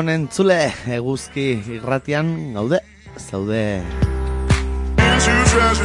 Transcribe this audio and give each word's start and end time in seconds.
Egun 0.00 0.08
honen 0.08 0.22
zule, 0.32 0.54
eguzki 0.96 1.42
irratian 1.74 2.54
gaude, 2.54 2.78
zaude. 3.18 3.82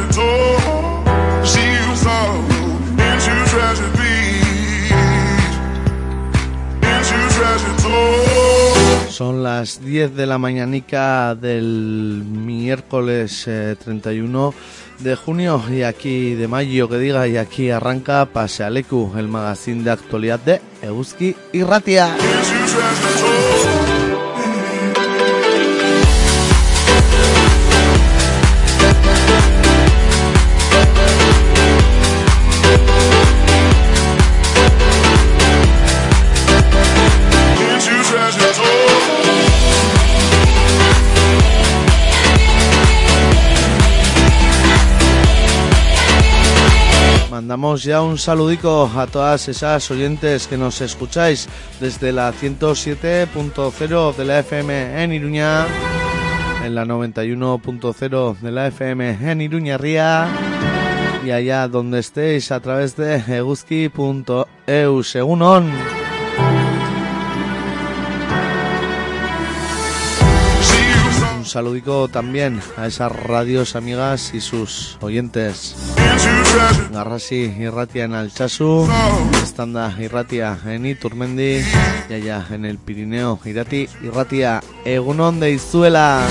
into. 0.00 0.46
Son 9.10 9.42
las 9.42 9.84
10 9.84 10.14
de 10.14 10.26
la 10.26 10.38
mañanica 10.38 11.34
del 11.34 12.24
miércoles 12.26 13.44
eh, 13.46 13.76
31 13.82 14.54
de 14.98 15.16
junio 15.16 15.62
y 15.70 15.82
aquí 15.82 16.34
de 16.34 16.48
mayo 16.48 16.88
que 16.88 16.98
diga 16.98 17.26
y 17.28 17.36
aquí 17.36 17.70
arranca 17.70 18.24
Pasealeku, 18.26 19.12
el 19.16 19.28
magazine 19.28 19.84
de 19.84 19.90
actualidad 19.90 20.40
de 20.40 20.62
Eguzki 20.82 21.36
Irratia. 21.52 22.14
Into 22.66 23.55
Mandamos 47.56 47.84
ya 47.84 48.02
un 48.02 48.18
saludico 48.18 48.90
a 48.94 49.06
todas 49.06 49.48
esas 49.48 49.90
oyentes 49.90 50.46
que 50.46 50.58
nos 50.58 50.82
escucháis 50.82 51.48
desde 51.80 52.12
la 52.12 52.30
107.0 52.30 54.14
de 54.14 54.24
la 54.26 54.40
FM 54.40 55.02
en 55.02 55.14
Iruña, 55.14 55.66
en 56.66 56.74
la 56.74 56.84
91.0 56.84 58.40
de 58.40 58.52
la 58.52 58.66
FM 58.66 59.30
en 59.30 59.40
Iruña 59.40 59.78
Ría 59.78 60.28
y 61.24 61.30
allá 61.30 61.66
donde 61.66 62.00
estéis 62.00 62.52
a 62.52 62.60
través 62.60 62.94
de 62.94 63.24
eguzki.eu 63.26 65.02
según 65.02 65.40
on. 65.40 66.05
Saludico 71.46 72.08
también 72.08 72.60
a 72.76 72.86
esas 72.86 73.12
radios 73.12 73.76
amigas 73.76 74.32
y 74.34 74.40
sus 74.40 74.98
oyentes. 75.00 75.76
Garrasi 76.92 77.54
irratia 77.58 78.04
en 78.04 78.14
Altsasu, 78.14 78.88
Estanda 79.42 79.94
irratia 79.98 80.58
en 80.66 80.86
Iturmendi 80.86 81.62
y 82.08 82.12
allá 82.12 82.46
en 82.50 82.64
el 82.64 82.78
Pirineo 82.78 83.38
irati 83.44 83.88
irratia 84.02 84.62
egunon 84.84 85.40
de 85.40 85.52
Izuela. 85.52 86.26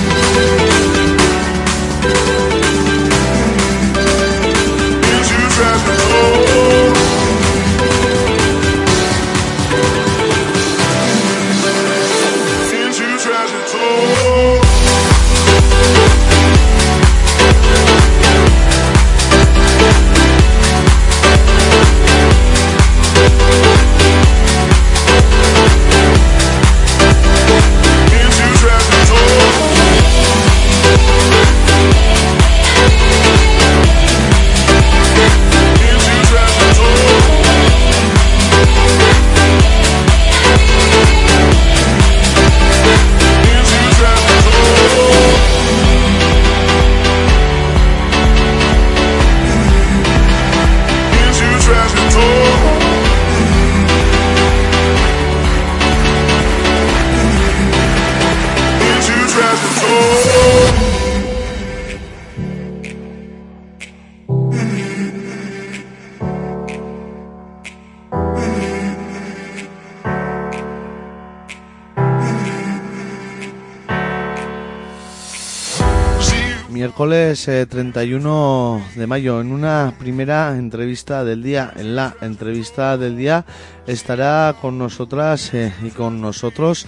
Eh, 77.47 77.67
31 77.69 78.81
de 78.95 79.05
mayo, 79.05 79.39
en 79.39 79.51
una 79.51 79.93
primera 79.99 80.57
entrevista 80.57 81.23
del 81.23 81.43
día, 81.43 81.71
en 81.75 81.95
la 81.95 82.15
entrevista 82.21 82.97
del 82.97 83.17
día 83.17 83.45
estará 83.85 84.55
con 84.59 84.79
nosotras 84.79 85.53
eh, 85.53 85.71
y 85.83 85.89
con 85.89 86.21
nosotros 86.21 86.87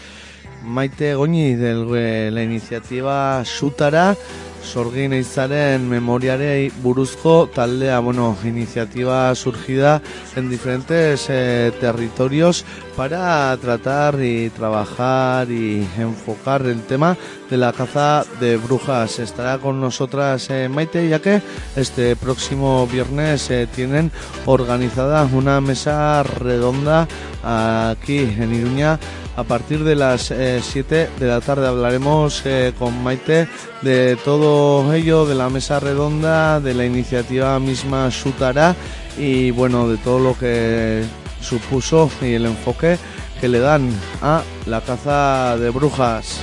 Maite 0.64 1.14
Goñi 1.14 1.54
de 1.54 2.32
la 2.32 2.42
iniciativa 2.42 3.46
Sutara 3.46 4.16
Sorgin 4.64 5.14
Eizaren 5.14 5.88
memoriarei 5.90 6.72
buruzko 6.84 7.48
taldea, 7.54 8.00
bueno, 8.00 8.36
iniciativa 8.44 9.34
surgida 9.36 10.02
en 10.36 10.50
diferentes 10.50 11.28
eh, 11.30 11.72
territorios 11.80 12.66
para 12.96 13.56
tratar 13.58 14.22
y 14.22 14.50
trabajar 14.50 15.50
y 15.52 15.88
enfocar 15.98 16.64
el 16.66 16.82
tema 16.82 17.18
de 17.50 17.58
la 17.58 17.74
caza 17.74 18.26
de 18.40 18.58
brujas. 18.58 19.20
Estará 19.20 19.58
con 19.60 19.80
nosotras 19.80 20.50
eh, 20.50 20.68
Maite, 20.70 21.08
ya 21.08 21.20
que 21.20 21.42
este 21.76 22.16
próximo 22.16 22.88
viernes 22.88 23.50
eh, 23.50 23.68
tienen 23.74 24.12
organizada 24.46 25.24
una 25.32 25.62
mesa 25.62 26.24
redonda 26.24 27.08
aquí 27.44 28.20
en 28.20 28.54
Iruña 28.54 29.00
a 29.38 29.44
partir 29.44 29.84
de 29.84 29.96
las 29.96 30.34
7 30.34 31.10
de 31.20 31.28
la 31.28 31.40
tarde 31.42 31.68
hablaremos 31.68 32.42
eh, 32.46 32.74
con 32.78 33.04
Maite 33.04 33.48
de 33.84 34.18
todo 34.26 34.92
ello, 34.94 35.28
de 35.28 35.36
la 35.36 35.50
mesa 35.50 35.80
redonda, 35.80 36.60
de 36.60 36.74
la 36.74 36.86
iniciativa 36.86 37.60
misma 37.60 38.10
Sutara 38.10 38.76
y 39.16 39.52
bueno, 39.52 39.88
de 39.88 39.98
todo 39.98 40.18
lo 40.20 40.38
que 40.38 41.04
supuso 41.40 42.10
y 42.22 42.34
el 42.34 42.48
enfoque 42.48 42.98
que 43.40 43.48
le 43.48 43.60
dan 43.60 43.90
a 44.24 44.42
la 44.66 44.82
caza 44.82 45.56
de 45.58 45.70
brujas. 45.70 46.40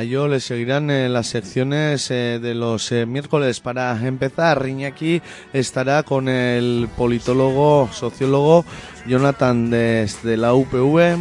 A 0.00 0.02
ello 0.02 0.28
le 0.28 0.40
seguirán 0.40 0.88
en 0.88 1.12
las 1.12 1.26
secciones 1.26 2.10
eh, 2.10 2.38
de 2.40 2.54
los 2.54 2.90
eh, 2.90 3.04
miércoles. 3.04 3.60
Para 3.60 3.94
empezar, 4.06 4.66
Iñaki 4.66 5.20
estará 5.52 6.04
con 6.04 6.26
el 6.26 6.88
politólogo, 6.96 7.86
sociólogo 7.92 8.64
Jonathan 9.06 9.68
desde 9.68 10.38
la 10.38 10.54
UPV. 10.54 11.18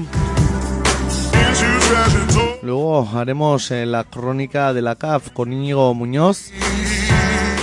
Luego 2.64 3.06
haremos 3.14 3.70
eh, 3.72 3.86
la 3.86 4.06
crónica 4.06 4.72
de 4.72 4.82
la 4.82 4.96
CAF 4.96 5.32
con 5.32 5.52
Íñigo 5.52 5.94
Muñoz. 5.94 6.50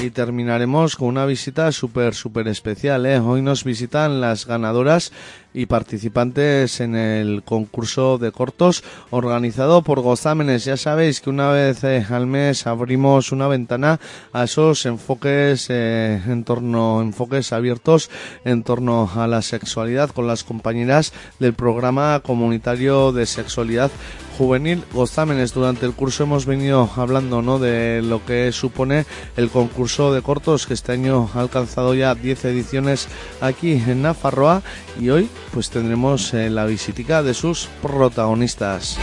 Y 0.02 0.10
terminaremos 0.10 0.94
con 0.94 1.08
una 1.08 1.24
visita 1.24 1.72
súper, 1.72 2.14
súper 2.14 2.48
especial. 2.48 3.06
¿eh? 3.06 3.18
Hoy 3.18 3.40
nos 3.40 3.64
visitan 3.64 4.20
las 4.20 4.46
ganadoras 4.46 5.10
y 5.54 5.64
participantes 5.64 6.80
en 6.80 6.94
el 6.94 7.42
concurso 7.42 8.18
de 8.18 8.30
cortos 8.30 8.84
organizado 9.08 9.80
por 9.80 10.00
Gozámenes. 10.00 10.66
Ya 10.66 10.76
sabéis 10.76 11.22
que 11.22 11.30
una 11.30 11.50
vez 11.50 11.82
eh, 11.82 12.04
al 12.10 12.26
mes 12.26 12.66
abrimos 12.66 13.32
una 13.32 13.48
ventana 13.48 13.98
a 14.34 14.44
esos 14.44 14.84
enfoques 14.84 15.68
eh, 15.70 16.20
en 16.26 16.44
torno, 16.44 17.00
enfoques 17.00 17.54
abiertos 17.54 18.10
en 18.44 18.64
torno 18.64 19.10
a 19.16 19.26
la 19.26 19.40
sexualidad 19.40 20.10
con 20.10 20.26
las 20.26 20.44
compañeras 20.44 21.14
del 21.38 21.54
programa 21.54 22.20
comunitario 22.22 23.12
de 23.12 23.24
sexualidad 23.24 23.90
juvenil 24.36 24.84
Gozámenes. 24.92 25.52
Durante 25.52 25.86
el 25.86 25.92
curso 25.92 26.24
hemos 26.24 26.46
venido 26.46 26.88
hablando 26.96 27.42
¿no? 27.42 27.58
de 27.58 28.02
lo 28.02 28.24
que 28.24 28.52
supone 28.52 29.06
el 29.36 29.50
concurso 29.50 30.12
de 30.12 30.22
cortos 30.22 30.66
que 30.66 30.74
este 30.74 30.92
año 30.92 31.30
ha 31.34 31.40
alcanzado 31.40 31.94
ya 31.94 32.14
10 32.14 32.44
ediciones 32.46 33.08
aquí 33.40 33.72
en 33.72 34.02
Nafarroa 34.02 34.62
y 35.00 35.10
hoy 35.10 35.28
pues 35.52 35.70
tendremos 35.70 36.34
eh, 36.34 36.50
la 36.50 36.66
visitica 36.66 37.22
de 37.22 37.34
sus 37.34 37.68
protagonistas. 37.82 38.98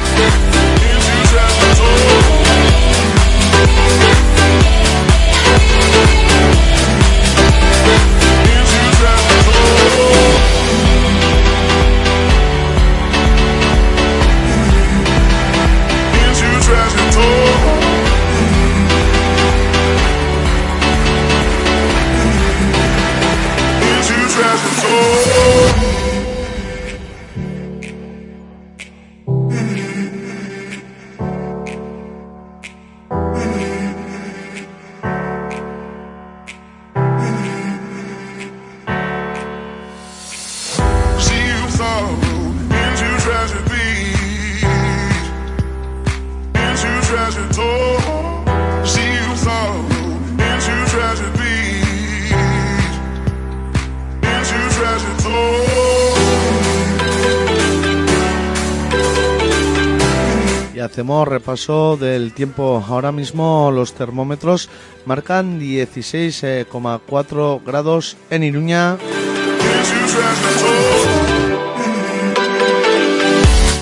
Hacemos 61.14 61.28
repaso 61.28 61.96
del 61.96 62.34
tiempo. 62.34 62.84
Ahora 62.88 63.12
mismo 63.12 63.70
los 63.72 63.94
termómetros 63.94 64.68
marcan 65.06 65.60
16,4 65.60 67.64
grados 67.64 68.18
en 68.32 68.42
Iruña 68.42 68.98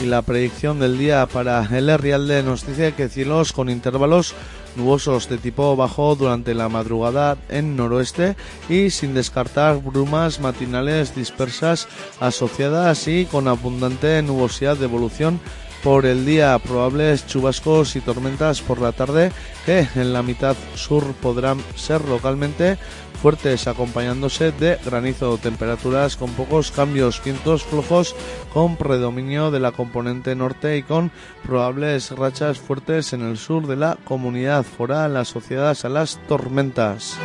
y 0.04 0.08
la 0.08 0.22
predicción 0.24 0.82
del 0.82 0.98
día 0.98 1.26
para 1.26 1.66
el 1.72 1.88
Herrialde 1.88 2.44
nos 2.44 2.68
dice 2.68 2.94
que 2.96 3.08
cielos 3.08 3.54
con 3.54 3.70
intervalos 3.70 4.36
nubosos 4.76 5.30
de 5.30 5.38
tipo 5.38 5.78
bajo 5.78 6.18
durante 6.18 6.54
la 6.54 6.68
madrugada 6.68 7.38
en 7.48 7.78
noroeste 7.78 8.36
y 8.68 8.90
sin 8.90 9.14
descartar 9.14 9.82
brumas 9.82 10.42
matinales 10.42 11.16
dispersas 11.16 11.88
asociadas 12.20 13.08
y 13.08 13.24
con 13.24 13.48
abundante 13.48 14.22
nubosidad 14.22 14.76
de 14.76 14.86
evolución 14.86 15.40
por 15.84 16.06
el 16.06 16.26
día, 16.26 16.58
probables 16.60 17.26
chubascos 17.28 17.96
y 17.96 18.02
tormentas 18.02 18.62
por 18.62 18.80
la 18.80 18.92
tarde 18.92 19.32
que 19.66 19.88
en 19.96 20.14
la 20.14 20.24
mitad 20.24 20.56
sur 20.76 21.14
podrán 21.14 21.60
ser 21.76 22.04
localmente 22.06 22.78
fuertes 23.22 23.68
acompañándose 23.68 24.52
de 24.52 24.80
granizo, 24.84 25.38
temperaturas 25.38 26.18
con 26.18 26.32
pocos 26.32 26.72
cambios, 26.72 27.22
vientos 27.24 27.64
flojos 27.64 28.16
con 28.52 28.78
predominio 28.78 29.52
de 29.52 29.60
la 29.60 29.72
componente 29.72 30.36
norte 30.36 30.78
y 30.78 30.84
con 30.84 31.12
probables 31.44 32.12
rachas 32.12 32.60
fuertes 32.60 33.14
en 33.14 33.22
el 33.22 33.38
sur 33.38 33.68
de 33.68 33.76
la 33.76 33.98
comunidad 34.04 34.64
foral 34.64 35.18
asociadas 35.18 35.86
a 35.86 35.90
las 35.90 36.20
tormentas. 36.28 37.18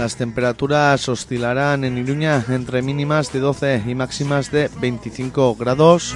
Las 0.00 0.16
temperaturas 0.16 1.10
oscilarán 1.10 1.84
en 1.84 1.98
Iruña 1.98 2.42
entre 2.48 2.80
mínimas 2.80 3.34
de 3.34 3.40
12 3.40 3.82
y 3.86 3.94
máximas 3.94 4.50
de 4.50 4.70
25 4.80 5.54
grados. 5.56 6.14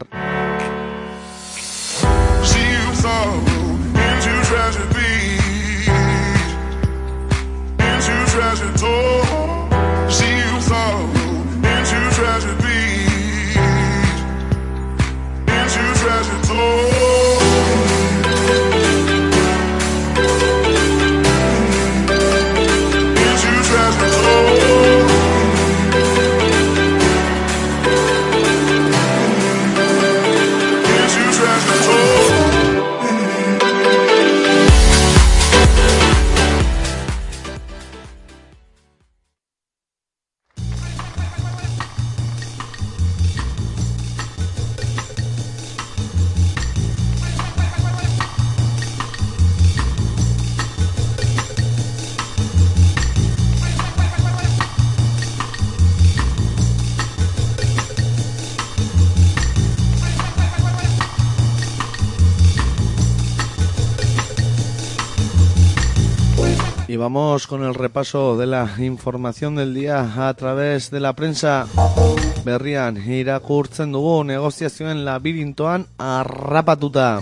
Vamos 67.09 67.47
con 67.47 67.63
el 67.63 67.73
repaso 67.73 68.35
de 68.35 68.45
la 68.45 68.69
información 68.79 69.55
del 69.55 69.73
día 69.73 70.27
a 70.27 70.33
través 70.33 70.91
de 70.91 70.99
la 70.99 71.13
prensa. 71.13 71.65
Berrian 72.43 72.97
irakurtzen 72.99 73.93
dugu 73.95 74.25
negoziazioen 74.27 75.05
labirintoan 75.05 75.85
arrapatuta. 75.97 77.21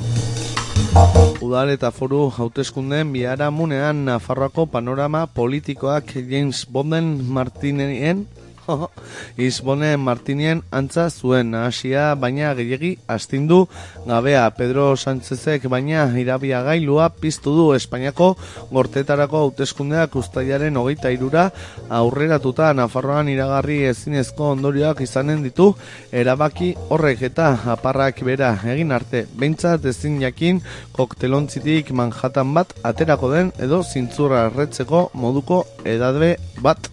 Udal 1.45 1.69
eta 1.69 1.91
foru 1.93 2.31
hauteskundeen 2.33 3.13
biharamunean 3.13 4.01
Nafarroako 4.09 4.65
panorama 4.73 5.27
politikoak 5.27 6.17
James 6.17 6.65
Bonden 6.65 7.21
Martinien 7.29 8.25
Izbone 9.47 9.95
Martinien 9.97 10.61
antza 10.71 11.07
zuen 11.09 11.53
hasia 11.55 12.13
baina 12.19 12.53
gehiegi 12.57 12.95
astindu 13.07 13.65
gabea. 14.05 14.45
Pedro 14.57 14.87
Sánchezek 14.95 15.67
baina 15.71 16.05
irabia 16.19 16.61
gailua 16.65 17.09
piztu 17.09 17.55
du 17.55 17.65
Espainiako 17.75 18.33
gortetarako 18.71 19.45
hauteskundeak 19.45 20.15
ustaiaren 20.15 20.77
hogeita 20.77 21.11
irura 21.13 21.49
aurreratuta. 21.89 22.73
Nafarroan 22.73 23.29
iragarri 23.29 23.83
ezinezko 23.91 24.51
ondorioak 24.55 25.01
izanen 25.05 25.43
ditu 25.45 25.71
erabaki 26.11 26.73
horrek 26.89 27.25
eta 27.29 27.51
aparrak 27.75 28.23
bera 28.25 28.53
egin 28.75 28.91
arte. 28.95 29.25
Behintzat 29.35 29.85
ezin 29.85 30.19
jakin 30.23 30.61
koktelontzitik 30.95 31.91
Manhattan 31.91 32.53
bat 32.55 32.73
aterako 32.83 33.31
den 33.33 33.53
edo 33.59 33.83
zintzurra 33.83 34.47
erretzeko 34.49 35.09
moduko 35.13 35.63
edadbe 35.85 36.35
bat 36.61 36.89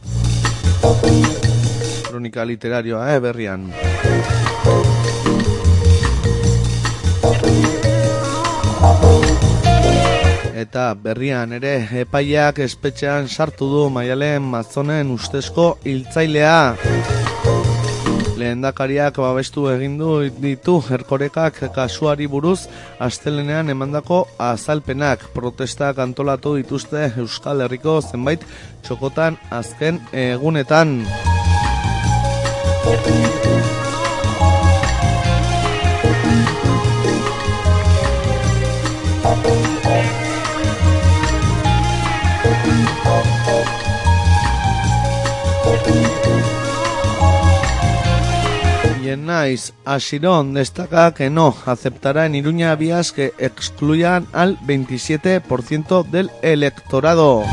kronika 2.13 2.45
literarioa, 2.45 3.07
eh, 3.15 3.21
berrian. 3.25 3.73
Eta 10.63 10.93
berrian 10.95 11.57
ere 11.57 11.73
epaiak 12.05 12.61
espetxean 12.67 13.29
sartu 13.29 13.71
du 13.73 13.89
maialen 13.91 14.45
mazonen 14.53 15.11
ustezko 15.17 15.79
hiltzailea. 15.85 16.61
lehendakariak 18.43 19.19
babestu 19.23 19.67
egin 19.71 19.97
du 20.01 20.11
ditu 20.45 20.77
erkorekak 20.97 21.61
kasuari 21.77 22.27
buruz 22.35 22.67
astelenean 23.07 23.71
emandako 23.75 24.23
azalpenak 24.51 25.29
protestak 25.37 26.03
antolatu 26.07 26.57
dituzte 26.59 27.05
Euskal 27.23 27.63
Herriko 27.67 28.01
zenbait 28.03 28.49
txokotan 28.83 29.39
azken 29.63 30.03
egunetan. 30.27 31.01
Y 49.05 49.09
en 49.11 49.27
Nice, 49.27 49.73
Asirón 49.85 50.55
destaca 50.55 51.15
que 51.15 51.31
no 51.31 51.55
aceptará 51.67 52.27
en 52.27 52.35
Iruña 52.35 52.75
vías 52.75 53.13
que 53.13 53.33
excluyan 53.39 54.27
al 54.33 54.59
27% 54.59 56.05
del 56.09 56.31
electorado. 56.43 57.45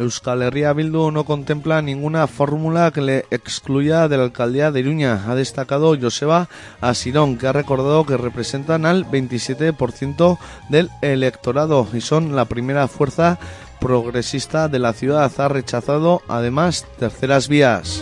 Euskal 0.00 0.42
Herria 0.42 0.72
Bildu 0.72 1.10
no 1.10 1.24
contempla 1.24 1.82
ninguna 1.82 2.26
fórmula 2.26 2.90
que 2.90 3.02
le 3.02 3.26
excluya 3.30 4.08
de 4.08 4.16
la 4.16 4.24
alcaldía 4.24 4.72
de 4.72 4.80
Iruña, 4.80 5.24
ha 5.28 5.34
destacado 5.34 5.94
Joseba 6.00 6.48
Asirón, 6.80 7.36
que 7.36 7.46
ha 7.46 7.52
recordado 7.52 8.06
que 8.06 8.16
representan 8.16 8.86
al 8.86 9.04
27% 9.04 10.38
del 10.70 10.90
electorado 11.02 11.86
y 11.92 12.00
son 12.00 12.34
la 12.34 12.46
primera 12.46 12.88
fuerza 12.88 13.38
progresista 13.78 14.68
de 14.68 14.78
la 14.78 14.94
ciudad. 14.94 15.30
Ha 15.38 15.48
rechazado 15.48 16.22
además 16.28 16.86
terceras 16.98 17.48
vías. 17.48 18.00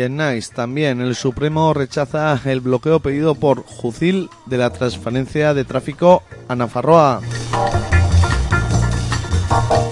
En 0.00 0.16
Nice 0.16 0.52
también 0.54 1.00
el 1.00 1.14
Supremo 1.14 1.74
rechaza 1.74 2.40
el 2.44 2.60
bloqueo 2.60 3.00
pedido 3.00 3.34
por 3.34 3.64
Jucil 3.64 4.28
de 4.46 4.58
la 4.58 4.70
transferencia 4.70 5.54
de 5.54 5.64
tráfico 5.64 6.22
a 6.46 6.54
Nafarroa. 6.54 7.20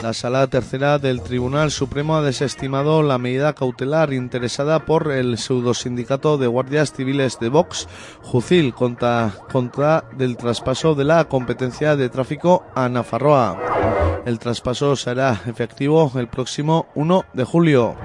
La 0.02 0.12
sala 0.12 0.46
tercera 0.46 1.00
del 1.00 1.22
Tribunal 1.22 1.72
Supremo 1.72 2.16
ha 2.16 2.22
desestimado 2.22 3.02
la 3.02 3.18
medida 3.18 3.54
cautelar 3.54 4.12
interesada 4.12 4.84
por 4.84 5.10
el 5.10 5.38
pseudosindicato 5.38 6.38
de 6.38 6.46
guardias 6.46 6.92
civiles 6.92 7.38
de 7.40 7.48
Vox, 7.48 7.88
Jucil, 8.22 8.74
contra, 8.74 9.32
contra 9.50 10.04
del 10.16 10.36
traspaso 10.36 10.94
de 10.94 11.04
la 11.04 11.24
competencia 11.24 11.96
de 11.96 12.08
tráfico 12.08 12.64
a 12.76 12.88
Nafarroa. 12.88 14.22
El 14.24 14.38
traspaso 14.38 14.94
será 14.94 15.40
efectivo 15.46 16.12
el 16.14 16.28
próximo 16.28 16.86
1 16.94 17.24
de 17.32 17.44
julio. 17.44 17.96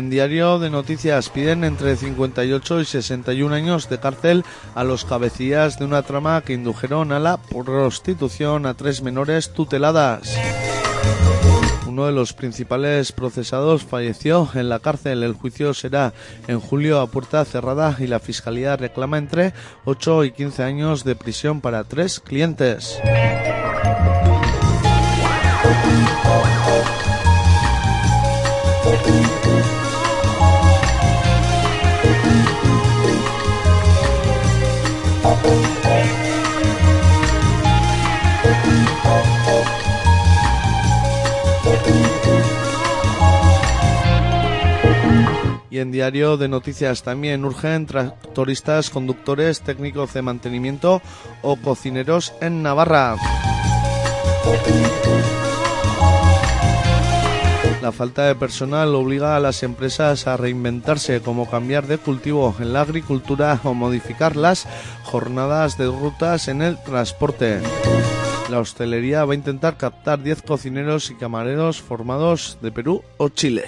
En 0.00 0.08
Diario 0.08 0.58
de 0.58 0.70
Noticias 0.70 1.28
piden 1.28 1.62
entre 1.62 1.94
58 1.94 2.80
y 2.80 2.84
61 2.86 3.54
años 3.54 3.90
de 3.90 4.00
cárcel 4.00 4.44
a 4.74 4.82
los 4.82 5.04
cabecillas 5.04 5.78
de 5.78 5.84
una 5.84 6.02
trama 6.02 6.40
que 6.40 6.54
indujeron 6.54 7.12
a 7.12 7.18
la 7.18 7.36
prostitución 7.36 8.64
a 8.64 8.74
tres 8.74 9.02
menores 9.02 9.52
tuteladas. 9.52 10.34
Uno 11.86 12.06
de 12.06 12.12
los 12.12 12.32
principales 12.32 13.12
procesados 13.12 13.84
falleció 13.84 14.48
en 14.54 14.70
la 14.70 14.78
cárcel. 14.78 15.22
El 15.22 15.34
juicio 15.34 15.74
será 15.74 16.14
en 16.48 16.60
julio 16.60 17.00
a 17.00 17.08
puerta 17.08 17.44
cerrada 17.44 17.94
y 17.98 18.06
la 18.06 18.20
fiscalía 18.20 18.76
reclama 18.76 19.18
entre 19.18 19.52
8 19.84 20.24
y 20.24 20.32
15 20.32 20.62
años 20.62 21.04
de 21.04 21.14
prisión 21.14 21.60
para 21.60 21.84
tres 21.84 22.20
clientes. 22.20 22.98
Y 45.70 45.78
en 45.78 45.92
diario 45.92 46.36
de 46.36 46.48
noticias 46.48 47.04
también 47.04 47.44
urgen 47.44 47.86
tractoristas, 47.86 48.90
conductores, 48.90 49.60
técnicos 49.60 50.12
de 50.12 50.22
mantenimiento 50.22 51.00
o 51.42 51.56
cocineros 51.56 52.34
en 52.40 52.62
Navarra. 52.62 53.16
La 57.82 57.92
falta 57.92 58.26
de 58.26 58.34
personal 58.34 58.94
obliga 58.94 59.36
a 59.36 59.40
las 59.40 59.62
empresas 59.62 60.26
a 60.26 60.36
reinventarse, 60.36 61.20
como 61.22 61.48
cambiar 61.48 61.86
de 61.86 61.96
cultivo 61.96 62.54
en 62.58 62.74
la 62.74 62.82
agricultura 62.82 63.58
o 63.64 63.72
modificar 63.72 64.36
las 64.36 64.66
jornadas 65.04 65.78
de 65.78 65.86
rutas 65.86 66.48
en 66.48 66.60
el 66.60 66.82
transporte. 66.82 67.60
La 68.50 68.58
hostelería 68.58 69.24
va 69.24 69.32
a 69.32 69.36
intentar 69.36 69.76
captar 69.76 70.22
10 70.22 70.42
cocineros 70.42 71.10
y 71.10 71.14
camareros 71.14 71.80
formados 71.80 72.58
de 72.60 72.70
Perú 72.70 73.02
o 73.16 73.28
Chile. 73.30 73.64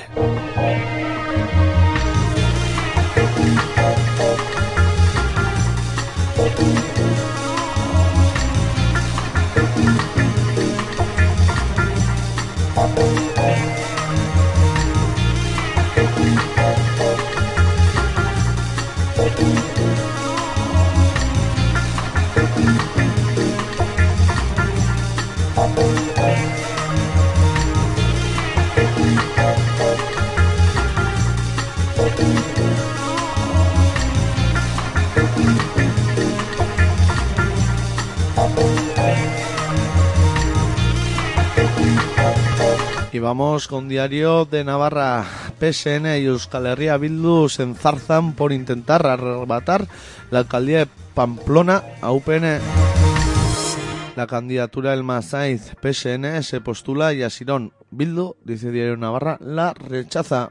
Y 43.12 43.18
vamos 43.18 43.68
con 43.68 43.90
Diario 43.90 44.46
de 44.46 44.64
Navarra. 44.64 45.26
PSN 45.60 46.06
y 46.18 46.24
Euskal 46.24 46.64
Herria 46.66 46.96
Bildu 46.96 47.50
se 47.50 47.62
enzarzan 47.62 48.32
por 48.32 48.52
intentar 48.52 49.06
arrebatar 49.06 49.86
la 50.30 50.38
alcaldía 50.38 50.78
de 50.78 50.88
Pamplona 51.12 51.82
a 52.00 52.10
UPN. 52.10 52.58
La 54.16 54.26
candidatura 54.26 54.92
del 54.92 55.02
Masaiz 55.02 55.74
PSN 55.82 56.42
se 56.42 56.62
postula 56.62 57.12
y 57.12 57.22
Asirón 57.22 57.74
Bildu, 57.90 58.36
dice 58.44 58.70
Diario 58.70 58.96
Navarra, 58.96 59.36
la 59.40 59.74
rechaza. 59.74 60.48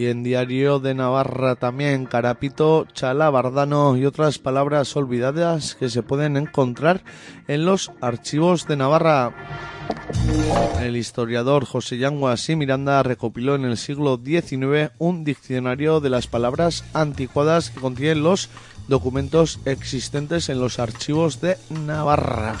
Y 0.00 0.06
en 0.06 0.22
Diario 0.22 0.78
de 0.78 0.94
Navarra 0.94 1.56
también 1.56 2.06
Carapito, 2.06 2.86
Chala, 2.94 3.28
Bardano 3.28 3.98
y 3.98 4.06
otras 4.06 4.38
palabras 4.38 4.96
olvidadas 4.96 5.74
que 5.74 5.90
se 5.90 6.02
pueden 6.02 6.38
encontrar 6.38 7.02
en 7.48 7.66
los 7.66 7.92
archivos 8.00 8.66
de 8.66 8.78
Navarra. 8.78 9.34
El 10.80 10.96
historiador 10.96 11.66
José 11.66 11.98
Yanguas 11.98 12.48
y 12.48 12.56
Miranda 12.56 13.02
recopiló 13.02 13.56
en 13.56 13.66
el 13.66 13.76
siglo 13.76 14.18
XIX 14.24 14.92
un 14.96 15.22
diccionario 15.22 16.00
de 16.00 16.08
las 16.08 16.26
palabras 16.28 16.82
anticuadas 16.94 17.68
que 17.68 17.80
contienen 17.80 18.22
los 18.22 18.48
documentos 18.88 19.60
existentes 19.66 20.48
en 20.48 20.60
los 20.60 20.78
archivos 20.78 21.42
de 21.42 21.58
Navarra. 21.68 22.56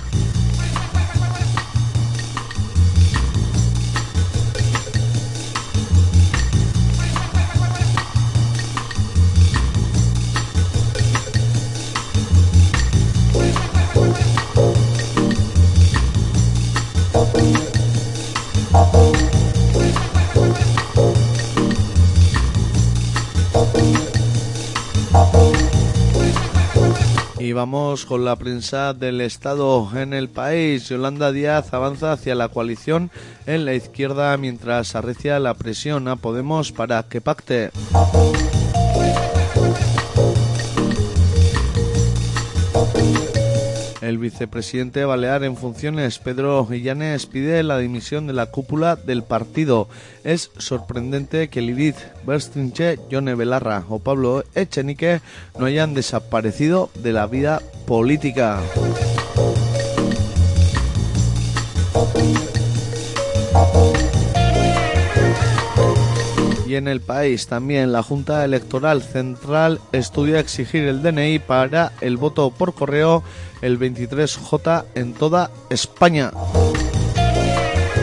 Y 27.38 27.52
vamos 27.52 28.06
con 28.06 28.24
la 28.24 28.36
prensa 28.36 28.94
del 28.94 29.20
Estado 29.20 29.88
en 29.96 30.12
el 30.12 30.28
país. 30.28 30.88
Yolanda 30.88 31.32
Díaz 31.32 31.74
avanza 31.74 32.12
hacia 32.12 32.36
la 32.36 32.48
coalición 32.48 33.10
en 33.46 33.64
la 33.64 33.74
izquierda 33.74 34.36
mientras 34.36 34.94
arrecia 34.94 35.40
la 35.40 35.54
presión 35.54 36.06
a 36.06 36.14
Podemos 36.16 36.70
para 36.70 37.02
que 37.02 37.20
pacte. 37.20 37.70
El 44.10 44.18
vicepresidente 44.18 45.04
balear 45.04 45.44
en 45.44 45.56
funciones, 45.56 46.18
Pedro 46.18 46.66
Illanes, 46.68 47.26
pide 47.26 47.62
la 47.62 47.78
dimisión 47.78 48.26
de 48.26 48.32
la 48.32 48.46
cúpula 48.46 48.96
del 48.96 49.22
partido. 49.22 49.88
Es 50.24 50.50
sorprendente 50.58 51.46
que 51.46 51.60
Lidith 51.60 51.94
Berstrinche, 52.26 52.98
Yone 53.08 53.36
Belarra 53.36 53.84
o 53.88 54.00
Pablo 54.00 54.42
Echenique 54.56 55.20
no 55.56 55.66
hayan 55.66 55.94
desaparecido 55.94 56.90
de 56.96 57.12
la 57.12 57.28
vida 57.28 57.62
política. 57.86 58.58
Y 66.70 66.76
en 66.76 66.86
el 66.86 67.00
país 67.00 67.48
también 67.48 67.90
la 67.90 68.00
Junta 68.00 68.44
Electoral 68.44 69.02
Central 69.02 69.80
estudia 69.90 70.38
exigir 70.38 70.84
el 70.84 71.02
DNI 71.02 71.40
para 71.40 71.90
el 72.00 72.16
voto 72.16 72.52
por 72.52 72.74
correo 72.74 73.24
el 73.60 73.76
23J 73.76 74.84
en 74.94 75.12
toda 75.14 75.50
España. 75.68 76.30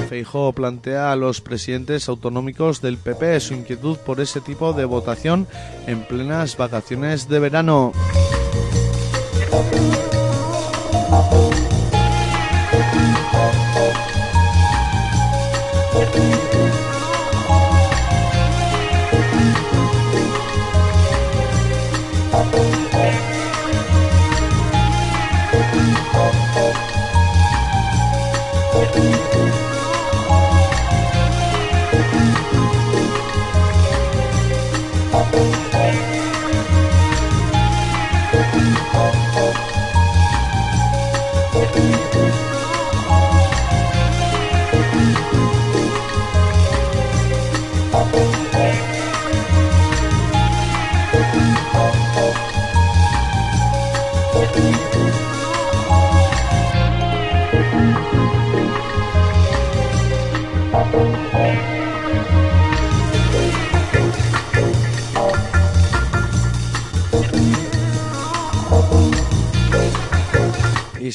Feijóo 0.09 0.51
plantea 0.51 1.13
a 1.13 1.15
los 1.15 1.39
presidentes 1.39 2.09
autonómicos 2.09 2.81
del 2.81 2.97
PP 2.97 3.39
su 3.39 3.53
inquietud 3.53 3.95
por 3.99 4.19
ese 4.19 4.41
tipo 4.41 4.73
de 4.73 4.83
votación 4.83 5.47
en 5.85 6.03
plenas 6.03 6.57
vacaciones 6.57 7.29
de 7.29 7.39
verano. 7.39 7.93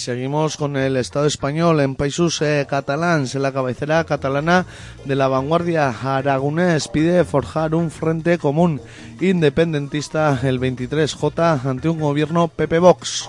Seguimos 0.02 0.56
con 0.56 0.76
el 0.76 0.96
Estado 0.96 1.26
español 1.26 1.80
en 1.80 1.94
Países 1.94 2.42
eh, 2.42 2.66
Catalans. 2.68 3.36
La 3.36 3.52
cabecera 3.52 4.02
catalana 4.02 4.66
de 5.04 5.14
la 5.14 5.28
vanguardia 5.28 5.94
aragonés 6.02 6.88
pide 6.88 7.24
forjar 7.24 7.74
un 7.76 7.90
frente 7.90 8.36
común 8.36 8.80
independentista 9.20 10.40
el 10.42 10.58
23J 10.58 11.64
ante 11.64 11.88
un 11.88 12.00
gobierno 12.00 12.48
PP 12.48 12.80
Vox. 12.80 13.28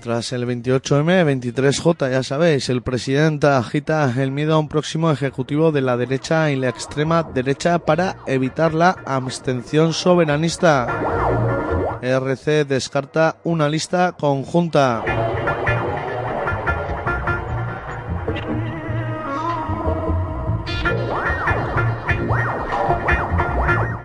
Tras 0.00 0.32
el 0.32 0.46
28M, 0.46 1.42
23J, 1.42 2.10
ya 2.12 2.22
sabéis, 2.22 2.68
el 2.68 2.82
presidente 2.82 3.48
agita 3.48 4.12
el 4.16 4.30
miedo 4.30 4.54
a 4.54 4.58
un 4.58 4.68
próximo 4.68 5.10
ejecutivo 5.10 5.72
de 5.72 5.82
la 5.82 5.96
derecha 5.96 6.50
y 6.50 6.56
la 6.56 6.68
extrema 6.68 7.22
derecha 7.22 7.80
para 7.80 8.18
evitar 8.26 8.72
la 8.72 8.96
abstención 9.04 9.92
soberanista. 9.92 11.79
RC 12.02 12.66
descarta 12.66 13.36
una 13.44 13.68
lista 13.68 14.12
conjunta. 14.12 15.04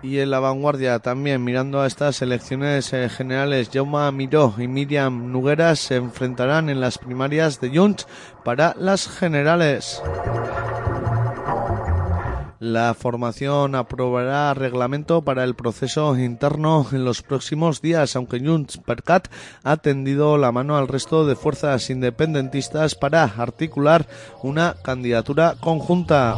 Y 0.02 0.20
en 0.20 0.30
la 0.30 0.40
vanguardia 0.40 0.98
también, 1.00 1.42
mirando 1.42 1.80
a 1.80 1.86
estas 1.86 2.22
elecciones 2.22 2.92
eh, 2.92 3.08
generales, 3.08 3.70
Jaume 3.72 4.12
Miró 4.12 4.54
y 4.56 4.68
Miriam 4.68 5.32
Nugueras 5.32 5.78
se 5.78 5.96
enfrentarán 5.96 6.70
en 6.70 6.80
las 6.80 6.96
primarias 6.96 7.60
de 7.60 7.76
Junts 7.76 8.06
para 8.44 8.74
las 8.78 9.08
generales. 9.08 10.00
La 12.58 12.94
formación 12.94 13.74
aprobará 13.74 14.54
reglamento 14.54 15.22
para 15.22 15.44
el 15.44 15.54
proceso 15.54 16.16
interno 16.18 16.86
en 16.90 17.04
los 17.04 17.22
próximos 17.22 17.82
días, 17.82 18.16
aunque 18.16 18.40
Junts 18.40 18.78
per 18.78 19.02
Cat 19.02 19.28
ha 19.62 19.76
tendido 19.76 20.38
la 20.38 20.52
mano 20.52 20.76
al 20.76 20.88
resto 20.88 21.26
de 21.26 21.36
fuerzas 21.36 21.90
independentistas 21.90 22.94
para 22.94 23.24
articular 23.24 24.06
una 24.42 24.76
candidatura 24.82 25.56
conjunta. 25.60 26.36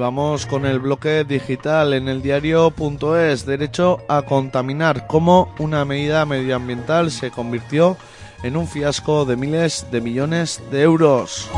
Vamos 0.00 0.46
con 0.46 0.64
el 0.64 0.80
bloque 0.80 1.24
digital 1.24 1.92
en 1.92 2.08
el 2.08 2.22
diario.es, 2.22 3.44
derecho 3.44 3.98
a 4.08 4.22
contaminar, 4.22 5.06
cómo 5.06 5.54
una 5.58 5.84
medida 5.84 6.24
medioambiental 6.24 7.10
se 7.10 7.30
convirtió 7.30 7.98
en 8.42 8.56
un 8.56 8.66
fiasco 8.66 9.26
de 9.26 9.36
miles 9.36 9.86
de 9.92 10.00
millones 10.00 10.62
de 10.70 10.82
euros. 10.82 11.50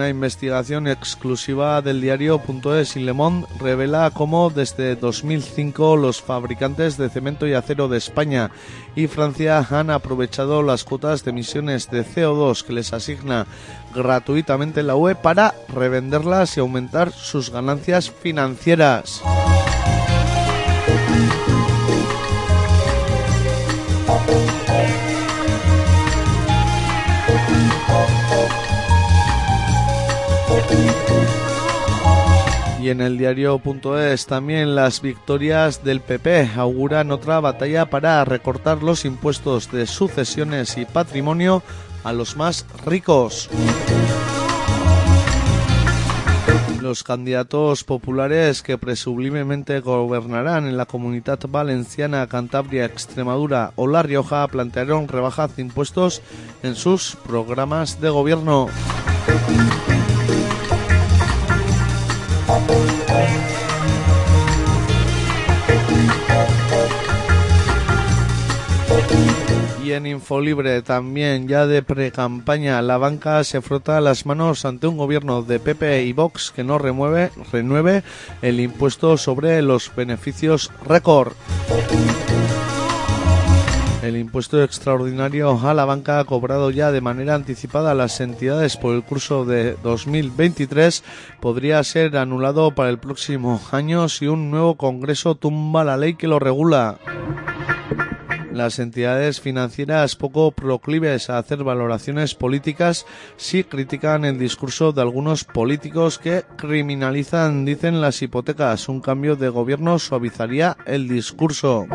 Una 0.00 0.08
investigación 0.08 0.88
exclusiva 0.88 1.82
del 1.82 2.00
diario.es 2.00 2.96
y 2.96 3.00
Le 3.00 3.12
Monde 3.12 3.46
revela 3.60 4.10
cómo 4.10 4.48
desde 4.48 4.96
2005 4.96 5.94
los 5.98 6.22
fabricantes 6.22 6.96
de 6.96 7.10
cemento 7.10 7.46
y 7.46 7.52
acero 7.52 7.86
de 7.86 7.98
España 7.98 8.50
y 8.96 9.08
Francia 9.08 9.58
han 9.58 9.90
aprovechado 9.90 10.62
las 10.62 10.84
cuotas 10.84 11.22
de 11.22 11.32
emisiones 11.32 11.90
de 11.90 12.02
CO2 12.02 12.64
que 12.64 12.72
les 12.72 12.94
asigna 12.94 13.46
gratuitamente 13.94 14.82
la 14.82 14.96
UE 14.96 15.16
para 15.16 15.54
revenderlas 15.68 16.56
y 16.56 16.60
aumentar 16.60 17.12
sus 17.12 17.50
ganancias 17.50 18.10
financieras. 18.10 19.20
Y 32.80 32.88
en 32.88 33.02
el 33.02 33.18
diario.es 33.18 34.26
también 34.26 34.74
las 34.74 35.02
victorias 35.02 35.84
del 35.84 36.00
PP 36.00 36.52
auguran 36.56 37.10
otra 37.10 37.38
batalla 37.38 37.90
para 37.90 38.24
recortar 38.24 38.82
los 38.82 39.04
impuestos 39.04 39.70
de 39.70 39.86
sucesiones 39.86 40.78
y 40.78 40.86
patrimonio 40.86 41.62
a 42.04 42.14
los 42.14 42.36
más 42.36 42.64
ricos. 42.86 43.50
Los 46.80 47.04
candidatos 47.04 47.84
populares 47.84 48.62
que 48.62 48.78
presumiblemente 48.78 49.80
gobernarán 49.80 50.66
en 50.66 50.78
la 50.78 50.86
comunidad 50.86 51.38
valenciana, 51.46 52.26
Cantabria, 52.26 52.86
Extremadura 52.86 53.72
o 53.76 53.86
La 53.86 54.02
Rioja 54.02 54.48
plantearon 54.48 55.06
rebajas 55.06 55.54
de 55.54 55.62
impuestos 55.62 56.22
en 56.62 56.74
sus 56.74 57.16
programas 57.26 58.00
de 58.00 58.08
gobierno. 58.08 58.68
Y 69.84 69.92
en 69.92 70.06
Infolibre 70.06 70.82
también, 70.82 71.48
ya 71.48 71.66
de 71.66 71.82
pre-campaña, 71.82 72.80
la 72.82 72.96
banca 72.96 73.42
se 73.44 73.60
frota 73.60 74.00
las 74.00 74.24
manos 74.24 74.64
ante 74.64 74.86
un 74.86 74.96
gobierno 74.96 75.42
de 75.42 75.58
PP 75.58 76.04
y 76.04 76.12
Vox 76.12 76.52
que 76.54 76.62
no 76.62 76.78
remueve, 76.78 77.30
renueve 77.52 78.04
el 78.40 78.60
impuesto 78.60 79.16
sobre 79.16 79.62
los 79.62 79.92
beneficios 79.94 80.70
récord. 80.86 81.32
El 84.10 84.16
impuesto 84.16 84.60
extraordinario 84.60 85.56
a 85.62 85.72
la 85.72 85.84
banca 85.84 86.18
ha 86.18 86.24
cobrado 86.24 86.72
ya 86.72 86.90
de 86.90 87.00
manera 87.00 87.36
anticipada 87.36 87.92
a 87.92 87.94
las 87.94 88.20
entidades 88.20 88.76
por 88.76 88.92
el 88.96 89.04
curso 89.04 89.44
de 89.44 89.76
2023 89.84 91.04
podría 91.38 91.80
ser 91.84 92.16
anulado 92.16 92.72
para 92.74 92.90
el 92.90 92.98
próximo 92.98 93.60
año 93.70 94.08
si 94.08 94.26
un 94.26 94.50
nuevo 94.50 94.74
Congreso 94.74 95.36
tumba 95.36 95.84
la 95.84 95.96
ley 95.96 96.14
que 96.14 96.26
lo 96.26 96.40
regula. 96.40 96.98
Las 98.52 98.80
entidades 98.80 99.40
financieras 99.40 100.16
poco 100.16 100.50
proclives 100.50 101.30
a 101.30 101.38
hacer 101.38 101.62
valoraciones 101.62 102.34
políticas 102.34 103.06
sí 103.36 103.62
critican 103.62 104.24
el 104.24 104.40
discurso 104.40 104.90
de 104.90 105.02
algunos 105.02 105.44
políticos 105.44 106.18
que 106.18 106.42
criminalizan, 106.56 107.64
dicen 107.64 108.00
las 108.00 108.20
hipotecas. 108.22 108.88
Un 108.88 109.00
cambio 109.02 109.36
de 109.36 109.50
gobierno 109.50 110.00
suavizaría 110.00 110.76
el 110.84 111.06
discurso. 111.06 111.86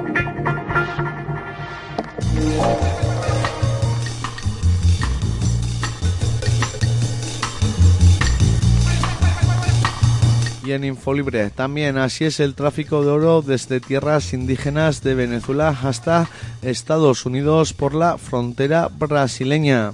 Y 10.66 10.72
en 10.74 10.84
Infolibre. 10.84 11.50
También 11.52 11.98
así 11.98 12.26
es 12.26 12.40
el 12.40 12.56
tráfico 12.56 13.04
de 13.04 13.12
oro 13.12 13.42
desde 13.42 13.80
tierras 13.80 14.34
indígenas 14.34 15.04
de 15.04 15.14
Venezuela 15.14 15.78
hasta 15.84 16.28
Estados 16.62 17.26
Unidos 17.26 17.74
por 17.74 17.94
la 17.94 18.18
frontera 18.18 18.90
brasileña. 18.92 19.92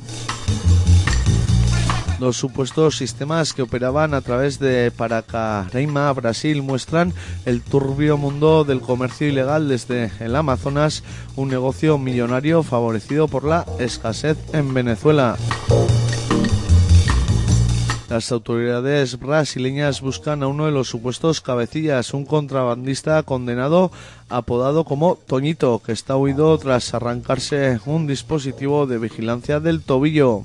Los 2.22 2.38
supuestos 2.38 2.98
sistemas 2.98 3.52
que 3.52 3.64
operaban 3.64 4.14
a 4.14 4.22
través 4.22 4.60
de 4.60 4.92
Paracareima, 4.92 6.14
Brasil, 6.14 6.62
muestran 6.62 7.16
el 7.48 7.64
turbio 7.64 8.16
mundo 8.16 8.64
del 8.64 8.80
comercio 8.80 9.28
ilegal 9.28 9.68
desde 9.68 10.12
el 10.20 10.36
Amazonas, 10.36 11.04
un 11.36 11.50
negocio 11.50 11.98
millonario 11.98 12.62
favorecido 12.62 13.28
por 13.28 13.44
la 13.44 13.66
escasez 13.80 14.38
en 14.54 14.72
Venezuela. 14.72 15.36
Las 18.08 18.32
autoridades 18.32 19.18
brasileñas 19.18 20.02
buscan 20.02 20.44
a 20.44 20.48
uno 20.48 20.68
de 20.68 20.72
los 20.72 20.90
supuestos 20.90 21.42
cabecillas, 21.42 22.14
un 22.14 22.26
contrabandista 22.26 23.24
condenado 23.24 23.92
apodado 24.30 24.84
como 24.84 25.16
Toñito, 25.16 25.82
que 25.84 25.92
está 25.92 26.18
huido 26.18 26.56
tras 26.60 26.94
arrancarse 26.94 27.80
un 27.88 28.06
dispositivo 28.06 28.86
de 28.86 29.00
vigilancia 29.00 29.60
del 29.60 29.82
tobillo. 29.82 30.44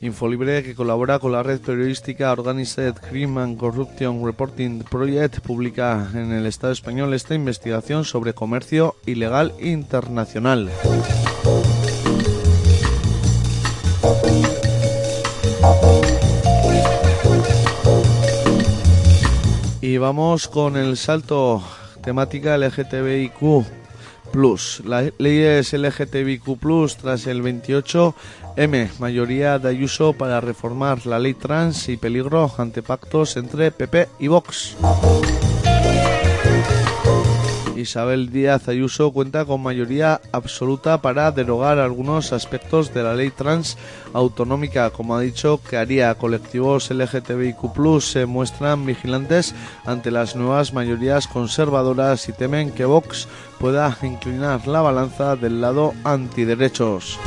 Infolibre, 0.00 0.62
que 0.62 0.74
colabora 0.74 1.18
con 1.18 1.32
la 1.32 1.42
red 1.42 1.60
periodística 1.60 2.32
Organized 2.32 2.94
Crime 3.10 3.40
and 3.42 3.58
Corruption 3.58 4.24
Reporting 4.24 4.82
Project, 4.84 5.40
publica 5.40 6.08
en 6.14 6.32
el 6.32 6.46
Estado 6.46 6.72
español 6.72 7.12
esta 7.12 7.34
investigación 7.34 8.04
sobre 8.04 8.32
comercio 8.32 8.94
ilegal 9.04 9.52
internacional. 9.60 10.70
Y 19.80 19.98
vamos 19.98 20.48
con 20.48 20.76
el 20.76 20.96
salto 20.96 21.62
temática 22.02 22.56
LGTBIQ 22.56 23.66
Plus. 24.32 24.82
Las 24.84 25.12
leyes 25.18 25.72
LGTBIQ 25.72 26.58
Plus 26.58 26.96
tras 26.96 27.26
el 27.26 27.42
28M, 27.42 28.90
mayoría 28.98 29.58
de 29.58 29.68
Ayuso 29.70 30.12
para 30.12 30.40
reformar 30.40 31.06
la 31.06 31.18
ley 31.18 31.34
trans 31.34 31.88
y 31.88 31.96
peligro 31.96 32.50
ante 32.58 32.82
pactos 32.82 33.36
entre 33.36 33.70
PP 33.70 34.08
y 34.18 34.28
Vox. 34.28 34.76
Isabel 37.76 38.30
Díaz 38.30 38.68
Ayuso 38.68 39.12
cuenta 39.12 39.44
con 39.44 39.62
mayoría 39.62 40.20
absoluta 40.32 41.00
para 41.02 41.30
derogar 41.30 41.78
algunos 41.78 42.32
aspectos 42.32 42.92
de 42.92 43.02
la 43.02 43.14
ley 43.14 43.30
trans 43.30 43.76
autonómica. 44.12 44.90
Como 44.90 45.14
ha 45.14 45.20
dicho, 45.20 45.60
que 45.68 45.76
haría 45.76 46.14
colectivos 46.14 46.90
LGTBIQ 46.90 48.00
se 48.00 48.26
muestran 48.26 48.84
vigilantes 48.86 49.54
ante 49.84 50.10
las 50.10 50.36
nuevas 50.36 50.72
mayorías 50.72 51.26
conservadoras 51.28 52.28
y 52.28 52.32
temen 52.32 52.72
que 52.72 52.84
Vox 52.84 53.28
pueda 53.58 53.96
inclinar 54.02 54.66
la 54.66 54.80
balanza 54.80 55.36
del 55.36 55.60
lado 55.60 55.94
antiderechos. 56.04 57.18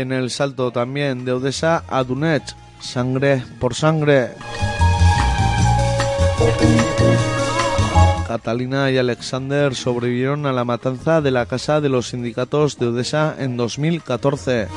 En 0.00 0.12
el 0.12 0.30
salto 0.30 0.70
también 0.70 1.24
de 1.24 1.32
Odessa 1.32 1.84
a 1.88 2.02
Donetsk, 2.04 2.56
sangre 2.80 3.42
por 3.58 3.74
sangre. 3.74 4.30
Catalina 8.26 8.90
y 8.90 8.98
Alexander 8.98 9.74
sobrevivieron 9.74 10.46
a 10.46 10.52
la 10.52 10.64
matanza 10.64 11.20
de 11.20 11.30
la 11.30 11.46
casa 11.46 11.80
de 11.80 11.88
los 11.88 12.10
sindicatos 12.10 12.78
de 12.78 12.86
Odessa 12.86 13.34
en 13.38 13.56
2014. 13.56 14.68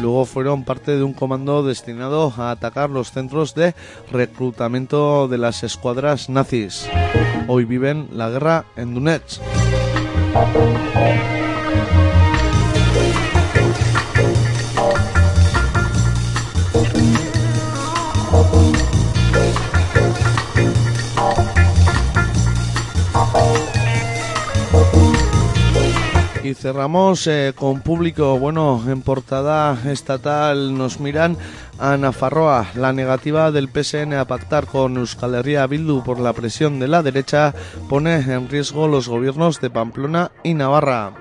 Luego 0.00 0.24
fueron 0.26 0.64
parte 0.64 0.96
de 0.96 1.02
un 1.02 1.14
comando 1.14 1.62
destinado 1.62 2.32
a 2.36 2.50
atacar 2.50 2.90
los 2.90 3.12
centros 3.12 3.54
de 3.54 3.74
reclutamiento 4.10 5.28
de 5.28 5.38
las 5.38 5.62
escuadras 5.62 6.28
nazis. 6.28 6.88
Hoy 7.48 7.64
viven 7.64 8.08
la 8.12 8.28
guerra 8.28 8.66
en 8.76 8.94
Donetsk. 8.94 9.40
Y 26.46 26.54
cerramos 26.54 27.26
eh, 27.26 27.54
con 27.56 27.80
público, 27.80 28.38
bueno, 28.38 28.80
en 28.86 29.02
portada 29.02 29.76
estatal 29.90 30.78
nos 30.78 31.00
miran 31.00 31.36
a 31.80 31.96
Nafarroa. 31.96 32.68
La 32.76 32.92
negativa 32.92 33.50
del 33.50 33.68
PSN 33.68 34.14
a 34.14 34.26
pactar 34.26 34.66
con 34.66 34.96
Euskal 34.96 35.34
Herria 35.34 35.66
Bildu 35.66 36.04
por 36.04 36.20
la 36.20 36.32
presión 36.32 36.78
de 36.78 36.86
la 36.86 37.02
derecha 37.02 37.52
pone 37.88 38.14
en 38.14 38.48
riesgo 38.48 38.86
los 38.86 39.08
gobiernos 39.08 39.60
de 39.60 39.70
Pamplona 39.70 40.30
y 40.44 40.54
Navarra. 40.54 41.14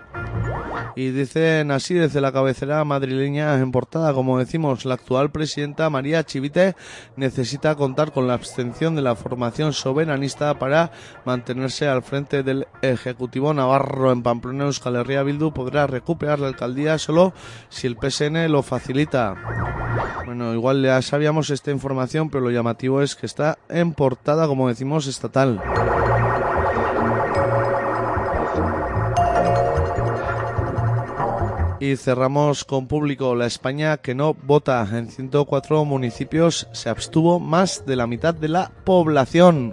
Y 0.95 1.09
dicen 1.09 1.71
así 1.71 1.93
desde 1.93 2.21
la 2.21 2.31
cabecera 2.31 2.83
madrileña 2.83 3.55
en 3.59 3.71
portada, 3.71 4.13
como 4.13 4.39
decimos, 4.39 4.85
la 4.85 4.95
actual 4.95 5.31
presidenta 5.31 5.89
María 5.89 6.23
Chivite 6.23 6.75
necesita 7.15 7.75
contar 7.75 8.11
con 8.11 8.27
la 8.27 8.33
abstención 8.33 8.95
de 8.95 9.01
la 9.01 9.15
formación 9.15 9.73
soberanista 9.73 10.57
para 10.57 10.91
mantenerse 11.25 11.87
al 11.87 12.03
frente 12.03 12.43
del 12.43 12.67
Ejecutivo 12.81 13.53
Navarro 13.53 14.11
en 14.11 14.23
Pamplona. 14.23 14.65
Euskal 14.65 14.95
Herria 14.95 15.23
Bildu 15.23 15.51
podrá 15.51 15.87
recuperar 15.87 16.39
la 16.39 16.47
alcaldía 16.47 16.97
solo 16.97 17.33
si 17.69 17.87
el 17.87 17.97
PSN 17.97 18.51
lo 18.51 18.63
facilita. 18.63 19.35
Bueno, 20.25 20.53
igual 20.53 20.83
ya 20.83 21.01
sabíamos 21.01 21.49
esta 21.49 21.71
información, 21.71 22.29
pero 22.29 22.43
lo 22.43 22.51
llamativo 22.51 23.01
es 23.01 23.15
que 23.15 23.25
está 23.25 23.57
en 23.69 23.93
portada, 23.93 24.47
como 24.47 24.67
decimos, 24.67 25.07
estatal. 25.07 25.61
Y 31.85 31.97
cerramos 31.97 32.65
con 32.65 32.87
público. 32.87 33.35
La 33.35 33.45
España 33.45 33.97
que 33.97 34.15
no 34.15 34.33
vota 34.33 34.87
en 34.91 35.07
104 35.07 35.85
municipios 35.85 36.67
se 36.71 36.89
abstuvo 36.89 37.39
más 37.39 37.85
de 37.85 37.95
la 37.95 38.07
mitad 38.07 38.33
de 38.33 38.47
la 38.47 38.71
población. 38.85 39.71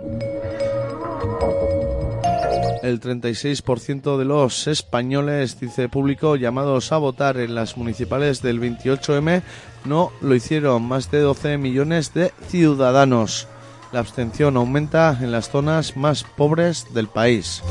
El 2.83 3.01
36% 3.01 4.19
de 4.19 4.27
los 4.27 4.67
españoles, 4.67 5.59
dice 5.59 5.89
público, 5.89 6.37
llamados 6.37 6.93
a 6.93 6.99
votar 6.99 7.39
en 7.39 7.55
las 7.55 7.79
municipales 7.79 8.43
del 8.43 8.61
28M, 8.61 9.41
no 9.87 10.13
lo 10.21 10.35
hicieron. 10.35 10.83
Más 10.83 11.11
de 11.11 11.21
12 11.21 11.57
millones 11.57 12.13
de 12.13 12.35
ciudadanos. 12.49 13.49
La 13.91 14.01
abstención 14.01 14.59
aumenta 14.59 15.17
en 15.19 15.33
las 15.33 15.49
zonas 15.49 15.97
más 15.97 16.25
pobres 16.25 16.93
del 16.93 17.09
país. 17.09 17.63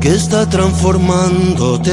Que 0.00 0.14
está 0.14 0.48
transformándote. 0.48 1.92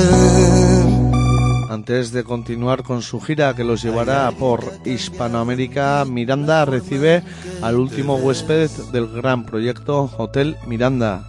Antes 1.70 2.12
de 2.12 2.24
continuar 2.24 2.84
con 2.84 3.02
su 3.02 3.20
gira 3.20 3.56
que 3.56 3.64
los 3.64 3.82
llevará 3.84 4.32
por 4.32 4.64
Hispanoamérica, 4.86 6.06
Miranda 6.06 6.66
recibe 6.66 7.24
al 7.62 7.78
último 7.78 8.16
huésped 8.16 8.70
del 8.92 9.08
gran 9.12 9.46
proyecto 9.46 10.10
Hotel 10.18 10.58
Miranda. 10.68 11.28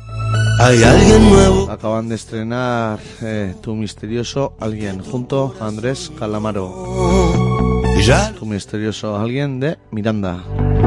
Hay 0.61 0.83
alguien 0.83 1.29
nuevo. 1.31 1.71
Acaban 1.71 2.09
de 2.09 2.15
estrenar 2.15 2.99
eh, 3.23 3.55
Tu 3.61 3.75
misterioso 3.75 4.55
alguien 4.61 5.01
junto 5.03 5.55
a 5.61 5.67
Andrés 5.67 6.11
Calamaro. 6.19 7.93
Ya 8.05 8.33
Tu 8.33 8.47
misterioso 8.47 9.17
alguien 9.17 9.61
de 9.61 9.77
Miranda. 9.91 10.45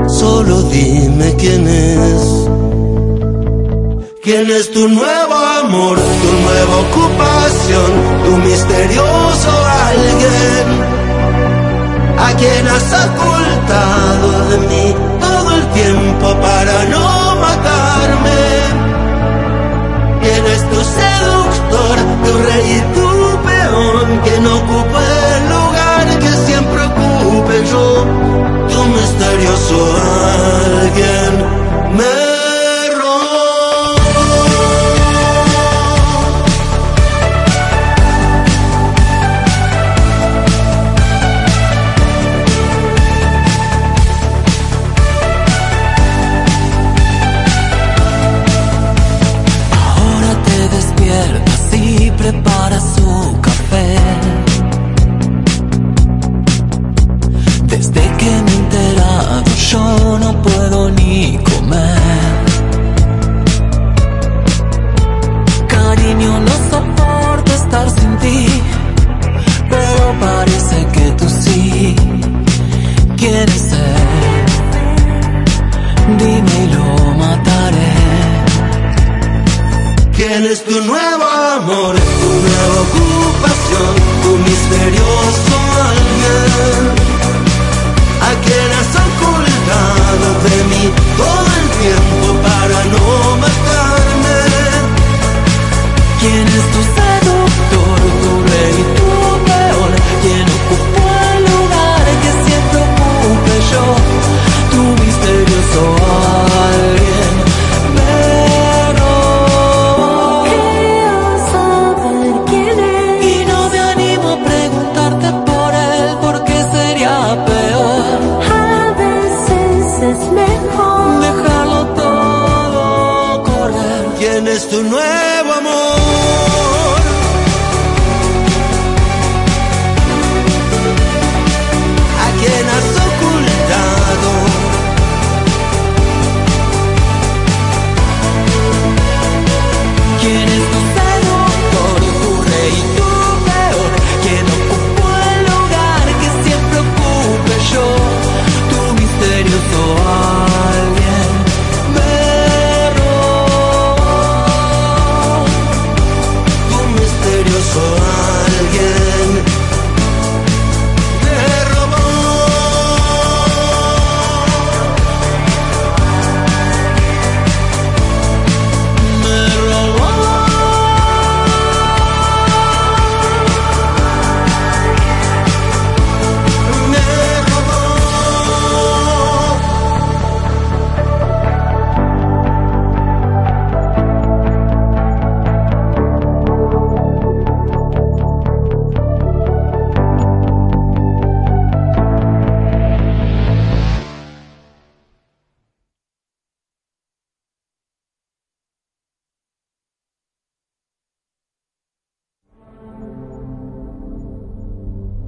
solo 0.08 0.62
dime 0.64 1.36
quién 1.38 1.68
es. 1.68 2.48
¿Quién 4.24 4.52
es 4.52 4.72
tu 4.72 4.88
nuevo 4.88 5.21
tu 5.72 5.78
nueva 5.78 6.76
ocupación, 6.80 7.92
tu 8.26 8.38
misterioso 8.38 9.52
alguien? 9.88 10.68
¿A 12.20 12.34
quien 12.36 12.68
has 12.68 12.88
ocultado 13.08 14.50
de 14.50 14.58
mí 14.68 14.96
todo 15.20 15.52
el 15.56 15.66
tiempo 15.70 16.28
para 16.42 16.86
no 16.86 17.36
matarme? 17.38 18.42
¿Quién 20.22 20.46
es 20.46 20.70
tu 20.72 20.80
seductor, 21.00 21.96
tu 22.24 22.32
rey 22.48 22.66
y 22.78 22.82
tu 22.96 23.10
peón? 23.48 24.20
¿Quién 24.26 24.46
ocupa 24.46 25.02
el 25.36 25.50
lugar 25.56 26.20
que 26.20 26.32
siempre 26.48 26.82
ocupe 26.84 27.64
yo? 27.72 28.06
Tu 28.72 28.86
misterioso 28.88 29.78
alguien 30.82 31.32
me 31.96 32.21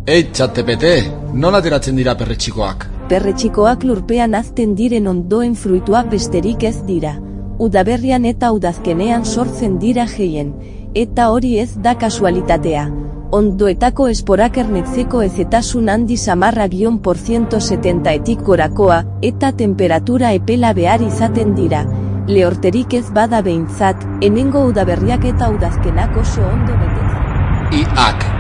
Ei, 0.04 0.26
txatepete, 0.36 0.90
non 1.40 1.56
ateratzen 1.56 1.96
dira 1.96 2.12
perretxikoak? 2.20 2.82
Perretxikoak 3.08 3.86
lurpean 3.88 4.34
azten 4.36 4.74
diren 4.76 5.06
ondoen 5.08 5.54
fruitua 5.56 6.02
besterik 6.12 6.66
ez 6.68 6.82
dira. 6.84 7.14
udaberrian 7.64 8.26
eta 8.26 8.50
udazkenean 8.52 9.24
sortzen 9.24 9.78
dira 9.80 10.06
gehien, 10.10 10.50
eta 10.94 11.30
hori 11.30 11.54
ez 11.60 11.78
da 11.86 11.94
kasualitatea. 11.96 12.84
Ondoetako 13.32 14.08
esporak 14.10 14.58
ernetzeko 14.58 15.22
ezetasun 15.22 15.88
handi 15.90 16.18
samarra 16.18 16.68
gion 16.68 17.00
por 17.00 17.18
170 17.18 18.12
etik 18.12 18.42
gorakoa, 18.42 19.06
eta 19.22 19.54
temperatura 19.54 20.34
epela 20.34 20.74
behar 20.74 21.02
izaten 21.02 21.56
dira. 21.56 21.86
Lehorterik 22.28 22.94
ez 22.94 23.10
bada 23.14 23.42
behintzat, 23.42 24.04
enengo 24.22 24.66
udaberriak 24.66 25.26
eta 25.26 25.50
udazkenak 25.50 26.18
oso 26.18 26.42
ondo 26.42 26.74
betetzen. 26.74 27.84
Iak 27.86 28.33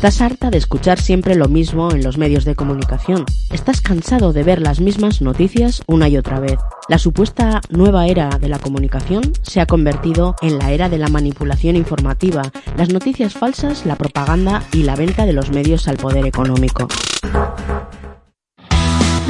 Estás 0.00 0.22
harta 0.22 0.48
de 0.48 0.56
escuchar 0.56 0.98
siempre 0.98 1.34
lo 1.34 1.46
mismo 1.46 1.92
en 1.92 2.02
los 2.02 2.16
medios 2.16 2.46
de 2.46 2.54
comunicación. 2.54 3.26
Estás 3.52 3.82
cansado 3.82 4.32
de 4.32 4.42
ver 4.42 4.62
las 4.62 4.80
mismas 4.80 5.20
noticias 5.20 5.82
una 5.86 6.08
y 6.08 6.16
otra 6.16 6.40
vez. 6.40 6.56
La 6.88 6.96
supuesta 6.96 7.60
nueva 7.68 8.06
era 8.06 8.30
de 8.38 8.48
la 8.48 8.58
comunicación 8.58 9.20
se 9.42 9.60
ha 9.60 9.66
convertido 9.66 10.36
en 10.40 10.56
la 10.56 10.72
era 10.72 10.88
de 10.88 10.96
la 10.96 11.08
manipulación 11.08 11.76
informativa, 11.76 12.50
las 12.78 12.88
noticias 12.88 13.34
falsas, 13.34 13.84
la 13.84 13.96
propaganda 13.96 14.62
y 14.72 14.84
la 14.84 14.96
venta 14.96 15.26
de 15.26 15.34
los 15.34 15.50
medios 15.50 15.86
al 15.86 15.98
poder 15.98 16.24
económico. 16.24 16.88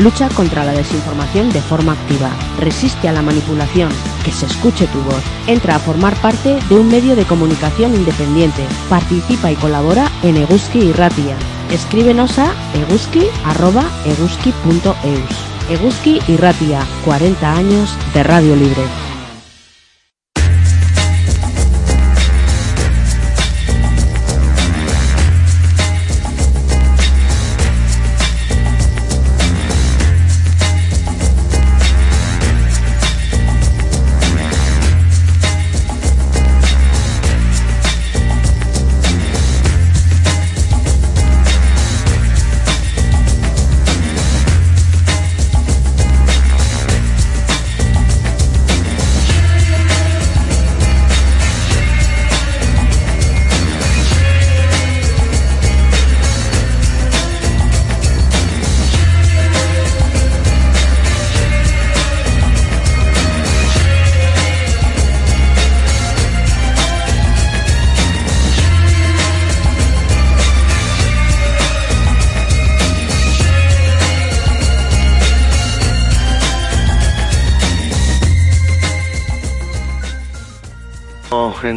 Lucha 0.00 0.28
contra 0.30 0.64
la 0.64 0.72
desinformación 0.72 1.50
de 1.50 1.60
forma 1.60 1.92
activa. 1.92 2.30
Resiste 2.58 3.06
a 3.06 3.12
la 3.12 3.20
manipulación. 3.20 3.92
Que 4.24 4.32
se 4.32 4.46
escuche 4.46 4.86
tu 4.86 4.98
voz. 5.02 5.22
Entra 5.46 5.76
a 5.76 5.78
formar 5.78 6.14
parte 6.22 6.58
de 6.70 6.78
un 6.78 6.88
medio 6.88 7.14
de 7.16 7.26
comunicación 7.26 7.94
independiente. 7.94 8.64
Participa 8.88 9.52
y 9.52 9.56
colabora 9.56 10.10
en 10.22 10.38
Eguski 10.38 10.78
y 10.78 10.92
Ratia. 10.92 11.36
Escríbenos 11.70 12.38
a 12.38 12.54
eguski.eguski.eus. 12.74 15.68
Eguski 15.68 16.22
y 16.26 16.38
Ratia, 16.38 16.80
40 17.04 17.52
años 17.52 17.94
de 18.14 18.22
Radio 18.22 18.56
Libre. 18.56 18.84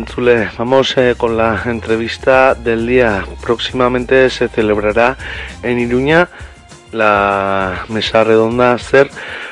Entzule, 0.03 0.49
vamos 0.57 0.97
eh, 0.97 1.15
con 1.17 1.37
la 1.37 1.61
entrevista 1.63 2.55
del 2.55 2.85
día. 2.85 3.25
Próximamente 3.41 4.29
se 4.29 4.49
celebrará 4.49 5.15
en 5.61 5.79
Iruña 5.79 6.27
la 6.91 7.85
mesa 7.87 8.25
redonda 8.25 8.77
Ser 8.79 9.09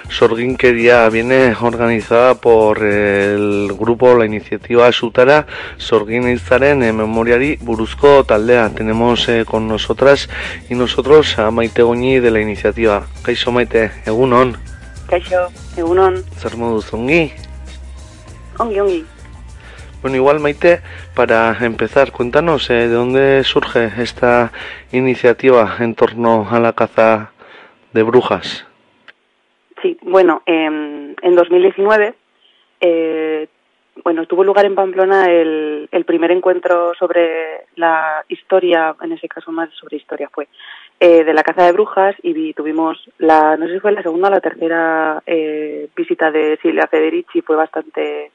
Sorginkeria. 0.09 1.07
Viene 1.07 1.55
organizada 1.61 2.35
por 2.35 2.83
el 2.83 3.71
grupo, 3.79 4.13
la 4.13 4.25
iniciativa 4.25 4.91
Sutara 4.91 5.47
Sorginizaren 5.77 6.83
eh, 6.83 6.91
Memoriari 6.91 7.57
Buruzko 7.61 8.25
Taldea. 8.25 8.71
Tenemos 8.71 9.29
eh, 9.29 9.45
con 9.45 9.69
nosotras 9.69 10.27
y 10.69 10.75
nosotros 10.75 11.39
a 11.39 11.49
Maite 11.49 11.81
Goñi 11.81 12.19
de 12.19 12.29
la 12.29 12.41
iniciativa. 12.41 13.07
Kaixo 13.23 13.53
Maite, 13.53 13.89
egunon. 14.05 14.57
Kaixo, 15.07 15.47
egunon, 15.77 16.25
Zer 16.37 16.57
moduz 16.57 16.91
ongi? 16.93 17.31
ongi, 18.59 18.79
ongi. 18.81 19.05
Bueno, 20.01 20.17
igual 20.17 20.39
Maite, 20.39 20.79
para 21.15 21.55
empezar, 21.61 22.11
cuéntanos 22.11 22.69
eh, 22.71 22.73
de 22.73 22.87
dónde 22.89 23.43
surge 23.43 23.89
esta 24.01 24.51
iniciativa 24.91 25.75
en 25.79 25.93
torno 25.93 26.47
a 26.49 26.59
la 26.59 26.73
caza 26.73 27.31
de 27.93 28.01
brujas. 28.03 28.65
Sí, 29.81 29.97
bueno, 30.01 30.41
em, 30.47 31.15
en 31.21 31.35
2019, 31.35 32.15
eh, 32.81 33.47
bueno, 34.03 34.25
tuvo 34.25 34.43
lugar 34.43 34.65
en 34.65 34.73
Pamplona 34.73 35.29
el, 35.29 35.87
el 35.91 36.05
primer 36.05 36.31
encuentro 36.31 36.93
sobre 36.97 37.65
la 37.75 38.23
historia, 38.27 38.95
en 39.01 39.11
ese 39.11 39.27
caso 39.27 39.51
más 39.51 39.69
sobre 39.75 39.97
historia 39.97 40.29
fue, 40.33 40.47
eh, 40.99 41.23
de 41.23 41.33
la 41.33 41.43
caza 41.43 41.65
de 41.65 41.73
brujas 41.73 42.15
y 42.23 42.33
vi- 42.33 42.53
tuvimos 42.53 43.07
la, 43.19 43.55
no 43.57 43.67
sé 43.67 43.73
si 43.73 43.79
fue 43.79 43.91
la 43.91 44.01
segunda 44.03 44.29
o 44.29 44.31
la 44.31 44.39
tercera 44.39 45.21
eh, 45.27 45.89
visita 45.95 46.31
de 46.31 46.57
Silvia 46.61 46.87
Federici, 46.87 47.41
fue 47.41 47.55
bastante, 47.55 48.31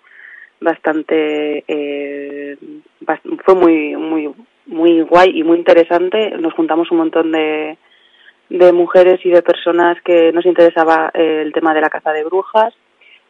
bastante, 0.60 1.64
eh, 1.66 2.56
fue 3.44 3.54
muy, 3.54 3.96
muy, 3.96 4.32
muy 4.66 5.00
guay 5.02 5.38
y 5.38 5.42
muy 5.42 5.58
interesante. 5.58 6.30
Nos 6.38 6.54
juntamos 6.54 6.90
un 6.90 6.98
montón 6.98 7.32
de, 7.32 7.78
de 8.48 8.72
mujeres 8.72 9.24
y 9.24 9.30
de 9.30 9.42
personas 9.42 10.00
que 10.02 10.32
nos 10.32 10.46
interesaba 10.46 11.10
eh, 11.14 11.42
el 11.42 11.52
tema 11.52 11.74
de 11.74 11.80
la 11.80 11.90
caza 11.90 12.12
de 12.12 12.24
brujas. 12.24 12.74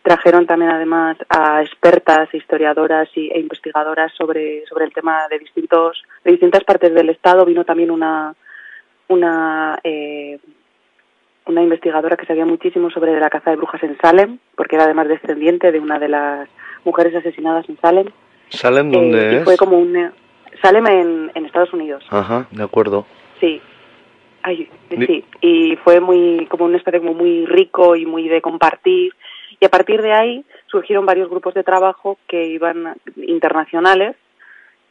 Trajeron 0.03 0.47
también 0.47 0.71
además 0.71 1.17
a 1.29 1.63
expertas, 1.63 2.33
historiadoras 2.33 3.09
y, 3.15 3.29
e 3.33 3.41
investigadoras 3.41 4.13
sobre, 4.17 4.65
sobre 4.67 4.85
el 4.85 4.93
tema 4.93 5.27
de 5.29 5.39
distintos, 5.39 6.03
de 6.23 6.31
distintas 6.33 6.63
partes 6.65 6.95
del 6.95 7.11
estado. 7.11 7.45
Vino 7.45 7.65
también 7.65 7.91
una, 7.91 8.35
una, 9.09 9.79
eh, 9.83 10.39
una 11.47 11.63
investigadora 11.63 12.17
que 12.17 12.27
sabía 12.27 12.45
muchísimo 12.45 12.91
sobre 12.91 13.19
la 13.19 13.31
caza 13.31 13.51
de 13.51 13.57
brujas 13.57 13.83
en 13.83 13.97
Salem, 13.99 14.39
porque 14.57 14.77
era 14.77 14.85
además 14.85 15.09
descendiente 15.09 15.71
de 15.73 15.81
una 15.81 15.99
de 15.99 16.09
las 16.09 16.49
mujeres 16.85 17.15
asesinadas 17.15 17.69
en 17.69 17.79
Salem. 17.79 18.07
¿Salem 18.51 18.89
Eh, 18.89 18.93
dónde 18.93 19.37
es? 19.39 19.45
fue 19.45 19.57
como 19.57 19.79
un 19.79 20.11
Salem 20.63 20.87
en, 20.87 21.31
en 21.35 21.47
Estados 21.47 21.73
Unidos. 21.73 22.05
Ajá, 22.11 22.47
de 22.51 22.63
acuerdo. 22.63 23.07
Sí. 23.41 23.61
Ay, 24.43 24.69
sí. 24.91 25.25
Y 25.41 25.77
fue 25.77 26.01
muy, 26.01 26.47
como 26.49 26.65
un 26.67 26.75
espacio 26.77 27.01
como 27.01 27.15
muy 27.15 27.47
rico 27.47 27.97
y 27.97 28.07
muy 28.07 28.29
de 28.29 28.41
compartir. 28.41 29.13
Y 29.59 29.65
a 29.65 29.69
partir 29.69 30.01
de 30.03 30.13
ahí 30.13 30.45
surgieron 30.67 31.05
varios 31.07 31.29
grupos 31.29 31.55
de 31.55 31.65
trabajo 31.65 32.19
que 32.29 32.47
iban 32.47 32.95
internacionales, 33.17 34.15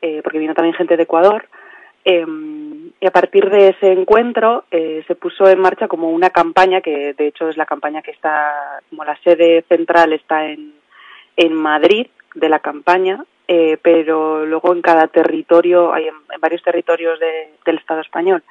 eh, 0.02 0.22
porque 0.24 0.40
vino 0.40 0.54
también 0.54 0.76
gente 0.76 0.98
de 0.98 1.04
Ecuador. 1.04 1.48
eh, 2.04 2.26
y 3.00 3.08
a 3.08 3.12
partir 3.12 3.50
de 3.50 3.70
ese 3.70 3.92
encuentro 3.92 4.64
eh, 4.72 5.04
se 5.08 5.16
puso 5.16 5.48
en 5.50 5.60
marcha 5.60 5.88
como 5.88 6.10
una 6.12 6.30
campaña 6.30 6.82
que 6.82 7.14
de 7.14 7.28
hecho 7.28 7.50
es 7.50 7.58
la 7.58 7.66
campaña 7.66 8.02
que 8.02 8.12
está, 8.12 8.82
como 8.90 9.04
la 9.04 9.18
sede 9.18 9.64
central 9.68 10.14
está 10.14 10.46
en, 10.48 10.74
en 11.38 11.54
Madrid 11.54 12.08
de 12.34 12.50
la 12.50 12.60
campaña, 12.60 13.24
eh, 13.48 13.78
pero 13.82 14.46
luego 14.46 14.74
en 14.74 14.82
cada 14.82 15.08
territorio, 15.08 15.94
hay 15.94 16.08
en, 16.08 16.16
varios 16.40 16.64
territorios 16.64 17.20
de- 17.20 17.50
del 17.66 17.78
Estado 17.78 18.02
español 18.02 18.44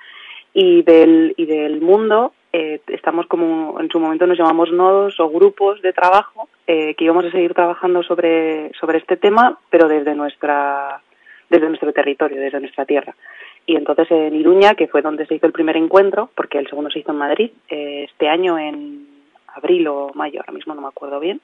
y 0.52 0.82
del, 0.82 1.34
y 1.36 1.46
del 1.46 1.80
mundo, 1.80 2.32
eh, 2.52 2.80
estamos 2.88 3.26
como, 3.26 3.80
en 3.80 3.90
su 3.90 3.98
momento 3.98 4.26
nos 4.26 4.38
llamamos 4.38 4.70
nodos 4.70 5.18
o 5.18 5.28
grupos 5.28 5.82
de 5.82 5.92
trabajo, 5.92 6.48
eh, 6.66 6.94
que 6.94 7.04
íbamos 7.04 7.24
a 7.24 7.30
seguir 7.32 7.52
trabajando 7.54 8.02
sobre, 8.04 8.70
sobre 8.78 8.98
este 8.98 9.16
tema, 9.16 9.58
pero 9.68 9.88
desde 9.88 10.14
nuestra, 10.14 11.00
desde 11.50 11.66
nuestro 11.68 11.92
territorio, 11.92 12.40
desde 12.40 12.60
nuestra 12.60 12.84
tierra. 12.84 13.14
Y 13.66 13.76
entonces 13.76 14.10
en 14.10 14.34
Iruña, 14.34 14.74
que 14.74 14.88
fue 14.88 15.02
donde 15.02 15.26
se 15.26 15.34
hizo 15.34 15.46
el 15.46 15.52
primer 15.52 15.76
encuentro, 15.76 16.28
porque 16.34 16.58
el 16.58 16.68
segundo 16.68 16.90
se 16.90 16.98
hizo 16.98 17.12
en 17.12 17.18
Madrid, 17.18 17.50
eh, 17.68 18.06
este 18.10 18.28
año 18.28 18.58
en 18.58 19.06
abril 19.46 19.86
o 19.88 20.10
mayo, 20.14 20.40
ahora 20.40 20.52
mismo 20.52 20.74
no 20.74 20.82
me 20.82 20.88
acuerdo 20.88 21.20
bien, 21.20 21.40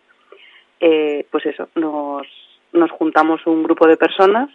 eh, 0.81 1.27
pues 1.31 1.47
eso, 1.47 1.69
nos, 1.75 2.27
nos 2.73 2.91
juntamos 2.91 3.47
un 3.47 3.63
grupo 3.63 3.87
de 3.87 3.97
personas 3.97 4.51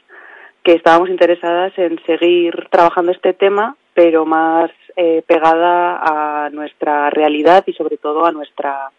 que 0.63 0.73
estábamos 0.73 1.09
interesadas 1.09 1.77
en 1.77 2.03
seguir 2.05 2.67
trabajando 2.71 3.11
este 3.11 3.33
tema, 3.33 3.75
pero 3.93 4.25
más 4.25 4.71
eh, 4.95 5.23
pegada 5.25 5.99
a 6.45 6.49
nuestra 6.49 7.09
realidad 7.11 7.63
y 7.67 7.73
sobre 7.73 7.97
todo 7.97 8.25
a 8.25 8.31
nuestra, 8.31 8.89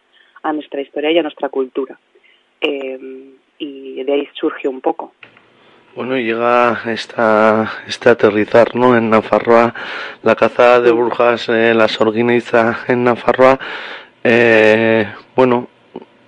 a 0.43 0.53
nuestra 0.53 0.81
historia 0.81 1.11
y 1.11 1.19
a 1.19 1.23
nuestra 1.23 1.49
cultura. 1.49 1.99
Eh, 2.61 3.35
y 3.59 4.05
de 4.05 4.13
ahí 4.13 4.29
surgió 4.35 4.71
un 4.71 4.81
poco. 4.81 5.13
Bueno, 5.97 6.19
llega 6.19 6.83
esta, 6.89 7.73
este 7.89 8.11
aterrizar, 8.11 8.77
¿no? 8.77 8.99
En 8.99 9.09
Nafarroa, 9.09 9.73
la 10.23 10.35
caza 10.35 10.79
de 10.79 10.93
brujas, 10.93 11.49
eh, 11.49 11.73
la 11.73 11.89
sorguiniza 11.89 12.81
en 12.87 13.03
Nafarroa. 13.03 13.59
Eh, 14.23 15.07
bueno, 15.35 15.69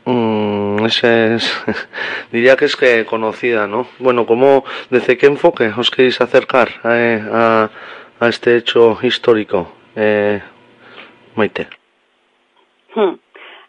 mm, 0.07 0.87
ese 0.87 1.35
es, 1.35 1.65
diría 2.33 2.57
que 2.57 2.65
es 2.65 2.77
que 2.77 3.05
conocida, 3.05 3.67
¿no? 3.67 3.89
Bueno, 3.99 4.25
¿cómo, 4.25 4.65
desde 4.89 5.19
qué 5.19 5.27
enfoque 5.27 5.71
os 5.77 5.91
queréis 5.91 6.19
acercar 6.23 6.71
a, 6.83 7.69
a 8.21 8.29
este 8.29 8.57
hecho 8.57 8.99
histórico, 9.03 9.71
eh, 9.95 10.41
Maite? 11.35 11.69
Hmm. 12.95 13.17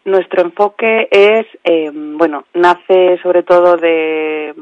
Nuestro 0.06 0.44
enfoque 0.44 1.10
es, 1.12 1.46
eh, 1.66 1.92
bueno, 1.94 2.46
nace 2.54 3.20
sobre 3.22 3.44
todo 3.44 3.76
de, 3.76 4.56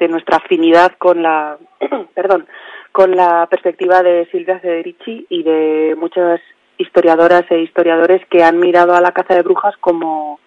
de 0.00 0.08
nuestra 0.08 0.38
afinidad 0.38 0.92
con 0.98 1.22
la, 1.22 1.58
perdón, 2.14 2.46
con 2.90 3.14
la 3.14 3.46
perspectiva 3.48 4.02
de 4.02 4.26
Silvia 4.32 4.58
Federici 4.58 5.26
y 5.28 5.42
de 5.44 5.94
muchas 5.96 6.40
historiadoras 6.78 7.44
e 7.50 7.60
historiadores 7.60 8.26
que 8.30 8.42
han 8.42 8.58
mirado 8.58 8.94
a 8.94 9.00
la 9.00 9.12
caza 9.12 9.34
de 9.34 9.42
brujas 9.42 9.76
como 9.80 10.40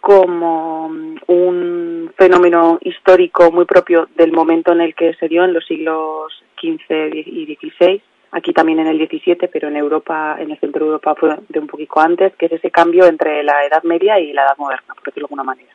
como 0.00 0.86
un 0.86 2.12
fenómeno 2.16 2.78
histórico 2.80 3.52
muy 3.52 3.66
propio 3.66 4.08
del 4.16 4.32
momento 4.32 4.72
en 4.72 4.80
el 4.80 4.94
que 4.94 5.12
se 5.20 5.28
dio 5.28 5.44
en 5.44 5.52
los 5.52 5.66
siglos 5.66 6.32
XV 6.58 7.12
y 7.14 7.58
XVI, 7.60 8.02
aquí 8.32 8.54
también 8.54 8.78
en 8.78 8.86
el 8.86 8.96
XVII, 8.96 9.48
pero 9.52 9.68
en 9.68 9.76
Europa, 9.76 10.36
en 10.38 10.50
el 10.50 10.58
centro 10.58 10.86
de 10.86 10.92
Europa 10.92 11.14
fue 11.16 11.36
de 11.48 11.58
un 11.58 11.66
poquito 11.66 12.00
antes, 12.00 12.34
que 12.36 12.46
es 12.46 12.52
ese 12.52 12.70
cambio 12.70 13.04
entre 13.04 13.42
la 13.42 13.64
Edad 13.66 13.82
Media 13.82 14.18
y 14.18 14.32
la 14.32 14.44
Edad 14.44 14.56
Moderna, 14.56 14.94
por 14.94 15.04
decirlo 15.04 15.28
de 15.28 15.32
alguna 15.32 15.44
manera. 15.44 15.70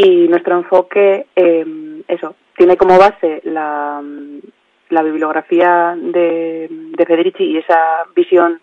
Y 0.00 0.28
nuestro 0.28 0.54
enfoque, 0.56 1.26
eh, 1.34 1.66
eso, 2.06 2.36
tiene 2.56 2.76
como 2.76 2.96
base 2.96 3.40
la, 3.42 4.00
la 4.90 5.02
bibliografía 5.02 5.96
de, 5.98 6.68
de 6.70 7.04
Federici 7.04 7.42
y 7.42 7.58
esa 7.58 8.04
visión 8.14 8.60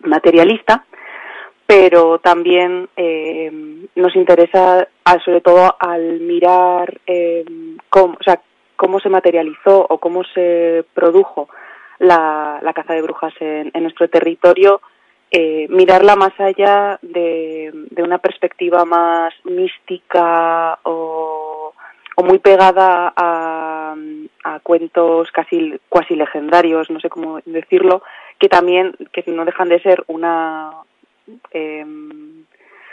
materialista, 0.00 0.86
pero 1.66 2.20
también 2.20 2.88
eh, 2.96 3.86
nos 3.96 4.16
interesa 4.16 4.88
sobre 5.22 5.42
todo 5.42 5.76
al 5.78 6.20
mirar 6.20 7.02
eh, 7.06 7.44
cómo, 7.90 8.14
o 8.18 8.24
sea, 8.24 8.40
cómo 8.76 8.98
se 9.00 9.10
materializó 9.10 9.86
o 9.86 9.98
cómo 9.98 10.24
se 10.24 10.86
produjo 10.94 11.50
la, 11.98 12.60
la 12.62 12.72
caza 12.72 12.94
de 12.94 13.02
brujas 13.02 13.34
en 13.40 13.82
nuestro 13.82 14.08
territorio, 14.08 14.80
eh, 15.30 15.66
mirarla 15.70 16.16
más 16.16 16.38
allá 16.38 16.98
de, 17.02 17.70
de 17.90 18.02
una 18.02 18.18
perspectiva 18.18 18.84
más 18.84 19.34
mística 19.44 20.78
o, 20.84 21.72
o 22.16 22.22
muy 22.22 22.38
pegada 22.38 23.12
a, 23.16 23.94
a 24.44 24.60
cuentos 24.60 25.30
casi 25.32 25.78
cuasi 25.88 26.14
legendarios, 26.14 26.90
no 26.90 27.00
sé 27.00 27.08
cómo 27.08 27.40
decirlo, 27.44 28.02
que 28.38 28.48
también 28.48 28.94
que 29.12 29.24
no 29.32 29.44
dejan 29.44 29.68
de 29.68 29.80
ser 29.80 30.04
una 30.06 30.70
eh, 31.50 31.84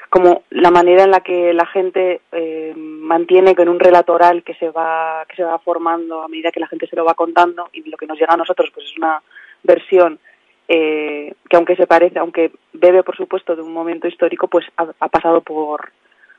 como 0.09 0.43
la 0.51 0.69
manera 0.69 1.03
en 1.03 1.11
la 1.11 1.21
que 1.21 1.53
la 1.53 1.65
gente 1.65 2.21
eh, 2.31 2.73
mantiene 2.75 3.55
con 3.55 3.67
un 3.67 3.79
relato 3.79 4.13
oral 4.13 4.43
que 4.43 4.53
se 4.55 4.69
va 4.69 5.25
que 5.27 5.35
se 5.35 5.43
va 5.43 5.57
formando 5.59 6.21
a 6.21 6.27
medida 6.27 6.51
que 6.51 6.59
la 6.59 6.67
gente 6.67 6.87
se 6.87 6.95
lo 6.95 7.05
va 7.05 7.13
contando 7.13 7.69
y 7.73 7.89
lo 7.89 7.97
que 7.97 8.05
nos 8.05 8.19
llega 8.19 8.33
a 8.33 8.37
nosotros 8.37 8.69
pues 8.73 8.85
es 8.87 8.97
una 8.97 9.21
versión 9.63 10.19
eh, 10.67 11.33
que 11.49 11.57
aunque 11.57 11.75
se 11.75 11.87
parece 11.87 12.19
aunque 12.19 12.51
bebe 12.71 13.03
por 13.03 13.17
supuesto 13.17 13.55
de 13.55 13.61
un 13.61 13.73
momento 13.73 14.07
histórico 14.07 14.47
pues 14.47 14.65
ha, 14.77 15.09
pasado 15.09 15.41
por 15.41 15.91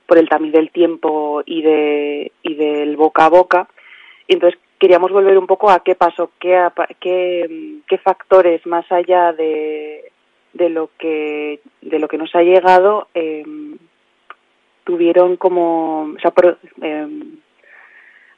por 0.07 0.19
el 0.19 0.29
tamiz 0.29 0.53
del 0.53 0.71
tiempo 0.71 1.43
y 1.45 1.63
de 1.63 2.33
y 2.43 2.55
del 2.55 2.97
boca 2.97 3.27
a 3.27 3.29
boca. 3.29 3.69
Y 4.27 4.35
entonces 4.35 4.59
queríamos 4.79 5.13
volver 5.13 5.37
un 5.39 5.47
poco 5.47 5.71
a 5.71 5.81
qué 5.81 5.95
pasó 5.95 6.31
qué 6.41 6.69
qué, 7.01 7.99
factores 7.99 8.67
más 8.67 8.91
allá 8.91 9.33
de 9.33 10.11
de 10.53 10.69
lo 10.69 10.91
que 10.99 11.61
de 11.83 11.99
lo 11.99 12.09
que 12.09 12.19
nos 12.19 12.35
ha 12.35 12.43
llegado 12.43 13.09
eh, 13.15 13.45
tuvieron 14.85 15.37
como 15.37 16.15
o 16.17 16.21
sea, 16.21 16.33
eh, 16.83 17.09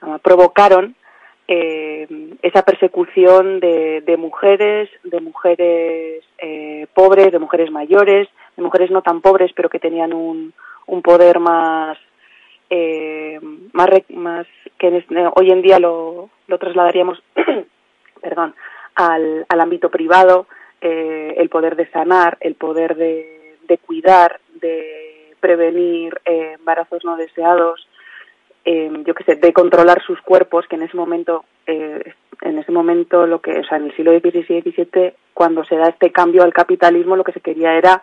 ah, 0.02 0.18
provocaron 0.22 0.94
eh, 1.48 2.06
esa 2.42 2.62
persecución 2.62 3.60
de, 3.60 4.00
de 4.00 4.16
mujeres 4.16 4.90
de 5.04 5.20
mujeres 5.20 6.24
eh, 6.38 6.86
pobres 6.94 7.30
de 7.30 7.38
mujeres 7.38 7.70
mayores 7.70 8.28
de 8.56 8.62
mujeres 8.62 8.90
no 8.90 9.02
tan 9.02 9.20
pobres 9.20 9.52
pero 9.54 9.68
que 9.68 9.78
tenían 9.78 10.12
un, 10.12 10.52
un 10.86 11.02
poder 11.02 11.38
más 11.38 11.98
eh, 12.70 13.38
más 13.72 13.88
más 14.10 14.46
que 14.78 14.88
este- 14.96 15.30
hoy 15.36 15.50
en 15.50 15.62
día 15.62 15.78
lo, 15.78 16.30
lo 16.48 16.58
trasladaríamos 16.58 17.22
perdón 18.20 18.54
al, 18.96 19.46
al 19.48 19.60
ámbito 19.60 19.88
privado 19.90 20.46
eh, 20.80 21.34
el 21.38 21.48
poder 21.48 21.76
de 21.76 21.88
sanar 21.90 22.38
el 22.40 22.56
poder 22.56 22.96
de, 22.96 23.56
de 23.68 23.78
cuidar 23.78 24.40
de 24.54 25.32
prevenir 25.38 26.20
eh, 26.24 26.54
embarazos 26.58 27.04
no 27.04 27.16
deseados 27.16 27.86
eh, 28.66 28.90
yo 29.04 29.14
qué 29.14 29.24
sé 29.24 29.36
de 29.36 29.52
controlar 29.52 30.02
sus 30.02 30.20
cuerpos 30.20 30.66
que 30.66 30.74
en 30.74 30.82
ese 30.82 30.96
momento 30.96 31.44
eh, 31.66 32.14
en 32.42 32.58
ese 32.58 32.72
momento 32.72 33.26
lo 33.26 33.40
que 33.40 33.60
o 33.60 33.64
sea 33.64 33.78
en 33.78 33.84
el 33.84 33.96
siglo 33.96 34.10
XVI 34.10 34.44
y 34.48 34.60
XVII 34.60 35.14
cuando 35.32 35.64
se 35.64 35.76
da 35.76 35.88
este 35.88 36.10
cambio 36.10 36.42
al 36.42 36.52
capitalismo 36.52 37.14
lo 37.16 37.22
que 37.22 37.32
se 37.32 37.40
quería 37.40 37.74
era 37.74 38.02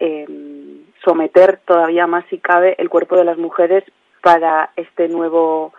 eh, 0.00 0.26
someter 1.04 1.60
todavía 1.64 2.08
más 2.08 2.24
si 2.30 2.38
cabe 2.38 2.74
el 2.78 2.90
cuerpo 2.90 3.16
de 3.16 3.24
las 3.24 3.38
mujeres 3.38 3.84
para 4.20 4.70
este 4.74 5.08
nuevo 5.08 5.72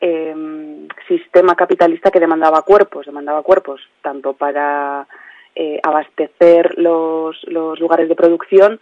eh, 0.00 0.86
sistema 1.08 1.56
capitalista 1.56 2.12
que 2.12 2.20
demandaba 2.20 2.62
cuerpos, 2.62 3.06
demandaba 3.06 3.42
cuerpos 3.42 3.80
tanto 4.02 4.34
para 4.34 5.08
eh, 5.56 5.80
abastecer 5.82 6.78
los, 6.78 7.42
los 7.44 7.80
lugares 7.80 8.08
de 8.08 8.14
producción 8.14 8.80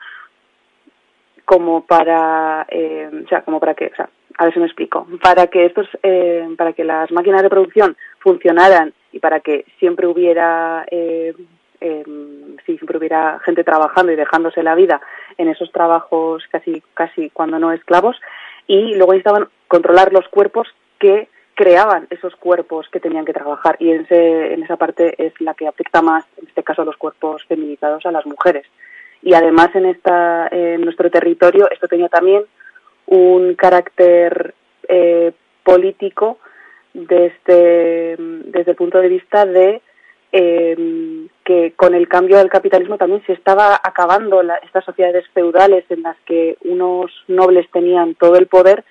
como 1.45 1.85
para, 1.85 2.67
eh, 2.69 3.11
o 3.25 3.29
sea, 3.29 3.43
como 3.43 3.61
para 3.61 3.75
que, 3.75 3.87
o 3.87 3.95
sea, 3.95 4.09
a 4.39 4.45
ver 4.45 4.55
si 4.55 4.61
me 4.61 4.67
explico, 4.67 5.07
para 5.23 5.47
que 5.49 5.67
estos, 5.67 5.87
eh, 6.03 6.49
para 6.57 6.73
que 6.73 6.85
las 6.85 7.11
máquinas 7.11 7.43
de 7.43 7.51
producción 7.51 7.97
funcionaran 8.19 8.93
y 9.13 9.19
para 9.19 9.41
que 9.41 9.65
siempre 9.79 10.07
hubiera, 10.07 10.87
eh, 10.91 11.35
eh, 11.81 12.05
sí, 12.65 12.77
siempre 12.79 12.99
hubiera 12.99 13.41
gente 13.45 13.65
trabajando 13.65 14.13
y 14.13 14.17
dejándose 14.17 14.63
la 14.63 14.75
vida 14.75 15.01
en 15.37 15.49
esos 15.49 15.71
trabajos 15.73 16.45
casi, 16.51 16.83
casi 16.95 17.31
cuando 17.31 17.59
no 17.59 17.73
esclavos, 17.73 18.17
y 18.67 18.95
luego 18.95 19.13
necesitaban 19.13 19.49
controlar 19.69 20.13
los 20.13 20.29
cuerpos 20.29 20.69
que 20.99 21.29
creaban 21.55 22.07
esos 22.11 22.35
cuerpos 22.37 22.89
que 22.91 23.01
tenían 23.01 23.25
que 23.25 23.35
trabajar 23.35 23.77
y 23.79 23.91
en, 23.91 24.03
ese, 24.03 24.55
en 24.55 24.63
esa 24.63 24.77
parte 24.77 25.15
es 25.25 25.39
la 25.41 25.55
que 25.55 25.69
afecta 25.69 26.01
más, 26.01 26.25
en 26.39 26.49
este 26.49 26.63
caso, 26.63 26.83
a 26.83 26.85
los 26.85 26.97
cuerpos 26.97 27.45
feminizados 27.45 28.07
a 28.07 28.13
las 28.13 28.25
mujeres. 28.25 28.67
Y 29.23 29.35
además 29.35 29.69
en, 29.75 29.87
esta, 29.87 30.49
en 30.51 30.81
nuestro 30.81 31.11
territorio 31.11 31.71
esto 31.71 31.89
tenía 31.89 32.09
también 32.09 32.45
un 33.07 33.55
carácter 33.55 34.55
eh, 34.89 35.33
político 35.63 36.39
desde, 36.93 38.17
desde 38.19 38.71
el 38.71 38.77
punto 38.77 39.01
de 39.01 39.09
vista 39.09 39.47
de 39.47 39.81
eh, 40.33 41.27
que 41.45 41.73
con 41.77 41.95
el 41.95 42.09
cambio 42.09 42.39
del 42.39 42.49
capitalismo 42.49 42.97
también 42.97 43.23
se 43.27 43.35
estaba 43.35 43.79
acabando 43.83 44.43
la, 44.43 44.57
estas 44.57 44.85
sociedades 44.85 45.29
feudales 45.35 45.85
en 45.91 46.03
las 46.03 46.17
que 46.25 46.57
unos 46.65 47.11
nobles 47.29 47.71
tenían 47.71 48.15
todo 48.15 48.37
el 48.37 48.47
poder 48.47 48.85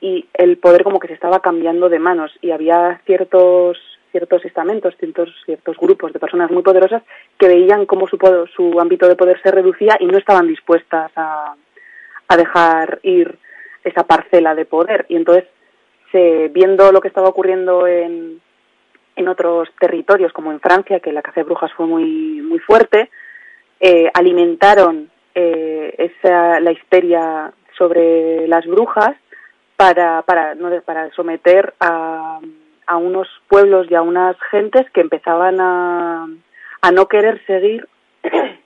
y 0.00 0.26
el 0.34 0.58
poder 0.58 0.84
como 0.84 1.00
que 1.00 1.08
se 1.08 1.14
estaba 1.14 1.40
cambiando 1.40 1.88
de 1.88 1.98
manos 1.98 2.30
y 2.42 2.50
había 2.50 3.00
ciertos 3.06 3.78
ciertos 4.16 4.42
estamentos, 4.46 4.94
ciertos, 4.98 5.28
ciertos 5.44 5.76
grupos 5.76 6.10
de 6.12 6.18
personas 6.18 6.50
muy 6.50 6.62
poderosas 6.62 7.02
que 7.38 7.48
veían 7.48 7.84
cómo 7.84 8.06
su, 8.08 8.16
poder- 8.16 8.48
su 8.56 8.80
ámbito 8.80 9.06
de 9.08 9.14
poder 9.14 9.38
se 9.42 9.50
reducía 9.50 9.98
y 10.00 10.06
no 10.06 10.16
estaban 10.16 10.46
dispuestas 10.46 11.12
a, 11.16 11.54
a 12.28 12.36
dejar 12.36 12.98
ir 13.02 13.38
esa 13.84 14.04
parcela 14.04 14.54
de 14.54 14.64
poder. 14.64 15.04
Y 15.10 15.16
entonces, 15.16 15.44
se, 16.12 16.48
viendo 16.48 16.92
lo 16.92 17.00
que 17.02 17.08
estaba 17.08 17.28
ocurriendo 17.28 17.86
en, 17.86 18.40
en 19.16 19.28
otros 19.28 19.68
territorios, 19.78 20.32
como 20.32 20.50
en 20.50 20.60
Francia, 20.60 21.00
que 21.00 21.12
la 21.12 21.20
caza 21.20 21.40
de 21.40 21.44
brujas 21.44 21.72
fue 21.74 21.86
muy, 21.86 22.40
muy 22.40 22.58
fuerte, 22.58 23.10
eh, 23.80 24.10
alimentaron 24.14 25.10
eh, 25.34 25.94
esa, 25.98 26.58
la 26.60 26.72
histeria 26.72 27.52
sobre 27.76 28.48
las 28.48 28.64
brujas 28.64 29.14
para, 29.76 30.22
para, 30.22 30.54
no, 30.54 30.70
para 30.80 31.10
someter 31.10 31.74
a, 31.80 32.40
a 32.86 32.96
unos 32.96 33.28
pueblos 33.48 33.86
y 33.90 33.94
a 33.94 34.02
unas 34.02 34.36
gentes 34.50 34.88
que 34.90 35.00
empezaban 35.00 35.60
a, 35.60 36.26
a 36.82 36.90
no 36.92 37.06
querer 37.06 37.44
seguir. 37.46 37.88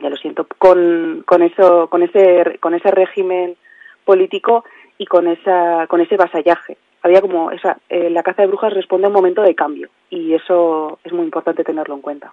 Ya 0.00 0.10
lo 0.10 0.16
siento 0.16 0.48
con, 0.58 1.22
con 1.26 1.42
eso 1.42 1.86
con 1.88 2.02
ese 2.02 2.58
con 2.58 2.74
ese 2.74 2.90
régimen 2.90 3.56
político 4.04 4.64
y 4.98 5.06
con 5.06 5.28
esa 5.28 5.86
con 5.86 6.00
ese 6.00 6.16
vasallaje. 6.16 6.76
Había 7.02 7.20
como 7.20 7.52
esa 7.52 7.78
eh, 7.88 8.10
la 8.10 8.24
caza 8.24 8.42
de 8.42 8.48
brujas 8.48 8.72
responde 8.72 9.04
a 9.04 9.10
un 9.10 9.14
momento 9.14 9.42
de 9.42 9.54
cambio 9.54 9.90
y 10.14 10.34
eso 10.34 10.98
es 11.02 11.10
muy 11.12 11.24
importante 11.24 11.64
tenerlo 11.64 11.94
en 11.94 12.02
cuenta. 12.02 12.32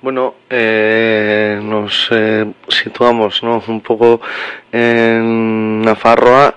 Bueno, 0.00 0.34
eh, 0.48 1.58
nos 1.60 2.08
eh, 2.12 2.46
situamos 2.68 3.42
¿no? 3.42 3.60
un 3.66 3.80
poco 3.80 4.20
en 4.70 5.82
Nafarroa, 5.82 6.54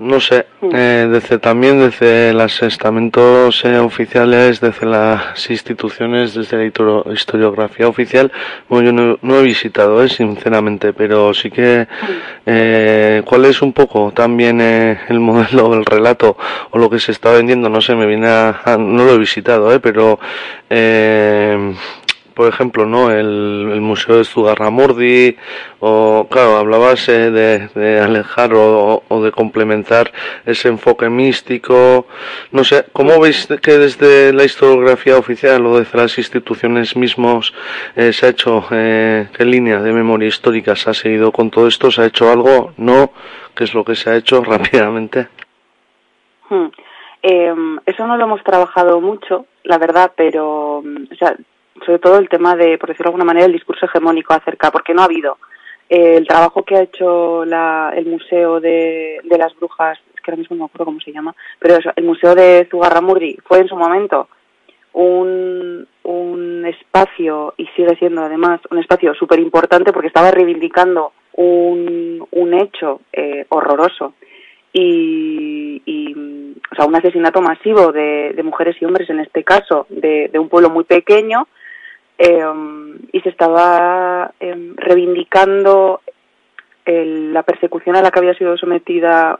no 0.00 0.18
sé, 0.20 0.46
eh, 0.72 1.06
desde 1.10 1.38
también 1.38 1.78
desde 1.78 2.32
los 2.34 2.60
estamentos 2.62 3.64
eh, 3.64 3.78
oficiales, 3.78 4.60
desde 4.60 4.84
las 4.84 5.48
instituciones, 5.48 6.34
desde 6.34 6.56
la 6.58 7.12
historiografía 7.12 7.86
oficial, 7.88 8.30
bueno, 8.68 8.86
yo 8.86 8.92
no, 8.92 9.18
no 9.22 9.38
he 9.38 9.42
visitado, 9.44 10.02
eh, 10.02 10.08
sinceramente, 10.08 10.92
pero 10.92 11.32
sí 11.32 11.50
que 11.52 11.86
eh, 12.46 13.22
cuál 13.24 13.44
es 13.44 13.62
un 13.62 13.72
poco 13.72 14.10
también 14.12 14.60
eh, 14.60 14.98
el 15.08 15.20
modelo 15.20 15.70
del 15.70 15.84
relato 15.84 16.36
o 16.72 16.78
lo 16.78 16.90
que 16.90 16.98
se 16.98 17.12
está 17.12 17.30
vendiendo, 17.32 17.68
no 17.68 17.80
sé, 17.80 17.94
me 17.94 18.06
viene 18.06 18.26
a, 18.26 18.60
a- 18.64 18.76
no 18.76 19.04
lo 19.04 19.14
he 19.14 19.18
visitado, 19.32 19.72
eh, 19.72 19.80
pero 19.80 20.18
eh, 20.68 21.74
por 22.34 22.48
ejemplo, 22.48 22.86
¿no? 22.86 23.10
El, 23.10 23.80
Museo 23.80 24.18
de 24.18 24.24
Zugarramurdi, 24.24 25.36
o, 25.80 26.26
claro, 26.30 26.56
hablabas 26.56 27.08
eh, 27.08 27.30
de, 27.30 27.68
de 27.74 28.00
alejar 28.00 28.54
o, 28.54 29.02
o 29.08 29.22
de 29.22 29.32
complementar 29.32 30.12
ese 30.46 30.68
enfoque 30.68 31.08
místico, 31.08 32.06
no 32.52 32.64
sé, 32.64 32.86
¿cómo 32.92 33.20
veis 33.20 33.48
que 33.60 33.78
desde 33.78 34.32
la 34.32 34.44
historiografía 34.44 35.16
oficial 35.16 35.66
o 35.66 35.78
desde 35.78 35.98
las 35.98 36.16
instituciones 36.18 36.96
mismos 36.96 37.52
eh, 37.96 38.12
se 38.12 38.26
ha 38.26 38.28
hecho, 38.30 38.64
eh, 38.70 39.28
qué 39.36 39.44
línea 39.44 39.80
de 39.80 39.92
memoria 39.92 40.28
histórica 40.28 40.76
se 40.76 40.90
ha 40.90 40.94
seguido 40.94 41.32
con 41.32 41.50
todo 41.50 41.66
esto? 41.66 41.90
¿Se 41.90 42.02
ha 42.02 42.06
hecho 42.06 42.30
algo? 42.30 42.72
¿No? 42.76 43.12
¿Qué 43.54 43.64
es 43.64 43.74
lo 43.74 43.84
que 43.84 43.94
se 43.94 44.10
ha 44.10 44.16
hecho 44.16 44.42
rápidamente? 44.44 45.28
Hmm. 46.48 46.68
Eh, 47.22 47.54
eso 47.86 48.06
no 48.06 48.16
lo 48.16 48.24
hemos 48.24 48.42
trabajado 48.42 49.00
mucho, 49.00 49.46
la 49.64 49.78
verdad, 49.78 50.12
pero, 50.16 50.82
mm, 50.84 51.12
o 51.12 51.14
sea, 51.14 51.36
sobre 51.84 51.98
todo 51.98 52.18
el 52.18 52.28
tema 52.28 52.56
de, 52.56 52.78
por 52.78 52.88
decirlo 52.88 53.10
de 53.10 53.14
alguna 53.14 53.24
manera, 53.24 53.46
el 53.46 53.52
discurso 53.52 53.86
hegemónico 53.86 54.34
acerca, 54.34 54.70
porque 54.70 54.92
no 54.94 55.02
ha 55.02 55.06
habido. 55.06 55.38
Eh, 55.88 56.16
el 56.16 56.26
trabajo 56.26 56.64
que 56.64 56.76
ha 56.76 56.82
hecho 56.82 57.44
la, 57.44 57.92
el 57.94 58.06
Museo 58.06 58.60
de, 58.60 59.20
de 59.22 59.38
las 59.38 59.54
Brujas, 59.56 59.98
es 60.14 60.20
que 60.20 60.30
ahora 60.30 60.40
mismo 60.40 60.56
no 60.56 60.64
me 60.64 60.66
acuerdo 60.66 60.86
cómo 60.86 61.00
se 61.00 61.12
llama, 61.12 61.34
pero 61.58 61.78
el 61.94 62.04
Museo 62.04 62.34
de 62.34 62.66
Zugarramurdi 62.70 63.38
fue 63.44 63.58
en 63.58 63.68
su 63.68 63.76
momento 63.76 64.28
un, 64.94 65.86
un 66.02 66.66
espacio, 66.66 67.54
y 67.56 67.66
sigue 67.68 67.96
siendo 67.96 68.22
además 68.22 68.60
un 68.70 68.78
espacio 68.78 69.14
súper 69.14 69.38
importante 69.38 69.92
porque 69.92 70.08
estaba 70.08 70.30
reivindicando 70.30 71.12
un, 71.34 72.26
un 72.30 72.54
hecho 72.54 73.00
eh, 73.12 73.46
horroroso 73.48 74.14
y, 74.72 75.82
y, 75.84 76.14
o 76.70 76.74
sea, 76.74 76.86
un 76.86 76.96
asesinato 76.96 77.40
masivo 77.42 77.92
de, 77.92 78.40
mujeres 78.42 78.76
y 78.80 78.84
hombres, 78.84 79.08
en 79.10 79.20
este 79.20 79.44
caso, 79.44 79.86
de, 79.90 80.28
de 80.32 80.38
un 80.38 80.48
pueblo 80.48 80.70
muy 80.70 80.84
pequeño, 80.84 81.46
eh, 82.18 82.44
y 83.12 83.20
se 83.20 83.28
estaba 83.28 84.32
eh, 84.40 84.72
reivindicando 84.76 86.00
el- 86.84 87.32
la 87.32 87.42
persecución 87.42 87.96
a 87.96 88.02
la 88.02 88.10
que 88.10 88.18
había 88.18 88.34
sido 88.34 88.56
sometida, 88.56 89.38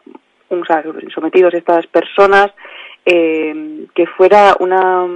o 0.48 0.64
sea, 0.64 0.82
sometidos 1.14 1.54
estas 1.54 1.86
personas, 1.86 2.50
eh, 3.06 3.86
que 3.94 4.06
fuera 4.06 4.56
una 4.60 5.06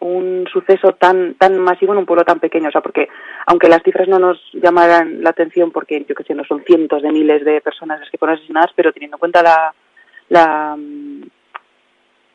un 0.00 0.46
suceso 0.52 0.92
tan 0.92 1.34
tan 1.34 1.58
masivo 1.58 1.92
en 1.92 1.98
un 2.00 2.06
pueblo 2.06 2.24
tan 2.24 2.38
pequeño, 2.38 2.68
o 2.68 2.72
sea, 2.72 2.80
porque 2.82 3.08
aunque 3.46 3.68
las 3.68 3.82
cifras 3.82 4.08
no 4.08 4.18
nos 4.18 4.38
llamaran 4.52 5.22
la 5.22 5.30
atención, 5.30 5.70
porque 5.70 6.04
yo 6.08 6.14
que 6.14 6.24
sé, 6.24 6.34
no 6.34 6.44
son 6.44 6.62
cientos 6.64 7.02
de 7.02 7.10
miles 7.12 7.44
de 7.44 7.60
personas 7.60 8.00
las 8.00 8.10
que 8.10 8.18
fueron 8.18 8.36
asesinadas, 8.36 8.70
pero 8.76 8.92
teniendo 8.92 9.16
en 9.16 9.20
cuenta 9.20 9.42
la 9.42 9.74
la 10.28 10.76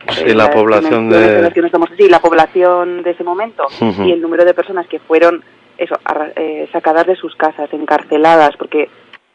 Sí, 0.09 0.23
eh, 0.25 0.33
la 0.33 0.49
población 0.49 1.09
de... 1.09 1.41
las 1.43 1.53
que 1.53 1.59
no 1.61 1.67
estamos 1.67 1.91
así, 1.91 2.09
la 2.09 2.19
población 2.21 3.03
de 3.03 3.11
ese 3.11 3.23
momento 3.23 3.67
y 4.07 4.11
el 4.11 4.21
número 4.21 4.43
de 4.45 4.55
personas 4.55 4.87
que 4.87 4.97
fueron 4.97 5.43
eso 5.77 5.95
arra- 6.03 6.33
eh, 6.35 6.67
sacadas 6.71 7.05
de 7.05 7.15
sus 7.15 7.35
casas, 7.35 7.71
encarceladas, 7.71 8.57
porque 8.57 8.89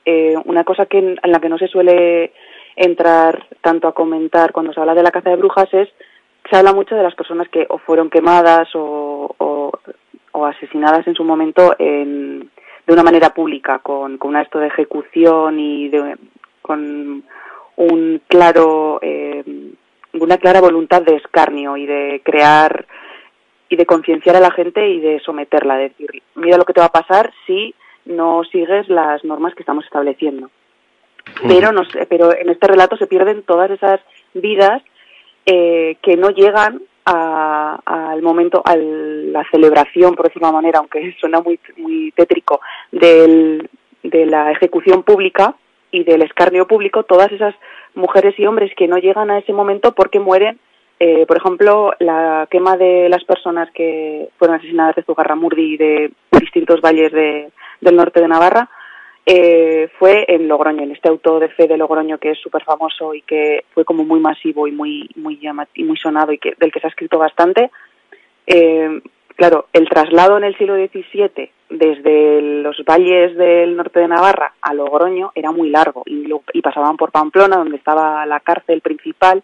eh, 0.05 0.35
una 0.45 0.65
cosa 0.65 0.87
que 0.87 0.99
en, 0.99 1.21
en 1.23 1.31
la 1.33 1.39
que 1.39 1.49
no 1.49 1.57
se 1.59 1.69
suele 1.69 2.33
entrar 2.75 3.47
tanto 3.61 3.87
a 3.87 3.95
comentar 3.95 4.51
cuando 4.53 4.73
se 4.73 4.81
habla 4.81 4.95
de 4.95 5.05
la 5.05 5.13
caza 5.13 5.31
de 5.31 5.37
brujas 5.37 5.73
es 5.73 5.89
se 6.51 6.57
habla 6.57 6.73
mucho 6.73 6.95
de 6.95 7.03
las 7.03 7.15
personas 7.15 7.49
que 7.49 7.67
o 7.69 7.79
fueron 7.79 8.11
quemadas 8.11 8.69
o, 8.75 9.35
o, 9.39 9.73
o 10.33 10.47
asesinadas 10.47 11.07
en 11.07 11.15
su 11.15 11.25
momento 11.25 11.75
en, 11.79 12.51
de 12.87 12.93
una 12.93 13.03
manera 13.03 13.31
pública, 13.31 13.81
con, 13.81 14.19
con 14.19 14.31
un 14.31 14.37
acto 14.37 14.59
de 14.59 14.69
ejecución 14.69 15.59
y 15.59 15.89
de, 15.89 16.17
con 16.63 17.25
un 17.77 18.23
claro 18.29 18.99
eh, 19.03 19.45
una 20.15 20.39
clara 20.39 20.61
voluntad 20.61 21.03
de 21.03 21.17
escarnio 21.17 21.77
y 21.77 21.87
de 21.87 22.23
crear 22.25 22.87
y 23.69 23.77
de 23.77 23.87
concienciar 23.87 24.37
a 24.37 24.41
la 24.41 24.51
gente 24.51 24.89
y 24.89 25.01
de 25.01 25.21
someterla, 25.21 25.77
de 25.77 25.89
decir, 25.89 26.23
mira 26.37 26.57
lo 26.57 26.65
que 26.65 26.73
te 26.73 26.81
va 26.81 26.87
a 26.87 26.93
pasar 26.93 27.33
si 27.47 27.75
no 28.05 28.45
sigues 28.45 28.89
las 28.89 29.25
normas 29.25 29.55
que 29.55 29.63
estamos 29.63 29.85
estableciendo. 29.85 30.51
Pero, 31.49 31.73
no 31.73 31.83
pero 32.09 32.33
en 32.37 32.49
este 32.51 32.69
relato 32.69 32.97
se 32.97 33.09
pierden 33.09 33.43
todas 33.43 33.71
esas 33.71 34.01
vidas 34.33 34.83
eh, 35.47 35.97
que 36.03 36.17
no 36.17 36.31
llegan 36.31 36.83
a- 37.05 37.79
al 37.87 38.21
momento, 38.23 38.63
a 38.65 38.75
la 38.77 39.45
celebración, 39.51 40.15
por 40.17 40.27
decirlo 40.27 40.49
de 40.49 40.51
una 40.51 40.59
manera, 40.61 40.79
aunque 40.81 41.15
suena 41.21 41.41
muy, 41.41 41.59
muy 41.77 42.13
tétrico, 42.13 42.61
del, 42.93 43.69
de 44.03 44.27
la 44.27 44.51
ejecución 44.53 45.03
pública 45.05 45.55
y 45.93 46.05
del 46.05 46.23
escarnio 46.23 46.67
público, 46.67 47.05
todas 47.05 47.31
esas 47.33 47.55
mujeres 47.95 48.35
y 48.39 48.47
hombres 48.47 48.73
que 48.77 48.89
no 48.89 48.99
llegan 48.99 49.31
a 49.31 49.39
ese 49.39 49.53
momento 49.53 49.93
porque 49.93 50.19
mueren, 50.21 50.59
eh, 50.99 51.25
por 51.27 51.37
ejemplo, 51.37 51.93
la 52.01 52.49
quema 52.51 52.77
de 52.77 53.09
las 53.09 53.23
personas 53.25 53.71
que 53.73 54.29
fueron 54.39 54.57
asesinadas 54.57 54.97
de 54.97 55.03
Zugarramurdi 55.05 55.75
y 55.75 55.77
de 55.77 56.11
distintos 56.41 56.81
valles 56.81 57.13
de- 57.13 57.51
del 57.81 57.97
norte 57.97 58.21
de 58.21 58.29
Navarra, 58.29 58.69
eh, 59.27 59.89
fue 59.99 60.25
en 60.29 60.47
Logroño, 60.47 60.83
en 60.85 60.93
este 60.93 61.09
auto 61.09 61.41
de 61.41 61.49
fe 61.49 61.67
de 61.67 61.77
Logroño 61.77 62.19
que 62.19 62.31
es 62.31 62.39
súper 62.39 62.63
famoso 62.63 63.13
y 63.13 63.23
que 63.23 63.65
fue 63.75 63.85
como 63.85 64.05
muy 64.05 64.21
masivo 64.21 64.67
y 64.69 64.73
muy 64.73 65.11
muy 65.17 65.39
y 65.75 65.83
muy 65.85 65.97
sonado 65.97 66.33
y 66.33 66.39
que 66.39 66.55
del 66.59 66.71
que 66.73 66.81
se 66.81 66.87
ha 66.87 66.91
escrito 66.91 67.19
bastante. 67.19 67.71
Eh, 68.47 69.01
claro, 69.35 69.67
el 69.73 69.89
traslado 69.89 70.37
en 70.39 70.45
el 70.45 70.57
siglo 70.57 70.77
XVII 70.77 71.51
desde 71.69 72.41
los 72.63 72.77
valles 72.89 73.37
del 73.37 73.75
norte 73.77 73.99
de 73.99 74.07
Navarra 74.09 74.53
a 74.63 74.73
Logroño 74.73 75.33
era 75.35 75.51
muy 75.51 75.71
largo 75.71 76.05
y, 76.07 76.27
lo- 76.27 76.43
y 76.53 76.63
pasaban 76.63 76.97
por 76.97 77.11
Pamplona, 77.11 77.57
donde 77.57 77.77
estaba 77.77 78.25
la 78.27 78.39
cárcel 78.41 78.81
principal, 78.81 79.43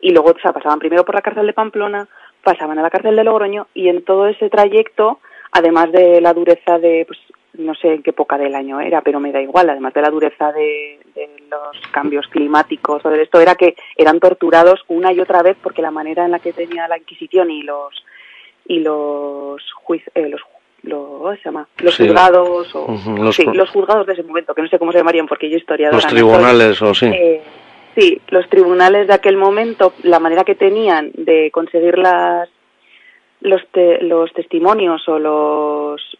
y 0.00 0.12
luego 0.12 0.32
pasaban 0.34 0.78
primero 0.78 1.04
por 1.04 1.16
la 1.16 1.22
cárcel 1.22 1.46
de 1.48 1.52
Pamplona, 1.52 2.06
pasaban 2.44 2.78
a 2.78 2.82
la 2.82 2.90
cárcel 2.90 3.16
de 3.16 3.24
Logroño 3.24 3.66
y 3.74 3.88
en 3.88 4.04
todo 4.04 4.28
ese 4.28 4.48
trayecto, 4.48 5.18
además 5.50 5.90
de 5.90 6.20
la 6.20 6.32
dureza 6.32 6.78
de, 6.78 7.04
pues 7.04 7.18
no 7.54 7.74
sé 7.74 7.94
en 7.94 8.02
qué 8.02 8.10
época 8.10 8.38
del 8.38 8.54
año 8.54 8.80
era, 8.80 9.00
pero 9.00 9.18
me 9.20 9.32
da 9.32 9.40
igual, 9.40 9.68
además 9.70 9.94
de 9.94 10.02
la 10.02 10.10
dureza 10.10 10.52
de, 10.52 11.00
de 11.14 11.28
los 11.50 11.76
cambios 11.92 12.26
climáticos 12.28 13.04
o 13.04 13.10
de 13.10 13.22
esto, 13.22 13.40
era 13.40 13.54
que 13.54 13.74
eran 13.96 14.20
torturados 14.20 14.84
una 14.88 15.12
y 15.12 15.20
otra 15.20 15.42
vez 15.42 15.56
porque 15.62 15.82
la 15.82 15.90
manera 15.90 16.24
en 16.24 16.30
la 16.32 16.38
que 16.38 16.52
tenía 16.52 16.86
la 16.88 16.98
Inquisición 16.98 17.50
y 17.50 17.62
los 17.62 18.04
y 18.66 18.80
los 18.80 19.62
juiz, 19.72 20.02
eh, 20.14 20.28
los 20.28 20.42
los, 20.82 21.00
¿cómo 21.18 21.34
se 21.34 21.42
llama? 21.44 21.66
los 21.78 21.94
Sí. 21.96 22.06
juzgados 22.06 22.74
o 22.76 22.86
los 23.18 23.34
sí, 23.34 23.44
los 23.52 23.68
juzgados 23.70 24.06
de 24.06 24.12
ese 24.12 24.22
momento, 24.22 24.54
que 24.54 24.62
no 24.62 24.68
sé 24.68 24.78
cómo 24.78 24.92
se 24.92 24.98
llamarían 24.98 25.26
porque 25.26 25.50
yo 25.50 25.56
historiadora 25.56 25.96
Los 25.96 26.04
no 26.04 26.10
soy. 26.10 26.18
tribunales, 26.18 26.80
o 26.82 26.94
sí. 26.94 27.06
Eh, 27.06 27.42
sí, 27.96 28.20
los 28.28 28.48
tribunales 28.48 29.08
de 29.08 29.14
aquel 29.14 29.36
momento, 29.36 29.94
la 30.04 30.20
manera 30.20 30.44
que 30.44 30.54
tenían 30.54 31.10
de 31.14 31.50
conseguir 31.50 31.98
las 31.98 32.48
los 33.40 33.60
te- 33.72 34.02
los 34.02 34.32
testimonios 34.34 35.08
o 35.08 35.18
los 35.18 36.17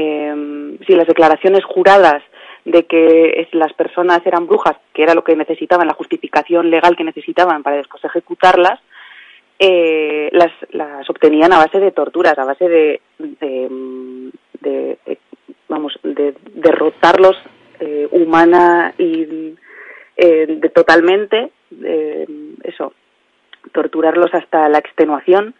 eh, 0.00 0.78
sí, 0.86 0.94
las 0.94 1.08
declaraciones 1.08 1.64
juradas 1.64 2.22
de 2.64 2.84
que 2.84 3.48
las 3.52 3.72
personas 3.72 4.24
eran 4.24 4.46
brujas, 4.46 4.76
que 4.94 5.02
era 5.02 5.14
lo 5.14 5.24
que 5.24 5.34
necesitaban, 5.34 5.88
la 5.88 5.94
justificación 5.94 6.70
legal 6.70 6.96
que 6.96 7.02
necesitaban 7.02 7.64
para 7.64 7.78
después 7.78 8.04
ejecutarlas, 8.04 8.78
eh, 9.58 10.28
las, 10.32 10.52
las 10.70 11.10
obtenían 11.10 11.52
a 11.52 11.58
base 11.58 11.80
de 11.80 11.90
torturas, 11.90 12.38
a 12.38 12.44
base 12.44 12.68
de, 12.68 13.00
de, 13.18 14.98
vamos, 15.68 15.98
de 16.04 16.34
derrotarlos 16.54 17.36
eh, 17.80 18.06
humana 18.12 18.94
y 18.98 19.56
eh, 20.16 20.60
totalmente, 20.72 21.50
eh, 21.82 22.26
eso, 22.62 22.92
torturarlos 23.72 24.32
hasta 24.32 24.68
la 24.68 24.78
extenuación 24.78 25.54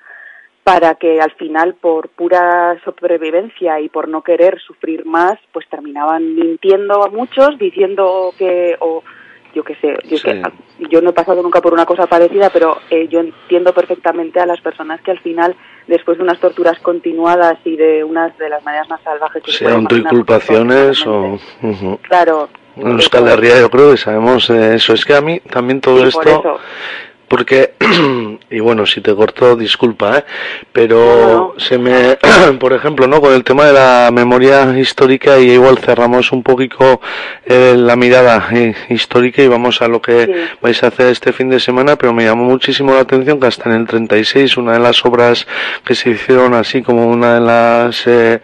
para 0.69 0.97
que 0.97 1.19
al 1.19 1.31
final 1.33 1.75
por 1.81 2.11
pura 2.11 2.79
sobrevivencia 2.85 3.81
y 3.81 3.89
por 3.89 4.07
no 4.07 4.21
querer 4.21 4.61
sufrir 4.61 5.07
más, 5.07 5.39
pues 5.51 5.67
terminaban 5.71 6.35
mintiendo 6.35 7.03
a 7.03 7.09
muchos, 7.09 7.59
diciendo 7.59 8.35
que 8.37 8.77
o 8.81 9.03
yo 9.55 9.65
qué 9.65 9.77
sé, 9.77 9.97
yo, 10.05 10.19
Sí. 10.19 10.25
que, 10.25 10.43
yo 10.91 11.01
no 11.01 11.11
he 11.11 11.13
pasado 11.15 11.43
nunca 11.43 11.63
por 11.63 11.73
una 11.73 11.87
cosa 11.87 12.07
parecida, 12.07 12.51
pero 12.51 12.77
eh, 12.91 13.09
yo 13.09 13.21
entiendo 13.21 13.73
perfectamente 13.73 14.41
a 14.41 14.47
las 14.47 14.61
personas 14.61 15.01
que 15.01 15.11
al 15.11 15.21
final, 15.21 15.57
después 15.87 16.19
de 16.19 16.25
unas 16.25 16.39
torturas 16.39 16.79
continuadas 16.81 17.59
y 17.65 17.75
de 17.77 18.05
unas 18.05 18.37
de 18.37 18.51
las 18.51 18.63
maneras 18.63 18.91
más 18.91 19.01
salvajes 19.03 19.43
que 19.43 19.51
se 19.51 19.59
Sí, 19.59 19.65
puede 19.65 19.79
imaginar, 19.79 20.13
porque 20.13 20.35
autoinculpaciones 20.35 21.07
o... 21.07 21.99
Claro. 22.03 22.51
En 22.77 22.93
Euskal 22.93 23.25
yo 23.43 23.71
creo 23.71 23.91
que 23.91 23.97
sabemos 23.97 24.47
de 24.49 24.77
eso. 24.77 24.93
Es 24.93 25.05
que 25.05 25.15
a 25.15 25.21
mí 25.21 25.41
también 25.41 25.81
todo 25.81 25.99
Sí, 26.03 26.09
esto... 26.09 26.61
porque 27.29 27.75
y 28.51 28.61
bueno 28.61 28.87
si 28.87 29.01
te 29.01 29.15
corto 29.15 29.55
disculpa 29.57 30.19
¿eh? 30.19 30.25
pero 30.73 31.55
No, 31.57 31.61
se 31.61 31.79
me 31.79 32.19
por 32.59 32.73
ejemplo 32.73 33.07
no 33.07 33.21
con 33.21 33.33
el 33.33 33.45
tema 33.45 33.67
de 33.67 33.73
la 33.75 34.11
memoria 34.13 34.79
histórica 34.79 35.39
y 35.39 35.51
igual 35.53 35.79
cerramos 35.79 36.33
un 36.33 36.43
poquito 36.43 37.01
eh, 37.45 37.75
la 37.77 37.97
mirada 37.97 38.49
eh, 38.53 38.75
histórica 38.89 39.43
y 39.43 39.49
vamos 39.49 39.81
a 39.83 39.89
lo 39.89 40.01
que 40.03 40.19
Sí. 40.27 40.33
vais 40.63 40.83
a 40.83 40.89
hacer 40.89 41.09
este 41.09 41.33
fin 41.33 41.49
de 41.51 41.61
semana 41.61 41.97
pero 41.97 42.13
me 42.13 42.25
llamó 42.25 42.45
muchísimo 42.45 42.95
la 42.95 43.01
atención 43.01 43.39
que 43.39 43.47
hasta 43.47 43.69
en 43.71 43.77
el 43.77 43.87
36 43.87 44.57
una 44.57 44.73
de 44.73 44.79
las 44.81 45.05
obras 45.05 45.47
que 45.85 45.95
se 45.95 46.11
hicieron 46.11 46.55
así 46.55 46.83
como 46.83 47.07
una 47.09 47.35
de 47.35 47.41
las 47.41 48.07
eh, 48.07 48.41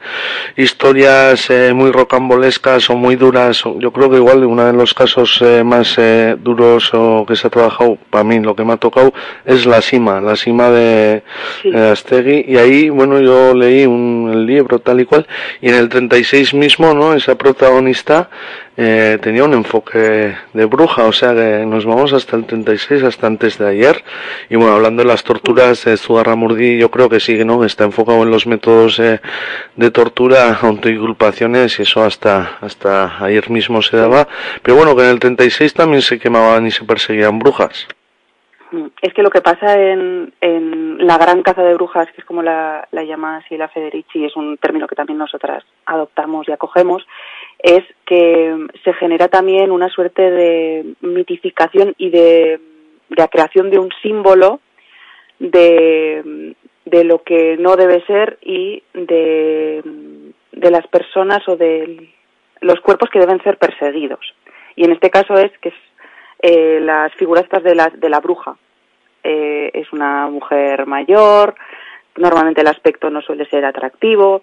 historias 0.56 1.48
eh, 1.50 1.72
muy 1.74 1.90
rocambolescas 1.90 2.88
o 2.90 2.96
muy 2.96 3.16
duras 3.16 3.62
yo 3.78 3.90
creo 3.92 4.10
que 4.10 4.16
igual 4.16 4.44
uno 4.44 4.64
de 4.64 4.72
los 4.72 4.94
casos 4.94 5.38
eh, 5.42 5.64
más 5.64 5.94
eh, 5.98 6.36
duros 6.38 6.90
o 6.94 7.24
que 7.26 7.34
se 7.36 7.46
ha 7.46 7.50
trabajado 7.50 7.96
para 8.10 8.24
mí 8.24 8.38
lo 8.40 8.54
que 8.54 8.64
me 8.64 8.73
ha 8.74 8.76
tocado 8.76 9.12
es 9.44 9.66
la 9.66 9.80
cima 9.80 10.20
la 10.20 10.36
cima 10.36 10.70
de, 10.70 11.22
Sí. 11.62 11.70
de 11.70 11.90
Astegui 11.90 12.44
y 12.48 12.56
ahí 12.56 12.88
bueno 12.88 13.20
yo 13.20 13.54
leí 13.54 13.86
un 13.86 14.30
el 14.32 14.46
libro 14.46 14.78
tal 14.78 15.00
y 15.00 15.04
cual 15.04 15.26
y 15.60 15.68
en 15.68 15.74
el 15.76 15.88
36 15.88 16.54
mismo 16.54 16.94
no 16.94 17.14
esa 17.14 17.36
protagonista 17.36 18.28
eh, 18.76 19.18
tenía 19.22 19.44
un 19.44 19.54
enfoque 19.54 20.34
de 20.52 20.64
bruja, 20.64 21.04
o 21.04 21.12
sea 21.12 21.32
que 21.32 21.64
nos 21.64 21.86
vamos 21.86 22.12
hasta 22.12 22.34
el 22.36 22.44
36, 22.44 23.04
hasta 23.04 23.28
antes 23.28 23.56
de 23.56 23.68
ayer. 23.68 24.02
Y 24.50 24.56
bueno, 24.56 24.74
hablando 24.74 25.04
de 25.04 25.08
las 25.08 25.22
torturas 25.22 25.84
de 25.84 25.96
Zugarramurdi, 25.96 26.76
yo 26.78 26.90
creo 26.90 27.08
que 27.08 27.20
sí, 27.20 27.44
¿no? 27.44 27.64
Está 27.64 27.84
enfocado 27.84 28.24
en 28.24 28.32
los 28.32 28.48
métodos 28.48 28.98
eh, 28.98 29.20
de 29.76 29.90
tortura, 29.92 30.58
autoinculpaciones 30.60 31.78
y 31.78 31.82
eso 31.82 32.02
hasta, 32.02 32.58
hasta 32.60 33.24
ayer 33.24 33.48
mismo 33.48 33.80
se 33.80 33.96
daba. 33.96 34.26
Pero 34.62 34.76
bueno, 34.76 34.96
que 34.96 35.02
en 35.04 35.10
el 35.10 35.20
36 35.20 35.72
también 35.74 36.02
se 36.02 36.18
quemaban 36.18 36.66
y 36.66 36.72
se 36.72 36.82
perseguían 36.84 37.38
brujas. 37.38 37.86
Es 39.02 39.12
que 39.14 39.22
lo 39.22 39.30
que 39.30 39.40
pasa 39.40 39.78
en, 39.80 40.32
en 40.40 41.06
la 41.06 41.18
gran 41.18 41.42
caza 41.42 41.62
de 41.62 41.74
brujas, 41.74 42.06
que 42.12 42.20
es 42.20 42.24
como 42.24 42.42
la, 42.42 42.86
la 42.92 43.04
llama 43.04 43.38
así 43.38 43.56
la 43.56 43.68
Federici, 43.68 44.24
es 44.24 44.36
un 44.36 44.56
término 44.58 44.86
que 44.86 44.96
también 44.96 45.18
nosotras 45.18 45.64
adoptamos 45.86 46.48
y 46.48 46.52
acogemos, 46.52 47.06
es 47.58 47.84
que 48.06 48.66
se 48.82 48.92
genera 48.94 49.28
también 49.28 49.70
una 49.70 49.88
suerte 49.88 50.30
de 50.30 50.94
mitificación 51.00 51.94
y 51.98 52.10
de, 52.10 52.60
de 53.08 53.16
la 53.16 53.28
creación 53.28 53.70
de 53.70 53.78
un 53.78 53.90
símbolo 54.02 54.60
de, 55.38 56.54
de 56.84 57.04
lo 57.04 57.22
que 57.22 57.56
no 57.58 57.76
debe 57.76 58.04
ser 58.06 58.38
y 58.42 58.82
de, 58.92 59.82
de 60.52 60.70
las 60.70 60.86
personas 60.88 61.46
o 61.48 61.56
de 61.56 62.10
los 62.60 62.80
cuerpos 62.80 63.10
que 63.10 63.20
deben 63.20 63.42
ser 63.42 63.58
perseguidos. 63.58 64.34
Y 64.76 64.84
en 64.84 64.92
este 64.92 65.10
caso 65.10 65.34
es 65.34 65.52
que 65.58 65.72
eh, 66.40 66.80
las 66.80 67.12
figuras 67.14 67.44
de 67.62 67.74
la, 67.74 67.88
de 67.88 68.08
la 68.08 68.20
bruja. 68.20 68.56
Eh, 69.22 69.70
es 69.72 69.92
una 69.92 70.28
mujer 70.28 70.86
mayor, 70.86 71.54
normalmente 72.16 72.60
el 72.60 72.68
aspecto 72.68 73.10
no 73.10 73.22
suele 73.22 73.46
ser 73.46 73.64
atractivo, 73.64 74.42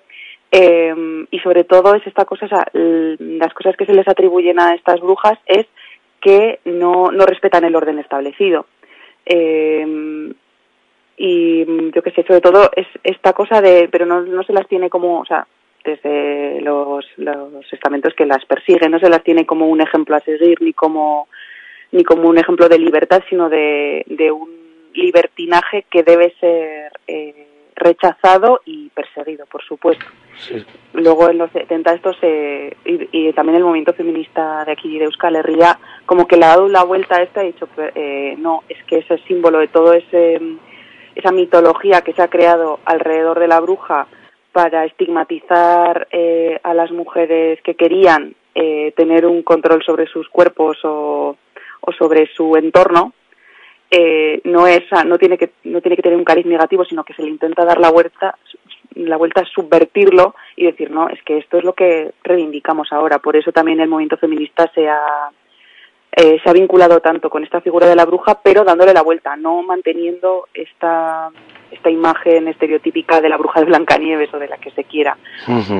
eh, 0.51 0.93
y 1.29 1.39
sobre 1.39 1.63
todo 1.63 1.95
es 1.95 2.05
esta 2.05 2.25
cosa, 2.25 2.45
o 2.45 2.49
sea, 2.49 2.67
las 2.73 3.53
cosas 3.53 3.77
que 3.77 3.85
se 3.85 3.93
les 3.93 4.07
atribuyen 4.07 4.59
a 4.59 4.73
estas 4.73 4.99
brujas 4.99 5.39
es 5.45 5.65
que 6.19 6.59
no, 6.65 7.11
no 7.11 7.25
respetan 7.25 7.63
el 7.63 7.75
orden 7.75 7.99
establecido. 7.99 8.65
Eh, 9.25 10.33
y 11.17 11.91
yo 11.91 12.01
que 12.01 12.11
sé, 12.11 12.23
sobre 12.23 12.41
todo 12.41 12.71
es 12.75 12.87
esta 13.03 13.33
cosa 13.33 13.61
de, 13.61 13.87
pero 13.91 14.05
no, 14.05 14.21
no 14.21 14.43
se 14.43 14.53
las 14.53 14.67
tiene 14.67 14.89
como, 14.89 15.19
o 15.19 15.25
sea, 15.25 15.47
desde 15.83 16.61
los, 16.61 17.05
los 17.17 17.71
estamentos 17.71 18.13
que 18.13 18.25
las 18.25 18.43
persiguen, 18.45 18.91
no 18.91 18.99
se 18.99 19.09
las 19.09 19.23
tiene 19.23 19.45
como 19.45 19.67
un 19.67 19.81
ejemplo 19.81 20.15
a 20.15 20.19
seguir 20.19 20.61
ni 20.61 20.73
como 20.73 21.27
ni 21.91 22.03
como 22.03 22.29
un 22.29 22.37
ejemplo 22.37 22.69
de 22.69 22.79
libertad, 22.79 23.21
sino 23.29 23.49
de, 23.49 24.03
de 24.07 24.31
un 24.31 24.49
libertinaje 24.93 25.85
que 25.89 26.03
debe 26.03 26.33
ser 26.39 26.91
eh, 27.07 27.47
rechazado 27.75 28.61
y 28.65 28.89
perseguido, 28.89 29.45
por 29.45 29.63
supuesto. 29.63 30.05
Sí. 30.37 30.63
Luego 30.93 31.29
en 31.29 31.37
los 31.37 31.51
70 31.51 31.93
esto 31.93 32.13
se, 32.13 32.75
y, 32.85 33.09
y 33.11 33.33
también 33.33 33.57
el 33.57 33.63
movimiento 33.63 33.93
feminista 33.93 34.63
de 34.65 34.73
aquí 34.73 34.97
de 34.97 35.05
Euskal 35.05 35.35
Herria 35.35 35.79
como 36.05 36.27
que 36.27 36.37
le 36.37 36.45
ha 36.45 36.49
dado 36.49 36.67
la 36.67 36.83
vuelta 36.83 37.17
a 37.17 37.23
esta 37.23 37.43
y 37.43 37.47
ha 37.47 37.51
dicho, 37.51 37.67
eh, 37.95 38.35
no, 38.37 38.63
es 38.69 38.81
que 38.85 38.99
ese 38.99 39.17
símbolo 39.27 39.59
de 39.59 39.67
todo 39.67 39.93
ese 39.93 40.39
esa 41.15 41.31
mitología 41.31 42.01
que 42.01 42.13
se 42.13 42.21
ha 42.21 42.29
creado 42.29 42.79
alrededor 42.85 43.39
de 43.39 43.47
la 43.47 43.59
bruja 43.59 44.07
para 44.51 44.85
estigmatizar 44.85 46.07
eh, 46.11 46.59
a 46.63 46.73
las 46.73 46.91
mujeres 46.91 47.61
que 47.63 47.75
querían 47.75 48.35
eh, 48.53 48.93
tener 48.95 49.25
un 49.25 49.43
control 49.43 49.81
sobre 49.83 50.07
sus 50.07 50.27
cuerpos 50.29 50.77
o, 50.83 51.35
o 51.81 51.91
sobre 51.91 52.27
su 52.35 52.55
entorno 52.55 53.13
eh, 53.89 54.39
no 54.45 54.67
es 54.67 54.83
no 55.05 55.17
tiene 55.17 55.37
que 55.37 55.51
no 55.65 55.81
tiene 55.81 55.95
que 55.95 56.03
tener 56.03 56.17
un 56.17 56.23
cariz 56.23 56.45
negativo 56.45 56.85
sino 56.85 57.03
que 57.03 57.13
se 57.13 57.23
le 57.23 57.29
intenta 57.29 57.65
dar 57.65 57.79
la 57.79 57.89
vuelta 57.89 58.37
la 58.95 59.17
vuelta 59.17 59.41
a 59.41 59.45
subvertirlo 59.45 60.35
y 60.55 60.65
decir 60.65 60.91
no 60.91 61.09
es 61.09 61.21
que 61.23 61.37
esto 61.37 61.57
es 61.57 61.63
lo 61.63 61.73
que 61.73 62.13
reivindicamos 62.23 62.91
ahora 62.91 63.19
por 63.19 63.35
eso 63.35 63.51
también 63.51 63.79
el 63.79 63.89
movimiento 63.89 64.17
feminista 64.17 64.71
se 64.73 64.87
ha 64.87 65.29
eh, 66.13 66.39
se 66.43 66.49
ha 66.49 66.53
vinculado 66.53 66.99
tanto 66.99 67.29
con 67.29 67.43
esta 67.43 67.61
figura 67.61 67.87
de 67.87 67.95
la 67.95 68.05
bruja, 68.05 68.41
pero 68.43 68.65
dándole 68.65 68.93
la 68.93 69.01
vuelta, 69.01 69.37
no 69.37 69.63
manteniendo 69.63 70.49
esta, 70.53 71.29
esta 71.71 71.89
imagen 71.89 72.49
estereotípica 72.49 73.21
de 73.21 73.29
la 73.29 73.37
bruja 73.37 73.61
de 73.61 73.67
Blancanieves 73.67 74.33
o 74.33 74.37
de 74.37 74.49
la 74.49 74.57
que 74.57 74.71
se 74.71 74.83
quiera, 74.83 75.17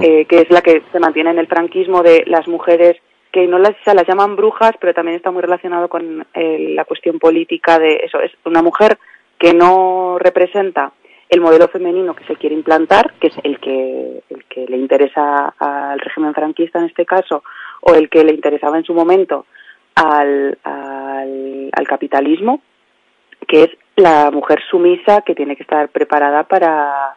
eh, 0.01 0.25
que 0.25 0.39
es 0.39 0.49
la 0.49 0.61
que 0.61 0.83
se 0.89 0.99
mantiene 1.01 1.31
en 1.31 1.39
el 1.39 1.47
franquismo 1.47 2.01
de 2.01 2.23
las 2.27 2.47
mujeres 2.47 2.95
que 3.32 3.47
no 3.47 3.57
las, 3.59 3.75
las 3.86 4.07
llaman 4.07 4.36
brujas, 4.36 4.73
pero 4.79 4.93
también 4.93 5.15
está 5.15 5.32
muy 5.32 5.41
relacionado 5.41 5.88
con 5.88 6.25
eh, 6.34 6.73
la 6.75 6.86
cuestión 6.86 7.19
política 7.19 7.79
de 7.79 8.01
eso. 8.03 8.19
Es 8.19 8.32
una 8.45 8.61
mujer 8.61 8.97
que 9.38 9.53
no 9.53 10.17
representa 10.19 10.91
el 11.29 11.39
modelo 11.39 11.69
femenino 11.69 12.13
que 12.13 12.25
se 12.25 12.36
quiere 12.36 12.55
implantar, 12.55 13.13
que 13.19 13.27
es 13.27 13.36
el 13.43 13.59
que, 13.59 14.21
el 14.29 14.43
que 14.45 14.65
le 14.67 14.77
interesa 14.77 15.53
al 15.57 15.99
régimen 15.99 16.34
franquista 16.34 16.79
en 16.79 16.86
este 16.86 17.05
caso, 17.05 17.43
o 17.82 17.95
el 17.95 18.09
que 18.09 18.23
le 18.23 18.34
interesaba 18.34 18.77
en 18.77 18.84
su 18.84 18.93
momento 18.93 19.45
al, 19.95 20.57
al 20.63 21.88
capitalismo, 21.88 22.61
que 23.47 23.63
es 23.63 23.69
la 23.95 24.29
mujer 24.32 24.59
sumisa 24.69 25.21
que 25.21 25.36
tiene 25.36 25.55
que 25.55 25.63
estar 25.63 25.88
preparada 25.89 26.43
para, 26.43 27.15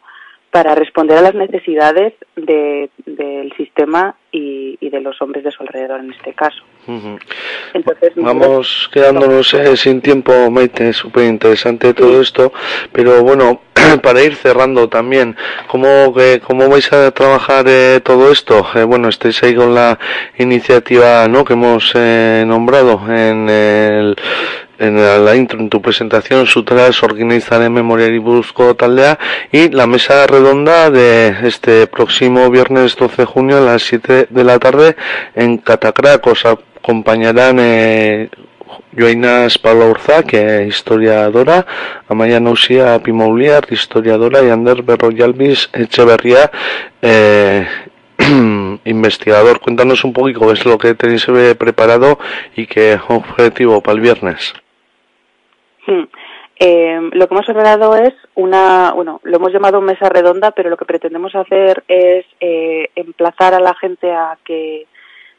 para 0.55 0.77
responder 0.77 1.19
a 1.19 1.23
las 1.23 1.35
necesidades 1.35 2.13
de, 2.37 2.89
del 3.07 3.53
sistema 3.57 4.15
y, 4.31 4.79
y 4.81 4.89
de 4.89 5.01
los 5.01 5.21
hombres 5.21 5.43
de 5.43 5.51
su 5.51 5.65
alrededor 5.65 5.99
en 5.99 6.13
este 6.13 6.33
caso. 6.33 6.63
Entonces, 7.73 8.13
Vamos 8.15 8.89
quedándonos 8.93 9.53
eh, 9.55 9.77
sin 9.77 10.01
tiempo, 10.01 10.53
Maite, 10.53 10.93
súper 10.93 11.25
interesante 11.25 11.93
todo 11.93 12.21
esto, 12.21 12.53
pero 12.93 13.25
bueno, 13.25 13.63
para 14.03 14.23
ir 14.23 14.37
cerrando 14.37 14.89
también, 14.89 15.37
¿cómo, 15.67 16.15
que, 16.15 16.41
cómo 16.47 16.69
vais 16.69 16.93
a 16.93 17.11
trabajar 17.11 17.65
eh, 17.69 18.01
todo 18.03 18.31
esto? 18.31 18.65
Eh, 18.77 18.85
bueno, 18.85 19.09
estáis 19.09 19.43
ahí 19.43 19.55
con 19.55 19.75
la 19.75 19.99
iniciativa 20.39 21.27
¿no? 21.29 21.45
que 21.45 21.55
hemos 21.55 21.93
eh, 21.97 22.45
nombrado 22.47 23.01
en 23.09 23.49
el 23.49 24.17
en 24.79 24.97
la, 25.25 25.37
intro, 25.37 25.59
en 25.61 25.69
tu 25.69 25.81
presentación, 25.81 26.47
Sutras 26.47 27.03
organizan 27.03 27.63
en 27.63 27.73
Memoria 27.73 28.07
y 28.09 28.19
Busco 28.19 28.75
Taldea 28.75 29.19
y 29.53 29.71
la 29.71 29.87
mesa 29.87 30.27
redonda 30.27 30.91
de 30.91 31.35
este 31.45 31.87
próximo 31.87 32.51
viernes 32.51 32.97
12 32.97 33.23
de 33.23 33.27
junio 33.27 33.59
a 33.59 33.61
las 33.61 33.83
7 33.83 34.29
de 34.31 34.45
la 34.45 34.59
tarde 34.59 34.97
en 35.35 35.59
Catacrac. 35.59 36.27
Os 36.27 36.45
acompañarán 36.45 37.59
eh, 37.61 38.29
Joainas 38.97 39.59
Pablo 39.59 39.91
Urza, 39.91 40.23
que 40.23 40.63
es 40.63 40.69
historiadora, 40.69 41.67
Amaya 42.09 42.41
Nausia 42.41 42.99
Pimouliar, 43.03 43.67
historiadora, 43.71 44.43
y 44.43 44.51
Ander 44.51 44.83
Berroyalvis 44.83 45.71
Echeverría, 45.73 46.51
eh, 47.03 47.67
investigador. 48.85 49.61
Cuéntanos 49.61 50.05
un 50.05 50.13
poquito 50.13 50.41
qué 50.41 50.53
es 50.53 50.65
lo 50.65 50.79
que 50.79 50.95
tenéis 50.95 51.27
eh, 51.29 51.55
preparado 51.55 52.19
y 52.57 52.67
qué 52.67 52.99
objetivo 53.09 53.81
para 53.81 53.97
el 53.97 54.01
viernes. 54.01 54.55
Hmm. 55.87 56.05
Eh, 56.57 57.11
lo 57.13 57.27
que 57.27 57.35
hemos 57.35 57.47
preparado 57.47 57.97
es 57.97 58.15
una, 58.37 58.93
bueno, 58.95 59.21
lo 59.25 59.37
hemos 59.37 59.53
llamado 59.53 59.81
mesa 59.81 60.09
redonda, 60.09 60.53
pero 60.53 60.71
lo 60.71 60.77
que 60.77 60.85
pretendemos 60.85 61.35
hacer 61.35 61.83
es 61.89 62.25
eh, 62.41 62.91
emplazar 62.95 63.55
a 63.55 63.61
la 63.61 63.75
gente 63.75 64.13
a 64.13 64.39
que 64.45 64.87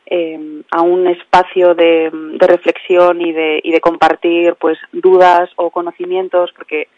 eh, 0.08 0.62
a 0.72 0.82
un 0.82 1.08
espacio 1.08 1.74
de, 1.74 2.12
reflexión 2.38 3.22
y 3.22 3.32
de, 3.32 3.60
y 3.64 3.72
de 3.72 3.82
compartir 3.82 4.56
pues 4.60 4.78
dudas 4.92 5.50
o 5.56 5.72
conocimientos, 5.72 6.52
porque 6.56 6.90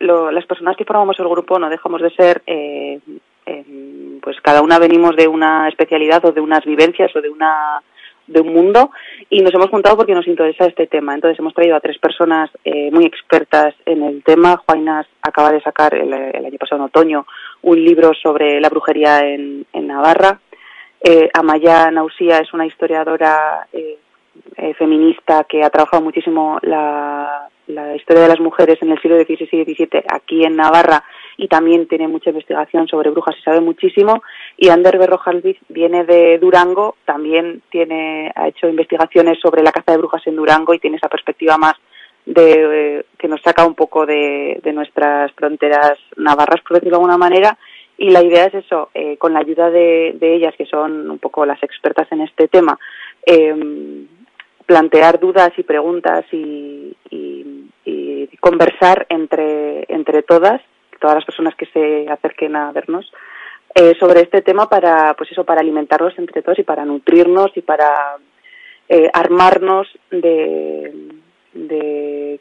lo- 0.00 0.30
las 0.32 0.46
personas 0.46 0.76
que 0.76 0.84
formamos 0.84 1.18
el 1.20 1.28
grupo 1.28 1.58
no 1.58 1.68
dejamos 1.70 2.02
de 2.02 2.10
ser 2.10 2.42
eh, 2.46 2.98
eh, 3.46 4.18
pues 4.22 4.40
cada 4.40 4.62
una 4.62 4.78
venimos 4.78 5.14
de 5.14 5.28
una 5.28 5.68
especialidad 5.68 6.24
o 6.24 6.32
de 6.32 6.40
unas 6.40 6.64
vivencias 6.64 7.14
o 7.14 7.20
de 7.20 7.28
una 7.28 7.80
de 8.26 8.40
un 8.40 8.52
mundo 8.52 8.90
y 9.30 9.40
nos 9.40 9.54
hemos 9.54 9.70
juntado 9.70 9.96
porque 9.96 10.14
nos 10.14 10.26
interesa 10.26 10.66
este 10.66 10.86
tema. 10.86 11.14
Entonces 11.14 11.38
hemos 11.38 11.54
traído 11.54 11.76
a 11.76 11.80
tres 11.80 11.98
personas 11.98 12.50
eh, 12.64 12.90
muy 12.90 13.04
expertas 13.04 13.74
en 13.84 14.02
el 14.02 14.22
tema. 14.22 14.56
Juainas 14.66 15.06
acaba 15.22 15.52
de 15.52 15.60
sacar 15.60 15.94
el, 15.94 16.12
año 16.12 16.58
pasado 16.58 16.82
en 16.82 16.86
otoño 16.86 17.26
un 17.62 17.84
libro 17.84 18.12
sobre 18.14 18.60
la 18.60 18.68
brujería 18.68 19.20
en, 19.20 19.66
en 19.72 19.86
Navarra. 19.86 20.40
Eh, 21.00 21.28
Amaya 21.34 21.90
Nausía 21.90 22.38
es 22.38 22.52
una 22.52 22.66
historiadora 22.66 23.66
eh, 23.72 23.98
eh, 24.56 24.74
feminista 24.74 25.44
que 25.44 25.62
ha 25.62 25.70
trabajado 25.70 26.02
muchísimo 26.02 26.58
la, 26.62 27.48
la 27.68 27.96
historia 27.96 28.22
de 28.22 28.28
las 28.28 28.40
mujeres 28.40 28.78
en 28.82 28.90
el 28.90 29.00
siglo 29.00 29.16
XVI 29.16 29.48
y 29.52 29.74
XVII 29.74 30.04
aquí 30.08 30.44
en 30.44 30.56
Navarra 30.56 31.04
y 31.36 31.48
también 31.48 31.86
tiene 31.86 32.08
mucha 32.08 32.30
investigación 32.30 32.88
sobre 32.88 33.10
brujas 33.10 33.36
y 33.38 33.42
sabe 33.42 33.60
muchísimo. 33.60 34.22
Y 34.56 34.68
Ander 34.70 34.98
Berrojalviz 34.98 35.58
viene 35.68 36.04
de 36.04 36.38
Durango, 36.38 36.96
también 37.04 37.62
tiene, 37.70 38.32
ha 38.34 38.48
hecho 38.48 38.68
investigaciones 38.68 39.38
sobre 39.40 39.62
la 39.62 39.72
caza 39.72 39.92
de 39.92 39.98
brujas 39.98 40.26
en 40.26 40.36
Durango 40.36 40.72
y 40.74 40.78
tiene 40.78 40.96
esa 40.96 41.08
perspectiva 41.08 41.58
más 41.58 41.74
de, 42.24 42.98
eh, 42.98 43.04
que 43.18 43.28
nos 43.28 43.40
saca 43.42 43.64
un 43.66 43.74
poco 43.74 44.06
de, 44.06 44.60
de 44.62 44.72
nuestras 44.72 45.30
fronteras 45.32 45.98
navarras, 46.16 46.60
por 46.62 46.74
decirlo 46.78 46.96
de 46.98 47.02
alguna 47.04 47.18
manera. 47.18 47.56
Y 47.98 48.10
la 48.10 48.22
idea 48.22 48.46
es 48.46 48.54
eso, 48.54 48.90
eh, 48.94 49.16
con 49.16 49.32
la 49.32 49.40
ayuda 49.40 49.70
de, 49.70 50.16
de 50.18 50.34
ellas, 50.34 50.54
que 50.56 50.66
son 50.66 51.10
un 51.10 51.18
poco 51.18 51.46
las 51.46 51.62
expertas 51.62 52.06
en 52.12 52.20
este 52.22 52.48
tema, 52.48 52.78
eh, 53.24 53.54
plantear 54.66 55.20
dudas 55.20 55.50
y 55.56 55.62
preguntas 55.62 56.24
y, 56.32 56.94
y- 57.10 57.62
y 57.84 58.36
conversar 58.38 59.06
entre, 59.08 59.84
entre 59.88 60.22
todas, 60.22 60.60
todas 61.06 61.18
las 61.18 61.24
personas 61.24 61.54
que 61.54 61.66
se 61.66 62.10
acerquen 62.10 62.56
a 62.56 62.72
vernos, 62.72 63.12
eh, 63.76 63.94
sobre 64.00 64.22
este 64.22 64.42
tema 64.42 64.68
para, 64.68 65.14
pues 65.14 65.30
eso, 65.30 65.44
para 65.44 65.60
alimentarnos 65.60 66.18
entre 66.18 66.42
todos 66.42 66.58
y 66.58 66.64
para 66.64 66.84
nutrirnos 66.84 67.56
y 67.56 67.62
para 67.62 68.16
eh, 68.88 69.08
armarnos 69.12 69.86
de, 70.10 70.92
de, 71.54 72.40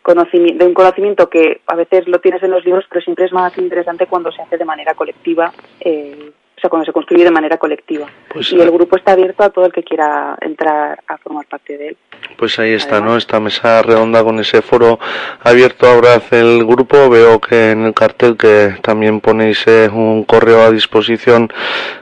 un 0.66 0.74
conocimiento 0.74 1.30
que 1.30 1.62
a 1.68 1.76
veces 1.76 2.08
lo 2.08 2.20
tienes 2.20 2.42
en 2.42 2.50
los 2.50 2.66
libros, 2.66 2.86
pero 2.90 3.02
siempre 3.02 3.26
es 3.26 3.34
más 3.34 3.56
interesante 3.60 4.08
cuando 4.08 4.32
se 4.32 4.42
hace 4.42 4.58
de 4.58 4.66
manera 4.66 4.96
colectiva, 4.96 5.54
eh, 5.80 6.32
sea, 6.66 6.70
cuando 6.70 6.86
se 6.86 6.92
construye 6.92 7.24
de 7.24 7.32
manera 7.32 7.58
colectiva. 7.58 8.08
Pues, 8.32 8.52
y 8.52 8.60
el 8.60 8.72
grupo 8.72 8.98
está 8.98 9.14
abierto 9.14 9.44
a 9.44 9.50
todo 9.50 9.66
el 9.66 9.72
que 9.72 9.84
quiera 9.84 10.38
entrar 10.42 11.00
a 11.08 11.18
formar 11.18 11.46
parte 11.46 11.78
de 11.78 11.90
él. 11.90 11.98
Pues 12.38 12.58
ahí 12.60 12.74
está, 12.74 13.02
¿no? 13.02 13.18
Esta 13.18 13.40
mesa 13.40 13.82
redonda 13.82 14.24
con 14.24 14.40
ese 14.40 14.62
foro 14.62 15.00
abierto 15.44 15.88
ahora 15.88 16.16
hace 16.16 16.40
el 16.40 16.66
grupo. 16.66 17.10
Veo 17.10 17.40
que 17.40 17.72
en 17.72 17.86
el 17.86 17.94
cartel 17.94 18.36
que 18.38 18.76
también 18.82 19.22
ponéis 19.22 19.66
eh, 19.68 19.90
un 19.92 20.24
correo 20.24 20.62
a 20.64 20.72
disposición 20.72 21.52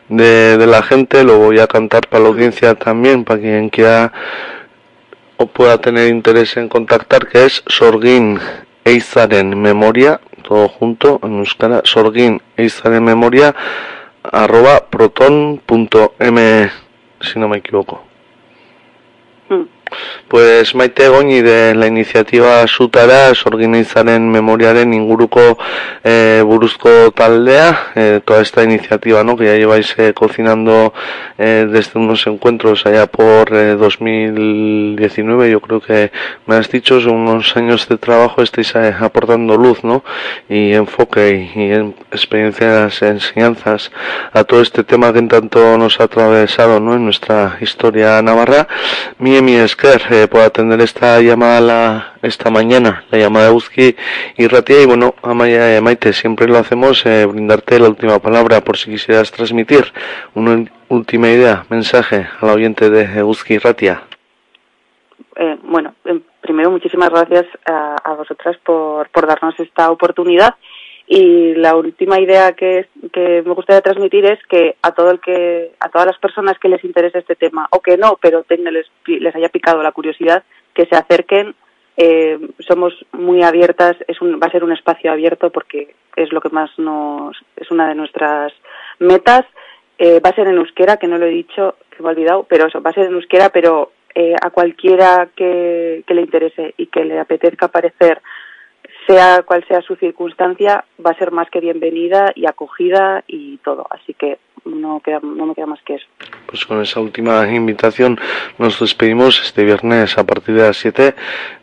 de, 0.09 0.57
de 0.57 0.67
la 0.67 0.81
gente. 0.81 1.23
Lo 1.23 1.37
voy 1.37 1.59
a 1.59 1.67
cantar 1.67 2.07
para 2.07 2.23
la 2.23 2.29
audiencia 2.29 2.75
también, 2.75 3.23
para 3.23 3.39
quien 3.39 3.69
quiera 3.69 4.11
o 5.37 5.47
pueda 5.47 5.79
tener 5.79 6.09
interés 6.09 6.57
en 6.57 6.69
contactar, 6.69 7.27
que 7.27 7.45
es 7.45 7.63
Sorgin 7.67 8.39
Eizaren 8.85 9.59
Memoria, 9.59 10.19
todo 10.43 10.67
junto 10.67 11.19
en 11.23 11.39
euskara, 11.39 11.81
Sorgin 11.83 12.41
Eizaren 12.57 13.03
Memoria, 13.03 13.55
arroba 14.31 14.89
proton.me, 14.89 16.71
si 17.21 17.39
no 17.39 17.47
me 17.47 17.57
equivoco. 17.57 18.12
Pues 20.27 20.73
Maite 20.75 21.07
Goñi 21.09 21.41
de 21.41 21.75
la 21.75 21.87
iniciativa 21.87 22.65
Sutara 22.67 23.33
sorginizaren 23.35 24.29
memoriaren 24.31 24.93
inguruko 24.93 25.57
eh, 26.03 26.41
buruzko 26.45 27.11
taldea, 27.11 27.91
eh, 27.95 28.21
toda 28.25 28.41
esta 28.41 28.63
iniciativa 28.63 29.23
¿no? 29.23 29.37
que 29.37 29.45
ya 29.45 29.55
lleváis 29.55 29.93
eh, 29.97 30.13
cocinando 30.13 30.93
eh, 31.37 31.67
desde 31.69 31.99
unos 31.99 32.25
encuentros 32.27 32.85
allá 32.85 33.05
por 33.07 33.53
eh, 33.53 33.75
2019, 33.75 35.49
yo 35.51 35.59
creo 35.59 35.81
que 35.81 36.11
me 36.45 36.55
has 36.55 36.69
dicho, 36.69 36.99
son 36.99 37.13
unos 37.27 37.55
años 37.55 37.87
de 37.87 37.97
trabajo 37.97 38.41
estáis 38.41 38.73
eh, 38.75 38.93
aportando 38.99 39.55
luz 39.57 39.83
¿no? 39.83 40.03
y 40.49 40.73
enfoque 40.73 41.51
y, 41.55 41.59
y 41.59 41.71
en- 41.73 41.95
experiencias, 42.11 43.01
enseñanzas 43.01 43.91
a 44.31 44.43
todo 44.43 44.61
este 44.61 44.83
tema 44.83 45.11
que 45.13 45.19
en 45.19 45.27
tanto 45.27 45.77
nos 45.77 45.99
ha 45.99 46.05
atravesado 46.05 46.79
¿no? 46.79 46.95
en 46.95 47.05
nuestra 47.05 47.57
historia 47.61 48.21
navarra. 48.21 48.67
Mi 49.19 49.35
Emi 49.35 49.55
Esker 49.83 50.13
eh, 50.13 50.27
por 50.29 50.39
atender 50.41 50.79
esta 50.79 51.19
llamada 51.19 51.59
la- 51.59 52.13
esta 52.21 52.49
mañana, 52.49 53.03
la 53.11 53.17
llamada 53.17 53.47
de 53.47 53.51
Uzki 53.51 53.95
y 54.37 54.47
Ratia. 54.47 54.81
Y 54.81 54.85
bueno, 54.85 55.13
Amaya, 55.21 55.75
eh, 55.75 55.81
Maite, 55.81 56.13
siempre 56.13 56.47
lo 56.47 56.57
hacemos, 56.57 57.05
eh, 57.05 57.25
brindarte 57.25 57.79
la 57.79 57.89
última 57.89 58.17
palabra 58.19 58.61
por 58.61 58.77
si 58.77 58.91
quisieras 58.91 59.29
transmitir 59.31 59.91
una 60.35 60.63
última 60.87 61.27
idea, 61.27 61.65
mensaje 61.69 62.27
al 62.39 62.49
oyente 62.51 62.89
de 62.89 63.23
Uzki 63.23 63.55
y 63.55 63.57
Ratia. 63.57 64.03
Eh, 65.35 65.57
bueno, 65.63 65.93
primero 66.41 66.71
muchísimas 66.71 67.09
gracias 67.09 67.45
a, 67.65 67.95
a 68.05 68.13
vosotras 68.13 68.55
por, 68.63 69.09
por 69.09 69.27
darnos 69.27 69.59
esta 69.59 69.91
oportunidad 69.91 70.55
y 71.15 71.53
la 71.55 71.75
última 71.75 72.19
idea 72.19 72.53
que, 72.53 72.87
que 73.11 73.43
me 73.45 73.53
gustaría 73.53 73.81
transmitir 73.81 74.25
es 74.25 74.39
que 74.49 74.75
a 74.81 74.91
todo 74.93 75.11
el 75.11 75.19
que 75.19 75.71
a 75.79 75.89
todas 75.89 76.07
las 76.07 76.17
personas 76.17 76.57
que 76.59 76.69
les 76.69 76.83
interese 76.83 77.19
este 77.19 77.35
tema 77.35 77.67
o 77.71 77.81
que 77.81 77.97
no 77.97 78.17
pero 78.21 78.43
tenga- 78.43 78.71
les, 78.71 78.87
les 79.05 79.35
haya 79.35 79.49
picado 79.49 79.83
la 79.83 79.91
curiosidad 79.91 80.43
que 80.73 80.85
se 80.87 80.95
acerquen. 80.95 81.53
Eh, 81.97 82.39
somos 82.67 82.91
muy 83.11 83.43
abiertas 83.43 83.95
es 84.07 84.19
un, 84.21 84.39
va 84.41 84.47
a 84.47 84.51
ser 84.51 84.63
un 84.63 84.71
espacio 84.71 85.11
abierto 85.11 85.51
porque 85.51 85.93
es 86.15 86.31
lo 86.33 86.41
que 86.41 86.49
más 86.49 86.71
nos 86.79 87.37
es 87.57 87.69
una 87.69 87.87
de 87.89 87.95
nuestras 87.95 88.51
metas. 88.97 89.45
Eh, 89.99 90.19
va 90.19 90.29
a 90.31 90.35
ser 90.35 90.47
en 90.47 90.57
euskera 90.57 90.97
que 90.97 91.07
no 91.07 91.19
lo 91.19 91.27
he 91.27 91.41
dicho 91.43 91.75
que 91.91 92.01
me 92.01 92.09
he 92.09 92.13
olvidado 92.13 92.47
pero 92.49 92.65
eso 92.67 92.81
va 92.81 92.89
a 92.89 92.93
ser 92.93 93.05
en 93.05 93.13
euskera 93.13 93.49
pero 93.49 93.91
eh, 94.15 94.33
a 94.41 94.49
cualquiera 94.49 95.29
que, 95.35 96.03
que 96.07 96.13
le 96.15 96.21
interese 96.21 96.73
y 96.77 96.87
que 96.87 97.05
le 97.05 97.19
apetezca 97.19 97.67
aparecer 97.67 98.19
sea 99.07 99.43
cual 99.43 99.65
sea 99.67 99.81
su 99.81 99.95
circunstancia, 99.95 100.85
va 101.05 101.11
a 101.11 101.17
ser 101.17 101.31
más 101.31 101.49
que 101.49 101.59
bienvenida 101.59 102.31
y 102.35 102.45
acogida 102.45 103.23
y 103.27 103.57
todo. 103.57 103.85
Así 103.89 104.13
que 104.13 104.39
no, 104.65 105.01
queda, 105.01 105.19
no 105.21 105.45
me 105.45 105.55
queda 105.55 105.65
más 105.65 105.81
que 105.83 105.95
eso. 105.95 106.05
Pues 106.47 106.65
con 106.65 106.81
esa 106.81 106.99
última 106.99 107.47
invitación 107.49 108.19
nos 108.57 108.79
despedimos 108.79 109.41
este 109.41 109.63
viernes 109.63 110.17
a 110.17 110.25
partir 110.25 110.55
de 110.55 110.63
las 110.63 110.77
7 110.77 111.15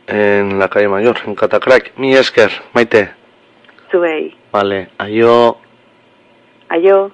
en 0.07 0.59
la 0.59 0.69
calle 0.69 0.89
Mayor, 0.89 1.19
en 1.27 1.35
Catacrack. 1.35 1.97
Mi 1.97 2.15
Esker, 2.15 2.51
Maite. 2.75 3.11
Vale, 4.53 4.91
ayo. 4.99 5.57
Ayo. 6.69 7.11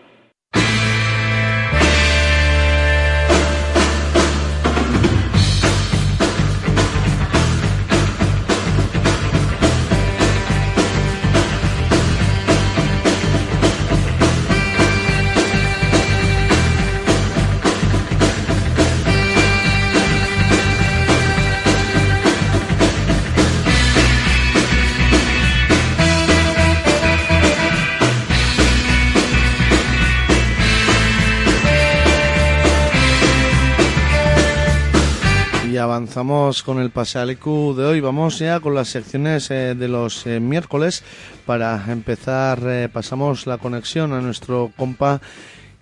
Avanzamos 35.87 36.65
con 36.65 36.81
el 36.81 36.91
Pasealecu 36.91 37.73
de 37.77 37.85
hoy. 37.85 38.01
Vamos 38.01 38.41
ya 38.41 38.59
con 38.59 38.75
las 38.75 38.89
secciones 38.89 39.51
eh, 39.53 39.77
de 39.77 39.87
los 39.87 40.27
eh, 40.27 40.41
miércoles. 40.41 41.05
Para 41.47 41.81
empezar, 41.89 42.59
eh, 42.65 42.89
pasamos 42.93 43.47
la 43.47 43.59
conexión 43.59 44.13
a 44.13 44.21
nuestro 44.21 44.73
compa 44.77 45.21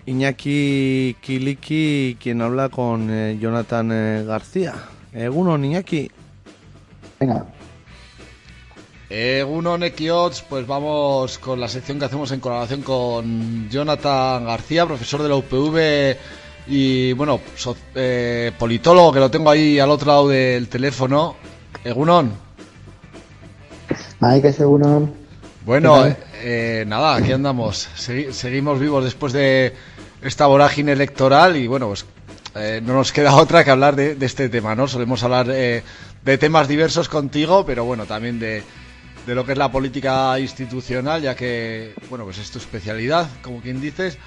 Iñaki 0.05 1.17
Kiliki, 1.23 2.19
quien 2.21 2.43
habla 2.43 2.69
con 2.69 3.09
eh, 3.11 3.39
Jonathan 3.41 3.91
eh, 3.93 4.25
García. 4.27 4.75
Eguno, 5.15 5.57
Iñaki. 5.57 6.11
Venga, 7.19 7.47
Egunon 9.09 9.85
Ekiots, 9.85 10.43
pues 10.43 10.67
vamos 10.67 11.39
con 11.39 11.61
la 11.61 11.69
sección 11.69 11.99
que 11.99 12.05
hacemos 12.05 12.31
en 12.33 12.41
colaboración 12.41 12.83
con 12.83 13.71
Jonathan 13.71 14.45
García, 14.45 14.85
profesor 14.87 15.23
de 15.23 15.29
la 15.31 15.37
UPV 15.37 16.44
y, 16.67 17.13
bueno, 17.13 17.41
so- 17.57 17.77
eh, 17.95 18.53
politólogo, 18.59 19.13
que 19.13 19.21
lo 19.21 19.31
tengo 19.31 19.51
ahí 19.51 19.79
al 19.79 19.91
otro 19.91 20.07
lado 20.09 20.29
del 20.29 20.69
teléfono. 20.69 21.37
Egunon. 21.85 22.33
hay 24.21 24.41
que 24.41 24.53
ser 24.53 24.67
uno. 24.67 25.11
Bueno, 25.65 25.95
¿Qué 25.95 26.01
tal? 26.11 26.17
eh, 26.43 26.85
nada, 26.87 27.17
aquí 27.17 27.33
andamos. 27.33 27.89
Segui- 27.97 28.33
seguimos 28.33 28.79
vivos 28.79 29.05
después 29.05 29.33
de 29.33 29.75
esta 30.23 30.47
vorágine 30.47 30.93
electoral 30.93 31.57
y, 31.57 31.67
bueno, 31.67 31.89
pues 31.89 32.07
eh, 32.55 32.81
no 32.85 32.95
nos 32.95 33.13
queda 33.13 33.35
otra 33.37 33.65
que 33.65 33.71
hablar 33.71 33.97
de, 33.97 34.15
de 34.15 34.27
este 34.27 34.49
tema, 34.49 34.75
¿no? 34.75 34.89
Solemos 34.89 35.23
hablar 35.23 35.47
eh, 35.51 35.83
de 36.25 36.39
temas 36.39 36.69
diversos 36.69 37.09
contigo, 37.09 37.65
pero 37.67 37.85
bueno, 37.85 38.07
también 38.07 38.39
de, 38.39 38.63
de 39.27 39.35
lo 39.35 39.45
que 39.45 39.53
es 39.53 39.59
la 39.59 39.71
política 39.73 40.39
institucional, 40.39 41.21
ya 41.23 41.35
que, 41.35 41.95
bueno, 42.09 42.25
pues 42.25 42.39
es 42.39 42.51
tu 42.51 42.59
especialidad, 42.59 43.29
como 43.43 43.61
quien 43.61 43.81
dices. 43.81 44.19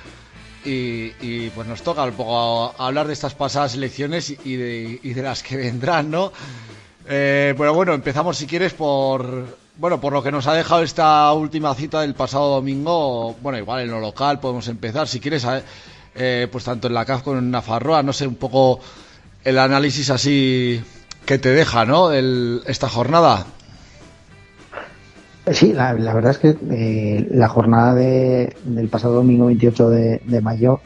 Y, 0.69 1.49
pues 1.55 1.65
nos 1.67 1.81
toca 1.81 2.03
un 2.03 2.11
poco 2.13 2.75
hablar 2.77 3.07
de 3.07 3.13
estas 3.13 3.33
pasadas 3.33 3.73
elecciones 3.75 4.29
y, 4.43 4.55
de, 4.57 4.99
y 5.01 5.13
de 5.13 5.21
las 5.21 5.41
que 5.43 5.55
vendrán, 5.55 6.11
¿no? 6.11 6.31
Eh, 7.07 7.53
pero 7.57 7.73
bueno, 7.73 7.93
empezamos 7.93 8.35
si 8.37 8.45
quieres 8.47 8.73
por 8.73 9.55
bueno 9.77 10.01
por 10.01 10.11
lo 10.11 10.21
que 10.23 10.31
nos 10.31 10.45
ha 10.47 10.53
dejado 10.53 10.81
esta 10.83 11.31
última 11.33 11.73
cita 11.73 12.01
del 12.01 12.15
pasado 12.15 12.49
domingo. 12.55 13.35
Bueno, 13.41 13.57
igual 13.57 13.83
en 13.83 13.91
lo 13.91 13.99
local 14.01 14.39
podemos 14.41 14.67
empezar 14.67 15.07
si 15.07 15.19
quieres, 15.21 15.45
eh, 16.15 16.47
pues 16.51 16.63
tanto 16.65 16.87
en 16.87 16.93
la 16.95 17.05
CAF 17.05 17.21
como 17.23 17.37
en 17.39 17.49
Nafarroa, 17.51 18.03
no 18.03 18.11
sé 18.11 18.27
un 18.27 18.35
poco 18.35 18.79
el 19.45 19.57
análisis 19.59 20.09
así 20.09 20.83
que 21.25 21.37
te 21.37 21.49
deja, 21.51 21.85
¿no? 21.85 22.11
El- 22.11 22.61
esta 22.65 22.89
jornada. 22.89 23.45
Sí, 25.51 25.71
la, 25.71 25.93
verdad 25.93 26.31
es 26.31 26.39
que 26.39 26.57
eh, 26.71 27.27
la 27.31 27.47
jornada 27.47 27.95
de- 27.95 28.53
del 28.65 28.89
pasado 28.89 29.15
domingo 29.15 29.45
28 29.45 29.89
de, 29.89 30.41
mayo 30.41 30.81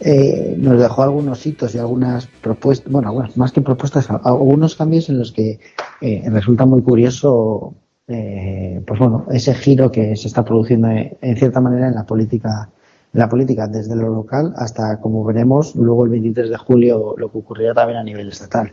eh, 0.00 0.54
nos 0.58 0.80
dejó 0.80 1.02
algunos 1.02 1.44
hitos 1.46 1.74
y 1.74 1.78
algunas 1.78 2.26
propuestas, 2.26 2.90
bueno, 2.90 3.12
más 3.36 3.52
que 3.52 3.60
propuestas, 3.60 4.08
algunos 4.24 4.76
cambios 4.76 5.10
en 5.10 5.18
los 5.18 5.32
que 5.32 5.60
eh, 6.00 6.22
resulta 6.30 6.64
muy 6.64 6.82
curioso, 6.82 7.74
pues 8.06 8.98
bueno, 8.98 9.26
ese 9.30 9.52
giro 9.54 9.90
que 9.90 10.16
se 10.16 10.28
está 10.28 10.42
produciendo 10.42 10.88
eh, 10.88 11.18
en 11.20 11.36
cierta 11.36 11.60
manera 11.60 11.88
en 11.88 11.94
la 11.94 12.06
política, 12.06 12.70
en 13.12 13.20
la 13.20 13.28
política 13.28 13.66
desde 13.66 13.94
lo 13.94 14.08
local 14.08 14.54
hasta, 14.56 14.98
como 15.00 15.22
veremos, 15.24 15.74
luego 15.76 16.04
el 16.04 16.10
23 16.12 16.48
de 16.48 16.56
julio 16.56 17.14
lo 17.18 17.30
que 17.30 17.38
ocurrirá 17.38 17.74
también 17.74 17.98
a 17.98 18.04
nivel 18.04 18.28
estatal. 18.28 18.72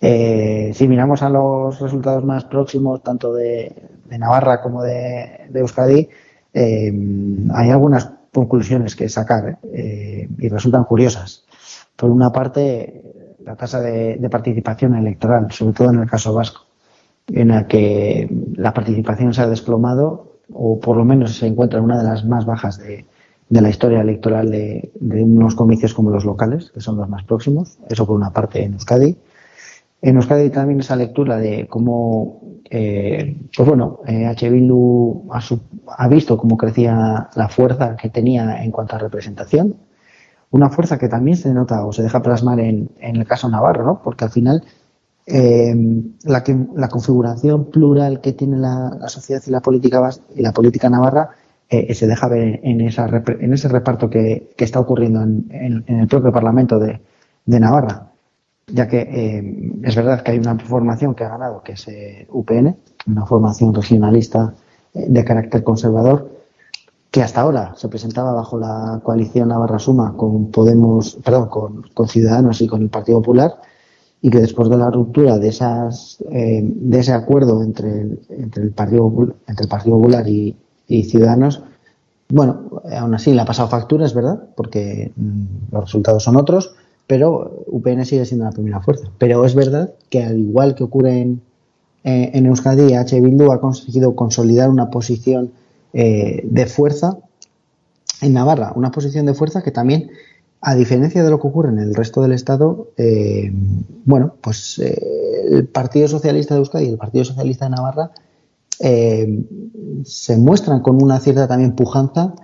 Eh, 0.00 0.72
si 0.74 0.88
miramos 0.88 1.22
a 1.22 1.28
los 1.28 1.78
resultados 1.78 2.24
más 2.24 2.44
próximos, 2.44 3.02
tanto 3.02 3.32
de, 3.34 3.72
de 4.12 4.18
Navarra 4.18 4.60
como 4.60 4.82
de, 4.82 5.48
de 5.48 5.60
Euskadi, 5.60 6.08
eh, 6.52 6.92
hay 7.54 7.70
algunas 7.70 8.10
conclusiones 8.32 8.94
que 8.94 9.08
sacar 9.08 9.58
eh, 9.72 10.28
y 10.38 10.48
resultan 10.48 10.84
curiosas. 10.84 11.44
Por 11.96 12.10
una 12.10 12.30
parte, 12.30 13.36
la 13.42 13.56
tasa 13.56 13.80
de, 13.80 14.28
participación 14.30 14.94
electoral, 14.96 15.50
sobre 15.50 15.72
todo 15.72 15.90
en 15.90 16.00
el 16.00 16.10
caso 16.10 16.34
vasco, 16.34 16.66
en 17.28 17.48
la 17.48 17.66
que 17.66 18.28
la 18.54 18.74
participación 18.74 19.32
se 19.32 19.40
ha 19.40 19.46
desplomado 19.46 20.36
o 20.52 20.78
por 20.78 20.96
lo 20.98 21.04
menos 21.04 21.38
se 21.38 21.46
encuentra 21.46 21.78
en 21.78 21.86
una 21.86 21.98
de 21.98 22.04
las 22.04 22.26
más 22.26 22.44
bajas 22.44 22.78
de, 22.78 23.06
de 23.48 23.60
la 23.62 23.70
historia 23.70 24.02
electoral 24.02 24.50
de, 24.50 24.90
de 25.00 25.22
unos 25.22 25.54
comicios 25.54 25.94
como 25.94 26.10
los 26.10 26.26
locales, 26.26 26.70
que 26.70 26.80
son 26.80 26.98
los 26.98 27.08
más 27.08 27.24
próximos. 27.24 27.78
Eso 27.88 28.06
por 28.06 28.16
una 28.16 28.30
parte 28.30 28.62
en 28.62 28.74
Euskadi. 28.74 29.16
En 30.02 30.16
Euskadi 30.16 30.50
también 30.50 30.80
esa 30.80 30.96
lectura 30.96 31.38
de 31.38 31.66
cómo, 31.68 32.42
eh, 32.70 33.36
pues 33.56 33.68
bueno, 33.68 34.00
eh, 34.06 34.26
H. 34.26 34.48
Bildu 34.50 35.28
ha, 35.32 35.40
ha 35.98 36.08
visto 36.08 36.36
cómo 36.36 36.56
crecía 36.56 37.28
la 37.34 37.48
fuerza 37.48 37.96
que 37.96 38.08
tenía 38.10 38.62
en 38.64 38.70
cuanto 38.70 38.96
a 38.96 38.98
representación. 38.98 39.76
Una 40.50 40.68
fuerza 40.70 40.98
que 40.98 41.08
también 41.08 41.36
se 41.36 41.52
nota 41.54 41.84
o 41.86 41.92
se 41.92 42.02
deja 42.02 42.22
plasmar 42.22 42.60
en, 42.60 42.90
en 43.00 43.16
el 43.16 43.26
caso 43.26 43.48
Navarro, 43.48 43.84
¿no? 43.84 44.02
Porque 44.02 44.24
al 44.24 44.30
final 44.30 44.64
eh, 45.26 45.74
la, 46.24 46.42
que- 46.42 46.66
la 46.76 46.88
configuración 46.88 47.70
plural 47.70 48.20
que 48.20 48.32
tiene 48.32 48.58
la, 48.58 49.08
sociedad 49.08 49.42
y 49.46 49.50
la 49.50 49.60
política 49.60 50.10
y 50.34 50.42
la 50.42 50.52
política 50.52 50.90
navarra 50.90 51.30
eh, 51.68 51.94
se 51.94 52.06
deja 52.06 52.28
ver 52.28 52.60
en, 52.62 52.80
esa 52.82 53.06
en 53.40 53.52
ese 53.54 53.68
reparto 53.68 54.10
que, 54.10 54.50
está 54.58 54.80
ocurriendo 54.80 55.22
en, 55.22 55.46
en- 55.86 56.00
el 56.00 56.08
propio 56.08 56.32
Parlamento 56.32 56.78
de 56.78 57.00
Navarra 57.46 58.11
ya 58.66 58.88
que 58.88 59.00
eh, 59.00 59.72
es 59.82 59.96
verdad 59.96 60.22
que 60.22 60.32
hay 60.32 60.38
una 60.38 60.58
formación 60.58 61.14
que 61.14 61.24
ha 61.24 61.28
ganado, 61.28 61.62
que 61.62 61.72
es 61.72 61.88
eh, 61.88 62.26
UPN, 62.30 62.76
una 63.06 63.26
formación 63.26 63.74
regionalista 63.74 64.54
eh, 64.94 65.06
de 65.08 65.24
carácter 65.24 65.62
conservador, 65.62 66.30
que 67.10 67.22
hasta 67.22 67.42
ahora 67.42 67.74
se 67.76 67.88
presentaba 67.88 68.32
bajo 68.32 68.58
la 68.58 69.00
coalición 69.02 69.48
Navarra 69.48 69.78
Suma 69.78 70.14
con 70.16 70.50
Podemos, 70.50 71.18
perdón, 71.22 71.48
con, 71.48 72.08
Ciudadanos 72.08 72.60
y 72.62 72.66
con 72.66 72.82
el 72.82 72.88
Partido 72.88 73.18
Popular, 73.18 73.60
y 74.22 74.30
que 74.30 74.38
después 74.38 74.70
de 74.70 74.76
la 74.76 74.90
ruptura 74.90 75.38
de 75.38 75.48
esas 75.48 76.18
eh, 76.30 76.60
de 76.62 76.98
ese 76.98 77.12
acuerdo 77.12 77.62
entre 77.62 78.00
el, 78.00 78.20
entre 78.30 78.62
el 78.62 78.70
Partido 78.70 79.12
entre 79.46 79.64
el 79.64 79.68
Partido 79.68 79.98
Popular 79.98 80.26
y, 80.28 80.56
y 80.86 81.04
Ciudadanos, 81.04 81.62
bueno, 82.30 82.80
aún 82.96 83.14
así 83.14 83.34
le 83.34 83.42
ha 83.42 83.44
pasado 83.44 83.68
factura, 83.68 84.06
es 84.06 84.14
verdad, 84.14 84.42
porque 84.56 85.12
mm, 85.14 85.72
los 85.72 85.84
resultados 85.84 86.24
son 86.24 86.36
otros, 86.36 86.74
pero 87.06 87.64
UPN 87.66 88.04
sigue 88.04 88.24
siendo 88.24 88.44
la 88.44 88.52
primera 88.52 88.80
fuerza. 88.80 89.10
Pero 89.18 89.44
es 89.44 89.54
verdad 89.54 89.92
que 90.08 90.22
al 90.22 90.38
igual 90.38 90.74
que 90.74 90.84
ocurre 90.84 91.20
en, 91.20 91.42
eh, 92.04 92.30
en 92.34 92.46
Euskadi, 92.46 92.94
H. 92.94 93.20
Bildu 93.20 93.52
ha 93.52 93.60
conseguido 93.60 94.14
consolidar 94.16 94.70
una 94.70 94.90
posición 94.90 95.52
eh, 95.92 96.40
de 96.44 96.66
fuerza 96.66 97.18
en 98.22 98.32
Navarra, 98.32 98.72
una 98.74 98.90
posición 98.90 99.26
de 99.26 99.34
fuerza 99.34 99.62
que 99.62 99.72
también, 99.72 100.10
a 100.60 100.74
diferencia 100.74 101.22
de 101.22 101.30
lo 101.30 101.40
que 101.40 101.48
ocurre 101.48 101.70
en 101.70 101.78
el 101.78 101.94
resto 101.94 102.22
del 102.22 102.32
Estado, 102.32 102.88
eh, 102.96 103.52
bueno, 104.04 104.36
pues 104.40 104.78
eh, 104.78 104.96
el 105.50 105.66
Partido 105.66 106.08
Socialista 106.08 106.54
de 106.54 106.60
Euskadi 106.60 106.86
y 106.86 106.90
el 106.90 106.98
Partido 106.98 107.24
Socialista 107.24 107.66
de 107.66 107.72
Navarra 107.72 108.12
eh, 108.80 109.44
se 110.04 110.36
muestran 110.36 110.80
con 110.80 111.02
una 111.02 111.20
cierta 111.20 111.46
también 111.46 111.74
pujanza 111.74 112.34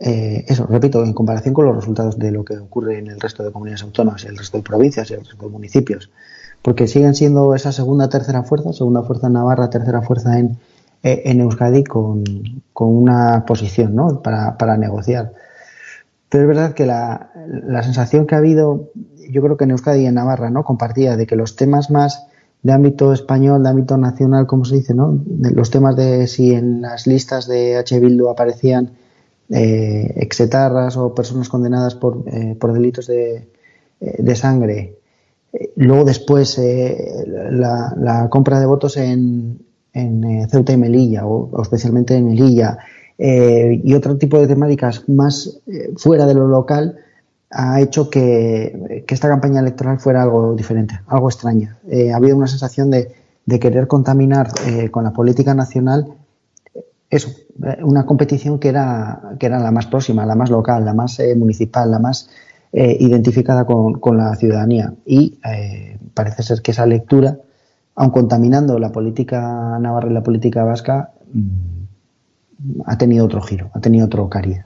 eh, 0.00 0.44
eso, 0.48 0.66
repito, 0.66 1.02
en 1.02 1.12
comparación 1.12 1.54
con 1.54 1.66
los 1.66 1.76
resultados 1.76 2.18
de 2.18 2.30
lo 2.30 2.44
que 2.44 2.58
ocurre 2.58 2.98
en 2.98 3.08
el 3.08 3.20
resto 3.20 3.42
de 3.42 3.52
comunidades 3.52 3.82
autónomas, 3.82 4.24
y 4.24 4.28
el 4.28 4.36
resto 4.36 4.58
de 4.58 4.62
provincias 4.62 5.10
y 5.10 5.14
el 5.14 5.20
resto 5.20 5.46
de 5.46 5.52
municipios, 5.52 6.10
porque 6.62 6.86
siguen 6.86 7.14
siendo 7.14 7.54
esa 7.54 7.72
segunda, 7.72 8.08
tercera 8.08 8.42
fuerza, 8.42 8.72
segunda 8.72 9.02
fuerza 9.02 9.28
en 9.28 9.34
Navarra, 9.34 9.70
tercera 9.70 10.02
fuerza 10.02 10.38
en, 10.38 10.58
eh, 11.02 11.22
en 11.26 11.40
Euskadi, 11.40 11.84
con, 11.84 12.24
con 12.72 12.88
una 12.88 13.44
posición 13.46 13.94
¿no? 13.94 14.22
para, 14.22 14.58
para 14.58 14.76
negociar. 14.76 15.32
Pero 16.28 16.42
es 16.42 16.48
verdad 16.48 16.74
que 16.74 16.86
la, 16.86 17.30
la 17.66 17.82
sensación 17.82 18.26
que 18.26 18.34
ha 18.34 18.38
habido, 18.38 18.90
yo 19.30 19.42
creo 19.42 19.56
que 19.56 19.64
en 19.64 19.70
Euskadi 19.70 20.02
y 20.02 20.06
en 20.06 20.14
Navarra, 20.14 20.50
¿no? 20.50 20.64
compartida 20.64 21.16
de 21.16 21.26
que 21.26 21.36
los 21.36 21.56
temas 21.56 21.90
más 21.90 22.26
de 22.62 22.72
ámbito 22.72 23.12
español, 23.12 23.62
de 23.62 23.68
ámbito 23.68 23.96
nacional, 23.96 24.46
como 24.46 24.64
se 24.64 24.74
dice, 24.74 24.92
¿no? 24.92 25.20
Los 25.54 25.70
temas 25.70 25.94
de 25.94 26.26
si 26.26 26.52
en 26.52 26.82
las 26.82 27.06
listas 27.06 27.46
de 27.46 27.76
H. 27.76 28.00
Bildu 28.00 28.28
aparecían 28.28 28.90
eh, 29.50 30.12
exetarras 30.16 30.96
o 30.96 31.14
personas 31.14 31.48
condenadas 31.48 31.94
por, 31.94 32.24
eh, 32.26 32.56
por 32.58 32.72
delitos 32.72 33.06
de, 33.06 33.48
eh, 34.00 34.16
de 34.18 34.34
sangre. 34.34 34.96
Eh, 35.52 35.72
Luego 35.76 36.04
después 36.04 36.58
eh, 36.58 37.24
la, 37.50 37.94
la 37.98 38.28
compra 38.28 38.60
de 38.60 38.66
votos 38.66 38.96
en, 38.96 39.58
en 39.92 40.48
Ceuta 40.48 40.72
y 40.72 40.76
Melilla, 40.76 41.26
o, 41.26 41.62
especialmente 41.62 42.14
en 42.16 42.28
Melilla, 42.28 42.78
y 43.18 43.94
otro 43.94 44.18
tipo 44.18 44.38
de 44.38 44.46
temáticas 44.46 45.08
más 45.08 45.60
fuera 45.96 46.26
de 46.26 46.34
lo 46.34 46.48
local, 46.48 46.98
ha 47.50 47.80
hecho 47.80 48.10
que, 48.10 49.04
que 49.06 49.14
esta 49.14 49.28
campaña 49.28 49.60
electoral 49.60 49.98
fuera 49.98 50.22
algo 50.22 50.54
diferente, 50.54 51.00
algo 51.06 51.28
extraña. 51.28 51.78
Eh, 51.88 52.12
ha 52.12 52.16
habido 52.16 52.36
una 52.36 52.46
sensación 52.46 52.90
de, 52.90 53.12
de 53.46 53.58
querer 53.58 53.86
contaminar 53.86 54.50
eh, 54.66 54.90
con 54.90 55.04
la 55.04 55.12
política 55.12 55.54
nacional 55.54 56.12
eso, 57.10 57.30
una 57.82 58.04
competición 58.06 58.58
que 58.58 58.68
era, 58.68 59.20
que 59.38 59.46
era 59.46 59.58
la 59.58 59.70
más 59.70 59.86
próxima, 59.86 60.26
la 60.26 60.34
más 60.34 60.50
local, 60.50 60.84
la 60.84 60.92
más 60.94 61.18
eh, 61.20 61.34
municipal, 61.36 61.90
la 61.90 61.98
más 61.98 62.28
eh, 62.72 62.96
identificada 63.00 63.64
con, 63.64 63.94
con 64.00 64.16
la 64.16 64.34
ciudadanía. 64.36 64.92
Y 65.04 65.38
eh, 65.44 65.98
parece 66.14 66.42
ser 66.42 66.62
que 66.62 66.72
esa 66.72 66.84
lectura, 66.86 67.38
aun 67.94 68.10
contaminando 68.10 68.78
la 68.78 68.90
política 68.92 69.78
navarra 69.80 70.10
y 70.10 70.14
la 70.14 70.22
política 70.22 70.64
vasca, 70.64 71.12
mm, 71.32 72.82
ha 72.86 72.98
tenido 72.98 73.24
otro 73.24 73.40
giro, 73.42 73.70
ha 73.74 73.80
tenido 73.80 74.06
otro 74.06 74.28
cariz. 74.28 74.58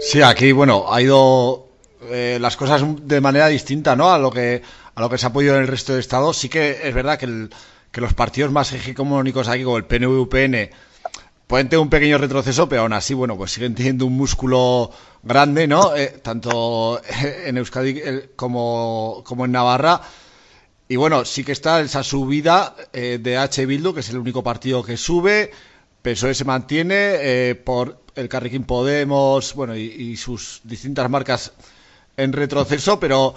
Sí, 0.00 0.22
aquí, 0.22 0.52
bueno, 0.52 0.84
ha 0.92 1.02
ido 1.02 1.66
eh, 2.10 2.38
las 2.40 2.56
cosas 2.56 2.84
de 3.04 3.20
manera 3.20 3.48
distinta, 3.48 3.96
¿no? 3.96 4.10
A 4.10 4.18
lo 4.18 4.30
que 4.30 4.62
a 4.94 5.00
lo 5.00 5.08
que 5.08 5.18
se 5.18 5.26
ha 5.26 5.32
podido 5.32 5.54
en 5.54 5.62
el 5.62 5.68
resto 5.68 5.94
de 5.94 6.00
estados. 6.00 6.36
Sí 6.38 6.48
que 6.48 6.76
es 6.88 6.92
verdad 6.94 7.18
que, 7.18 7.26
el- 7.26 7.50
que 7.90 8.00
los 8.00 8.14
partidos 8.14 8.52
más 8.52 8.72
hegemónicos 8.72 9.48
aquí, 9.48 9.64
como 9.64 9.76
el 9.76 9.84
PNV 9.84 10.02
y 10.02 10.20
UPN, 10.20 10.70
pueden 11.46 11.68
tener 11.68 11.80
un 11.80 11.90
pequeño 11.90 12.18
retroceso, 12.18 12.68
pero 12.68 12.82
aún 12.82 12.92
así, 12.92 13.14
bueno, 13.14 13.36
pues 13.36 13.52
siguen 13.52 13.74
teniendo 13.74 14.06
un 14.06 14.16
músculo 14.16 14.90
grande, 15.22 15.66
¿no? 15.66 15.96
Eh, 15.96 16.20
tanto 16.22 17.00
en 17.44 17.56
Euskadi 17.56 18.00
eh, 18.04 18.30
como, 18.36 19.22
como 19.24 19.46
en 19.46 19.52
Navarra. 19.52 20.02
Y 20.88 20.96
bueno, 20.96 21.24
sí 21.24 21.44
que 21.44 21.52
está 21.52 21.80
esa 21.80 22.02
subida 22.02 22.74
eh, 22.92 23.18
de 23.20 23.36
H. 23.36 23.66
Bildu, 23.66 23.94
que 23.94 24.00
es 24.00 24.10
el 24.10 24.18
único 24.18 24.42
partido 24.42 24.82
que 24.82 24.96
sube. 24.96 25.50
PSOE 26.02 26.34
se 26.34 26.44
mantiene 26.44 27.56
por 27.56 28.00
el 28.14 28.28
Carriquín 28.28 28.64
Podemos, 28.64 29.52
bueno, 29.54 29.76
y, 29.76 29.82
y 29.82 30.16
sus 30.16 30.60
distintas 30.62 31.10
marcas 31.10 31.52
en 32.16 32.32
retroceso, 32.32 33.00
pero 33.00 33.34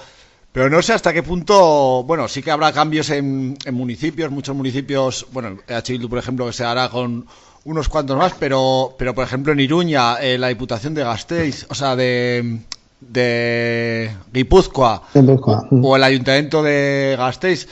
pero 0.51 0.69
no 0.69 0.81
sé 0.81 0.93
hasta 0.93 1.13
qué 1.13 1.23
punto, 1.23 2.03
bueno, 2.03 2.27
sí 2.27 2.41
que 2.41 2.51
habrá 2.51 2.73
cambios 2.73 3.09
en, 3.09 3.57
en 3.63 3.73
municipios, 3.73 4.31
muchos 4.31 4.55
municipios, 4.55 5.25
bueno, 5.31 5.57
H. 5.67 5.93
Bildu, 5.93 6.09
por 6.09 6.19
ejemplo, 6.19 6.45
que 6.45 6.53
se 6.53 6.65
hará 6.65 6.89
con 6.89 7.25
unos 7.63 7.87
cuantos 7.89 8.17
más, 8.17 8.33
pero, 8.37 8.95
pero 8.97 9.15
por 9.15 9.23
ejemplo, 9.23 9.53
en 9.53 9.59
Iruña, 9.59 10.15
eh, 10.21 10.37
la 10.37 10.49
Diputación 10.49 10.93
de 10.93 11.03
Gasteiz, 11.03 11.65
o 11.69 11.75
sea, 11.75 11.95
de, 11.95 12.59
de 12.99 14.11
Guipúzcoa, 14.33 15.03
Gipuzkoa. 15.13 15.67
o 15.71 15.95
el 15.95 16.03
Ayuntamiento 16.03 16.63
de 16.63 17.15
Gasteiz, 17.17 17.67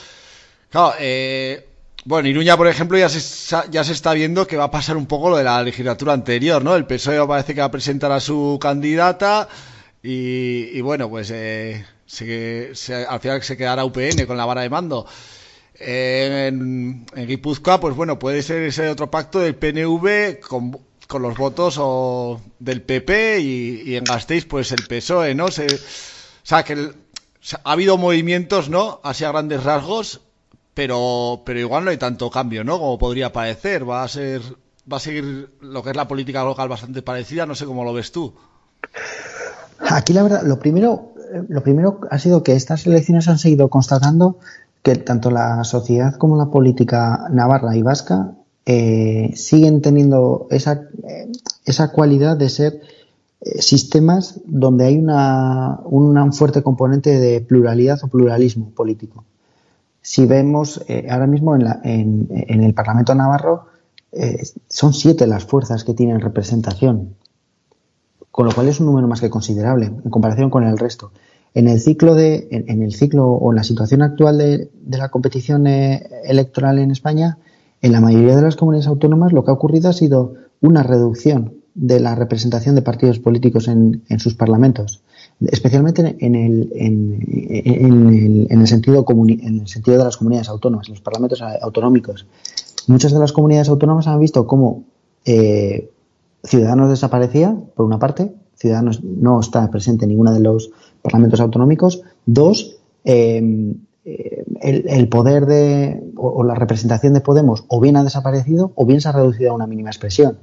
claro, 0.69 0.93
eh, 0.99 1.65
bueno, 2.05 2.27
en 2.27 2.32
Iruña, 2.32 2.55
por 2.55 2.67
ejemplo, 2.67 2.97
ya 2.97 3.09
se, 3.09 3.55
ya 3.71 3.84
se 3.84 3.91
está 3.91 4.13
viendo 4.13 4.47
que 4.47 4.55
va 4.55 4.65
a 4.65 4.71
pasar 4.71 4.95
un 4.95 5.05
poco 5.05 5.30
lo 5.30 5.38
de 5.38 5.43
la 5.43 5.61
legislatura 5.61 6.13
anterior, 6.13 6.63
¿no? 6.63 6.75
El 6.75 6.86
PSOE 6.86 7.27
parece 7.27 7.53
que 7.53 7.59
va 7.59 7.67
a 7.67 7.71
presentar 7.71 8.11
a 8.13 8.21
su 8.21 8.57
candidata 8.61 9.49
y, 10.01 10.77
y 10.77 10.82
bueno, 10.82 11.09
pues 11.09 11.30
eh, 11.32 11.86
se- 12.10 12.74
se- 12.76 13.05
al 13.05 13.20
final 13.20 13.41
se 13.43 13.55
quedará 13.55 13.86
UPN 13.86 14.26
con 14.26 14.36
la 14.36 14.45
vara 14.45 14.62
de 14.62 14.70
mando. 14.70 15.05
Eh, 15.76 16.47
en, 16.47 17.05
Guipúzcoa, 17.16 17.80
pues 17.80 17.95
bueno, 17.95 18.18
puede 18.20 18.41
ser 18.41 18.64
ese 18.64 18.89
otro 18.89 19.10
pacto 19.12 19.39
del 19.39 19.55
PNV 19.55 20.39
con, 20.41 20.78
con 21.07 21.22
los 21.22 21.38
votos 21.38 21.76
o 21.80 22.41
del 22.60 22.82
PP 22.82 23.39
y, 23.39 23.82
y 23.86 23.95
en 23.95 24.07
Gasteiz, 24.07 24.45
pues 24.45 24.72
el 24.72 24.84
PSOE, 24.84 25.36
¿no? 25.36 25.51
Se, 25.51 25.76
o 25.76 25.80
sea, 26.43 26.64
que 26.64 26.74
el- 26.74 26.95
ha 27.64 27.72
habido 27.72 27.97
movimientos, 27.97 28.70
¿no? 28.70 28.99
Así 29.03 29.24
a 29.24 29.32
grandes 29.32 29.64
rasgos, 29.64 30.22
pero, 30.74 31.43
pero 31.45 31.60
igual 31.60 31.86
no 31.86 31.91
hay 31.91 31.97
tanto 31.97 32.30
cambio, 32.30 32.64
¿no? 32.64 32.80
Como 32.80 32.97
podría 32.97 33.32
parecer. 33.32 33.88
Va 33.89 34.03
a 34.03 34.07
ser, 34.07 34.41
va 34.91 34.97
a 34.97 34.99
seguir 34.99 35.49
lo 35.62 35.84
que 35.84 35.91
es 35.91 35.95
la 35.95 36.07
política 36.07 36.43
local 36.43 36.68
bastante 36.68 37.01
parecida. 37.01 37.45
No 37.45 37.55
sé 37.55 37.66
cómo 37.66 37.84
lo 37.86 37.93
ves 37.93 38.12
tú. 38.12 38.36
Aquí 39.80 40.12
la 40.14 40.24
verdad, 40.24 40.41
lo 40.43 40.60
primero, 40.60 41.14
lo 41.47 41.63
primero 41.63 42.01
ha 42.09 42.19
sido 42.19 42.43
que 42.43 42.53
estas 42.53 42.86
elecciones 42.88 43.27
han 43.27 43.39
seguido 43.39 43.69
constatando 43.69 44.38
que 44.84 44.95
tanto 44.95 45.32
la 45.32 45.63
sociedad 45.63 46.15
como 46.15 46.38
la 46.38 46.47
política 46.47 47.27
navarra 47.32 47.75
y 47.75 47.82
vasca 47.82 48.34
eh, 48.65 49.32
siguen 49.36 49.82
teniendo 49.82 50.47
esa, 50.51 50.88
eh, 51.07 51.32
esa 51.65 51.91
cualidad 51.91 52.38
de 52.38 52.49
ser 52.49 52.82
eh, 53.41 53.61
sistemas 53.61 54.41
donde 54.45 54.86
hay 54.86 54.97
una, 54.97 55.80
un 55.86 56.34
fuerte 56.34 56.61
componente 56.61 57.19
de 57.19 57.41
pluralidad 57.41 57.99
o 58.03 58.07
pluralismo 58.07 58.69
político. 58.69 59.25
Si 60.01 60.25
vemos 60.25 60.82
ahora 61.09 61.27
mismo 61.27 61.55
en, 61.55 61.63
la, 61.63 61.82
en, 61.84 62.27
en, 62.30 62.63
el 62.63 62.73
Parlamento 62.73 63.13
Navarro, 63.13 63.65
son 64.69 64.93
siete 64.93 65.27
las 65.27 65.43
fuerzas 65.43 65.84
que 65.84 65.93
tienen 65.93 66.21
representación, 66.21 67.15
con 68.32 68.45
lo 68.45 68.53
cual 68.53 68.67
es 68.67 68.80
un 68.80 68.86
número 68.86 69.07
más 69.07 69.21
que 69.21 69.30
considerable 69.30 69.88
en 69.88 70.09
comparación 70.09 70.49
con 70.49 70.63
el 70.63 70.77
resto. 70.77 71.11
En 71.53 71.67
el 71.67 71.80
ciclo 71.80 72.13
de, 72.13 72.47
en, 72.51 72.84
el 72.84 72.93
ciclo 72.93 73.27
o 73.27 73.51
en 73.51 73.55
la 73.55 73.63
situación 73.63 74.01
actual 74.03 74.38
de, 74.38 74.69
la 74.89 75.09
competición 75.09 75.65
eh, 75.65 76.07
electoral 76.25 76.77
en 76.77 76.91
España, 76.91 77.39
en 77.82 77.91
la 77.91 78.01
mayoría 78.01 78.36
de 78.36 78.41
las 78.41 78.55
comunidades 78.55 78.88
autónomas 78.88 79.34
lo 79.34 79.43
que 79.43 79.51
ha 79.51 79.55
ocurrido 79.55 79.89
ha 79.89 79.93
sido 79.93 80.36
una 80.61 80.84
reducción 80.84 81.55
de 81.73 81.99
la 81.99 82.13
representación 82.13 82.75
de 82.75 82.82
partidos 82.82 83.19
políticos 83.19 83.67
en, 83.67 84.03
en 84.09 84.19
sus 84.19 84.36
parlamentos, 84.36 85.01
especialmente 85.39 86.01
en 86.19 86.36
el, 86.36 86.71
en, 86.75 87.19
el, 87.55 88.47
en 88.49 88.59
el 88.61 88.67
sentido 88.67 89.05
en 89.07 89.59
el 89.61 89.67
sentido 89.67 89.97
de 89.97 90.03
las 90.03 90.17
comunidades 90.17 90.49
autónomas, 90.49 90.88
en 90.88 90.95
los 90.95 91.01
parlamentos 91.01 91.41
autonómicos. 91.41 92.25
Muchas 92.88 93.13
de 93.13 93.19
las 93.19 93.32
comunidades 93.32 93.69
autónomas 93.69 94.07
han 94.07 94.19
visto 94.19 94.45
cómo 94.45 94.84
eh, 95.25 95.89
Ciudadanos 96.44 96.90
desaparecía, 96.90 97.56
por 97.76 97.86
una 97.86 98.00
parte, 98.00 98.34
Ciudadanos 98.56 99.04
no 99.04 99.40
está 99.40 99.70
presente 99.72 100.06
en 100.06 100.10
ninguno 100.10 100.34
de 100.34 100.42
los 100.42 100.72
parlamentos 101.02 101.40
autonómicos. 101.40 102.02
Dos, 102.26 102.78
eh, 103.06 103.76
el, 104.62 105.08
poder 105.10 105.46
de 105.46 106.04
o, 106.16 106.44
la 106.44 106.56
representación 106.56 107.14
de 107.14 107.22
Podemos 107.22 107.64
o 107.68 107.80
bien 107.80 107.96
ha 107.96 108.04
desaparecido 108.04 108.72
o 108.76 108.86
bien 108.86 109.02
se 109.02 109.10
ha 109.10 109.12
reducido 109.14 109.52
a 109.52 109.56
una 109.56 109.68
mínima 109.68 109.90
expresión. 109.90 110.38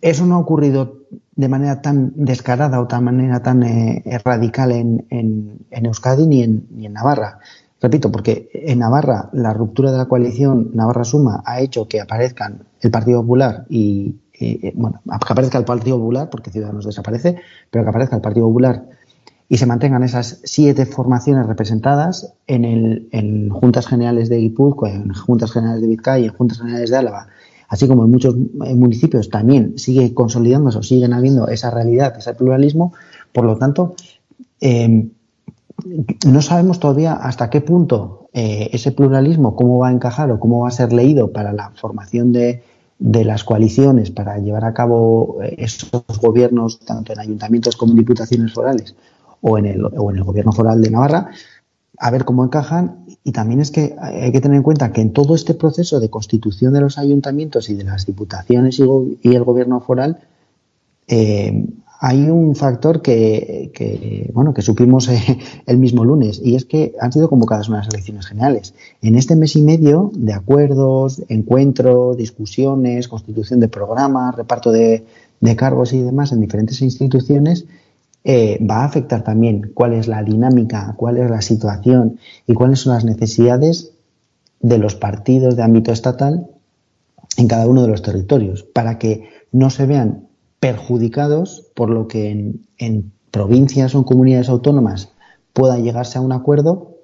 Eso 0.00 0.26
no 0.26 0.36
ha 0.36 0.38
ocurrido 0.38 0.98
de 1.34 1.48
manera 1.48 1.82
tan 1.82 2.12
descarada 2.14 2.80
o 2.80 2.86
de 2.86 3.00
manera 3.00 3.42
tan 3.42 3.62
eh, 3.64 4.02
radical 4.24 4.72
en, 4.72 5.06
en, 5.10 5.66
en, 5.70 5.86
Euskadi 5.86 6.26
ni 6.26 6.42
en, 6.42 6.68
ni 6.70 6.86
en 6.86 6.92
Navarra. 6.92 7.40
Repito, 7.80 8.10
porque 8.10 8.48
en 8.52 8.78
Navarra 8.78 9.28
la 9.32 9.52
ruptura 9.52 9.92
de 9.92 9.98
la 9.98 10.06
coalición 10.06 10.70
Navarra 10.74 11.04
Suma 11.04 11.42
ha 11.44 11.60
hecho 11.60 11.86
que 11.86 12.00
aparezcan 12.00 12.64
el 12.80 12.90
Partido 12.90 13.20
Popular 13.20 13.66
y, 13.68 14.16
y, 14.38 14.70
bueno, 14.74 15.00
que 15.04 15.32
aparezca 15.32 15.58
el 15.58 15.64
Partido 15.64 15.98
Popular, 15.98 16.30
porque 16.30 16.50
Ciudadanos 16.50 16.84
desaparece, 16.84 17.36
pero 17.70 17.84
que 17.84 17.90
aparezca 17.90 18.16
el 18.16 18.22
Partido 18.22 18.46
Popular 18.46 18.84
y 19.48 19.56
se 19.56 19.66
mantengan 19.66 20.02
esas 20.02 20.40
siete 20.44 20.84
formaciones 20.84 21.46
representadas 21.46 22.34
en, 22.46 22.64
el, 22.64 23.08
en 23.12 23.48
Juntas 23.48 23.86
Generales 23.86 24.28
de 24.28 24.36
Guipúzcoa, 24.36 24.90
en 24.90 25.12
Juntas 25.14 25.52
Generales 25.52 25.80
de 25.80 25.88
Vizcaya 25.88 26.26
en 26.26 26.32
Juntas 26.34 26.58
Generales 26.58 26.90
de 26.90 26.96
Álava, 26.96 27.28
así 27.68 27.88
como 27.88 28.04
en 28.04 28.10
muchos 28.10 28.36
municipios 28.36 29.30
también 29.30 29.78
sigue 29.78 30.12
consolidándose 30.12 30.78
o 30.78 30.82
siguen 30.82 31.14
habiendo 31.14 31.48
esa 31.48 31.70
realidad, 31.70 32.14
ese 32.18 32.34
pluralismo, 32.34 32.92
por 33.32 33.44
lo 33.44 33.56
tanto, 33.56 33.94
eh, 34.60 35.08
no 36.26 36.42
sabemos 36.42 36.80
todavía 36.80 37.14
hasta 37.14 37.50
qué 37.50 37.60
punto 37.60 38.28
eh, 38.32 38.68
ese 38.72 38.92
pluralismo, 38.92 39.56
cómo 39.56 39.78
va 39.78 39.88
a 39.88 39.92
encajar 39.92 40.30
o 40.30 40.40
cómo 40.40 40.60
va 40.60 40.68
a 40.68 40.72
ser 40.72 40.92
leído 40.92 41.32
para 41.32 41.52
la 41.52 41.70
formación 41.70 42.32
de, 42.32 42.62
de 42.98 43.24
las 43.24 43.44
coaliciones 43.44 44.10
para 44.10 44.38
llevar 44.38 44.64
a 44.64 44.74
cabo 44.74 45.38
esos 45.56 46.02
gobiernos, 46.20 46.80
tanto 46.80 47.12
en 47.12 47.20
ayuntamientos 47.20 47.76
como 47.76 47.92
en 47.92 47.98
diputaciones 47.98 48.52
forales 48.52 48.94
o 49.40 49.58
en 49.58 49.66
el, 49.66 49.84
o 49.84 50.10
en 50.10 50.16
el 50.16 50.24
gobierno 50.24 50.52
foral 50.52 50.82
de 50.82 50.90
Navarra, 50.90 51.30
a 51.98 52.10
ver 52.10 52.24
cómo 52.24 52.44
encajan. 52.44 53.04
Y 53.24 53.32
también 53.32 53.60
es 53.60 53.70
que 53.70 53.94
hay 54.00 54.32
que 54.32 54.40
tener 54.40 54.56
en 54.56 54.62
cuenta 54.62 54.92
que 54.92 55.00
en 55.00 55.12
todo 55.12 55.34
este 55.34 55.54
proceso 55.54 56.00
de 56.00 56.10
constitución 56.10 56.72
de 56.72 56.80
los 56.80 56.98
ayuntamientos 56.98 57.68
y 57.68 57.74
de 57.74 57.84
las 57.84 58.06
diputaciones 58.06 58.78
y, 58.78 58.84
y 59.22 59.34
el 59.34 59.44
gobierno 59.44 59.80
foral, 59.80 60.18
eh, 61.06 61.66
hay 62.00 62.30
un 62.30 62.54
factor 62.54 63.02
que, 63.02 63.72
que, 63.74 64.30
bueno, 64.32 64.54
que 64.54 64.62
supimos 64.62 65.08
eh, 65.08 65.38
el 65.66 65.78
mismo 65.78 66.04
lunes, 66.04 66.40
y 66.42 66.54
es 66.54 66.64
que 66.64 66.94
han 67.00 67.12
sido 67.12 67.28
convocadas 67.28 67.68
unas 67.68 67.88
elecciones 67.88 68.26
generales. 68.26 68.74
En 69.02 69.16
este 69.16 69.34
mes 69.34 69.56
y 69.56 69.62
medio 69.62 70.12
de 70.14 70.32
acuerdos, 70.32 71.22
encuentros, 71.28 72.16
discusiones, 72.16 73.08
constitución 73.08 73.58
de 73.58 73.68
programas, 73.68 74.36
reparto 74.36 74.70
de, 74.70 75.04
cargos 75.56 75.92
y 75.92 76.02
demás 76.02 76.32
en 76.32 76.40
diferentes 76.40 76.82
instituciones, 76.82 77.66
eh, 78.24 78.58
va 78.64 78.82
a 78.82 78.84
afectar 78.84 79.22
también 79.22 79.70
cuál 79.74 79.92
es 79.92 80.06
la 80.08 80.22
dinámica, 80.22 80.94
cuál 80.96 81.18
es 81.18 81.30
la 81.30 81.40
situación 81.40 82.18
y 82.46 82.54
cuáles 82.54 82.80
son 82.80 82.94
las 82.94 83.04
necesidades 83.04 83.92
de 84.60 84.78
los 84.78 84.94
partidos 84.94 85.56
de 85.56 85.62
ámbito 85.62 85.92
estatal 85.92 86.48
en 87.36 87.48
cada 87.48 87.66
uno 87.66 87.82
de 87.82 87.88
los 87.88 88.02
territorios, 88.02 88.64
para 88.64 88.98
que 88.98 89.28
no 89.52 89.70
se 89.70 89.86
vean 89.86 90.27
perjudicados 90.60 91.66
por 91.74 91.90
lo 91.90 92.08
que 92.08 92.54
en, 92.78 93.12
provincias 93.30 93.94
o 93.94 93.98
en 93.98 94.04
comunidades 94.04 94.48
autónomas 94.48 95.10
pueda 95.52 95.78
llegarse 95.78 96.18
a 96.18 96.22
un 96.22 96.32
acuerdo 96.32 96.96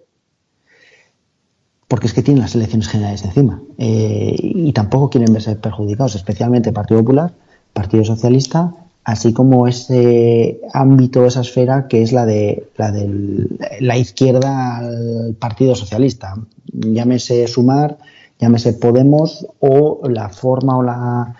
porque 1.86 2.06
es 2.06 2.14
que 2.14 2.22
tienen 2.22 2.42
las 2.42 2.54
elecciones 2.54 2.88
generales 2.88 3.24
encima 3.24 3.62
eh, 3.78 4.34
y 4.40 4.72
tampoco 4.72 5.10
quieren 5.10 5.32
verse 5.32 5.54
perjudicados, 5.56 6.14
especialmente 6.14 6.72
Partido 6.72 7.00
Popular, 7.00 7.32
Partido 7.72 8.04
Socialista, 8.04 8.74
así 9.04 9.34
como 9.34 9.68
ese 9.68 10.60
ámbito, 10.72 11.26
esa 11.26 11.42
esfera 11.42 11.86
que 11.88 12.02
es 12.02 12.12
la 12.12 12.24
de 12.24 12.68
la 12.76 12.90
de 12.90 13.46
la 13.80 13.98
izquierda 13.98 14.78
al 14.78 15.36
Partido 15.38 15.74
Socialista, 15.74 16.34
llámese 16.72 17.46
Sumar, 17.46 17.98
llámese 18.40 18.72
Podemos 18.72 19.46
o 19.60 20.00
la 20.08 20.30
forma 20.30 20.78
o 20.78 20.82
la 20.82 21.36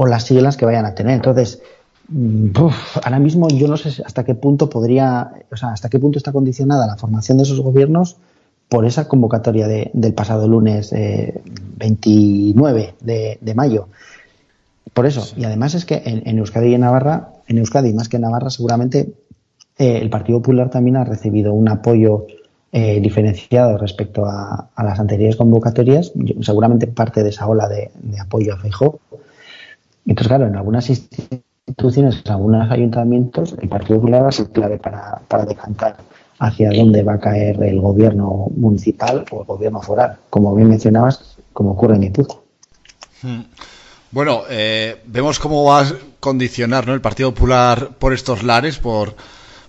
o 0.00 0.06
las 0.06 0.22
siglas 0.22 0.56
que 0.56 0.64
vayan 0.64 0.86
a 0.86 0.94
tener. 0.94 1.14
Entonces, 1.14 1.60
uf, 2.08 2.96
ahora 3.02 3.18
mismo 3.18 3.48
yo 3.48 3.66
no 3.66 3.76
sé 3.76 4.00
hasta 4.06 4.24
qué 4.24 4.36
punto 4.36 4.70
podría, 4.70 5.32
o 5.50 5.56
sea, 5.56 5.70
hasta 5.70 5.88
qué 5.88 5.98
punto 5.98 6.18
está 6.18 6.30
condicionada 6.30 6.86
la 6.86 6.96
formación 6.96 7.36
de 7.36 7.42
esos 7.42 7.60
gobiernos 7.60 8.16
por 8.68 8.86
esa 8.86 9.08
convocatoria 9.08 9.66
de, 9.66 9.90
del 9.94 10.14
pasado 10.14 10.46
lunes 10.46 10.92
eh, 10.92 11.42
29 11.78 12.94
de, 13.00 13.54
mayo. 13.56 13.88
Por 14.94 15.04
eso, 15.04 15.34
y 15.36 15.42
además 15.42 15.74
es 15.74 15.84
que 15.84 16.00
en, 16.04 16.38
Euskadi 16.38 16.68
y 16.68 16.74
en 16.74 16.82
Navarra, 16.82 17.30
en 17.48 17.58
Euskadi 17.58 17.92
más 17.92 18.08
que 18.08 18.18
en 18.18 18.22
Navarra, 18.22 18.50
seguramente 18.50 19.14
eh, 19.78 19.98
el 20.00 20.10
Partido 20.10 20.38
Popular 20.38 20.70
también 20.70 20.94
ha 20.94 21.02
recibido 21.02 21.54
un 21.54 21.68
apoyo 21.68 22.24
eh, 22.70 23.00
diferenciado 23.00 23.76
respecto 23.78 24.26
a, 24.26 24.68
a, 24.72 24.84
las 24.84 25.00
anteriores 25.00 25.34
convocatorias, 25.34 26.12
seguramente 26.42 26.86
parte 26.86 27.24
de 27.24 27.30
esa 27.30 27.48
ola 27.48 27.68
de, 27.68 27.90
de 28.00 28.20
apoyo 28.20 28.54
a 28.54 28.58
Feijóo 28.58 29.00
entonces, 30.08 30.28
claro, 30.28 30.46
en 30.46 30.56
algunas 30.56 30.88
instituciones, 30.88 32.22
en 32.24 32.32
algunos 32.32 32.70
ayuntamientos, 32.70 33.54
el 33.60 33.68
Partido 33.68 34.00
Popular 34.00 34.24
va 34.24 34.28
a 34.28 34.32
ser 34.32 34.48
clave 34.48 34.78
para, 34.78 35.44
decantar 35.46 35.96
hacia 36.38 36.70
dónde 36.70 37.02
va 37.02 37.14
a 37.14 37.20
caer 37.20 37.62
el 37.62 37.78
gobierno 37.78 38.46
municipal 38.56 39.26
o 39.30 39.40
el 39.40 39.46
gobierno 39.46 39.82
foral, 39.82 40.16
como 40.30 40.54
bien 40.54 40.70
mencionabas, 40.70 41.36
como 41.52 41.72
ocurre 41.72 41.96
en 41.96 42.00
Guipúzcoa. 42.02 42.40
Hmm. 43.22 43.42
Bueno, 44.10 44.44
eh, 44.48 45.02
vemos 45.04 45.38
cómo 45.38 45.64
va 45.64 45.82
a 45.82 45.92
condicionar 46.20 46.86
¿no? 46.86 46.94
el 46.94 47.02
Partido 47.02 47.34
Popular 47.34 47.90
por 47.98 48.14
estos 48.14 48.42
lares, 48.42 48.78
por, 48.78 49.14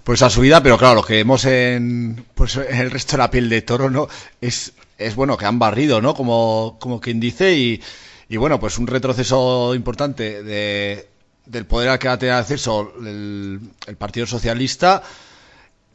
por 0.05 0.15
esa 0.15 0.29
subida, 0.29 0.63
pero 0.63 0.77
claro, 0.77 0.95
lo 0.95 1.03
que 1.03 1.15
vemos 1.15 1.43
en, 1.43 2.23
pues, 2.33 2.55
el 2.55 2.91
resto 2.91 3.13
de 3.13 3.17
la 3.17 3.29
piel 3.29 3.49
de 3.49 3.61
toro 3.61 3.89
no 3.89 4.07
es, 4.39 4.71
es 4.97 5.15
bueno 5.15 5.35
que 5.35 5.45
han 5.45 5.59
barrido, 5.59 6.01
¿no? 6.01 6.13
Como, 6.13 6.77
como 6.79 7.01
quien 7.01 7.19
dice, 7.19 7.57
y, 7.57 7.81
y 8.29 8.37
bueno, 8.37 8.59
pues 8.59 8.77
un 8.77 8.85
retroceso 8.85 9.73
importante 9.73 10.43
de, 10.43 11.09
del 11.47 11.65
poder 11.65 11.89
al 11.89 11.99
que 11.99 12.07
va 12.07 12.13
a 12.13 12.19
tener 12.19 12.35
acceso 12.35 12.93
el, 12.99 13.59
el, 13.87 13.95
Partido 13.97 14.27
Socialista, 14.27 15.01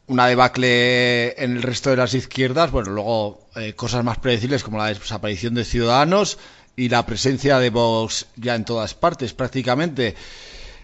una 0.07 0.27
debacle 0.27 1.41
en 1.41 1.55
el 1.55 1.63
resto 1.63 1.89
de 1.89 1.95
las 1.95 2.13
izquierdas, 2.13 2.71
bueno, 2.71 2.91
luego 2.91 3.47
eh, 3.55 3.73
cosas 3.73 4.03
más 4.03 4.17
predecibles 4.17 4.63
como 4.63 4.77
la 4.77 4.87
desaparición 4.87 5.53
de 5.55 5.63
Ciudadanos 5.63 6.37
y 6.75 6.89
la 6.89 7.05
presencia 7.05 7.57
de 7.57 7.69
Vox 7.69 8.27
ya 8.35 8.55
en 8.55 8.65
todas 8.65 8.93
partes 8.93 9.33
prácticamente. 9.33 10.13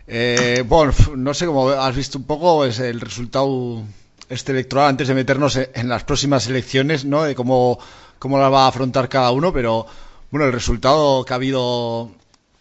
Eh, 0.08 0.64
bueno, 0.66 0.94
no 1.18 1.34
sé 1.34 1.46
cómo 1.46 1.70
has 1.70 1.96
visto 1.96 2.18
un 2.18 2.24
poco 2.24 2.66
es 2.66 2.80
el 2.80 3.02
resultado 3.02 3.84
este 4.30 4.54
electoral 4.54 4.88
antes 4.88 5.10
de 5.10 5.14
meternos 5.14 5.58
en 5.58 5.90
las 5.90 6.06
próximas 6.06 6.48
elecciones, 6.48 7.04
¿no? 7.04 7.24
De 7.24 7.36
cómo, 7.36 7.78
cómo 8.18 8.40
la 8.40 8.48
va 8.48 8.64
a 8.64 8.68
afrontar 8.70 9.10
cada 9.10 9.32
uno, 9.32 9.52
pero 9.52 9.86
bueno, 10.32 10.46
el 10.46 10.54
resultado 10.54 11.24
que 11.26 11.34
ha 11.34 11.36
habido 11.36 12.12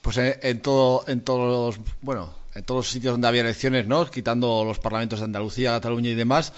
pues 0.02 0.16
en, 0.18 0.34
en 0.42 0.60
todo 0.60 1.04
en 1.06 1.20
todos 1.22 1.76
los, 1.76 1.84
bueno, 2.02 2.30
en 2.54 2.64
todos 2.64 2.80
los 2.80 2.90
sitios 2.90 3.14
donde 3.14 3.28
había 3.28 3.42
elecciones, 3.42 3.86
¿no? 3.86 4.04
Quitando 4.06 4.64
los 4.64 4.78
parlamentos 4.78 5.20
de 5.20 5.26
Andalucía, 5.26 5.72
Cataluña 5.72 6.10
y 6.10 6.14
demás, 6.14 6.52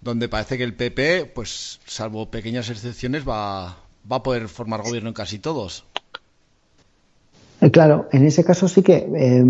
donde 0.00 0.28
parece 0.28 0.56
que 0.56 0.64
el 0.64 0.74
PP, 0.74 1.26
pues 1.34 1.80
salvo 1.86 2.30
pequeñas 2.30 2.70
excepciones, 2.70 3.28
va, 3.28 3.76
a 4.10 4.22
poder 4.22 4.48
formar 4.48 4.82
gobierno 4.82 5.08
en 5.08 5.14
casi 5.14 5.38
todos. 5.38 5.84
Eh, 7.60 7.70
Claro, 7.70 8.08
en 8.12 8.24
ese 8.24 8.44
caso 8.44 8.68
sí 8.68 8.82
que 8.82 9.08
eh, 9.14 9.44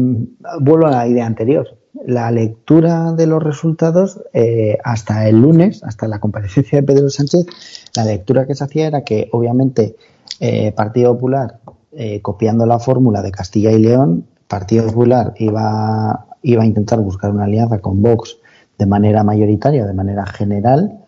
vuelvo 0.60 0.86
a 0.86 0.90
la 0.90 1.06
idea 1.06 1.26
anterior. 1.26 1.76
La 2.06 2.30
lectura 2.30 3.12
de 3.12 3.26
los 3.26 3.42
resultados 3.42 4.20
eh, 4.32 4.78
hasta 4.84 5.28
el 5.28 5.40
lunes, 5.40 5.82
hasta 5.82 6.06
la 6.06 6.20
comparecencia 6.20 6.80
de 6.80 6.86
Pedro 6.86 7.10
Sánchez, 7.10 7.46
la 7.94 8.04
lectura 8.04 8.46
que 8.46 8.54
se 8.54 8.64
hacía 8.64 8.86
era 8.86 9.04
que 9.04 9.28
obviamente 9.32 9.96
eh, 10.40 10.72
Partido 10.72 11.14
Popular, 11.14 11.60
eh, 11.92 12.20
copiando 12.22 12.66
la 12.66 12.78
fórmula 12.78 13.22
de 13.22 13.30
Castilla 13.30 13.72
y 13.72 13.78
León, 13.78 14.26
Partido 14.46 14.86
Popular 14.86 15.34
iba, 15.38 16.26
iba 16.42 16.62
a 16.62 16.66
intentar 16.66 17.00
buscar 17.00 17.30
una 17.30 17.44
alianza 17.44 17.78
con 17.80 18.02
Vox 18.02 18.38
de 18.78 18.86
manera 18.86 19.24
mayoritaria, 19.24 19.86
de 19.86 19.94
manera 19.94 20.24
general, 20.26 21.04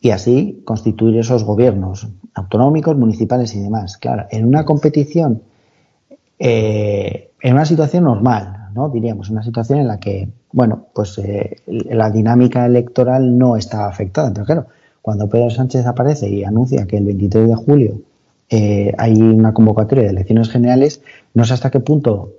y 0.00 0.10
así 0.10 0.62
constituir 0.64 1.18
esos 1.18 1.44
gobiernos 1.44 2.08
autonómicos, 2.34 2.96
municipales 2.96 3.54
y 3.54 3.60
demás. 3.60 3.98
Claro, 3.98 4.26
en 4.30 4.46
una 4.46 4.64
competición 4.64 5.42
eh, 6.42 7.32
en 7.42 7.52
una 7.52 7.66
situación 7.66 8.04
normal, 8.04 8.70
¿no? 8.74 8.88
Diríamos, 8.88 9.28
una 9.28 9.42
situación 9.42 9.78
en 9.78 9.88
la 9.88 10.00
que, 10.00 10.28
bueno, 10.52 10.86
pues 10.94 11.18
eh, 11.18 11.56
la 11.66 12.10
dinámica 12.10 12.64
electoral 12.64 13.36
no 13.36 13.56
está 13.56 13.86
afectada. 13.86 14.32
Pero 14.32 14.46
claro, 14.46 14.66
cuando 15.02 15.28
Pedro 15.28 15.50
Sánchez 15.50 15.86
aparece 15.86 16.30
y 16.30 16.44
anuncia 16.44 16.86
que 16.86 16.96
el 16.96 17.04
23 17.04 17.46
de 17.46 17.54
julio 17.54 18.00
eh, 18.50 18.92
hay 18.98 19.20
una 19.20 19.54
convocatoria 19.54 20.04
de 20.04 20.10
elecciones 20.10 20.50
generales, 20.50 21.02
no 21.34 21.44
sé 21.44 21.54
hasta 21.54 21.70
qué 21.70 21.80
punto 21.80 22.34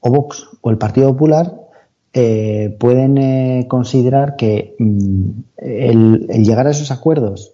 o 0.00 0.10
Vox 0.10 0.48
o 0.60 0.70
el 0.70 0.78
Partido 0.78 1.12
Popular 1.12 1.62
eh, 2.12 2.76
pueden 2.78 3.16
eh, 3.16 3.66
considerar 3.68 4.36
que 4.36 4.74
mm, 4.78 5.30
el, 5.56 6.26
llegar 6.28 6.66
a 6.66 6.70
esos 6.70 6.90
acuerdos, 6.90 7.52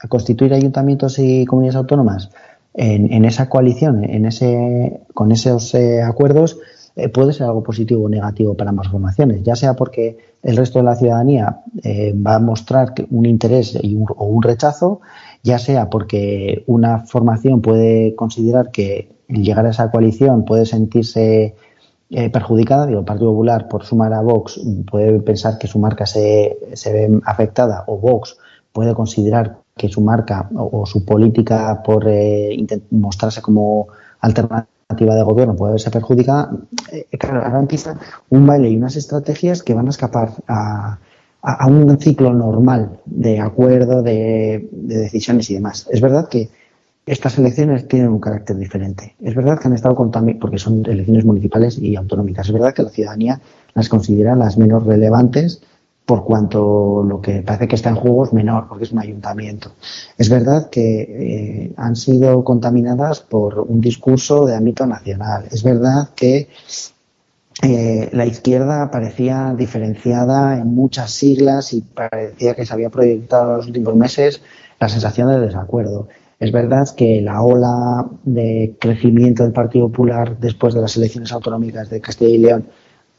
a 0.00 0.08
constituir 0.08 0.54
ayuntamientos 0.54 1.18
y 1.18 1.44
comunidades 1.44 1.76
autónomas, 1.76 2.30
en, 2.74 3.24
esa 3.24 3.48
coalición, 3.48 4.04
en 4.04 4.24
ese, 4.24 5.00
con 5.12 5.32
esos 5.32 5.74
eh, 5.74 6.00
acuerdos, 6.00 6.60
eh, 6.94 7.08
puede 7.08 7.32
ser 7.32 7.46
algo 7.46 7.64
positivo 7.64 8.04
o 8.04 8.08
negativo 8.08 8.54
para 8.54 8.70
ambas 8.70 8.86
formaciones, 8.86 9.42
ya 9.42 9.56
sea 9.56 9.74
porque 9.74 10.16
el 10.44 10.56
resto 10.56 10.78
de 10.78 10.84
la 10.84 10.94
ciudadanía 10.94 11.60
va 12.24 12.36
a 12.36 12.38
mostrar 12.38 12.94
un 13.10 13.26
interés 13.26 13.76
y 13.82 13.96
un, 13.96 14.06
o 14.16 14.26
un 14.26 14.44
rechazo, 14.44 15.00
ya 15.42 15.58
sea 15.58 15.88
porque 15.90 16.64
una 16.66 17.00
formación 17.00 17.60
puede 17.60 18.14
considerar 18.14 18.70
que 18.70 19.10
llegar 19.28 19.66
a 19.66 19.70
esa 19.70 19.90
coalición 19.90 20.44
puede 20.44 20.66
sentirse 20.66 21.54
eh, 22.10 22.30
perjudicada, 22.30 22.86
digo, 22.86 23.00
el 23.00 23.04
Partido 23.04 23.30
Popular 23.30 23.68
por 23.68 23.84
sumar 23.84 24.14
a 24.14 24.22
Vox 24.22 24.60
puede 24.90 25.20
pensar 25.20 25.58
que 25.58 25.66
su 25.66 25.78
marca 25.78 26.06
se, 26.06 26.58
se 26.72 26.92
ve 26.92 27.20
afectada 27.24 27.84
o 27.86 27.98
Vox 27.98 28.38
puede 28.72 28.94
considerar 28.94 29.58
que 29.76 29.88
su 29.88 30.00
marca 30.00 30.48
o, 30.54 30.86
su 30.86 31.04
política 31.04 31.82
por 31.82 32.06
eh, 32.08 32.56
mostrarse 32.90 33.42
como 33.42 33.88
alternativa 34.20 35.14
de 35.14 35.22
gobierno 35.22 35.54
puede 35.54 35.72
verse 35.72 35.90
perjudicada, 35.90 36.50
eh, 36.92 37.06
claro, 37.18 37.44
ahora 37.44 37.60
empieza 37.60 37.98
un 38.30 38.46
baile 38.46 38.70
y 38.70 38.76
unas 38.76 38.96
estrategias 38.96 39.62
que 39.62 39.74
van 39.74 39.86
a 39.86 39.90
escapar 39.90 40.32
a, 40.48 40.98
a- 41.42 41.66
un 41.66 41.98
ciclo 42.00 42.32
normal 42.32 43.00
de 43.06 43.40
acuerdo, 43.40 44.02
de, 44.02 44.68
de 44.72 44.98
decisiones 44.98 45.50
y 45.50 45.54
demás. 45.54 45.86
Es 45.90 46.00
verdad 46.00 46.28
que 46.28 46.48
estas 47.06 47.38
elecciones 47.38 47.88
tienen 47.88 48.08
un 48.10 48.20
carácter 48.20 48.56
diferente. 48.58 49.14
Es 49.22 49.34
verdad 49.34 49.58
que 49.58 49.68
han 49.68 49.74
estado 49.74 49.94
contaminadas, 49.94 50.40
porque 50.40 50.58
son 50.58 50.84
elecciones 50.86 51.24
municipales 51.24 51.78
y 51.78 51.96
autonómicas. 51.96 52.46
Es 52.46 52.52
verdad 52.52 52.74
que 52.74 52.82
la 52.82 52.90
ciudadanía 52.90 53.40
las 53.74 53.88
considera 53.88 54.36
las 54.36 54.58
menos 54.58 54.84
relevantes 54.84 55.62
por 56.04 56.24
cuanto 56.24 57.02
lo 57.06 57.20
que 57.20 57.42
parece 57.42 57.68
que 57.68 57.76
está 57.76 57.90
en 57.90 57.96
juego 57.96 58.24
es 58.24 58.32
menor, 58.32 58.66
porque 58.68 58.84
es 58.84 58.92
un 58.92 58.98
ayuntamiento. 58.98 59.72
Es 60.16 60.30
verdad 60.30 60.70
que 60.70 61.02
eh, 61.02 61.72
han 61.76 61.96
sido 61.96 62.44
contaminadas 62.44 63.20
por 63.20 63.60
un 63.60 63.80
discurso 63.80 64.46
de 64.46 64.54
ámbito 64.56 64.86
nacional. 64.86 65.44
Es 65.50 65.62
verdad 65.62 66.08
que 66.16 66.48
eh, 67.62 68.08
la 68.12 68.24
izquierda 68.24 68.90
parecía 68.90 69.54
diferenciada 69.56 70.58
en 70.58 70.68
muchas 70.68 71.10
siglas 71.10 71.72
y 71.72 71.80
parecía 71.80 72.54
que 72.54 72.64
se 72.64 72.72
había 72.72 72.90
proyectado 72.90 73.50
en 73.50 73.56
los 73.56 73.66
últimos 73.66 73.96
meses 73.96 74.42
la 74.78 74.88
sensación 74.88 75.28
de 75.28 75.40
desacuerdo. 75.40 76.08
Es 76.38 76.52
verdad 76.52 76.86
que 76.96 77.20
la 77.20 77.42
ola 77.42 78.06
de 78.22 78.76
crecimiento 78.78 79.42
del 79.42 79.52
Partido 79.52 79.88
Popular 79.88 80.38
después 80.38 80.72
de 80.72 80.82
las 80.82 80.96
elecciones 80.96 81.32
autonómicas 81.32 81.90
de 81.90 82.00
Castilla 82.00 82.30
y 82.30 82.38
León, 82.38 82.68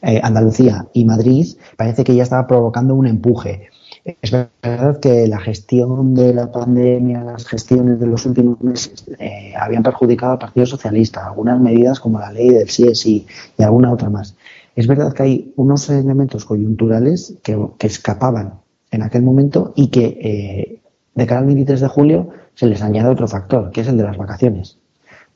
eh, 0.02 0.22
Andalucía 0.24 0.88
y 0.94 1.04
Madrid 1.04 1.46
parece 1.76 2.06
que 2.06 2.16
ya 2.16 2.24
estaba 2.24 2.48
provocando 2.48 2.96
un 2.96 3.08
empuje. 3.08 3.68
Es 4.06 4.32
verdad 4.32 5.00
que 5.00 5.28
la 5.28 5.40
gestión 5.40 6.16
de 6.16 6.34
la 6.34 6.52
pandemia, 6.52 7.24
las 7.24 7.46
gestiones 7.46 8.00
de 8.00 8.08
los 8.08 8.26
últimos 8.26 8.62
meses 8.62 9.06
eh, 9.20 9.54
habían 9.60 9.84
perjudicado 9.84 10.34
al 10.34 10.40
Partido 10.40 10.66
Socialista, 10.66 11.26
algunas 11.26 11.60
medidas 11.60 12.00
como 12.00 12.20
la 12.20 12.32
ley 12.32 12.50
del 12.50 12.70
sí 12.70 13.28
y 13.58 13.64
alguna 13.64 13.92
otra 13.92 14.10
más. 14.10 14.36
Es 14.76 14.88
verdad 14.88 15.14
que 15.14 15.24
hay 15.24 15.54
unos 15.58 15.90
elementos 15.90 16.46
coyunturales 16.46 17.34
que, 17.44 17.58
escapaban 17.82 18.54
en 18.92 19.04
aquel 19.04 19.24
momento 19.24 19.74
y 19.76 19.90
que 19.90 20.06
eh, 20.06 20.80
de 21.16 21.28
cara 21.28 21.42
al 21.42 21.48
23 21.48 21.82
de 21.82 21.88
julio 21.88 22.30
se 22.56 22.68
les 22.68 22.82
añade 22.82 23.10
otro 23.10 23.28
factor, 23.28 23.72
que 23.72 23.82
es 23.82 23.88
el 23.88 23.98
de 23.98 24.04
las 24.04 24.18
vacaciones. 24.18 24.78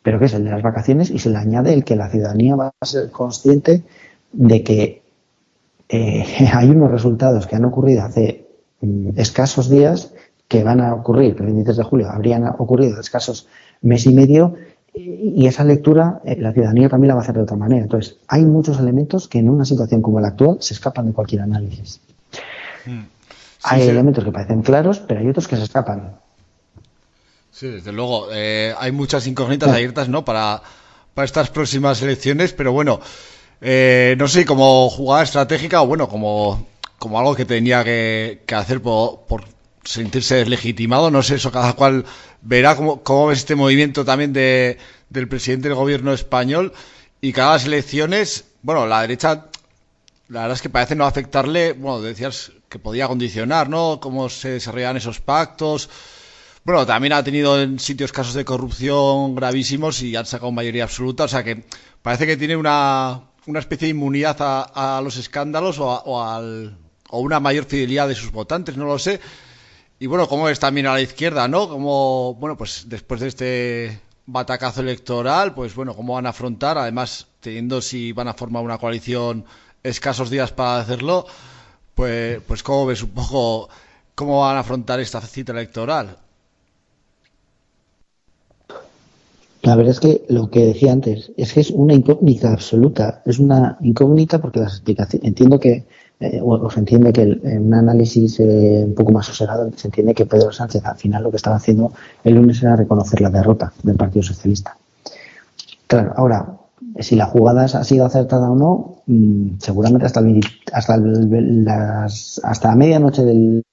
Pero 0.01 0.20
que 0.20 0.26
es 0.26 0.34
el 0.34 0.45
de 0.45 0.51
las 0.51 0.61
vacaciones 0.61 1.09
y 1.09 1.20
se 1.20 1.30
le 1.30 1.38
añade 1.38 1.74
el 1.74 1.84
que 1.84 1.95
la 1.95 2.09
ciudadanía 2.09 2.55
va 2.55 2.72
a 2.80 2.86
ser 2.86 3.11
consciente 3.11 3.84
de 4.32 4.64
que 4.64 5.01
eh, 5.89 6.26
hay 6.53 6.70
unos 6.70 6.91
resultados 6.91 7.45
que 7.47 7.55
han 7.55 7.66
ocurrido 7.66 8.03
hace 8.03 8.43
escasos 9.15 9.69
días 9.69 10.14
que 10.47 10.64
van 10.64 10.81
a 10.81 10.93
ocurrir, 10.93 11.35
el 11.39 11.45
23 11.45 11.77
de 11.77 11.84
julio 11.84 12.10
habrían 12.10 12.45
ocurrido 12.45 12.99
escasos 12.99 13.47
mes 13.81 14.05
y 14.05 14.14
medio 14.14 14.55
y 14.95 15.47
esa 15.47 15.64
lectura 15.64 16.22
eh, 16.23 16.35
la 16.39 16.53
ciudadanía 16.53 16.88
también 16.88 17.10
la 17.10 17.15
va 17.15 17.22
a 17.22 17.23
hacer 17.23 17.35
de 17.35 17.41
otra 17.41 17.57
manera. 17.57 17.81
Entonces, 17.81 18.18
hay 18.27 18.43
muchos 18.43 18.80
elementos 18.80 19.27
que 19.27 19.39
en 19.39 19.49
una 19.49 19.65
situación 19.65 20.01
como 20.01 20.19
la 20.19 20.30
actual 20.30 20.57
se 20.60 20.76
escapan 20.76 21.07
de 21.07 21.14
cualquier 21.14 21.41
análisis. 21.41 21.99
hay 23.64 23.81
sí. 23.81 23.89
elementos 23.89 24.23
que 24.23 24.31
parecen 24.31 24.61
claros, 24.61 24.99
pero 24.99 25.19
hay 25.19 25.27
otros 25.27 25.47
que 25.47 25.55
se 25.55 25.64
escapan. 25.64 26.18
Sí, 27.51 27.68
desde 27.68 27.91
luego. 27.91 28.27
eh, 28.31 28.73
hay 28.77 28.91
muchas 28.91 29.26
incógnitas 29.26 29.69
abiertas, 29.69 30.10
¿no? 30.10 30.23
Para, 30.23 30.61
para 31.14 31.26
estas 31.26 31.49
próximas 31.49 32.01
elecciones, 32.01 32.53
pero 32.53 32.72
bueno, 32.72 32.99
eh, 33.61 34.15
no 34.19 34.27
sé, 34.27 34.45
como 34.45 34.89
jugada 34.89 35.23
estratégica 35.23 35.81
o 35.81 35.88
bueno, 35.88 36.07
como, 36.07 36.68
como 37.03 37.19
algo 37.19 37.35
que 37.35 37.43
tenía 37.45 37.84
que, 37.84 38.41
hacer 38.55 38.81
por, 38.81 39.25
por 39.27 39.43
sentirse 39.84 40.35
deslegitimado, 40.35 41.11
no 41.11 41.21
sé, 41.21 41.35
eso 41.35 41.51
cada 41.51 41.73
cual 41.73 42.05
verá 42.41 42.77
cómo, 42.77 43.03
cómo 43.03 43.27
ves 43.27 43.39
este 43.39 43.55
movimiento 43.55 44.05
también 44.05 44.31
de, 44.31 44.77
del 45.09 45.27
presidente 45.27 45.67
del 45.67 45.75
gobierno 45.75 46.13
español 46.13 46.71
y 47.19 47.34
cada 47.34 47.53
las 47.53 47.65
elecciones, 47.65 48.45
bueno, 48.61 48.88
la 48.88 49.01
derecha, 49.01 49.47
la 50.30 50.41
verdad 50.41 50.55
es 50.55 50.61
que 50.61 50.69
parece 50.69 50.95
no 50.95 51.05
afectarle, 51.05 51.73
bueno, 51.73 52.01
decías 52.01 52.53
que 52.69 52.80
podía 52.80 53.07
condicionar, 53.09 53.67
¿no? 53.69 53.99
Cómo 54.01 54.30
se 54.30 54.49
desarrollan 54.51 54.95
esos 54.97 55.19
pactos. 55.19 55.89
Bueno, 56.63 56.85
también 56.85 57.11
ha 57.13 57.23
tenido 57.23 57.61
en 57.61 57.80
sitios 57.80 58.13
casos 58.13 58.34
de 58.34 58.45
corrupción 58.45 59.35
gravísimos 59.35 60.01
y 60.01 60.15
han 60.15 60.25
sacado 60.25 60.51
mayoría 60.53 60.84
absoluta. 60.85 61.25
O 61.25 61.27
sea 61.27 61.43
que 61.43 61.65
parece 62.01 62.25
que 62.25 62.38
tiene 62.38 62.55
una, 62.55 63.21
una 63.45 63.59
especie 63.59 63.88
de 63.88 63.91
inmunidad 63.91 64.38
a, 64.41 64.97
a 64.97 65.01
los 65.01 65.17
escándalos 65.17 65.77
o, 65.80 65.91
a- 65.91 66.03
o 66.05 66.23
al, 66.23 66.77
o 67.14 67.19
una 67.19 67.40
mayor 67.40 67.65
fidelidad 67.65 68.07
de 68.07 68.15
sus 68.15 68.31
votantes, 68.31 68.76
no 68.76 68.85
lo 68.85 68.98
sé. 68.98 69.19
Y 69.99 70.07
bueno, 70.07 70.27
cómo 70.27 70.49
es 70.49 70.60
también 70.60 70.88
a 70.88 70.94
la 70.94 71.02
izquierda, 71.02 71.48
¿no? 71.48 71.69
Como, 71.69 72.34
bueno, 72.40 72.57
pues 72.57 72.85
después 72.88 73.22
de 73.22 73.27
este 73.27 73.99
batacazo 74.26 74.81
electoral, 74.81 75.53
pues 75.53 75.76
bueno, 75.76 75.95
cómo 75.95 76.15
van 76.15 76.26
a 76.26 76.30
afrontar, 76.30 76.80
además 76.80 77.27
teniendo 77.40 77.81
si 77.81 78.14
van 78.14 78.30
a 78.30 78.34
formar 78.34 78.64
una 78.64 78.80
coalición 78.80 79.45
escasos 79.84 80.31
días 80.31 80.52
para 80.52 80.80
hacerlo, 80.80 81.27
pues, 81.94 82.41
pues 82.48 82.64
cómo 82.64 82.88
ves 82.88 83.03
un 83.03 83.11
poco 83.11 83.69
cómo 84.15 84.40
van 84.41 84.57
a 84.57 84.61
afrontar 84.61 84.99
esta 84.99 85.22
cita 85.22 85.52
electoral. 85.52 86.18
La 89.61 89.76
verdad 89.76 89.91
es 89.91 89.99
que 89.99 90.26
lo 90.30 90.49
que 90.49 90.65
decía 90.65 90.91
antes 90.91 91.31
es 91.38 91.53
que 91.53 91.60
es 91.60 91.69
una 91.69 91.94
incógnita 91.94 92.52
absoluta. 92.52 93.22
Es 93.26 93.38
una 93.38 93.77
incógnita 93.81 94.41
porque 94.41 94.60
las 94.60 94.73
explicaciones. 94.73 95.27
Entiendo 95.27 95.60
que, 95.60 95.85
eh, 96.19 96.40
o, 96.41 96.69
se 96.69 96.80
entiende 96.80 97.11
que 97.14 97.22
el- 97.23 97.41
en 97.44 97.68
un 97.68 97.73
análisis 97.73 98.40
eh, 98.40 98.84
un 98.85 98.94
poco 98.95 99.11
más 99.11 99.26
sosegado, 99.26 99.69
se 99.76 99.88
entiende 99.88 100.14
que 100.14 100.26
Pedro 100.26 100.52
Sánchez 100.52 100.85
al 100.85 100.98
final 100.98 101.23
lo 101.23 101.30
que 101.31 101.38
estaba 101.38 101.57
haciendo 101.57 101.91
el 102.23 102.35
lunes 102.35 102.61
era 102.64 102.76
reconocer 102.76 103.22
la 103.22 103.30
derrota 103.30 103.73
del 103.84 103.95
Partido 103.98 104.23
Socialista. 104.23 104.77
Claro, 105.88 106.14
ahora, 106.15 106.48
si 106.99 107.15
la 107.15 107.26
jugada 107.26 107.64
ha 107.65 107.84
sido 107.84 108.06
acertada 108.06 108.49
o 108.52 108.56
no, 108.56 108.95
mm, 109.07 109.57
seguramente 109.60 110.06
hasta, 110.06 110.19
el, 110.22 110.26
20 110.34 110.48
hasta, 110.72 110.95
el- 110.95 111.68
hasta 112.44 112.68
la 112.69 112.76
medianoche 112.76 113.23
del 113.26 113.64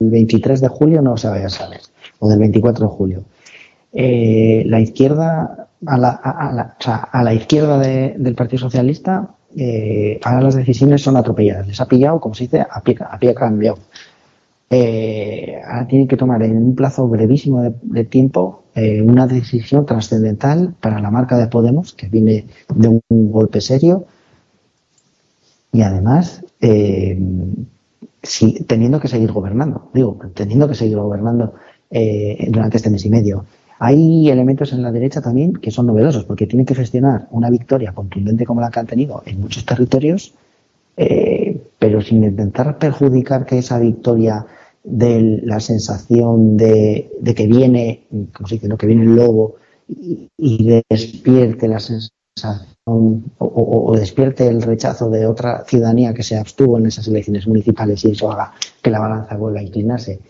23 0.00 0.60
de 0.60 0.68
julio 0.68 1.02
no 1.02 1.16
se 1.16 1.28
vaya 1.28 1.46
a 1.46 1.50
saber, 1.50 1.80
o 2.18 2.28
del 2.28 2.38
24 2.38 2.86
de 2.86 2.92
julio 2.92 3.24
eh, 3.92 4.64
la 4.66 4.80
izquierda 4.80 5.68
a 5.86 5.98
la, 5.98 6.08
a, 6.22 6.48
a 6.48 6.52
la, 6.52 6.76
o 6.78 6.82
sea, 6.82 6.96
a 6.96 7.22
la 7.22 7.32
izquierda 7.34 7.78
de- 7.78 8.14
del 8.18 8.34
Partido 8.34 8.60
Socialista 8.60 9.30
eh, 9.56 10.20
ahora 10.22 10.42
las 10.42 10.56
decisiones 10.56 11.02
son 11.02 11.16
atropelladas. 11.16 11.66
Les 11.66 11.80
ha 11.80 11.86
pillado 11.86 12.20
como 12.20 12.34
se 12.34 12.44
dice 12.44 12.60
a 12.60 12.80
pie, 12.82 12.96
a 13.00 13.18
pie 13.18 13.34
cambiado. 13.34 13.78
Eh, 14.70 15.60
ahora 15.64 15.86
tienen 15.86 16.08
que 16.08 16.16
tomar 16.16 16.42
en 16.42 16.56
un 16.56 16.74
plazo 16.74 17.06
brevísimo 17.06 17.62
de, 17.62 18.04
tiempo 18.04 18.64
eh, 18.74 19.02
una 19.02 19.26
decisión 19.26 19.86
trascendental 19.86 20.74
para 20.80 21.00
la 21.00 21.10
marca 21.10 21.38
de 21.38 21.46
Podemos, 21.46 21.92
que 21.92 22.08
viene 22.08 22.46
de 22.74 22.88
un 22.88 23.02
golpe 23.30 23.60
serio. 23.60 24.06
Y 25.72 25.82
además 25.82 26.44
eh, 26.60 27.18
teniendo 28.66 29.00
que 29.00 29.08
seguir 29.08 29.32
gobernando, 29.32 29.90
digo, 29.92 30.18
teniendo 30.34 30.68
que 30.68 30.74
seguir 30.74 30.96
gobernando 30.96 31.54
durante 32.48 32.78
este 32.78 32.90
mes 32.90 33.04
y 33.04 33.10
medio. 33.10 33.44
Hay 33.78 34.28
elementos 34.30 34.72
en 34.72 34.82
la 34.82 34.92
derecha 34.92 35.20
también 35.20 35.54
que 35.54 35.70
son 35.70 35.86
novedosos, 35.86 36.24
porque 36.24 36.46
tienen 36.46 36.66
que 36.66 36.74
gestionar 36.74 37.26
una 37.30 37.50
victoria 37.50 37.92
contundente 37.92 38.46
como 38.46 38.60
la 38.60 38.70
que 38.70 38.80
han 38.80 38.86
tenido 38.86 39.22
en 39.26 39.40
muchos 39.40 39.64
territorios, 39.64 40.34
eh, 40.96 41.60
pero 41.78 42.00
sin 42.00 42.22
intentar 42.22 42.78
perjudicar 42.78 43.46
que 43.46 43.58
esa 43.58 43.78
victoria 43.78 44.46
de 44.84 45.40
la 45.42 45.60
sensación 45.60 46.56
de, 46.56 47.10
que 47.34 47.46
viene, 47.46 48.06
como 48.32 48.48
se 48.48 48.56
dice, 48.56 48.68
¿no? 48.68 48.76
que 48.76 48.86
viene 48.86 49.02
el 49.02 49.16
lobo 49.16 49.56
y, 49.88 50.28
despierte 50.88 51.68
la 51.68 51.80
sensación 51.80 53.24
o 53.38 53.96
despierte 53.96 54.46
el 54.46 54.60
rechazo 54.60 55.08
de 55.08 55.26
otra 55.26 55.64
ciudadanía 55.64 56.12
que 56.12 56.22
se 56.22 56.36
abstuvo 56.36 56.78
en 56.78 56.86
esas 56.86 57.08
elecciones 57.08 57.46
municipales 57.46 58.04
y 58.04 58.10
eso 58.10 58.30
haga 58.30 58.52
que 58.82 58.90
la 58.90 59.00
balanza 59.00 59.36
vuelva 59.36 59.60
a 59.60 59.62
inclinarse. 59.62 60.20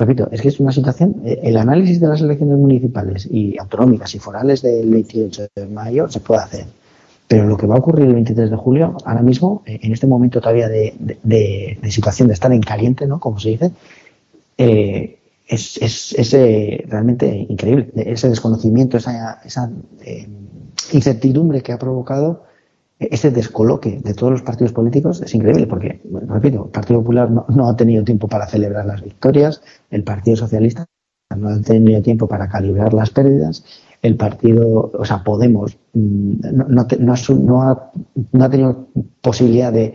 Repito, 0.00 0.28
es 0.32 0.40
que 0.40 0.48
es 0.48 0.58
una 0.58 0.72
situación, 0.72 1.16
eh, 1.26 1.40
el 1.42 1.58
análisis 1.58 2.00
de 2.00 2.08
las 2.08 2.22
elecciones 2.22 2.56
municipales 2.56 3.28
y 3.30 3.58
autonómicas 3.58 4.14
y 4.14 4.18
forales 4.18 4.62
del 4.62 4.88
28 4.88 5.48
de 5.54 5.66
mayo 5.66 6.08
se 6.08 6.20
puede 6.20 6.40
hacer. 6.40 6.64
Pero 7.28 7.46
lo 7.46 7.58
que 7.58 7.66
va 7.66 7.74
a 7.74 7.80
ocurrir 7.80 8.06
el 8.06 8.14
23 8.14 8.50
de 8.50 8.56
julio, 8.56 8.96
ahora 9.04 9.20
mismo, 9.20 9.62
eh, 9.66 9.78
en 9.82 9.92
este 9.92 10.06
momento 10.06 10.40
todavía 10.40 10.68
de, 10.70 10.94
de- 10.98 11.78
situación 11.90 12.28
de 12.28 12.34
estar 12.34 12.50
en 12.50 12.62
caliente, 12.62 13.06
¿no? 13.06 13.20
Como 13.20 13.38
se 13.38 13.50
dice, 13.50 13.72
eh, 14.56 15.18
es, 15.46 15.76
es, 15.82 16.14
es, 16.14 16.32
realmente 16.88 17.46
increíble. 17.50 17.90
Ese 17.94 18.30
desconocimiento, 18.30 18.96
esa, 18.96 19.42
esa 19.44 19.70
incertidumbre 20.92 21.60
que 21.60 21.72
ha 21.72 21.78
provocado 21.78 22.44
ese 23.00 23.30
descoloque 23.30 24.00
de 24.04 24.14
todos 24.14 24.32
los 24.32 24.42
partidos 24.42 24.72
políticos 24.72 25.22
es 25.22 25.34
increíble 25.34 25.66
porque, 25.66 26.00
repito, 26.28 26.64
el 26.66 26.70
Partido 26.70 27.00
Popular 27.00 27.30
no, 27.30 27.68
ha 27.68 27.76
tenido 27.76 28.04
tiempo 28.04 28.28
para 28.28 28.46
celebrar 28.46 28.84
las 28.84 29.02
victorias, 29.02 29.62
el 29.90 30.04
Partido 30.04 30.36
Socialista 30.36 30.86
no 31.36 31.48
ha 31.48 31.60
tenido 31.60 32.02
tiempo 32.02 32.26
para 32.26 32.48
calibrar 32.48 32.92
las 32.92 33.10
pérdidas, 33.10 33.64
el 34.02 34.16
partido, 34.16 34.90
o 34.92 35.04
sea, 35.04 35.22
Podemos, 35.22 35.78
mm, 35.92 36.32
no, 36.52 36.66
no, 36.68 36.86
no 36.98 37.62
ha, 37.62 38.50
tenido 38.50 38.88
posibilidad 39.20 39.72
de, 39.72 39.94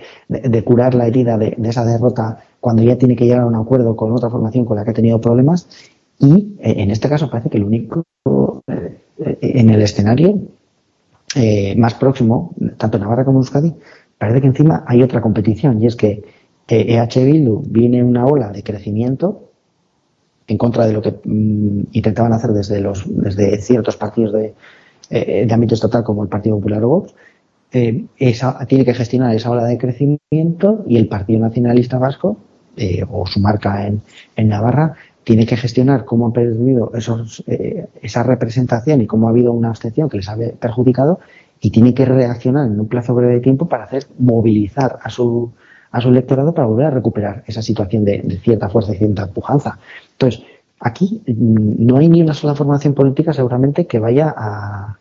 curar 0.63 0.95
la 0.95 1.07
herida 1.07 1.37
de, 1.37 1.55
de 1.57 1.69
esa 1.69 1.83
derrota 1.83 2.39
cuando 2.61 2.83
ya 2.83 2.97
tiene 2.97 3.15
que 3.15 3.25
llegar 3.25 3.41
a 3.41 3.47
un 3.47 3.55
acuerdo 3.55 3.95
con 3.95 4.11
otra 4.13 4.29
formación 4.29 4.65
con 4.65 4.77
la 4.77 4.85
que 4.85 4.91
ha 4.91 4.93
tenido 4.95 5.19
problemas 5.19 5.67
y 6.19 6.55
eh, 6.59 6.75
en 6.77 6.91
este 6.91 7.09
caso 7.09 7.29
parece 7.29 7.49
que 7.49 7.57
el 7.57 7.63
único 7.63 8.03
eh, 8.67 8.97
eh, 9.19 9.37
en 9.41 9.69
el 9.69 9.81
escenario 9.81 10.39
eh, 11.35 11.75
más 11.77 11.93
próximo, 11.95 12.53
tanto 12.77 12.97
Navarra 12.97 13.25
como 13.25 13.39
Euskadi, 13.39 13.73
parece 14.17 14.41
que 14.41 14.47
encima 14.47 14.83
hay 14.87 15.03
otra 15.03 15.21
competición 15.21 15.81
y 15.81 15.87
es 15.87 15.95
que 15.95 16.23
eh, 16.67 17.07
Bildu 17.15 17.63
viene 17.67 17.99
en 17.99 18.05
una 18.05 18.25
ola 18.25 18.49
de 18.49 18.63
crecimiento 18.63 19.49
en 20.47 20.57
contra 20.57 20.85
de 20.85 20.93
lo 20.93 21.01
que 21.01 21.15
mm, 21.23 21.87
intentaban 21.91 22.33
hacer 22.33 22.51
desde 22.51 22.79
los 22.81 23.03
desde 23.07 23.59
ciertos 23.61 23.97
partidos 23.97 24.33
de, 24.33 24.53
eh, 25.09 25.45
de 25.47 25.53
ámbito 25.53 25.75
estatal 25.75 26.03
como 26.03 26.23
el 26.23 26.29
Partido 26.29 26.55
Popular 26.55 26.83
o 26.83 27.05
eh, 27.71 28.05
esa, 28.17 28.65
tiene 28.67 28.85
que 28.85 28.93
gestionar 28.93 29.35
esa 29.35 29.49
ola 29.49 29.65
de 29.65 29.77
crecimiento 29.77 30.85
y 30.87 30.97
el 30.97 31.07
Partido 31.07 31.39
Nacionalista 31.39 31.97
Vasco 31.97 32.37
eh, 32.77 33.03
o 33.09 33.25
su 33.25 33.39
marca 33.39 33.85
en, 33.85 34.01
en 34.35 34.47
Navarra 34.47 34.95
tiene 35.25 35.45
que 35.45 35.57
gestionar 35.57 36.05
cómo 36.05 36.27
han 36.27 36.31
perdido 36.31 36.91
esos, 36.95 37.43
eh, 37.47 37.87
esa 38.01 38.23
representación 38.23 39.01
y 39.01 39.07
cómo 39.07 39.27
ha 39.27 39.31
habido 39.31 39.51
una 39.51 39.69
abstención 39.69 40.07
que 40.07 40.17
les 40.17 40.29
ha 40.29 40.37
perjudicado 40.59 41.19
y 41.59 41.71
tiene 41.71 41.93
que 41.93 42.05
reaccionar 42.05 42.67
en 42.67 42.79
un 42.79 42.87
plazo 42.87 43.13
breve 43.15 43.33
de 43.33 43.39
tiempo 43.41 43.67
para 43.67 43.85
hacer 43.85 44.05
movilizar 44.17 44.99
a 45.01 45.09
su 45.09 45.51
a 45.91 46.01
su 46.01 46.09
electorado 46.09 46.53
para 46.53 46.67
volver 46.67 46.87
a 46.87 46.89
recuperar 46.89 47.43
esa 47.47 47.61
situación 47.61 48.03
de, 48.03 48.21
de 48.21 48.37
cierta 48.37 48.67
fuerza 48.67 48.93
y 48.93 48.97
cierta 48.97 49.27
pujanza. 49.27 49.79
Entonces, 50.11 50.43
aquí 50.79 51.21
mm, 51.25 51.85
no 51.85 51.97
hay 51.97 52.09
ni 52.09 52.21
una 52.21 52.33
sola 52.33 52.53
formación 52.53 52.93
política 52.93 53.31
seguramente 53.31 53.87
que 53.87 53.99
vaya 53.99 54.33
a, 54.35 54.99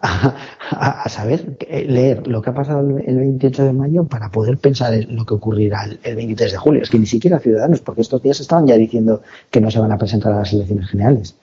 a, 0.00 0.34
a- 0.70 1.02
a 1.02 1.08
saber 1.08 1.56
eh, 1.60 1.84
leer 1.88 2.26
lo 2.26 2.40
que 2.42 2.50
ha 2.50 2.54
pasado 2.54 2.80
el, 2.80 3.04
el 3.06 3.16
28 3.16 3.64
de 3.64 3.72
mayo 3.72 4.04
para 4.04 4.30
poder 4.30 4.58
pensar 4.58 4.94
en 4.94 5.14
lo 5.16 5.26
que 5.26 5.34
ocurrirá 5.34 5.84
el, 5.84 6.00
el 6.02 6.16
23 6.16 6.52
de 6.52 6.58
julio. 6.58 6.82
Es 6.82 6.90
que 6.90 6.98
ni 6.98 7.06
siquiera 7.06 7.38
Ciudadanos, 7.38 7.80
porque 7.80 8.00
estos 8.00 8.22
días 8.22 8.40
estaban 8.40 8.66
ya 8.66 8.76
diciendo 8.76 9.22
que 9.50 9.60
no 9.60 9.70
se 9.70 9.78
van 9.78 9.92
a 9.92 9.98
presentar 9.98 10.32
a 10.32 10.38
las 10.38 10.52
elecciones 10.52 10.88
generales. 10.88 11.34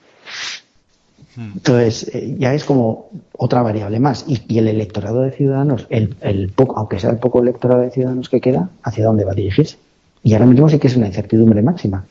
Entonces, 1.36 2.10
eh, 2.14 2.34
ya 2.38 2.52
es 2.54 2.64
como 2.64 3.08
otra 3.36 3.62
variable 3.62 4.00
más. 4.00 4.24
Y, 4.26 4.42
y 4.48 4.58
el 4.58 4.68
electorado 4.68 5.22
de 5.22 5.30
Ciudadanos, 5.30 5.86
el, 5.88 6.16
el 6.20 6.48
poco, 6.50 6.76
aunque 6.76 6.98
sea 6.98 7.10
el 7.10 7.18
poco 7.18 7.40
electorado 7.40 7.80
de 7.82 7.90
Ciudadanos 7.90 8.28
que 8.28 8.40
queda, 8.40 8.68
¿hacia 8.82 9.04
dónde 9.04 9.24
va 9.24 9.32
a 9.32 9.36
dirigirse? 9.36 9.76
Y 10.22 10.32
ahora 10.34 10.46
mismo 10.46 10.68
sí 10.68 10.78
que 10.78 10.88
es 10.88 10.96
una 10.96 11.06
incertidumbre 11.06 11.62
máxima. 11.62 12.04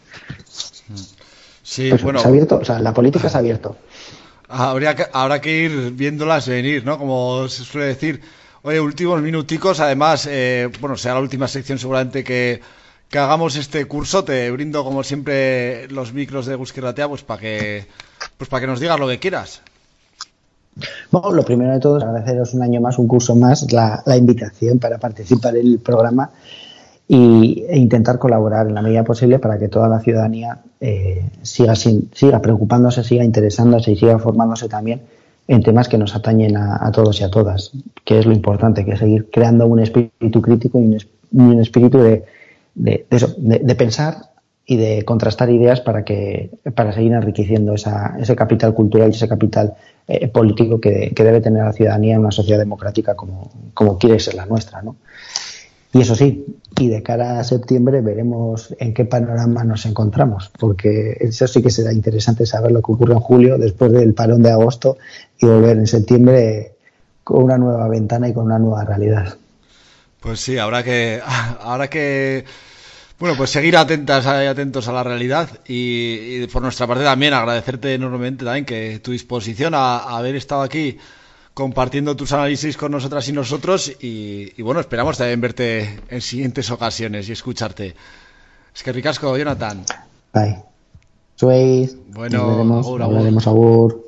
Sí, 1.61 1.89
Pues 1.89 2.01
bueno, 2.01 2.19
se 2.19 2.25
ha 2.25 2.29
abierto, 2.29 2.57
o 2.57 2.65
sea, 2.65 2.79
la 2.79 2.93
política 2.93 3.29
se 3.29 3.37
ha 3.37 3.39
abierto. 3.41 3.75
Habría 4.49 4.95
que, 4.95 5.05
habrá 5.13 5.39
que 5.39 5.63
ir 5.63 5.91
viéndolas 5.91 6.47
venir, 6.47 6.83
¿no? 6.83 6.97
Como 6.97 7.47
se 7.47 7.63
suele 7.63 7.87
decir. 7.87 8.21
Oye, 8.61 8.81
últimos 8.81 9.21
minuticos, 9.21 9.79
además, 9.79 10.27
eh, 10.29 10.69
bueno, 10.81 10.97
será 10.97 11.13
la 11.13 11.21
última 11.21 11.47
sección 11.47 11.79
seguramente 11.79 12.25
que, 12.25 12.59
que 13.07 13.17
hagamos 13.17 13.55
este 13.55 13.85
curso. 13.85 14.25
Te 14.25 14.51
brindo, 14.51 14.83
como 14.83 15.03
siempre, 15.03 15.87
los 15.89 16.11
micros 16.11 16.45
de 16.45 16.55
Gusquirratea, 16.55 17.07
pues 17.07 17.23
para 17.23 17.39
que, 17.39 17.85
pues 18.37 18.49
para 18.49 18.61
que 18.61 18.67
nos 18.67 18.81
digas 18.81 18.99
lo 18.99 19.07
que 19.07 19.19
quieras. 19.19 19.61
Bueno, 21.09 21.31
lo 21.31 21.43
primero 21.43 21.71
de 21.71 21.79
todo 21.79 21.95
agradeceros 21.97 22.53
un 22.53 22.63
año 22.63 22.81
más, 22.81 22.97
un 22.97 23.07
curso 23.07 23.35
más, 23.35 23.71
la, 23.71 24.03
la 24.05 24.17
invitación 24.17 24.79
para 24.79 24.97
participar 24.97 25.55
en 25.55 25.67
el 25.67 25.79
programa 25.79 26.31
y, 27.11 27.65
e 27.67 27.77
intentar 27.77 28.19
colaborar 28.19 28.67
en 28.67 28.75
la 28.75 28.83
medida 28.83 29.03
posible 29.03 29.39
para 29.39 29.57
que 29.57 29.67
toda 29.67 29.89
la 29.89 29.99
ciudadanía 29.99 30.59
eh, 30.79 31.25
siga, 31.41 31.75
sin, 31.75 32.09
siga 32.13 32.39
preocupándose, 32.39 33.03
siga 33.03 33.25
interesándose 33.25 33.91
y 33.91 33.95
siga 33.97 34.19
formándose 34.19 34.69
también 34.69 35.01
en 35.47 35.63
temas 35.63 35.89
que 35.89 35.97
nos 35.97 36.15
atañen 36.15 36.55
a, 36.55 36.91
todos 36.91 37.19
y 37.19 37.23
a 37.23 37.31
todas, 37.31 37.71
que 38.05 38.19
es 38.19 38.27
lo 38.27 38.33
importante, 38.33 38.85
que 38.85 38.91
es 38.91 38.99
seguir 38.99 39.27
creando 39.31 39.65
un 39.65 39.79
espíritu 39.79 40.39
crítico 40.43 40.79
y 40.79 40.83
un, 40.83 40.97
un 41.31 41.59
espíritu 41.59 41.97
de, 41.97 42.25
de 42.75 43.75
pensar 43.75 44.29
y 44.67 44.77
de 44.77 45.03
contrastar 45.03 45.49
ideas 45.49 45.81
para 45.81 46.05
que 46.05 46.51
para 46.75 46.93
seguir 46.93 47.13
enriqueciendo 47.13 47.73
esa, 47.73 48.15
ese 48.19 48.35
capital 48.35 48.75
cultural 48.75 49.09
y 49.09 49.15
ese 49.15 49.27
capital 49.27 49.73
eh, 50.07 50.27
político 50.27 50.79
que, 50.79 51.11
que 51.15 51.23
debe 51.23 51.41
tener 51.41 51.65
la 51.65 51.73
ciudadanía 51.73 52.13
en 52.13 52.19
una 52.19 52.29
sociedad 52.29 52.59
democrática 52.59 53.15
como, 53.15 53.49
como 53.73 53.97
quiere 53.97 54.19
ser 54.19 54.35
la 54.35 54.45
nuestra, 54.45 54.83
¿no? 54.83 54.97
Y 55.91 56.01
eso 56.01 56.15
sí, 56.15 56.45
y 56.77 56.89
de 56.89 57.01
cara 57.01 57.39
a 57.39 57.43
septiembre 57.43 58.01
veremos 58.01 58.75
en 58.79 58.93
qué 58.93 59.05
panorama 59.05 59.63
nos 59.63 59.85
encontramos, 59.85 60.51
porque 60.59 61.17
eso 61.19 61.47
sí 61.47 61.63
que 61.63 61.71
será 61.71 61.91
interesante 61.91 62.45
saber 62.45 62.71
lo 62.71 62.81
que 62.81 62.91
ocurre 62.91 63.13
en 63.13 63.19
julio 63.19 63.57
después 63.57 63.91
del 63.91 64.13
parón 64.13 64.43
de 64.43 64.51
agosto 64.51 64.97
y 65.39 65.47
volver 65.47 65.77
en 65.77 65.87
septiembre 65.87 66.73
con 67.23 67.43
una 67.43 67.57
nueva 67.57 67.87
ventana 67.87 68.29
y 68.29 68.33
con 68.33 68.45
una 68.45 68.59
nueva 68.59 68.85
realidad. 68.85 69.35
Pues 70.19 70.39
sí, 70.41 70.59
habrá 70.59 70.83
que, 70.83 71.21
habrá 71.61 71.89
que, 71.89 72.45
bueno, 73.17 73.35
pues 73.35 73.49
seguir 73.49 73.75
atentas 73.75 74.25
y 74.25 74.45
atentos 74.45 74.87
a 74.87 74.93
la 74.93 75.03
realidad 75.03 75.49
y, 75.67 76.45
por 76.47 76.61
nuestra 76.61 76.85
parte 76.85 77.03
también 77.03 77.33
agradecerte 77.33 77.95
enormemente 77.95 78.45
también 78.45 78.65
que 78.65 78.99
tu 78.99 79.11
disposición 79.11 79.73
a 79.73 80.17
haber 80.17 80.35
estado 80.35 80.61
aquí 80.61 80.99
compartiendo 81.59 82.15
tus 82.15 82.31
análisis 82.31 82.77
con 82.77 82.93
nosotras 82.93 83.27
y 83.27 83.33
nosotros 83.33 83.91
y, 84.01 84.53
y 84.55 84.61
bueno, 84.61 84.79
esperamos 84.79 85.17
también 85.17 85.41
verte 85.41 85.99
en 86.09 86.21
siguientes 86.21 86.71
ocasiones 86.71 87.27
y 87.27 87.33
escucharte. 87.33 87.95
Es 88.73 88.81
que 88.81 88.93
ricasco, 88.93 89.37
Jonathan. 89.37 89.83
Bye. 90.33 90.63
Suez, 91.35 91.97
Bueno, 92.13 92.37
nos 92.37 92.51
veremos, 92.51 92.85
agur, 92.85 93.01
hablaremos 93.03 93.47
agur. 93.47 94.05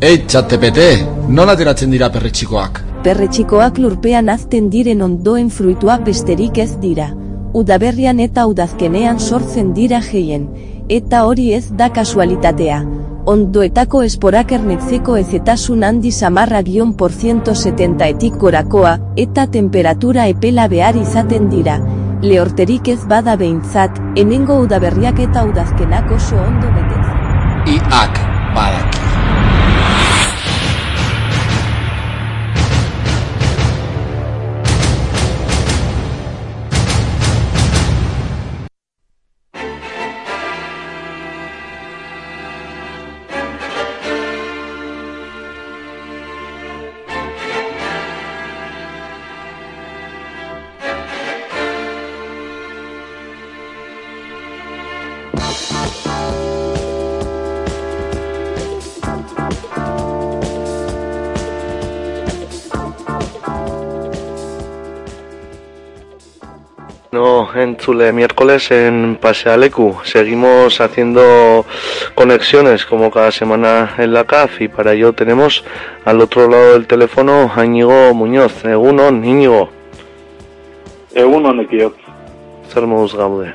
Ei, 0.00 0.26
txatepete, 0.26 0.88
nola 1.28 1.54
ateratzen 1.54 1.94
dira 1.94 2.10
perretxikoak? 2.10 2.82
Perretxikoak 3.06 3.78
lurpean 3.78 4.30
azten 4.34 4.72
diren 4.74 5.06
ondoen 5.06 5.54
fruituak 5.54 6.02
besterik 6.06 6.58
ez 6.58 6.72
dira. 6.82 7.12
Udaberrian 7.54 8.18
eta 8.18 8.48
udazkenean 8.50 9.22
sortzen 9.22 9.70
dira 9.78 10.02
gehien, 10.02 10.50
eta 10.90 11.22
hori 11.30 11.52
ez 11.54 11.68
da 11.78 11.92
kasualitatea. 11.94 12.82
Ondoetako 13.22 14.00
esporak 14.02 14.50
ernetzeko 14.56 15.14
ezetasun 15.20 15.84
handi 15.86 16.10
samarra 16.10 16.58
gion 16.66 16.94
por 16.98 17.12
170 17.14 18.08
etik 18.16 18.38
gorakoa, 18.44 18.96
eta 19.24 19.44
temperatura 19.56 20.24
epela 20.32 20.66
behar 20.72 20.98
izaten 20.98 21.46
dira. 21.52 21.76
Lehorterik 22.22 22.90
ez 22.90 22.98
bada 23.12 23.36
behintzat, 23.38 24.00
hemengo 24.18 24.58
udaberriak 24.64 25.22
eta 25.28 25.46
udazkenak 25.46 26.10
oso 26.18 26.42
ondo 26.48 26.74
betetzen. 26.74 27.78
Iak, 27.78 28.20
badak. 28.58 29.01
En 67.62 67.76
Chule, 67.76 68.12
miércoles 68.12 68.72
en 68.72 69.16
Pasealecu. 69.20 69.98
Seguimos 70.02 70.80
haciendo 70.80 71.64
conexiones 72.16 72.84
como 72.84 73.12
cada 73.12 73.30
semana 73.30 73.94
en 73.98 74.12
la 74.12 74.24
CAF 74.24 74.62
y 74.62 74.66
para 74.66 74.94
ello 74.94 75.12
tenemos 75.12 75.62
al 76.04 76.20
otro 76.20 76.48
lado 76.48 76.72
del 76.72 76.88
teléfono 76.88 77.52
a 77.54 77.64
Íñigo 77.64 78.12
Muñoz. 78.14 78.64
Egunon, 78.64 79.24
Íñigo. 79.24 79.68
Egunon, 81.14 81.60
ekiot. 81.60 81.94
Zer 82.68 82.84
moduz 82.84 83.14
gaude. 83.14 83.54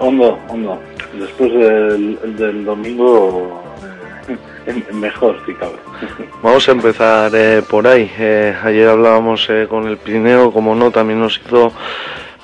Ondo, 0.00 0.36
ondo. 0.48 0.80
Después 1.16 1.52
del, 1.52 2.36
del 2.36 2.64
domingo, 2.64 3.62
mejor 4.92 5.36
si 5.46 5.54
cabe. 5.54 5.76
Vamos 6.42 6.68
a 6.68 6.72
empezar 6.72 7.32
eh, 7.34 7.62
por 7.68 7.86
ahí. 7.86 8.10
Eh, 8.18 8.54
ayer 8.62 8.88
hablábamos 8.88 9.48
eh, 9.50 9.66
con 9.68 9.86
el 9.86 9.96
Pirineo, 9.96 10.52
como 10.52 10.74
no, 10.74 10.90
también 10.90 11.20
nos 11.20 11.38
hizo 11.38 11.72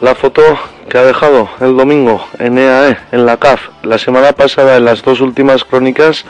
la 0.01 0.15
foto 0.15 0.43
que 0.89 0.99
ha 0.99 1.05
dejado 1.05 1.49
el 1.61 1.77
domingo 1.77 2.25
en 2.39 2.59
EAE, 2.59 2.97
en 3.13 3.27
la 3.27 3.39
CAF. 3.39 3.69
La 3.83 3.99
semana 3.99 4.33
pasada, 4.33 4.77
en 4.77 4.85
las 4.85 5.03
dos 5.03 5.21
últimas 5.21 5.65
crónicas, 5.65 6.25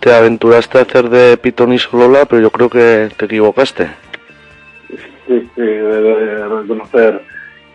te 0.00 0.14
aventuraste 0.14 0.78
a 0.78 0.82
hacer 0.82 1.08
de 1.08 1.36
Pitón 1.36 1.72
y 1.72 1.78
Solola, 1.78 2.26
pero 2.26 2.42
yo 2.42 2.50
creo 2.50 2.68
que 2.68 3.08
te 3.16 3.24
equivocaste. 3.24 3.88
Sí, 5.26 5.50
sí, 5.54 5.60
de 5.60 6.48
reconocer 6.48 7.22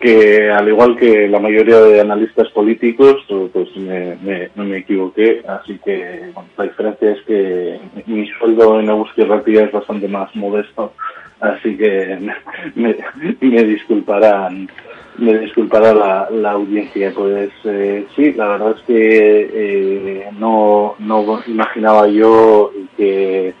que 0.04 0.50
al 0.50 0.68
igual 0.68 0.98
que 0.98 1.26
la 1.28 1.40
mayoría 1.40 1.80
de 1.80 1.98
analistas 1.98 2.50
políticos, 2.50 3.24
pues 3.50 3.74
me, 3.74 4.16
me, 4.16 4.50
me 4.54 4.76
equivoqué, 4.76 5.42
así 5.48 5.80
que 5.82 6.30
bueno, 6.34 6.50
la 6.58 6.64
diferencia 6.64 7.12
es 7.12 7.22
que 7.22 7.80
mi 8.04 8.28
sueldo 8.38 8.80
en 8.80 8.90
Euskal 8.90 9.32
Herria 9.32 9.64
es 9.64 9.72
bastante 9.72 10.06
más 10.06 10.28
modesto, 10.36 10.92
así 11.40 11.74
que 11.78 12.18
me, 12.74 13.64
disculparán 13.64 14.68
me 15.16 15.38
disculpará 15.38 15.94
la, 15.94 16.28
la 16.30 16.50
audiencia. 16.50 17.10
Pues 17.14 17.50
eh, 17.64 18.04
sí, 18.14 18.34
la 18.34 18.48
verdad 18.48 18.74
es 18.76 18.82
que 18.82 19.50
eh, 19.54 20.28
no, 20.38 20.96
no 20.98 21.40
imaginaba 21.46 22.08
yo 22.08 22.72
que, 22.98 23.54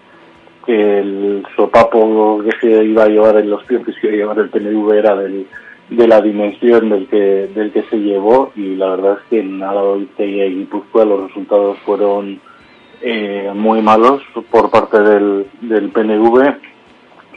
el 0.66 1.42
sopapo 1.56 2.42
que 2.42 2.50
se 2.60 2.84
iba 2.84 3.04
a 3.04 3.08
llevar 3.08 3.36
en 3.36 3.50
los 3.50 3.64
pies 3.64 3.82
que 3.84 4.08
iba 4.08 4.12
a 4.12 4.16
llevar 4.16 4.38
el 4.38 4.48
PNV 4.48 4.92
era 4.94 5.14
del, 5.14 5.46
de 5.90 6.08
la 6.08 6.20
dimensión 6.20 6.88
del 6.88 7.06
que, 7.08 7.48
del 7.54 7.72
que 7.72 7.82
se 7.84 7.96
llevó 7.98 8.52
y 8.56 8.76
la 8.76 8.90
verdad 8.90 9.18
es 9.20 9.28
que 9.28 9.40
en 9.40 9.58
Vizcaya 9.58 10.46
y 10.46 10.54
Guipúzcoa 10.56 11.04
los 11.04 11.28
resultados 11.28 11.78
fueron 11.84 12.40
eh, 13.02 13.50
muy 13.54 13.82
malos 13.82 14.22
por 14.50 14.70
parte 14.70 15.00
del, 15.00 15.46
del 15.60 15.90
PNV 15.90 16.56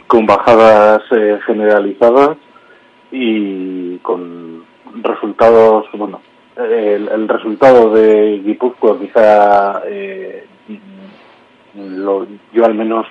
con 0.06 0.24
bajadas 0.26 1.02
eh, 1.10 1.38
generalizadas 1.46 2.38
y 3.12 3.98
con 3.98 4.64
resultados, 5.02 5.86
bueno, 5.92 6.20
el, 6.56 7.08
el 7.08 7.28
resultado 7.28 7.92
de 7.92 8.40
Guipúzcoa 8.44 8.98
quizá 8.98 9.82
eh, 9.86 10.46
lo, 11.74 12.26
yo 12.52 12.64
al 12.64 12.74
menos 12.74 13.06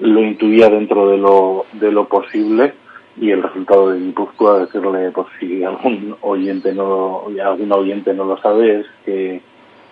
lo 0.00 0.20
intuía 0.20 0.70
dentro 0.70 1.10
de 1.10 1.18
lo, 1.18 1.66
de 1.72 1.92
lo 1.92 2.08
posible 2.08 2.72
y 3.16 3.30
el 3.30 3.42
resultado 3.42 3.90
de 3.90 4.00
Guipúzcoa, 4.00 4.60
decirle 4.60 5.10
por 5.10 5.26
si 5.38 5.62
algún 5.64 6.16
oyente 6.20 6.72
no 6.72 7.24
algún 7.44 7.72
oyente 7.72 8.14
no 8.14 8.24
lo 8.24 8.36
sabe, 8.38 8.80
es 8.80 8.86
que 9.04 9.40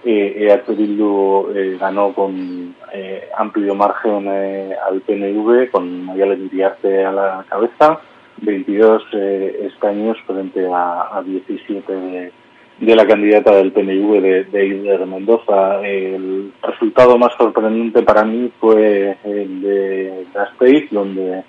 eh, 0.05 0.49
EH 0.49 0.73
Bildu 0.75 1.51
eh, 1.55 1.77
ganó 1.79 2.13
con 2.13 2.75
eh, 2.93 3.29
amplio 3.37 3.75
margen 3.75 4.27
eh, 4.29 4.75
al 4.89 5.01
PNV, 5.01 5.71
con 5.71 6.05
Mayalen 6.05 6.47
Iriarte 6.47 7.05
a 7.05 7.13
la 7.13 7.45
cabeza, 7.49 8.01
22 8.43 9.03
eh, 9.13 9.67
escaños 9.73 10.17
frente 10.27 10.67
a, 10.73 11.19
a 11.19 11.23
17 11.23 11.93
de, 11.93 12.33
de 12.79 12.97
la 12.97 13.07
candidata 13.07 13.57
del 13.57 13.73
PNV 13.73 14.21
de, 14.21 14.45
de 14.45 15.07
Mendoza. 15.07 15.81
El 15.85 16.53
resultado 16.63 17.19
más 17.19 17.33
sorprendente 17.37 18.03
para 18.03 18.25
mí 18.25 18.53
fue 18.61 19.19
el 19.25 19.61
de 19.63 20.27
Gasteiz, 20.33 20.89
donde 20.91 21.43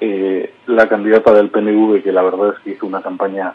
eh, 0.00 0.54
la 0.66 0.88
candidata 0.88 1.32
del 1.32 1.50
PNV, 1.50 2.02
que 2.02 2.12
la 2.12 2.22
verdad 2.22 2.54
es 2.54 2.62
que 2.62 2.70
hizo 2.70 2.86
una 2.86 3.02
campaña 3.02 3.54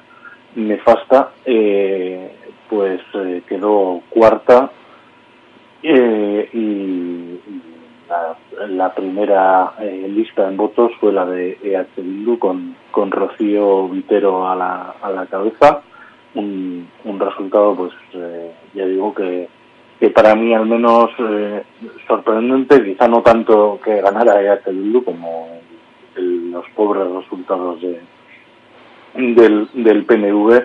nefasta, 0.55 1.31
eh, 1.45 2.31
pues 2.71 3.01
eh, 3.15 3.43
quedó 3.47 4.01
cuarta 4.09 4.71
eh, 5.83 6.49
y 6.53 7.39
la, 8.69 8.93
primera 8.93 9.73
eh, 9.79 10.07
lista 10.09 10.47
en 10.47 10.55
votos 10.55 10.93
fue 10.99 11.11
la 11.11 11.25
de 11.25 11.57
EH 11.61 12.01
Bildu 12.01 12.39
con, 12.39 12.75
con 12.91 13.11
Rocío 13.11 13.89
Vitero 13.89 14.47
a 14.47 14.55
la, 14.55 14.95
a 15.01 15.09
la 15.11 15.25
cabeza. 15.25 15.81
Un, 16.33 16.87
un 17.03 17.19
resultado, 17.19 17.75
pues 17.75 17.91
ya 18.73 18.85
digo 18.85 19.13
que, 19.13 19.49
que 19.99 20.09
para 20.11 20.33
mí 20.33 20.53
al 20.53 20.65
menos 20.65 21.09
sorprendente, 22.07 22.81
quizá 22.85 23.09
no 23.09 23.21
tanto 23.21 23.79
que 23.83 23.99
ganara 24.01 24.41
EH 24.41 24.71
Bildu 24.71 25.03
como 25.03 25.60
el- 26.15 26.51
los 26.51 26.65
pobres 26.75 27.07
resultados 27.09 27.81
de, 27.81 27.99
del, 29.15 29.67
del 29.73 30.05
PNV. 30.05 30.63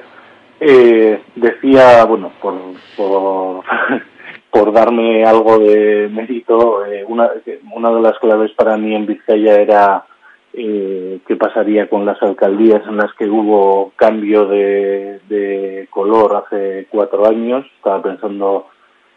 Eh, 0.60 1.20
decía, 1.34 2.04
bueno, 2.06 2.32
por, 2.40 2.54
por, 2.96 3.62
por 4.50 4.72
darme 4.72 5.24
algo 5.24 5.58
de 5.58 6.08
mérito, 6.10 6.84
eh, 6.86 7.04
una, 7.06 7.30
una 7.74 7.90
de 7.90 8.00
las 8.00 8.18
claves 8.18 8.52
para 8.52 8.76
mí 8.78 8.94
en 8.94 9.04
Vizcaya 9.06 9.56
era 9.60 10.06
eh, 10.54 11.18
qué 11.26 11.36
pasaría 11.36 11.88
con 11.90 12.06
las 12.06 12.22
alcaldías 12.22 12.82
en 12.88 12.96
las 12.96 13.12
que 13.14 13.28
hubo 13.28 13.92
cambio 13.96 14.46
de, 14.46 15.20
de 15.28 15.86
color 15.90 16.42
hace 16.46 16.86
cuatro 16.90 17.26
años. 17.28 17.66
Estaba 17.76 18.00
pensando 18.02 18.68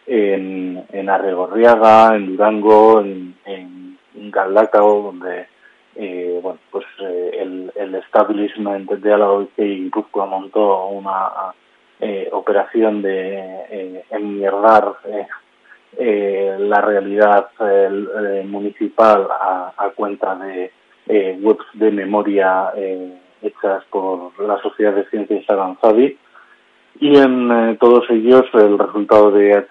en, 0.06 0.84
en 0.92 1.10
Arregorriaga, 1.10 2.16
en 2.18 2.36
Durango, 2.36 3.00
en, 3.00 3.36
en, 3.46 3.98
donde 5.04 5.48
eh, 6.02 6.40
bueno, 6.42 6.60
pues 6.72 6.86
eh, 7.02 7.72
el, 7.76 7.96
establishment 7.96 8.90
de 8.90 9.14
Álava 9.14 9.46
y 9.58 9.84
Guipúzcoa 9.84 10.28
montó 10.28 10.88
una 10.88 11.54
eh, 12.00 12.30
operación 12.32 13.02
de 13.02 13.36
eh, 13.70 14.06
enmierdar 14.10 14.96
la 15.98 16.82
realidad 16.82 17.50
municipal 18.46 19.28
a, 19.30 19.92
cuenta 19.96 20.36
de 20.36 20.72
webs 21.42 21.66
de 21.74 21.92
memoria 21.92 22.72
hechas 23.42 23.84
por 23.90 24.40
la 24.40 24.62
Sociedad 24.62 24.94
de 24.94 25.10
Ciencias 25.10 25.50
Avanzadi 25.50 26.16
y 27.02 27.18
en 27.18 27.78
todos 27.80 28.10
ellos 28.12 28.46
el 28.54 28.78
resultado 28.78 29.32
de 29.32 29.54
H. 29.54 29.68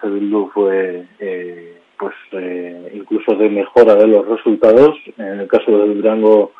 Fue 0.53 1.05
pues 1.99 2.15
eh, 2.31 2.91
incluso 2.95 3.35
de 3.35 3.49
mejora 3.49 3.95
de 3.95 4.07
los 4.07 4.25
resultados. 4.25 4.95
En 5.17 5.41
el 5.41 5.47
caso 5.47 5.69
de 5.77 5.93
Durango, 5.93 6.53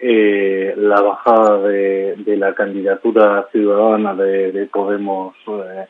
eh, 0.00 0.74
la 0.76 1.00
bajada 1.00 1.62
de, 1.62 2.16
de 2.16 2.36
la 2.36 2.54
candidatura 2.54 3.48
ciudadana 3.52 4.14
de, 4.14 4.50
de 4.50 4.66
Podemos, 4.66 5.36
eh, 5.46 5.86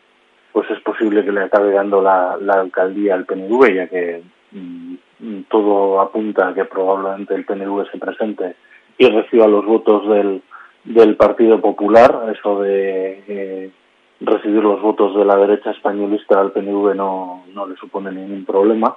pues 0.52 0.70
es 0.70 0.80
posible 0.80 1.24
que 1.24 1.32
le 1.32 1.42
acabe 1.42 1.72
dando 1.72 2.02
la, 2.02 2.32
alcaldía 2.32 3.14
al 3.14 3.24
PNV, 3.24 3.74
ya 3.74 3.86
que 3.86 4.22
mm, 4.52 5.42
todo 5.48 6.00
apunta 6.00 6.48
a 6.48 6.54
que 6.54 6.66
probablemente 6.66 7.34
el 7.34 7.46
PNV 7.46 7.90
se 7.90 7.98
presente 7.98 8.56
y 8.98 9.06
reciba 9.08 9.46
los 9.46 9.64
votos 9.64 10.08
del, 10.10 10.42
del 10.84 11.16
Partido 11.16 11.60
Popular. 11.60 12.34
Eso 12.36 12.60
de 12.60 13.22
eh, 13.28 13.70
recibir 14.20 14.62
los 14.62 14.80
votos 14.82 15.16
de 15.16 15.24
la 15.24 15.36
derecha 15.36 15.70
españolista 15.70 16.40
al 16.40 16.52
PNV 16.52 16.94
no, 16.94 17.44
no 17.54 17.66
le 17.66 17.76
supone 17.76 18.12
ningún 18.12 18.44
problema. 18.44 18.96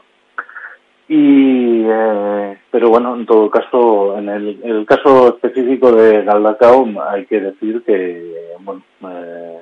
Y, 1.07 1.83
eh, 1.85 2.57
pero 2.71 2.89
bueno, 2.89 3.15
en 3.15 3.25
todo 3.25 3.49
caso, 3.49 4.17
en 4.17 4.29
el, 4.29 4.59
el 4.63 4.85
caso 4.85 5.27
específico 5.29 5.91
de 5.91 6.23
Galdacao, 6.23 6.87
hay 7.09 7.25
que 7.25 7.41
decir 7.41 7.83
que, 7.85 8.33
bueno, 8.61 8.81
eh, 9.09 9.59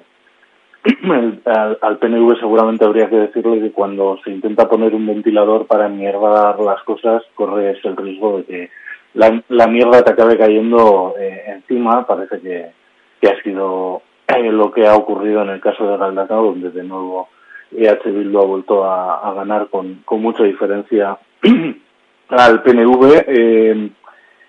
el- 1.03 1.41
al, 1.45 1.77
al 1.81 1.97
PNV 1.97 2.39
seguramente 2.39 2.85
habría 2.85 3.09
que 3.09 3.15
decirle 3.17 3.59
que 3.59 3.71
cuando 3.71 4.17
se 4.23 4.31
intenta 4.31 4.69
poner 4.69 4.93
un 4.95 5.05
ventilador 5.07 5.65
para 5.65 5.89
mierdar 5.89 6.59
las 6.59 6.81
cosas, 6.83 7.23
corres 7.35 7.83
el 7.83 7.97
riesgo 7.97 8.37
de 8.37 8.43
que 8.45 8.69
la, 9.15 9.43
la 9.49 9.67
mierda 9.67 10.03
te 10.03 10.11
acabe 10.11 10.37
cayendo 10.37 11.15
eh, 11.19 11.43
encima. 11.47 12.05
Parece 12.05 12.39
que, 12.39 12.71
que 13.19 13.27
ha 13.29 13.41
sido 13.43 14.01
eh, 14.37 14.51
lo 14.51 14.71
que 14.71 14.87
ha 14.87 14.95
ocurrido 14.95 15.41
en 15.41 15.49
el 15.49 15.61
caso 15.61 15.85
de 15.85 15.97
Galdacao, 15.97 16.45
donde 16.45 16.71
de 16.71 16.83
nuevo 16.83 17.29
EH 17.71 18.09
Bildu 18.11 18.39
ha 18.39 18.45
vuelto 18.45 18.83
a, 18.85 19.33
ganar 19.33 19.67
con, 19.69 20.01
con 20.05 20.21
mucha 20.21 20.43
diferencia 20.43 21.17
al 22.29 22.63
PNV. 22.63 23.23
eh, 23.27 23.91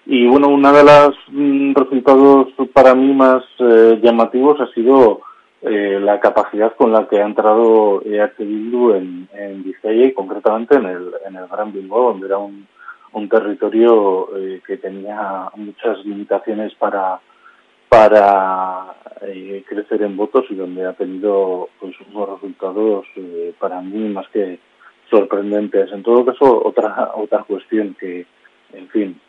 y 0.04 0.26
bueno, 0.26 0.48
uno 0.48 0.72
de 0.72 0.82
los 0.82 1.16
mm, 1.28 1.74
resultados 1.74 2.48
para 2.72 2.94
mí 2.94 3.12
más 3.14 3.44
eh, 3.60 4.00
llamativos 4.02 4.60
ha 4.60 4.66
sido 4.74 5.20
eh, 5.62 6.00
la 6.00 6.18
capacidad 6.18 6.74
con 6.74 6.92
la 6.92 7.06
que 7.06 7.20
ha 7.20 7.26
entrado 7.26 8.02
EH 8.04 8.32
Bildu 8.38 8.94
en, 8.94 9.28
en 9.32 9.62
Vizcaya 9.62 10.06
y 10.06 10.12
concretamente 10.12 10.74
en 10.74 10.86
el, 10.86 11.10
en 11.24 11.36
el 11.36 11.46
Gran 11.46 11.72
Bilbao, 11.72 12.08
donde 12.10 12.26
era 12.26 12.38
un, 12.38 12.66
un 13.12 13.28
territorio 13.28 14.36
eh, 14.36 14.60
que 14.66 14.76
tenía 14.78 15.50
muchas 15.54 16.04
limitaciones 16.04 16.74
para 16.74 17.20
para 17.92 18.94
eh, 19.20 19.62
crecer 19.68 20.00
en 20.00 20.16
votos 20.16 20.46
y 20.48 20.54
donde 20.54 20.86
ha 20.86 20.94
tenido 20.94 21.68
pues 21.78 21.94
unos 22.10 22.26
resultados 22.30 23.04
eh, 23.16 23.52
para 23.58 23.82
mí 23.82 24.08
más 24.08 24.26
que 24.28 24.58
sorprendentes. 25.10 25.92
En 25.92 26.02
todo 26.02 26.24
caso, 26.24 26.62
otra 26.64 27.10
otra 27.14 27.42
cuestión 27.44 27.94
que, 28.00 28.24
en 28.72 28.88
fin, 28.88 29.20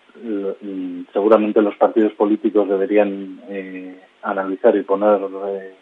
seguramente 1.11 1.61
los 1.61 1.76
partidos 1.76 2.14
políticos 2.14 2.69
deberían 2.69 3.41
eh, 3.49 3.99
analizar 4.22 4.73
y 4.77 4.84
poner, 4.84 5.19
eh, 5.49 5.73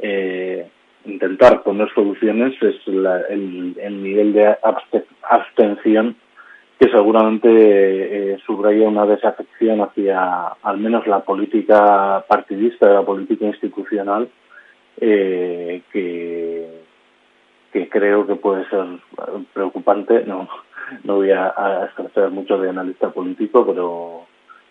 eh, 0.00 0.68
intentar 1.04 1.62
poner 1.62 1.94
soluciones 1.94 2.60
es 2.60 2.74
la- 2.88 3.20
el, 3.28 3.76
el 3.80 4.02
nivel 4.02 4.32
de 4.32 4.48
abste- 4.64 5.04
abstención 5.22 6.16
que 6.80 6.88
seguramente 6.88 7.48
eh, 7.50 8.38
subraya 8.46 8.88
una 8.88 9.04
desafección 9.04 9.82
hacia 9.82 10.46
al 10.62 10.78
menos 10.78 11.06
la 11.06 11.20
política 11.20 12.24
partidista, 12.26 12.88
la 12.88 13.02
política 13.02 13.44
institucional, 13.44 14.30
eh, 14.98 15.82
que, 15.92 16.80
que 17.70 17.86
creo 17.90 18.26
que 18.26 18.36
puede 18.36 18.66
ser 18.70 18.86
preocupante. 19.52 20.24
No, 20.24 20.48
no 21.04 21.16
voy 21.16 21.32
a, 21.32 21.48
a 21.48 22.28
mucho 22.30 22.56
de 22.56 22.70
analista 22.70 23.10
político, 23.10 23.66
pero 23.66 24.22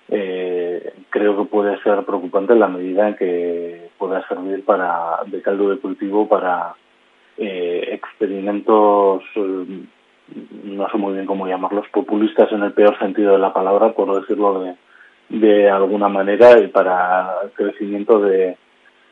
eh, 0.10 0.94
creo 1.12 1.38
que 1.38 1.46
puede 1.46 1.80
ser 1.84 2.04
preocupante 2.06 2.54
en 2.54 2.60
la 2.60 2.70
medida 2.70 3.08
en 3.08 3.18
que 3.18 3.90
pueda 4.00 4.28
servir 4.28 4.66
para 4.66 5.20
de 5.28 5.44
caldo 5.44 5.70
de 5.70 5.78
cultivo 5.78 6.28
para 6.28 6.74
eh, 7.38 7.90
experimentos 7.92 9.22
no 10.64 10.90
sé 10.90 10.98
muy 10.98 11.14
bien 11.14 11.26
cómo 11.26 11.48
llamarlos, 11.48 11.88
populistas 11.90 12.52
en 12.52 12.64
el 12.64 12.74
peor 12.74 12.98
sentido 13.00 13.34
de 13.34 13.40
la 13.40 13.54
palabra, 13.54 13.94
por 13.94 14.20
decirlo 14.20 14.62
de, 14.62 14.76
de 15.30 15.70
alguna 15.70 16.10
manera, 16.10 16.60
y 16.60 16.68
para 16.68 17.36
crecimiento 17.56 18.20
de, 18.20 18.58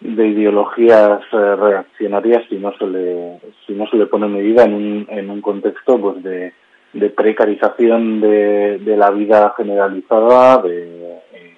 de 0.02 0.27
ideologías 0.27 1.22
eh, 1.31 1.56
reaccionarias 1.56 2.44
si 2.49 2.57
no 2.57 2.72
se 2.77 2.88
le 2.88 3.39
si 3.65 3.73
no 3.73 3.88
se 3.88 3.98
le 3.98 4.06
pone 4.06 4.27
medida 4.27 4.64
en 4.64 4.73
un, 4.73 5.07
en 5.10 5.30
un 5.30 5.41
contexto 5.41 5.99
pues 5.99 6.23
de, 6.23 6.53
de 6.94 7.10
precarización 7.10 8.22
de, 8.22 8.80
de 8.80 8.98
la 8.98 9.10
vida 9.11 9.53
generalizada, 9.57 10.61
de 10.61 11.19
eh, 11.34 11.57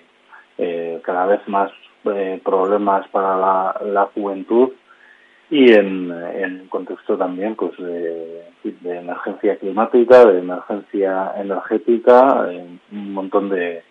eh, 0.57 1.01
cada 1.03 1.25
vez 1.25 1.41
más 1.47 1.71
eh, 2.05 2.39
problemas 2.43 3.07
para 3.09 3.37
la, 3.37 3.81
la 3.85 4.05
juventud 4.05 4.69
y 5.49 5.71
en, 5.71 6.11
en 6.11 6.67
contexto 6.67 7.17
también 7.17 7.55
pues 7.55 7.75
de, 7.77 8.43
emergencia 8.83 9.57
climática, 9.57 10.25
de 10.25 10.39
emergencia 10.39 11.33
energética, 11.37 12.47
en 12.51 12.79
un 12.91 13.13
montón 13.13 13.49
de, 13.49 13.83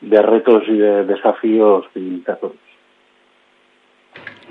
de 0.00 0.22
retos 0.22 0.62
y 0.68 0.76
de 0.76 1.04
desafíos 1.04 1.86
civilizatorios. 1.92 2.61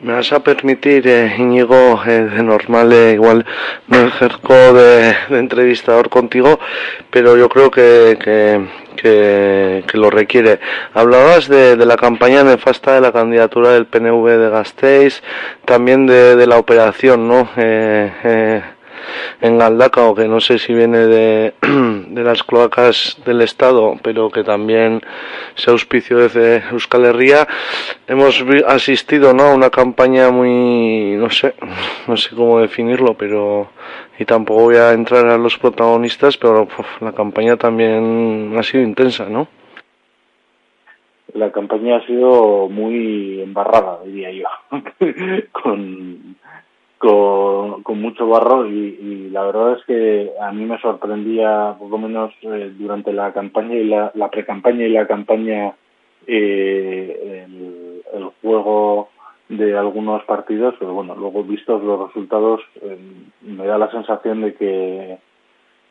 Me 0.01 0.13
vas 0.13 0.33
a 0.33 0.39
permitir, 0.39 1.07
eh, 1.07 1.35
Íñigo, 1.37 2.01
eh, 2.07 2.23
de 2.23 2.41
normal 2.41 2.91
eh, 2.91 3.13
igual 3.13 3.45
no 3.87 4.07
ejerzo 4.07 4.73
de, 4.73 5.15
de 5.29 5.39
entrevistador 5.39 6.09
contigo, 6.09 6.59
pero 7.11 7.37
yo 7.37 7.47
creo 7.49 7.69
que, 7.69 8.17
que, 8.19 8.65
que, 8.95 9.83
que 9.85 9.97
lo 9.99 10.09
requiere. 10.09 10.59
Hablabas 10.95 11.47
de, 11.47 11.75
de 11.75 11.85
la 11.85 11.97
campaña 11.97 12.43
nefasta 12.43 12.95
de 12.95 13.01
la 13.01 13.11
candidatura 13.11 13.69
del 13.73 13.85
PNV 13.85 14.25
de 14.39 14.49
Gasteiz, 14.49 15.21
también 15.65 16.07
de, 16.07 16.35
de 16.35 16.47
la 16.47 16.57
operación, 16.57 17.27
¿no? 17.27 17.49
En 19.41 19.57
Galdacao, 19.57 20.15
que 20.15 20.27
no 20.27 20.39
sé 20.39 20.59
si 20.59 20.73
viene 20.73 20.99
de, 20.99 21.53
de 21.61 22.23
las 22.23 22.43
cloacas 22.43 23.17
del 23.25 23.41
Estado, 23.41 23.95
pero 24.01 24.29
que 24.29 24.43
también 24.43 25.01
se 25.55 25.71
auspició 25.71 26.17
desde 26.17 26.63
Euskal 26.71 27.05
Herria. 27.05 27.47
Hemos 28.07 28.43
asistido 28.67 29.33
¿no? 29.33 29.43
a 29.43 29.55
una 29.55 29.69
campaña 29.69 30.31
muy, 30.31 31.15
no 31.17 31.29
sé, 31.29 31.55
no 32.07 32.17
sé 32.17 32.35
cómo 32.35 32.59
definirlo, 32.59 33.15
pero 33.15 33.69
y 34.21 34.25
tampoco 34.25 34.61
voy 34.65 34.75
a 34.75 34.93
entrar 34.93 35.25
a 35.25 35.37
los 35.37 35.57
protagonistas, 35.57 36.37
pero 36.37 36.67
la 36.99 37.11
campaña 37.11 37.57
también 37.57 38.53
ha 38.55 38.61
sido 38.61 38.83
intensa, 38.83 39.27
¿no? 39.27 39.47
La 41.33 41.51
campaña 41.51 41.97
ha 41.97 42.05
sido 42.05 42.67
muy 42.69 43.41
embarrada, 43.41 43.99
diría 44.05 44.31
yo, 44.31 44.47
con, 45.51 46.35
con, 47.01 47.99
mucho 47.99 48.27
barro 48.27 48.67
y, 48.67 48.97
y 49.01 49.29
la 49.31 49.43
verdad 49.43 49.77
es 49.79 49.85
que 49.85 50.31
a 50.39 50.51
mí 50.51 50.65
me 50.65 50.79
sorprendía, 50.79 51.75
por 51.79 51.89
lo 51.89 51.97
menos 51.97 52.31
eh, 52.43 52.71
durante 52.77 53.11
la 53.11 53.33
campaña 53.33 53.75
y 53.75 53.85
la, 53.85 54.11
la 54.13 54.29
pre-campaña 54.29 54.85
y 54.85 54.91
la 54.91 55.07
campaña, 55.07 55.73
eh, 56.27 57.47
el, 58.13 58.31
juego 58.41 59.09
de 59.49 59.77
algunos 59.77 60.23
partidos, 60.23 60.75
pero 60.79 60.93
bueno, 60.93 61.15
luego 61.15 61.43
vistos 61.43 61.83
los 61.83 62.07
resultados, 62.07 62.61
eh, 62.81 62.97
me 63.41 63.65
da 63.65 63.77
la 63.77 63.91
sensación 63.91 64.41
de 64.41 64.53
que 64.55 65.17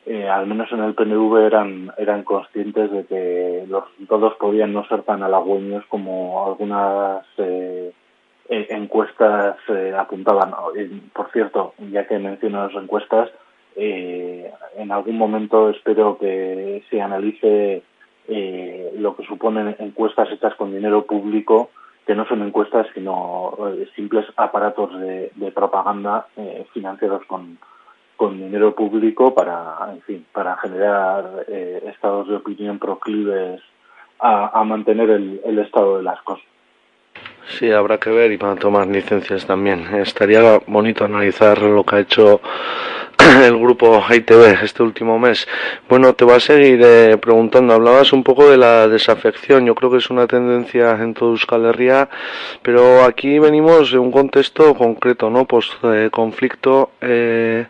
eh, 0.07 0.29
al 0.29 0.47
menos 0.47 0.71
en 0.73 0.81
el 0.81 0.95
PNV 0.95 1.37
eran 1.39 1.93
eran 1.99 2.25
conscientes 2.25 2.91
de 2.91 3.05
que 3.07 3.65
los 3.69 3.85
resultados 3.91 4.35
podían 4.41 4.73
no 4.73 4.87
ser 4.87 5.03
tan 5.03 5.23
halagüeños 5.23 5.85
como 5.87 6.47
algunas 6.47 7.25
eh, 8.51 8.67
encuestas 8.71 9.57
eh, 9.69 9.95
apuntaban. 9.97 10.53
Por 11.15 11.31
cierto, 11.33 11.75
ya 11.91 12.07
que 12.07 12.19
menciono 12.19 12.67
las 12.67 12.83
encuestas, 12.83 13.31
eh, 13.77 14.53
en 14.77 14.91
algún 14.91 15.17
momento 15.17 15.71
espero 15.71 16.19
que 16.19 16.83
se 16.91 17.01
analice 17.01 17.83
eh, 18.29 18.93
lo 18.99 19.15
que 19.17 19.25
suponen 19.25 19.77
encuestas 19.79 20.31
hechas 20.33 20.55
con 20.57 20.75
dinero 20.75 21.07
público, 21.07 21.71
que 22.07 22.17
no 22.17 22.27
son 22.27 22.43
encuestas 22.43 22.89
sino 22.93 23.57
eh, 23.69 23.89
simples 23.95 24.27
aparatos 24.37 24.99
de, 24.99 25.31
propaganda 25.55 26.27
financiados 26.73 27.25
con, 27.27 27.59
con 28.17 28.39
dinero 28.39 28.75
público 28.75 29.33
para, 29.33 29.77
en 29.93 30.03
fin, 30.03 30.27
para 30.33 30.57
generar 30.57 31.47
estados 31.49 32.29
de 32.29 32.37
opinión 32.37 32.79
proclives 32.79 33.61
a, 34.19 34.59
a 34.59 34.65
mantener 34.65 35.11
el, 35.11 35.41
el 35.45 35.59
estado 35.61 35.99
de 35.99 36.03
las 36.03 36.21
cosas. 36.23 36.45
Sí, 37.59 37.71
habrá 37.71 37.99
que 37.99 38.11
ver 38.11 38.31
y 38.33 38.39
para 38.39 38.55
tomar 38.57 38.87
licencias 38.87 39.45
también. 39.45 39.95
Estaría 39.97 40.61
bonito 40.67 41.05
analizar 41.05 41.61
lo 41.61 41.85
que 41.85 41.97
ha 41.97 42.01
hecho 42.01 42.41
el 43.45 43.59
grupo 43.59 44.03
ITV 44.09 44.63
este 44.63 44.83
último 44.83 45.19
mes. 45.19 45.49
Bueno, 45.89 46.15
te 46.15 46.25
voy 46.25 46.35
a 46.35 46.41
seguir 46.41 46.81
eh, 46.83 47.19
preguntando. 47.21 47.75
Hablabas 47.75 48.13
un 48.13 48.23
poco 48.23 48.49
de 48.49 48.57
la 48.57 48.87
desafección. 48.89 49.67
Yo 49.67 49.75
creo 49.75 49.91
que 49.91 49.99
es 49.99 50.11
una 50.11 50.27
tendencia 50.27 50.93
en 50.93 51.13
toda 51.13 51.33
Euskal 51.33 51.67
Herria, 51.67 52.09
pero 52.63 53.05
aquí 53.05 53.39
venimos 53.39 53.91
de 53.91 53.99
un 53.99 54.13
contexto 54.13 54.75
concreto, 54.75 55.29
¿no? 55.29 55.45
Pues 55.45 55.71
eh. 55.83 56.09
Eh, 57.03 57.67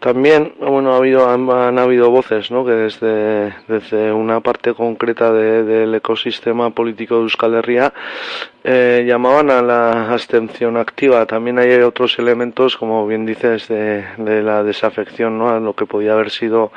también, 0.00 0.54
bueno, 0.58 0.94
ha 0.94 0.96
habido, 0.96 1.28
han, 1.28 1.48
han 1.50 1.78
habido 1.78 2.10
voces, 2.10 2.50
¿no? 2.50 2.64
Que 2.64 2.72
desde, 2.72 3.54
desde 3.68 4.12
una 4.12 4.40
parte 4.40 4.72
concreta 4.74 5.30
de- 5.32 5.62
del 5.62 5.94
ecosistema 5.94 6.70
político 6.70 7.16
de 7.16 7.22
Euskal 7.22 7.54
Herria 7.54 7.92
eh, 8.64 9.04
llamaban 9.06 9.50
a 9.50 9.60
la 9.62 10.10
abstención 10.10 10.76
activa. 10.78 11.26
También 11.26 11.58
hay 11.58 11.70
otros 11.82 12.18
elementos, 12.18 12.76
como 12.78 13.06
bien 13.06 13.26
dices, 13.26 13.68
de, 13.68 14.04
de 14.16 14.42
la 14.42 14.62
desafección, 14.62 15.38
¿no? 15.38 15.50
A 15.50 15.60
lo 15.60 15.74
que 15.74 15.84
podía 15.86 16.12
haber 16.14 16.30
sido 16.30 16.72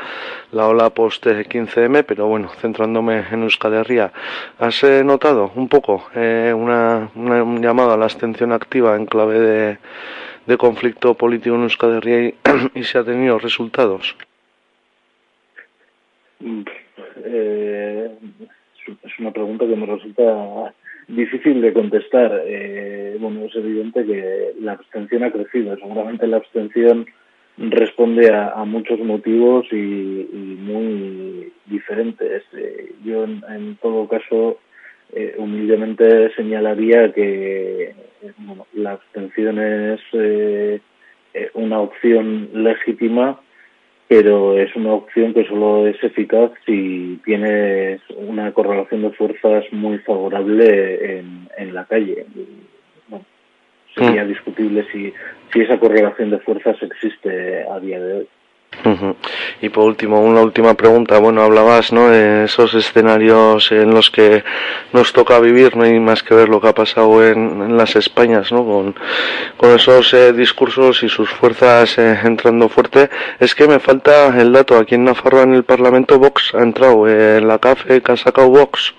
la 0.51 0.67
ola 0.67 0.89
post 0.89 1.25
15M, 1.25 2.03
pero 2.05 2.27
bueno, 2.27 2.49
centrándome 2.59 3.23
en 3.31 3.43
Euskal 3.43 3.73
Herria. 3.73 4.11
¿Has 4.59 4.83
eh, 4.83 5.01
notado 5.03 5.51
un 5.55 5.69
poco 5.69 6.05
eh, 6.13 6.53
una, 6.55 7.09
una- 7.15 7.41
un 7.43 7.61
llamado 7.61 7.93
a 7.93 7.97
la 7.97 8.05
abstención 8.05 8.51
activa 8.51 8.95
en 8.97 9.05
clave 9.05 9.39
de, 9.39 9.77
de 10.45 10.57
conflicto 10.57 11.13
político 11.13 11.55
en 11.55 11.63
Euskal 11.63 12.01
y, 12.07 12.35
y 12.79 12.83
se 12.83 12.97
ha 12.97 13.03
tenido 13.03 13.39
resultados? 13.39 14.15
Eh, 17.25 18.11
es- 19.03 19.19
una 19.19 19.31
pregunta 19.31 19.65
que 19.65 19.75
me 19.75 19.85
resulta 19.85 20.73
difícil 21.07 21.61
de 21.61 21.73
contestar. 21.73 22.41
Eh, 22.45 23.17
bueno, 23.19 23.45
es 23.45 23.55
evidente 23.55 24.05
que 24.05 24.53
la 24.59 24.73
abstención 24.73 25.23
ha 25.23 25.31
crecido. 25.31 25.75
Seguramente 25.77 26.27
la 26.27 26.37
abstención 26.37 27.05
responde 27.57 28.31
a, 28.31 28.49
a 28.51 28.65
muchos 28.65 28.99
motivos 28.99 29.65
y, 29.71 29.75
muy 30.59 31.53
diferentes. 31.65 32.43
Eh, 32.53 32.93
yo, 33.05 33.23
en 33.25 33.77
todo 33.81 34.07
caso, 34.07 34.57
eh, 35.15 35.35
humildemente 35.37 36.33
señalaría 36.35 37.13
que 37.13 37.93
bueno, 38.39 38.65
la 38.73 38.93
abstención 38.93 39.59
es 39.59 40.01
eh, 40.13 40.79
eh, 41.33 41.49
una 41.53 41.79
opción 41.79 42.49
legítima 42.53 43.39
pero 44.07 44.57
es 44.57 44.75
una 44.75 44.93
opción 44.93 45.33
que 45.33 45.45
solo 45.45 45.87
es 45.87 46.03
eficaz 46.03 46.51
si 46.65 47.19
tienes 47.25 48.01
una 48.15 48.51
correlación 48.51 49.01
de 49.03 49.11
fuerzas 49.11 49.65
muy 49.71 49.97
favorable 49.99 51.19
en, 51.19 51.49
en 51.57 51.73
la 51.73 51.85
calle. 51.85 52.25
Bueno, 53.07 53.25
sería 53.95 54.25
discutible 54.25 54.85
si, 54.91 55.13
si 55.51 55.61
esa 55.61 55.79
correlación 55.79 56.29
de 56.29 56.39
fuerzas 56.39 56.77
existe 56.83 57.63
a 57.63 57.79
día 57.79 57.99
de 57.99 58.13
hoy. 58.13 58.27
Y 59.61 59.69
por 59.69 59.85
último, 59.85 60.21
una 60.21 60.41
última 60.41 60.73
pregunta. 60.73 61.17
Bueno, 61.19 61.41
hablabas, 61.41 61.91
¿no? 61.93 62.09
De 62.09 62.45
esos 62.45 62.73
escenarios 62.73 63.71
en 63.71 63.93
los 63.93 64.09
que 64.09 64.43
nos 64.91 65.13
toca 65.13 65.39
vivir, 65.39 65.75
no 65.75 65.83
hay 65.83 65.99
más 65.99 66.21
que 66.23 66.35
ver 66.35 66.49
lo 66.49 66.59
que 66.59 66.67
ha 66.67 66.73
pasado 66.73 67.25
en, 67.25 67.61
en 67.61 67.77
las 67.77 67.95
Españas, 67.95 68.51
¿no? 68.51 68.65
Con, 68.65 68.95
esos 69.75 70.13
eh, 70.13 70.33
discursos 70.33 71.01
y 71.03 71.09
sus 71.09 71.29
fuerzas 71.29 71.97
eh, 71.97 72.19
entrando 72.23 72.69
fuerte. 72.69 73.09
Es 73.39 73.55
que 73.55 73.67
me 73.67 73.79
falta 73.79 74.39
el 74.39 74.51
dato. 74.51 74.77
Aquí 74.77 74.95
en 74.95 75.05
Nafarroa, 75.05 75.43
en 75.43 75.53
el 75.53 75.63
Parlamento, 75.63 76.19
Vox 76.19 76.53
ha 76.53 76.61
entrado. 76.61 77.07
eh, 77.07 77.37
en 77.37 77.47
la 77.47 77.59
CAFE 77.59 78.01
que 78.01 78.11
ha 78.11 78.17
sacado 78.17 78.49
Vox. 78.49 78.93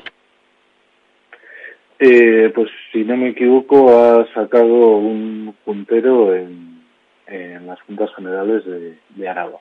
Eh, 1.98 2.51
pues 2.55 2.70
si 2.93 3.05
no 3.05 3.16
me 3.16 3.31
equivoco, 3.31 3.97
ha 3.98 4.27
sacado 4.35 4.97
un 4.97 5.55
puntero 5.65 6.35
en, 6.35 6.82
en 7.27 7.66
las 7.66 7.81
juntas 7.82 8.11
generales 8.16 8.65
de, 8.65 8.98
de 9.11 9.28
Araba. 9.28 9.59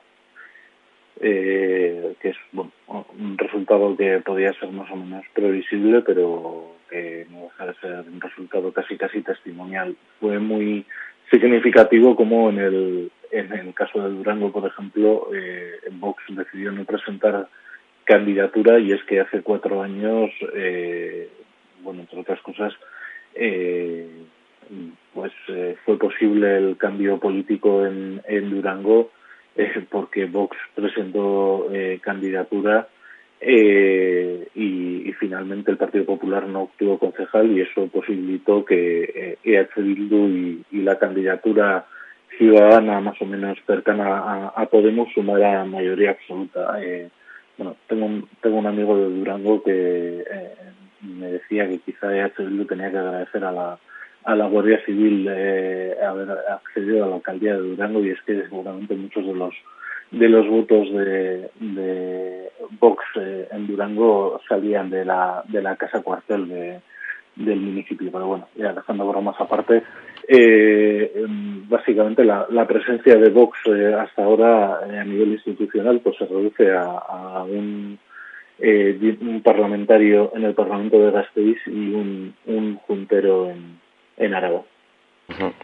Eh, 1.20 2.14
que 2.20 2.30
es 2.30 2.36
bueno, 2.50 2.72
un 3.18 3.38
resultado 3.38 3.96
que 3.96 4.18
podía 4.18 4.52
ser 4.54 4.70
más 4.70 4.90
o 4.90 4.96
menos 4.96 5.24
previsible, 5.32 6.02
pero 6.02 6.74
que 6.90 7.26
no 7.30 7.44
deja 7.44 7.66
de 7.66 7.74
ser 7.74 8.04
un 8.12 8.20
resultado 8.20 8.72
casi 8.72 8.96
casi 8.96 9.22
testimonial. 9.22 9.96
Fue 10.20 10.38
muy 10.38 10.84
significativo 11.30 12.16
como 12.16 12.50
en 12.50 12.58
el, 12.58 13.10
en 13.30 13.52
el 13.52 13.74
caso 13.74 14.02
de 14.02 14.10
Durango, 14.10 14.52
por 14.52 14.66
ejemplo, 14.66 15.28
eh, 15.34 15.72
Vox 15.92 16.22
decidió 16.28 16.72
no 16.72 16.84
presentar 16.84 17.48
candidatura 18.04 18.78
y 18.78 18.92
es 18.92 19.02
que 19.04 19.20
hace 19.20 19.42
cuatro 19.42 19.82
años, 19.82 20.30
eh, 20.54 21.28
bueno, 21.82 22.00
entre 22.00 22.20
otras 22.20 22.40
cosas, 22.40 22.74
eh, 23.34 24.08
pues 25.12 25.32
eh, 25.48 25.76
fue 25.84 25.98
posible 25.98 26.56
el 26.56 26.76
cambio 26.76 27.18
político 27.18 27.86
en, 27.86 28.20
en 28.26 28.50
Durango 28.50 29.10
eh, 29.56 29.84
porque 29.90 30.26
Vox 30.26 30.56
presentó 30.74 31.68
eh, 31.72 32.00
candidatura 32.02 32.88
eh, 33.40 34.48
y, 34.54 35.12
finalmente 35.20 35.70
el 35.70 35.76
Partido 35.76 36.04
Popular 36.04 36.46
no 36.48 36.62
obtuvo 36.62 36.98
concejal 36.98 37.50
y 37.50 37.60
eso 37.60 37.86
posibilitó 37.86 38.64
que 38.64 39.04
eh, 39.04 39.38
EH 39.44 39.80
Bildu 39.80 40.28
y, 40.28 40.64
y 40.72 40.82
la 40.82 40.98
candidatura 40.98 41.86
ciudadana 42.36 43.00
más 43.00 43.20
o 43.22 43.24
menos 43.24 43.56
cercana 43.66 44.18
a, 44.18 44.48
a 44.48 44.66
Podemos 44.66 45.08
sumara 45.14 45.64
mayoría 45.64 46.10
absoluta. 46.10 46.82
Eh, 46.82 47.08
bueno, 47.56 47.76
tengo 47.86 48.06
un, 48.06 48.28
tengo 48.42 48.56
un 48.58 48.66
amigo 48.66 48.98
de 48.98 49.08
Durango 49.08 49.62
que 49.62 50.24
eh, 50.30 50.54
me 51.00 51.28
decía 51.28 51.68
que 51.68 51.78
quizá 51.78 52.14
EH 52.14 52.32
Bildu 52.38 52.64
tenía 52.66 52.90
que 52.90 52.98
agradecer 52.98 53.44
a 53.44 53.52
la 53.52 53.78
a 54.24 54.34
la 54.34 54.46
Guardia 54.48 54.82
Civil 54.84 55.28
eh, 55.30 55.96
haber 56.02 56.30
accedido 56.30 57.04
a 57.04 57.08
la 57.08 57.16
alcaldía 57.16 57.54
de 57.54 57.60
Durango 57.60 58.00
y 58.00 58.10
es 58.10 58.20
que 58.22 58.42
seguramente 58.42 58.94
muchos 58.94 59.26
de 59.26 59.34
los 59.34 59.54
de 60.10 60.28
los 60.28 60.48
votos 60.48 60.92
de, 60.92 61.50
de 61.60 62.50
Vox 62.80 63.04
eh, 63.16 63.48
en 63.50 63.66
Durango 63.66 64.40
salían 64.48 64.88
de 64.90 65.04
la 65.04 65.42
de 65.48 65.60
la 65.60 65.76
casa 65.76 66.02
cuartel 66.02 66.48
de, 66.48 66.80
del 67.36 67.60
municipio. 67.60 68.10
Pero 68.10 68.26
bueno 68.26 68.48
ya 68.56 68.72
dejando 68.72 69.06
bromas 69.06 69.36
aparte 69.38 69.82
eh, 70.26 71.12
em, 71.16 71.68
básicamente 71.68 72.24
la, 72.24 72.46
la 72.50 72.66
presencia 72.66 73.16
de 73.16 73.30
Vox 73.30 73.58
eh, 73.66 73.94
hasta 73.94 74.24
ahora 74.24 74.80
eh, 74.90 74.98
a 74.98 75.04
nivel 75.04 75.32
institucional 75.32 76.00
pues 76.00 76.16
se 76.16 76.26
reduce 76.26 76.70
a, 76.72 76.84
a 76.84 77.44
un 77.44 77.98
eh, 78.58 79.18
un 79.20 79.42
parlamentario 79.42 80.32
en 80.34 80.44
el 80.44 80.54
Parlamento 80.54 80.98
de 80.98 81.10
Gasteiz 81.10 81.58
y 81.66 81.92
un, 81.92 82.34
un 82.46 82.76
juntero 82.76 83.50
en, 83.50 83.83
en 84.16 84.34
Aragón. 84.34 84.62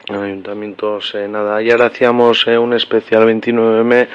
Ayuntamientos, 0.08 1.14
eh, 1.14 1.28
nada. 1.28 1.56
Ayer 1.56 1.80
hacíamos 1.82 2.46
eh, 2.46 2.56
un 2.56 2.72
especial 2.72 3.24
29M 3.28 4.08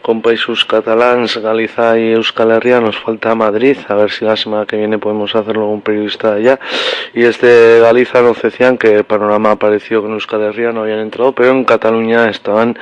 con 0.00 0.22
países 0.22 0.64
catalans, 0.64 1.36
Galiza 1.36 1.98
y 1.98 2.12
Euskal 2.12 2.52
Herria. 2.52 2.80
Nos 2.80 2.98
falta 2.98 3.34
Madrid. 3.34 3.76
A 3.88 3.94
ver 3.94 4.10
si 4.10 4.24
la 4.24 4.36
semana 4.36 4.64
que 4.64 4.78
viene 4.78 4.98
podemos 4.98 5.34
hacerlo 5.36 5.68
un 5.68 5.82
periodista 5.82 6.32
allá. 6.32 6.58
Y 7.12 7.20
desde 7.20 7.80
Galiza 7.80 8.22
nos 8.22 8.40
decían 8.40 8.78
que 8.78 8.94
el 8.94 9.04
panorama 9.04 9.50
apareció 9.52 10.00
que 10.00 10.08
en 10.08 10.14
Euskal 10.14 10.42
Herria 10.42 10.72
no 10.72 10.80
habían 10.80 11.00
entrado, 11.00 11.32
pero 11.32 11.50
en 11.50 11.64
Cataluña 11.64 12.30
estaban, 12.30 12.78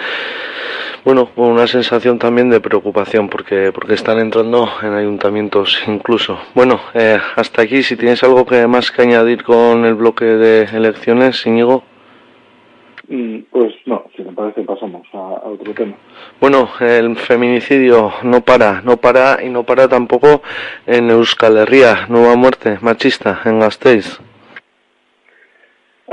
bueno, 1.04 1.26
con 1.34 1.46
una 1.50 1.66
sensación 1.66 2.18
también 2.18 2.48
de 2.48 2.60
preocupación 2.60 3.28
porque, 3.28 3.72
porque 3.72 3.94
están 3.94 4.18
entrando 4.18 4.68
en 4.82 4.94
ayuntamientos 4.94 5.82
incluso. 5.86 6.38
Bueno, 6.54 6.80
eh, 6.94 7.18
hasta 7.36 7.62
aquí. 7.62 7.82
Si 7.82 7.96
tienes 7.96 8.22
algo 8.22 8.46
que 8.46 8.66
más 8.66 8.90
que 8.90 9.02
añadir 9.02 9.42
con 9.44 9.84
el 9.84 9.94
bloque 9.94 10.24
de 10.24 10.62
elecciones, 10.64 11.44
Íñigo. 11.46 11.84
Mm, 13.08 13.40
Pues 13.50 13.74
no, 13.84 14.04
si 14.16 14.22
me 14.22 14.32
parece 14.32 14.62
pasamos 14.62 15.06
a, 15.12 15.18
a 15.18 15.48
otro 15.50 15.74
tema. 15.74 15.94
Bueno, 16.40 16.70
el 16.80 17.16
feminicidio 17.16 18.12
no 18.22 18.40
para, 18.40 18.80
no 18.80 18.96
para 18.96 19.42
y 19.44 19.50
no 19.50 19.64
para 19.64 19.88
tampoco 19.88 20.42
en 20.86 21.10
Euskal 21.10 21.58
Herria. 21.58 22.06
Nueva 22.08 22.34
muerte 22.34 22.78
machista 22.80 23.40
en 23.44 23.60
Gasteiz. 23.60 24.20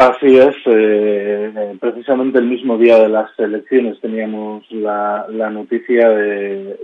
Así 0.01 0.35
es, 0.35 0.55
eh, 0.65 1.53
eh, 1.55 1.77
precisamente 1.79 2.39
el 2.39 2.45
mismo 2.45 2.75
día 2.75 2.97
de 2.97 3.07
las 3.07 3.29
elecciones 3.37 4.01
teníamos 4.01 4.65
la, 4.71 5.27
noticia 5.51 6.09
de 6.09 6.75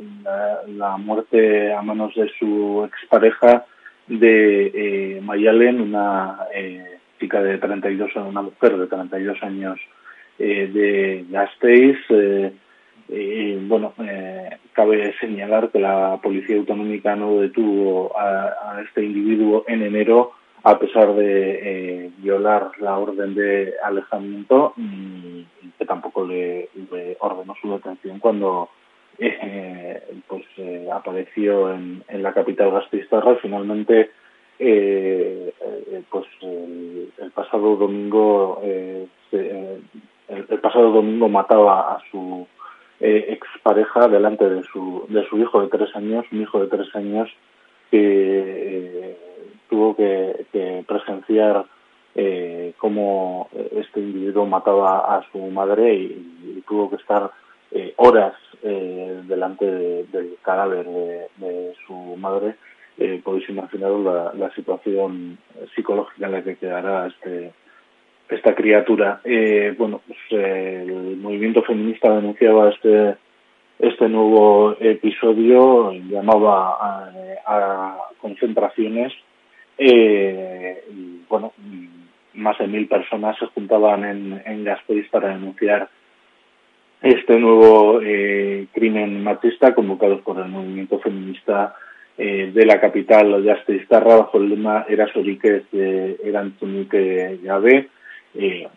la, 0.67 0.97
muerte 0.97 1.73
a 1.73 1.81
manos 1.81 2.13
de 2.13 2.29
su 2.37 2.87
expareja 2.87 3.65
de 4.05 4.67
eh, 5.15 5.21
Mayalen, 5.23 5.81
una 5.81 6.41
eh, 6.53 6.99
chica 7.19 7.41
de 7.41 7.57
32 7.57 8.15
años, 8.17 8.29
una 8.29 8.43
mujer 8.43 8.77
de 8.77 8.85
32 8.85 9.41
años 9.41 9.79
eh, 10.37 10.69
de 10.71 11.25
Gasteiz. 11.31 11.97
Eh, 12.09 12.53
y 13.09 13.55
bueno, 13.67 13.95
eh, 13.97 14.57
cabe 14.73 15.15
señalar 15.19 15.71
que 15.71 15.79
la 15.79 16.19
Policía 16.21 16.55
Autonómica 16.57 17.15
no 17.15 17.39
detuvo 17.39 18.15
a, 18.15 18.75
a 18.75 18.81
este 18.83 19.03
individuo 19.03 19.65
en 19.67 19.81
enero 19.81 20.33
a 20.63 20.79
pesar 20.79 21.13
de 21.15 21.59
eh, 22.05 22.11
violar 22.17 22.71
la 22.79 22.97
orden 22.97 23.35
de 23.35 23.73
alejamiento 23.83 24.73
y, 24.77 25.45
que 25.77 25.85
tampoco 25.85 26.25
le, 26.25 26.69
ordenó 27.19 27.53
su 27.61 27.71
detención 27.71 28.19
cuando 28.19 28.69
eh, 29.19 30.01
pues 30.27 30.43
eh, 30.57 30.87
apareció 30.91 31.71
en, 31.73 32.03
en 32.07 32.23
la 32.23 32.33
capital 32.33 32.71
gasteiztarra. 32.71 33.33
Y 33.33 33.37
finalmente 33.37 34.11
eh, 34.59 35.53
pues 36.09 36.25
el, 36.41 37.31
pasado 37.33 37.75
domingo 37.75 38.61
se- 39.29 39.77
el, 40.27 40.59
pasado 40.59 40.91
domingo 40.91 41.29
mataba 41.29 41.93
a 41.93 41.99
su 42.11 42.47
expareja 42.99 44.07
delante 44.07 44.49
de 44.49 44.63
su 44.63 45.05
de 45.09 45.23
su 45.29 45.37
hijo 45.37 45.61
de 45.61 45.67
tres 45.67 45.95
años 45.95 46.25
un 46.31 46.41
hijo 46.41 46.59
de 46.59 46.67
tres 46.67 46.93
años 46.95 47.29
que 47.91 49.15
tuvo 49.69 49.95
que, 49.95 50.45
que 50.51 50.83
presenciar 50.87 51.65
eh, 52.19 52.73
cómo 52.79 53.47
este 53.75 53.99
individuo 53.99 54.45
mataba 54.47 55.15
a 55.15 55.23
su 55.31 55.37
madre 55.37 55.93
y, 55.93 56.63
tuvo 56.67 56.89
que 56.89 56.95
estar 56.97 57.31
eh, 57.71 57.93
horas 57.97 58.33
eh, 58.63 59.21
delante 59.25 59.65
de- 59.65 60.03
del 60.05 60.35
cadáver 60.41 60.85
de, 60.85 61.73
su 61.85 61.93
madre. 62.17 62.55
Eh, 62.97 63.21
podéis 63.23 63.47
imaginaros 63.49 64.03
la, 64.35 64.49
situación 64.55 65.37
psicológica 65.75 66.25
en 66.25 66.31
la 66.31 66.43
que 66.43 66.55
quedará 66.57 67.07
este 67.07 67.53
esta 68.29 68.55
criatura. 68.55 69.21
Eh, 69.23 69.73
bueno, 69.77 70.01
pues 70.05 70.17
el 70.31 71.17
movimiento 71.17 71.61
feminista 71.61 72.13
denunciaba 72.13 72.69
este 72.69 73.15
este 73.79 74.09
nuevo 74.09 74.75
episodio 74.79 75.91
llamaba 75.93 76.77
a 77.45 77.97
concentraciones 78.19 79.13
eh, 79.77 80.83
bueno 81.29 81.53
más 82.33 82.57
de 82.59 82.67
mil 82.67 82.87
personas 82.87 83.37
se 83.39 83.47
juntaban 83.47 84.05
en, 84.05 84.41
en 84.45 84.63
Gasteiz 84.63 85.09
para 85.09 85.29
denunciar 85.29 85.89
este 87.01 87.39
nuevo 87.39 87.99
eh, 88.01 88.67
crimen 88.73 89.23
machista 89.23 89.73
convocados 89.75 90.21
por 90.21 90.39
el 90.39 90.49
movimiento 90.49 90.99
feminista 90.99 91.75
eh, 92.17 92.51
de 92.53 92.65
la 92.65 92.79
capital 92.79 93.43
gasteiztarra 93.43 94.15
bajo 94.15 94.37
el 94.39 94.49
lema 94.49 94.85
Erasorikez 94.89 95.69
de 95.71 96.17
Erantzunike 96.23 97.39
Gabe. 97.43 97.89
Eh, 98.35 98.67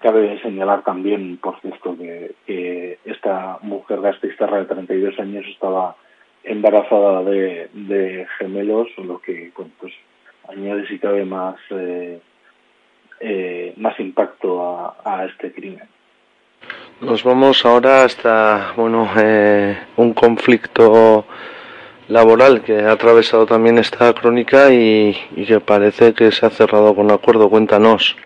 Cabe 0.00 0.40
señalar 0.42 0.82
también, 0.82 1.36
por 1.36 1.60
cierto, 1.60 1.96
que, 1.96 2.32
que 2.46 2.98
esta 3.04 3.58
mujer 3.62 4.00
gasteiztarra 4.00 4.58
de 4.58 4.64
32 4.64 5.16
años 5.20 5.46
estaba 5.46 5.94
embarazada 6.42 7.22
de, 7.22 7.68
de 7.72 8.26
gemelos, 8.38 8.88
lo 8.96 9.20
que 9.20 9.52
bueno, 9.54 9.70
pues, 9.78 9.92
añade 10.48 10.86
si 10.86 10.98
cabe 10.98 11.24
más, 11.24 11.56
eh, 11.70 12.20
eh, 13.20 13.74
más 13.76 13.98
impacto 14.00 14.62
a, 14.62 14.96
a 15.04 15.26
este 15.26 15.52
crimen. 15.52 15.88
Nos 17.00 17.22
vamos 17.22 17.64
ahora 17.64 18.04
hasta, 18.04 18.72
bueno, 18.76 19.08
eh, 19.16 19.78
un 19.96 20.12
conflicto 20.12 21.24
laboral 22.08 22.62
que 22.62 22.80
ha 22.80 22.92
atravesado 22.92 23.46
también 23.46 23.78
esta 23.78 24.12
crónica 24.14 24.72
y, 24.72 25.16
y 25.36 25.44
que 25.46 25.60
parece 25.60 26.14
que 26.14 26.32
se 26.32 26.46
ha 26.46 26.50
cerrado 26.50 26.94
con 26.94 27.10
acuerdo. 27.10 27.48
Cuéntanos. 27.48 28.16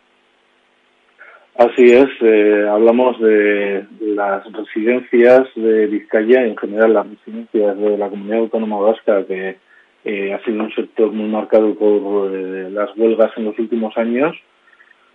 Así 1.54 1.92
es, 1.92 2.08
eh, 2.22 2.66
hablamos 2.68 3.20
de 3.20 3.84
las 4.00 4.50
residencias 4.52 5.48
de 5.54 5.86
Vizcaya, 5.86 6.44
en 6.44 6.56
general 6.56 6.94
las 6.94 7.06
residencias 7.06 7.76
de 7.78 7.98
la 7.98 8.08
comunidad 8.08 8.38
autónoma 8.38 8.78
vasca, 8.78 9.24
que 9.26 9.58
eh, 10.04 10.32
ha 10.32 10.42
sido 10.44 10.62
un 10.62 10.74
sector 10.74 11.12
muy 11.12 11.28
marcado 11.28 11.74
por 11.74 12.34
eh, 12.34 12.70
las 12.70 12.96
huelgas 12.96 13.30
en 13.36 13.44
los 13.44 13.58
últimos 13.58 13.96
años 13.96 14.36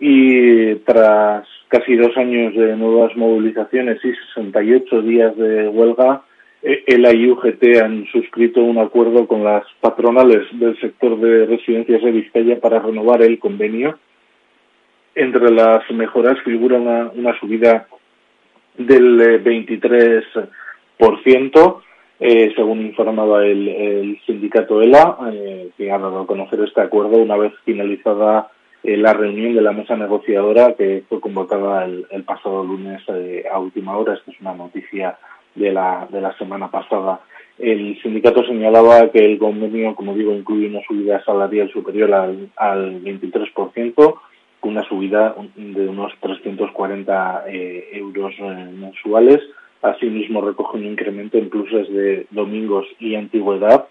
y 0.00 0.76
tras 0.76 1.46
casi 1.68 1.96
dos 1.96 2.16
años 2.16 2.54
de 2.54 2.74
nuevas 2.76 3.14
movilizaciones 3.16 3.98
y 4.04 4.12
68 4.34 5.02
días 5.02 5.36
de 5.36 5.68
huelga, 5.68 6.22
eh, 6.62 6.84
ELA 6.86 7.14
y 7.14 7.30
UGT 7.30 7.82
han 7.82 8.06
suscrito 8.06 8.62
un 8.62 8.78
acuerdo 8.78 9.26
con 9.26 9.44
las 9.44 9.64
patronales 9.80 10.46
del 10.52 10.80
sector 10.80 11.20
de 11.20 11.44
residencias 11.46 12.02
de 12.02 12.12
Vizcaya 12.12 12.60
para 12.60 12.78
renovar 12.80 13.22
el 13.22 13.38
convenio. 13.38 13.98
Entre 15.14 15.50
las 15.50 15.90
mejoras 15.90 16.38
figura 16.44 16.76
una, 16.78 17.10
una 17.14 17.38
subida 17.38 17.86
del 18.76 19.20
eh, 19.20 19.42
23%, 19.42 21.82
eh, 22.20 22.52
según 22.56 22.82
informaba 22.82 23.44
el, 23.44 24.18
sindicato 24.26 24.82
ELA, 24.82 25.18
eh, 25.32 25.70
que 25.76 25.90
ha 25.90 25.98
dado 25.98 26.20
a 26.20 26.26
conocer 26.26 26.60
este 26.60 26.80
acuerdo 26.80 27.18
una 27.18 27.36
vez 27.36 27.52
finalizada 27.64 28.50
eh, 28.82 28.96
la 28.96 29.12
reunión 29.12 29.54
de 29.54 29.60
la 29.60 29.72
mesa 29.72 29.96
negociadora 29.96 30.74
que 30.74 31.02
fue 31.08 31.20
convocada 31.20 31.84
el, 31.84 32.06
pasado 32.24 32.62
lunes 32.62 33.02
eh, 33.08 33.44
a 33.50 33.58
última 33.58 33.96
hora. 33.96 34.14
Esta 34.14 34.30
es 34.30 34.40
una 34.40 34.54
noticia 34.54 35.18
de 35.54 35.72
la, 35.72 36.06
de 36.10 36.20
la 36.20 36.36
semana 36.38 36.70
pasada. 36.70 37.20
El 37.58 38.00
sindicato 38.02 38.44
señalaba 38.44 39.10
que 39.10 39.18
el 39.18 39.38
convenio, 39.38 39.96
como 39.96 40.14
digo, 40.14 40.32
incluye 40.32 40.68
una 40.68 40.80
subida 40.86 41.24
salarial 41.24 41.70
superior 41.72 42.14
al, 42.14 42.50
al 42.56 43.02
23%, 43.02 44.14
una 44.62 44.84
subida 44.84 45.34
de 45.56 45.88
unos 45.88 46.12
340 46.20 47.44
eh, 47.48 47.88
euros 47.94 48.34
mensuales. 48.38 49.40
Asimismo, 49.82 50.40
recoge 50.40 50.76
un 50.76 50.84
incremento 50.84 51.38
en 51.38 51.50
pluses 51.50 51.88
de 51.92 52.26
domingos 52.30 52.86
y 52.98 53.14
antigüedad 53.14 53.86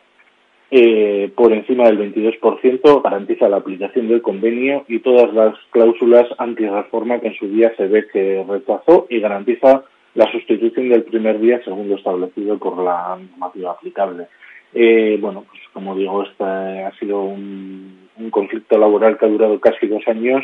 eh, 0.69 1.31
por 1.35 1.53
encima 1.53 1.85
del 1.85 1.97
22%, 2.14 3.01
garantiza 3.01 3.47
la 3.47 3.57
aplicación 3.57 4.09
del 4.09 4.22
convenio 4.22 4.84
y 4.89 4.99
todas 4.99 5.34
las 5.34 5.55
cláusulas 5.72 6.27
antirreforma 6.38 7.19
que 7.19 7.27
en 7.27 7.35
su 7.35 7.47
día 7.47 7.73
se 7.77 7.88
ve 7.88 8.07
que 8.11 8.45
rechazó 8.47 9.07
y 9.09 9.22
garantiza 9.22 9.84
la 10.14 10.30
sustitución 10.30 10.89
del 10.89 11.03
primer 11.03 11.39
día 11.39 11.61
según 11.64 11.88
lo 11.88 11.95
establecido 11.95 12.57
por 12.57 12.84
la 12.84 13.18
normativa 13.18 13.72
aplicable. 13.72 14.27
Eh, 14.73 15.18
bueno, 15.22 15.45
pues 15.49 15.61
como 15.72 15.95
digo, 15.95 16.23
este 16.23 16.43
ha 16.43 16.91
sido 16.99 17.22
un, 17.22 18.09
un 18.18 18.30
conflicto 18.30 18.77
laboral 18.77 19.18
que 19.18 19.26
ha 19.26 19.30
durado 19.30 19.59
casi 19.61 19.88
dos 19.88 20.05
años 20.07 20.43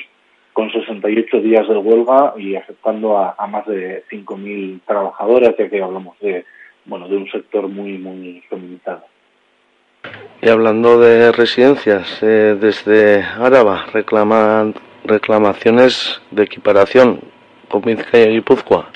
con 0.54 0.72
68 0.72 1.42
días 1.42 1.68
de 1.68 1.78
huelga 1.78 2.34
y 2.38 2.56
afectando 2.56 3.18
a, 3.18 3.36
a 3.38 3.48
más 3.48 3.66
de 3.66 4.04
5.000 4.10 4.82
trabajadoras, 4.86 5.56
ya 5.58 5.70
que 5.70 5.82
hablamos 5.82 6.18
de, 6.20 6.46
bueno, 6.86 7.08
de 7.08 7.18
un 7.18 7.30
sector 7.30 7.68
muy, 7.68 7.98
muy 7.98 8.44
feminizado. 8.50 9.04
Y 10.42 10.50
hablando 10.50 11.00
de 11.00 11.32
residencias, 11.32 12.22
eh, 12.22 12.58
desde 12.60 13.24
Áraba 13.24 13.86
reclaman 13.94 14.76
reclamaciones 15.06 16.22
de 16.32 16.44
equiparación 16.44 17.22
con 17.70 17.82
Vizcaya 17.82 18.26
y 18.30 18.34
Guipúzcoa. 18.36 18.90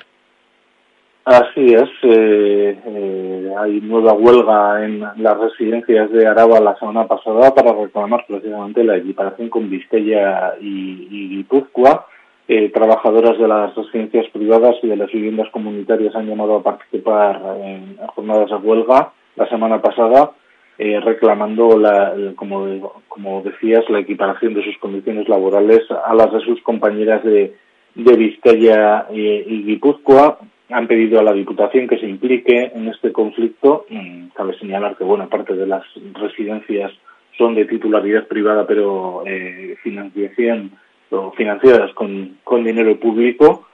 Así 1.30 1.74
es, 1.74 1.90
eh, 2.04 2.80
eh, 2.86 3.54
hay 3.60 3.82
nueva 3.82 4.14
huelga 4.14 4.86
en 4.86 5.02
las 5.02 5.38
residencias 5.38 6.10
de 6.10 6.26
Araba 6.26 6.62
la 6.62 6.80
semana 6.80 7.06
pasada 7.06 7.54
para 7.54 7.74
reclamar 7.74 8.24
precisamente 8.26 8.82
la 8.82 8.95
equiparación 8.95 9.49
con 9.49 9.70
Vizcaya 9.70 10.54
y, 10.62 11.36
Guipúzcoa. 11.36 12.06
Eh, 12.48 12.70
trabajadoras 12.70 13.38
de 13.38 13.45
las 13.45 13.76
residencias 13.76 14.26
privadas 14.30 14.78
y 14.82 14.88
de 14.88 14.95
las 14.95 15.12
viviendas 15.12 15.49
comunitarias 15.49 16.16
han 16.16 16.28
llamado 16.28 16.56
a 16.56 16.64
participar 16.64 17.41
en 17.62 17.98
jornadas 18.16 18.49
de 18.49 18.56
huelga 18.66 19.12
la 19.36 19.49
semana 19.49 19.82
pasada, 19.82 20.32
eh, 20.78 20.98
reclamando, 21.02 21.78
la, 21.78 22.16
como, 22.38 23.04
como 23.10 23.41
decías, 23.41 23.84
la 23.90 23.99
equiparación 23.99 24.54
de 24.54 24.64
sus 24.64 24.78
condiciones 24.78 25.28
laborales 25.28 25.82
a 25.91 26.16
las 26.16 26.32
de 26.32 26.40
sus 26.40 26.62
compañeras 26.62 27.22
de, 27.26 27.54
de 27.95 28.16
Vizcaya 28.16 29.08
y, 29.12 29.20
y 29.20 29.64
Guipúzcoa. 29.66 30.40
Han 30.69 30.88
pedido 30.88 31.19
a 31.19 31.23
la 31.23 31.34
Diputación 31.34 31.88
que 31.88 31.98
se 31.98 32.07
implique 32.07 32.72
en 32.73 32.88
este 32.89 33.11
conflicto. 33.11 33.85
Mm, 33.89 34.27
Cabe 34.35 34.57
señalar 34.60 34.98
que 34.98 35.03
buena 35.03 35.27
parte 35.27 35.56
de 35.56 35.65
las 35.65 35.84
residencias 36.14 36.91
son 37.38 37.56
de 37.56 37.65
titularidad 37.65 38.27
privada, 38.27 38.68
pero 38.68 39.23
eh, 39.26 39.76
financiación 39.81 40.72
o 41.10 41.31
financiadas 41.31 41.94
con, 41.94 42.38
dinero 42.64 42.99
público 42.99 43.68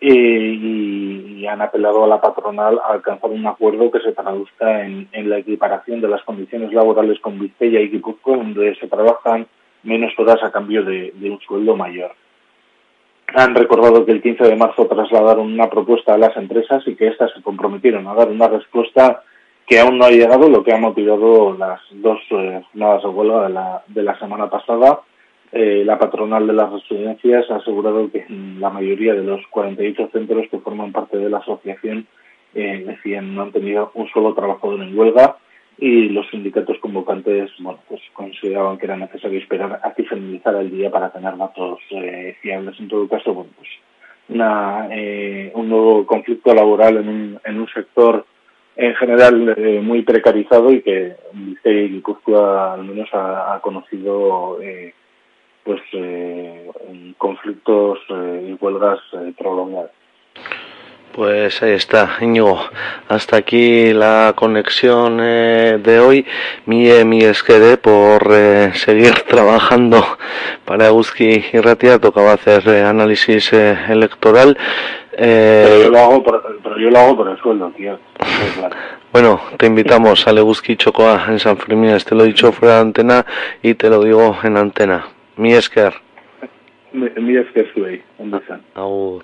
eh, 0.00 0.58
y, 0.60 1.46
han 1.46 1.60
apelado 1.60 2.04
a 2.04 2.06
la 2.06 2.20
patronal 2.20 2.78
a 2.78 2.94
alcanzar 2.94 3.30
un 3.30 3.46
acuerdo 3.46 3.90
que 3.90 4.00
se 4.00 4.12
traduzca 4.12 4.84
en, 4.86 5.08
la 5.12 5.38
equiparación 5.38 6.00
de 6.00 6.08
las 6.08 6.22
condiciones 6.22 6.72
laborales 6.72 7.18
con 7.20 7.38
Vizcaya 7.38 7.80
y 7.80 7.88
Guipúzcoa, 7.88 8.36
donde 8.36 8.74
se 8.76 8.88
trabajan 8.88 9.46
menos 9.82 10.12
horas 10.18 10.42
a 10.42 10.52
cambio 10.52 10.82
de 10.84 11.12
un 11.30 11.40
sueldo 11.40 11.76
mayor. 11.76 12.12
Han 13.34 13.54
recordado 13.54 14.04
que 14.04 14.12
el 14.12 14.22
15 14.22 14.44
de 14.44 14.56
marzo 14.56 14.86
trasladaron 14.86 15.52
una 15.52 15.70
propuesta 15.70 16.14
a 16.14 16.18
las 16.18 16.36
empresas 16.36 16.82
y 16.86 16.94
que 16.94 17.08
éstas 17.08 17.30
se 17.34 17.42
comprometieron 17.42 18.06
a 18.06 18.14
dar 18.14 18.28
una 18.28 18.48
respuesta 18.48 19.22
que 19.66 19.80
aún 19.80 19.96
no 19.98 20.04
ha 20.04 20.10
llegado, 20.10 20.48
lo 20.50 20.62
que 20.62 20.72
ha 20.72 20.78
motivado 20.78 21.56
las 21.56 21.80
dos 21.92 22.18
eh, 22.30 22.62
jornadas 22.72 23.02
de 23.02 23.08
huelga 23.08 23.42
de 23.44 23.48
la, 23.48 23.82
de 23.88 24.02
la 24.02 24.18
semana 24.18 24.50
pasada. 24.50 25.00
Eh, 25.52 25.82
la 25.84 25.98
patronal 25.98 26.46
de 26.46 26.52
las 26.52 26.72
residencias 26.72 27.50
ha 27.50 27.56
asegurado 27.56 28.10
que 28.10 28.26
la 28.28 28.70
mayoría 28.70 29.14
de 29.14 29.22
los 29.22 29.40
48 29.48 30.10
centros 30.12 30.46
que 30.50 30.58
forman 30.58 30.92
parte 30.92 31.16
de 31.16 31.30
la 31.30 31.38
asociación 31.38 32.06
eh, 32.54 32.84
decían 32.86 33.34
no 33.34 33.42
han 33.42 33.52
tenido 33.52 33.92
un 33.94 34.08
solo 34.08 34.34
trabajador 34.34 34.82
en 34.82 34.98
huelga 34.98 35.36
y 35.78 36.08
los 36.10 36.28
sindicatos 36.30 36.78
convocantes 36.78 37.50
bueno 37.58 37.80
pues 37.88 38.00
consideraban 38.12 38.78
que 38.78 38.86
era 38.86 38.96
necesario 38.96 39.38
esperar 39.38 39.80
a 39.82 39.92
que 39.94 40.04
finalizara 40.04 40.60
el 40.60 40.70
día 40.70 40.90
para 40.90 41.12
tener 41.12 41.36
datos 41.36 41.80
eh, 41.90 42.36
fiables 42.40 42.78
en 42.78 42.88
todo 42.88 43.08
caso 43.08 43.34
bueno 43.34 43.50
pues 43.56 43.68
una, 44.28 44.88
eh, 44.90 45.50
un 45.54 45.68
nuevo 45.68 46.06
conflicto 46.06 46.54
laboral 46.54 46.98
en 46.98 47.08
un, 47.08 47.40
en 47.44 47.60
un 47.60 47.68
sector 47.68 48.26
en 48.76 48.94
general 48.94 49.54
eh, 49.56 49.80
muy 49.82 50.02
precarizado 50.02 50.72
y 50.72 50.82
que 50.82 51.16
Vizcaya 51.32 51.80
y 51.80 51.88
Guipúzcoa 51.90 52.74
al 52.74 52.84
menos 52.84 53.08
ha, 53.12 53.54
ha 53.54 53.60
conocido 53.60 54.58
eh, 54.62 54.94
pues 55.64 55.80
conflictos 57.18 58.00
y 58.10 58.52
huelgas 58.54 58.98
prolongadas. 59.38 59.92
Pues 61.14 61.62
ahí 61.62 61.72
está, 61.72 62.16
Íñigo. 62.22 62.58
Hasta 63.08 63.36
aquí 63.36 63.92
la 63.92 64.32
conexión 64.34 65.18
eh, 65.20 65.78
de 65.82 66.00
hoy. 66.00 66.24
Mi, 66.64 66.88
mi 67.04 67.22
esquede 67.22 67.76
por 67.76 68.28
eh, 68.30 68.72
seguir 68.74 69.12
trabajando 69.28 70.02
para 70.64 70.86
Euski 70.86 71.44
y 71.52 71.58
Ratia. 71.60 71.98
Tocaba 71.98 72.32
hacer 72.32 72.66
eh, 72.66 72.82
análisis 72.82 73.52
eh, 73.52 73.76
electoral. 73.90 74.56
Pero 75.10 75.22
Eh, 75.24 75.80
yo 75.84 75.90
lo 75.90 75.98
hago 75.98 76.22
por, 76.22 76.60
pero 76.62 76.78
yo 76.78 76.88
lo 76.88 76.98
hago 76.98 77.16
por 77.18 77.28
el 77.28 77.36
sueldo, 77.38 77.70
tío. 77.76 77.98
Claro. 78.54 78.74
bueno, 79.12 79.40
te 79.58 79.66
invitamos 79.66 80.26
a 80.26 80.32
Leguski 80.32 80.76
Chocoa 80.76 81.26
en 81.28 81.38
San 81.38 81.58
Fermín. 81.58 81.94
Te 81.98 82.14
lo 82.14 82.24
he 82.24 82.28
dicho 82.28 82.52
fuera 82.52 82.76
de 82.76 82.80
antena 82.80 83.26
y 83.62 83.74
te 83.74 83.90
lo 83.90 84.02
digo 84.02 84.38
en 84.42 84.56
antena. 84.56 85.08
Mi 85.36 85.52
esker. 85.52 85.92
Mi, 86.92 87.10
mi 87.16 87.36
es 87.36 87.46
que 87.52 87.60
estoy, 87.60 88.02
¿dónde 88.18 88.38
están? 88.38 88.62
Agur. 88.74 89.22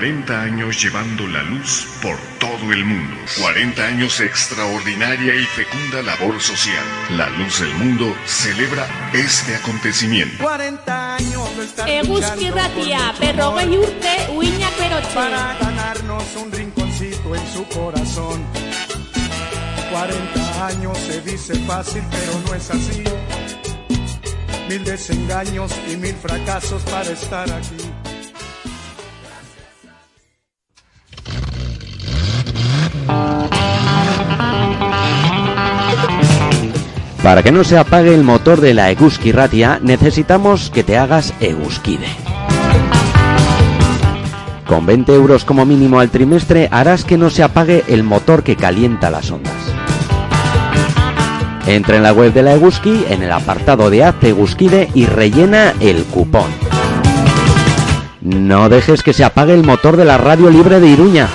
Cuarenta 0.00 0.40
años 0.40 0.82
llevando 0.82 1.26
la 1.26 1.42
luz 1.42 1.86
por 2.00 2.16
todo 2.38 2.72
el 2.72 2.86
mundo. 2.86 3.16
40 3.38 3.84
años 3.84 4.18
extraordinaria 4.20 5.34
y 5.34 5.44
fecunda 5.44 6.00
labor 6.00 6.40
social. 6.40 6.82
La 7.18 7.28
Luz 7.28 7.60
del 7.60 7.74
Mundo 7.74 8.16
celebra 8.24 8.86
este 9.12 9.56
acontecimiento. 9.56 10.42
40 10.42 11.16
años 11.16 11.54
de 11.54 11.64
estar 11.66 11.86
Eguzki 11.86 12.50
Ratia, 12.50 13.12
por 13.12 13.26
berro 13.26 13.52
nuestro 13.52 13.58
gehi 13.58 13.76
honor, 13.76 13.88
urte, 13.90 14.32
uinak 14.32 14.78
berotxe. 14.78 15.14
para 15.14 15.58
ganarnos 15.60 16.24
un 16.42 16.50
rinconcito 16.50 17.36
en 17.36 17.52
su 17.52 17.64
corazón. 17.68 18.42
40 19.90 20.66
años 20.66 20.96
se 20.96 21.20
dice 21.20 21.54
fácil, 21.66 22.02
pero 22.10 22.40
no 22.46 22.54
es 22.54 22.70
así. 22.70 23.04
Mil 24.66 24.82
desengaños 24.82 25.70
y 25.92 25.96
mil 25.98 26.14
fracasos 26.14 26.82
para 26.84 27.10
estar 27.10 27.52
aquí. 27.52 27.89
Para 37.22 37.42
que 37.42 37.52
no 37.52 37.64
se 37.64 37.76
apague 37.76 38.14
el 38.14 38.24
motor 38.24 38.60
de 38.60 38.72
la 38.72 38.90
Eguski 38.90 39.30
Ratia, 39.30 39.78
necesitamos 39.82 40.70
que 40.70 40.82
te 40.82 40.96
hagas 40.96 41.34
Eguskide. 41.40 42.08
Con 44.66 44.86
20 44.86 45.12
euros 45.14 45.44
como 45.44 45.66
mínimo 45.66 46.00
al 46.00 46.10
trimestre 46.10 46.68
harás 46.70 47.04
que 47.04 47.18
no 47.18 47.28
se 47.28 47.42
apague 47.42 47.84
el 47.88 48.04
motor 48.04 48.42
que 48.42 48.56
calienta 48.56 49.10
las 49.10 49.30
ondas. 49.30 49.52
Entra 51.66 51.96
en 51.96 52.04
la 52.04 52.12
web 52.12 52.32
de 52.32 52.42
la 52.42 52.54
Eguski, 52.54 53.04
en 53.10 53.22
el 53.22 53.32
apartado 53.32 53.90
de 53.90 54.02
Hazte 54.02 54.30
Eguskide 54.30 54.88
y 54.94 55.06
rellena 55.06 55.74
el 55.80 56.04
cupón. 56.04 56.50
No 58.22 58.68
dejes 58.68 59.02
que 59.02 59.12
se 59.12 59.24
apague 59.24 59.54
el 59.54 59.64
motor 59.64 59.96
de 59.96 60.04
la 60.04 60.18
radio 60.18 60.50
libre 60.50 60.80
de 60.80 60.88
Iruña. 60.88 61.28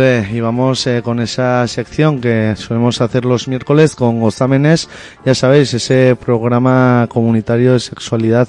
Y 0.00 0.40
vamos 0.40 0.86
eh, 0.86 1.02
con 1.02 1.20
esa 1.20 1.66
sección 1.68 2.22
que 2.22 2.54
solemos 2.56 3.02
hacer 3.02 3.26
los 3.26 3.48
miércoles 3.48 3.94
con 3.94 4.18
Gozámenes, 4.18 4.88
ya 5.26 5.34
sabéis, 5.34 5.74
ese 5.74 6.16
programa 6.16 7.06
comunitario 7.10 7.74
de 7.74 7.80
sexualidad 7.80 8.48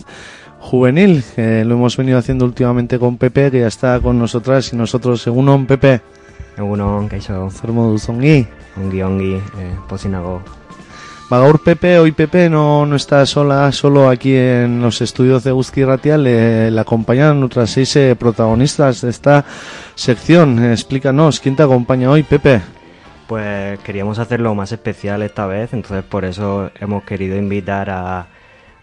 juvenil, 0.60 1.26
que 1.36 1.65
lo 1.65 1.76
hemos 1.76 1.98
venido 1.98 2.19
haciendo 2.19 2.45
últimamente 2.45 2.98
con 2.98 3.18
Pepe, 3.18 3.52
que 3.52 3.60
ya 3.60 3.68
está 3.68 3.99
con 3.99 4.18
nosotras 4.18 4.72
y 4.72 4.78
nosotros, 4.78 5.22
según 5.22 5.65
Pepe. 5.65 5.99
Egunon, 6.57 7.10
kaixo. 7.10 7.49
Zer 7.49 7.72
moduz 7.72 8.07
ongi? 8.07 8.48
Ongi, 8.78 9.02
ongi, 9.02 9.34
eh, 9.34 9.76
pozinago. 9.90 10.60
Bagaur 11.31 11.63
Pepe, 11.63 11.97
hoy 11.97 12.11
Pepe 12.11 12.49
no, 12.49 12.85
no 12.85 12.97
está 12.97 13.25
sola, 13.25 13.71
solo 13.71 14.09
aquí 14.09 14.35
en 14.35 14.81
los 14.81 14.99
estudios 14.99 15.45
de 15.45 15.53
Guzki 15.53 15.85
Ratia, 15.85 16.17
le, 16.17 16.69
le 16.69 16.81
acompañan 16.81 17.41
otras 17.41 17.69
seis 17.69 17.95
eh, 17.95 18.17
protagonistas 18.19 18.99
de 18.99 19.11
esta 19.11 19.45
sección. 19.95 20.61
Eh, 20.61 20.73
explícanos, 20.73 21.39
¿quién 21.39 21.55
te 21.55 21.63
acompaña 21.63 22.09
hoy, 22.09 22.23
Pepe? 22.23 22.59
Pues 23.27 23.79
queríamos 23.79 24.19
hacerlo 24.19 24.53
más 24.55 24.73
especial 24.73 25.21
esta 25.21 25.45
vez, 25.45 25.71
entonces 25.71 26.03
por 26.03 26.25
eso 26.25 26.69
hemos 26.81 27.05
querido 27.05 27.37
invitar 27.37 27.89
a, 27.89 28.27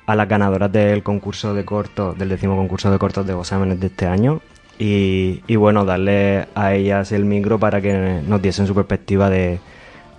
a 0.07 0.17
las 0.17 0.27
ganadoras 0.27 0.73
del 0.73 1.03
concurso 1.03 1.53
de 1.53 1.67
cortos, 1.67 2.17
del 2.17 2.31
décimo 2.31 2.57
concurso 2.57 2.91
de 2.91 2.99
cortos 2.99 3.27
de 3.27 3.35
Gozámenes 3.35 3.79
de 3.79 3.89
este 3.89 4.07
año. 4.07 4.41
Y, 4.79 5.43
y 5.47 5.57
bueno, 5.57 5.85
darle 5.85 6.49
a 6.55 6.73
ellas 6.73 7.13
el 7.13 7.27
micro 7.27 7.59
para 7.59 7.83
que 7.83 8.23
nos 8.27 8.41
diesen 8.41 8.67
su 8.67 8.75
perspectiva 8.75 9.29
de 9.29 9.61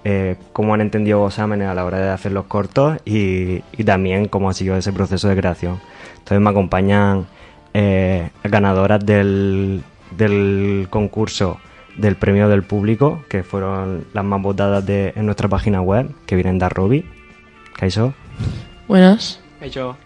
eh, 0.03 0.35
cómo 0.53 0.73
han 0.73 0.81
entendido 0.81 1.19
Gozámenes 1.19 1.67
a 1.67 1.73
la 1.73 1.85
hora 1.85 1.99
de 1.99 2.09
hacer 2.09 2.31
los 2.31 2.45
cortos 2.45 2.97
y, 3.05 3.63
y 3.77 3.83
también 3.83 4.27
cómo 4.27 4.49
ha 4.49 4.53
sido 4.53 4.75
ese 4.75 4.93
proceso 4.93 5.27
de 5.27 5.35
creación. 5.35 5.79
Entonces 6.17 6.39
me 6.39 6.49
acompañan 6.49 7.27
eh, 7.73 8.29
ganadoras 8.43 9.05
del, 9.05 9.83
del 10.17 10.87
concurso 10.89 11.59
del 11.97 12.15
premio 12.15 12.47
del 12.47 12.63
público, 12.63 13.23
que 13.27 13.43
fueron 13.43 14.05
las 14.13 14.23
más 14.23 14.41
votadas 14.41 14.85
de, 14.85 15.11
en 15.15 15.25
nuestra 15.25 15.49
página 15.49 15.81
web, 15.81 16.09
que 16.25 16.35
vienen 16.35 16.57
de 16.57 16.65
Arrobi. 16.65 17.05
Kaiso. 17.75 18.13
Buenas. 18.87 19.41
Hecho. 19.59 19.97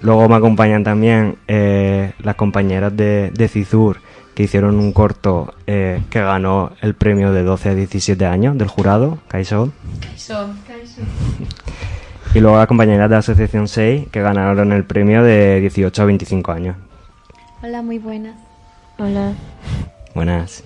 Luego 0.00 0.28
me 0.28 0.36
acompañan 0.36 0.82
también 0.84 1.36
eh, 1.46 2.12
las 2.22 2.34
compañeras 2.36 2.96
de, 2.96 3.30
de 3.32 3.48
Cizur, 3.48 4.00
que 4.34 4.42
hicieron 4.42 4.76
un 4.76 4.92
corto 4.92 5.54
eh, 5.66 6.02
que 6.10 6.20
ganó 6.20 6.72
el 6.80 6.94
premio 6.94 7.32
de 7.32 7.42
12 7.42 7.68
a 7.70 7.74
17 7.74 8.26
años 8.26 8.58
del 8.58 8.68
jurado, 8.68 9.18
Kaiso. 9.28 9.72
Y 12.34 12.40
luego 12.40 12.56
las 12.56 12.66
compañeras 12.66 13.08
de 13.08 13.14
la 13.14 13.20
Asociación 13.20 13.68
6, 13.68 14.08
que 14.10 14.20
ganaron 14.20 14.72
el 14.72 14.84
premio 14.84 15.22
de 15.22 15.60
18 15.60 16.02
a 16.02 16.04
25 16.04 16.52
años. 16.52 16.76
Hola, 17.62 17.80
muy 17.80 17.98
buenas. 17.98 18.36
Hola. 18.98 19.32
Buenas. 20.14 20.64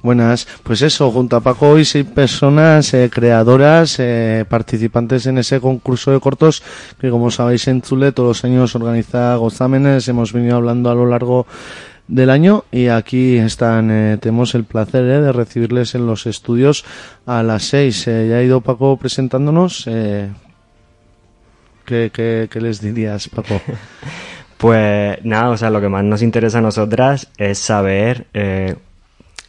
Buenas, 0.00 0.46
pues 0.62 0.80
eso, 0.82 1.10
junto 1.10 1.34
a 1.34 1.40
Paco 1.40 1.70
hoy 1.70 1.84
seis 1.84 2.06
personas 2.06 2.94
eh, 2.94 3.10
creadoras, 3.12 3.96
eh, 3.98 4.44
participantes 4.48 5.26
en 5.26 5.38
ese 5.38 5.60
concurso 5.60 6.12
de 6.12 6.20
cortos 6.20 6.62
que 7.00 7.10
como 7.10 7.32
sabéis 7.32 7.66
en 7.66 7.82
Chule 7.82 8.12
todos 8.12 8.28
los 8.28 8.44
años 8.44 8.76
organiza 8.76 9.34
Gozámenes, 9.34 10.06
hemos 10.06 10.32
venido 10.32 10.56
hablando 10.56 10.88
a 10.88 10.94
lo 10.94 11.04
largo 11.04 11.48
del 12.08 12.30
año 12.30 12.64
y 12.72 12.88
aquí 12.88 13.36
están, 13.36 13.90
eh, 13.90 14.18
tenemos 14.20 14.54
el 14.54 14.64
placer 14.64 15.04
eh, 15.04 15.20
de 15.20 15.32
recibirles 15.32 15.94
en 15.94 16.06
los 16.06 16.26
estudios 16.26 16.84
a 17.26 17.42
las 17.42 17.64
seis. 17.64 18.08
Eh, 18.08 18.26
ya 18.28 18.36
ha 18.36 18.42
ido 18.42 18.60
Paco 18.60 18.96
presentándonos. 18.96 19.86
Eh, 19.86 20.28
¿qué, 21.84 22.10
qué, 22.12 22.48
qué 22.50 22.60
les 22.60 22.80
dirías, 22.80 23.28
Paco? 23.28 23.60
Pues 24.58 25.24
nada, 25.24 25.50
o 25.50 25.56
sea, 25.56 25.70
lo 25.70 25.80
que 25.80 25.88
más 25.88 26.02
nos 26.02 26.20
interesa 26.20 26.58
a 26.58 26.62
nosotras 26.62 27.28
es 27.38 27.60
saber 27.60 28.26
eh, 28.34 28.74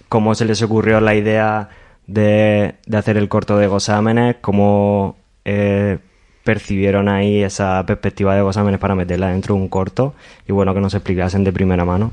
cómo 0.08 0.36
se 0.36 0.46
les 0.46 0.62
ocurrió 0.62 1.02
la 1.02 1.16
idea 1.16 1.70
de, 2.06 2.76
de 2.86 2.98
hacer 2.98 3.18
el 3.18 3.28
corto 3.28 3.58
de 3.58 3.66
Gozámenes, 3.66 4.36
cómo 4.40 5.18
eh, 5.46 5.98
percibieron 6.44 7.10
ahí 7.10 7.42
esa 7.42 7.84
perspectiva 7.88 8.36
de 8.36 8.44
Gozámenes 8.44 8.80
para 8.80 8.94
meterla 8.94 9.30
dentro 9.30 9.56
de 9.56 9.62
un 9.62 9.68
corto 9.68 10.14
y 10.48 10.52
bueno, 10.52 10.76
que 10.76 10.80
nos 10.80 10.94
explicasen 10.94 11.44
de 11.44 11.54
primera 11.54 11.86
mano. 11.86 12.12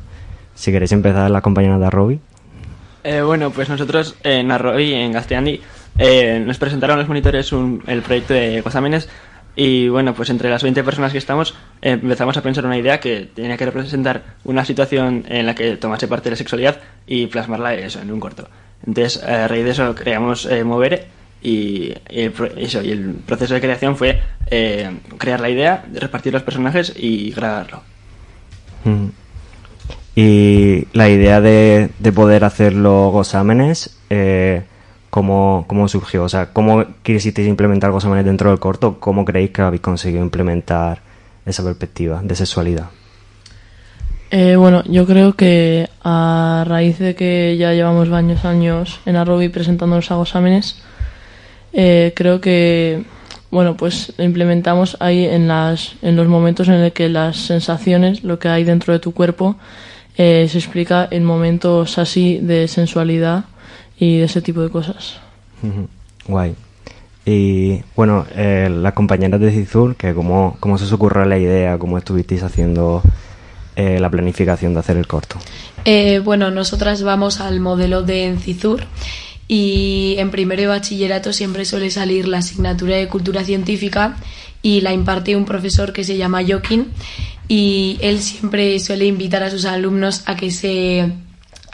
Si 0.56 0.72
queréis 0.72 0.90
empezar 0.90 1.30
la 1.30 1.40
compañera 1.42 1.78
de 1.78 1.86
Arrobi. 1.86 2.18
Eh, 3.04 3.20
bueno, 3.22 3.50
pues 3.52 3.68
nosotros 3.68 4.16
en 4.24 4.50
Arroy, 4.50 4.92
en 4.92 5.12
Gasteandi, 5.12 5.60
eh, 5.98 6.42
nos 6.44 6.58
presentaron 6.58 6.98
los 6.98 7.06
monitores 7.06 7.52
un- 7.52 7.80
el 7.86 8.02
proyecto 8.02 8.34
de 8.34 8.60
Gozámenes 8.62 9.08
y 9.54 9.88
bueno, 9.88 10.12
pues 10.12 10.28
entre 10.30 10.50
las 10.50 10.62
20 10.64 10.82
personas 10.82 11.12
que 11.12 11.18
estamos 11.18 11.54
eh, 11.82 11.92
empezamos 11.92 12.36
a 12.36 12.42
pensar 12.42 12.66
una 12.66 12.76
idea 12.76 12.98
que 12.98 13.28
tenía 13.32 13.56
que 13.56 13.64
representar 13.66 14.24
una 14.44 14.64
situación 14.64 15.24
en 15.28 15.46
la 15.46 15.54
que 15.54 15.76
tomase 15.76 16.08
parte 16.08 16.30
la 16.30 16.36
sexualidad 16.36 16.80
y 17.06 17.26
plasmarla 17.28 17.74
eso 17.74 18.00
en 18.00 18.10
un 18.10 18.18
corto. 18.18 18.48
Entonces, 18.86 19.22
a 19.22 19.46
raíz 19.46 19.64
de 19.64 19.70
eso 19.70 19.94
creamos 19.94 20.44
eh, 20.46 20.64
Movere 20.64 21.06
y, 21.42 21.92
y 22.10 22.20
el, 22.22 22.32
eso, 22.56 22.82
y 22.82 22.90
el 22.90 23.14
proceso 23.24 23.54
de 23.54 23.60
creación 23.60 23.96
fue 23.96 24.20
eh, 24.50 24.90
crear 25.18 25.40
la 25.40 25.48
idea, 25.48 25.84
repartir 25.94 26.32
los 26.32 26.42
personajes 26.42 26.92
y 26.96 27.30
grabarlo. 27.30 27.82
Mm. 28.84 29.06
Y 30.16 30.88
la 30.94 31.10
idea 31.10 31.42
de, 31.42 31.90
de 31.98 32.12
poder 32.12 32.44
hacer 32.44 32.72
los 32.72 33.12
gozámenes, 33.12 33.98
eh, 34.08 34.62
¿cómo, 35.10 35.66
¿cómo 35.68 35.86
surgió? 35.88 36.24
O 36.24 36.28
sea, 36.30 36.54
¿cómo 36.54 36.86
quisisteis 37.02 37.46
implementar 37.46 37.90
gozámenes 37.90 38.24
dentro 38.24 38.48
del 38.48 38.58
corto? 38.58 38.98
¿Cómo 38.98 39.26
creéis 39.26 39.50
que 39.50 39.60
habéis 39.60 39.82
conseguido 39.82 40.22
implementar 40.22 41.02
esa 41.44 41.62
perspectiva 41.62 42.22
de 42.24 42.34
sexualidad? 42.34 42.86
Eh, 44.30 44.56
bueno, 44.56 44.82
yo 44.86 45.06
creo 45.06 45.34
que 45.34 45.88
a 46.02 46.64
raíz 46.66 46.98
de 46.98 47.14
que 47.14 47.56
ya 47.58 47.74
llevamos 47.74 48.08
varios 48.08 48.46
años 48.46 49.00
en 49.04 49.16
Arrobi 49.16 49.50
presentándonos 49.50 50.10
a 50.10 50.14
Gozámenes, 50.14 50.82
eh, 51.74 52.14
creo 52.16 52.40
que 52.40 53.04
bueno, 53.50 53.76
pues 53.76 54.12
implementamos 54.18 54.96
ahí 54.98 55.24
en 55.24 55.46
las 55.46 55.94
en 56.02 56.16
los 56.16 56.26
momentos 56.26 56.68
en 56.68 56.74
el 56.74 56.92
que 56.92 57.08
las 57.08 57.36
sensaciones, 57.36 58.24
lo 58.24 58.38
que 58.38 58.48
hay 58.48 58.64
dentro 58.64 58.92
de 58.92 58.98
tu 58.98 59.12
cuerpo, 59.12 59.56
eh, 60.16 60.46
se 60.50 60.58
explica 60.58 61.08
en 61.10 61.24
momentos 61.24 61.98
así 61.98 62.38
de 62.38 62.68
sensualidad 62.68 63.44
y 63.98 64.18
de 64.18 64.24
ese 64.24 64.42
tipo 64.42 64.60
de 64.60 64.70
cosas. 64.70 65.20
Guay. 66.26 66.54
Y 67.24 67.82
bueno, 67.96 68.24
eh, 68.36 68.68
las 68.70 68.92
compañeras 68.92 69.40
de 69.40 69.50
Cizur, 69.50 69.96
que 69.96 70.14
cómo, 70.14 70.56
cómo 70.60 70.78
se 70.78 70.84
os 70.84 70.92
ocurrió 70.92 71.24
la 71.24 71.38
idea, 71.38 71.76
cómo 71.76 71.98
estuvisteis 71.98 72.44
haciendo 72.44 73.02
eh, 73.74 73.98
la 73.98 74.08
planificación 74.08 74.74
de 74.74 74.80
hacer 74.80 74.96
el 74.96 75.08
corto. 75.08 75.36
Eh, 75.84 76.20
bueno, 76.20 76.52
nosotras 76.52 77.02
vamos 77.02 77.40
al 77.40 77.58
modelo 77.58 78.02
de 78.02 78.26
Encizur 78.26 78.84
y 79.48 80.14
en 80.18 80.30
primero 80.30 80.62
de 80.62 80.68
bachillerato 80.68 81.32
siempre 81.32 81.64
suele 81.64 81.90
salir 81.90 82.28
la 82.28 82.38
asignatura 82.38 82.96
de 82.96 83.08
cultura 83.08 83.42
científica 83.44 84.16
y 84.62 84.80
la 84.80 84.92
imparte 84.92 85.36
un 85.36 85.44
profesor 85.44 85.92
que 85.92 86.04
se 86.04 86.16
llama 86.16 86.42
Joaquín 86.46 86.86
y 87.48 87.98
él 88.00 88.20
siempre 88.20 88.78
suele 88.80 89.06
invitar 89.06 89.42
a 89.42 89.50
sus 89.50 89.64
alumnos 89.64 90.22
a 90.26 90.36
que 90.36 90.50
se 90.50 91.12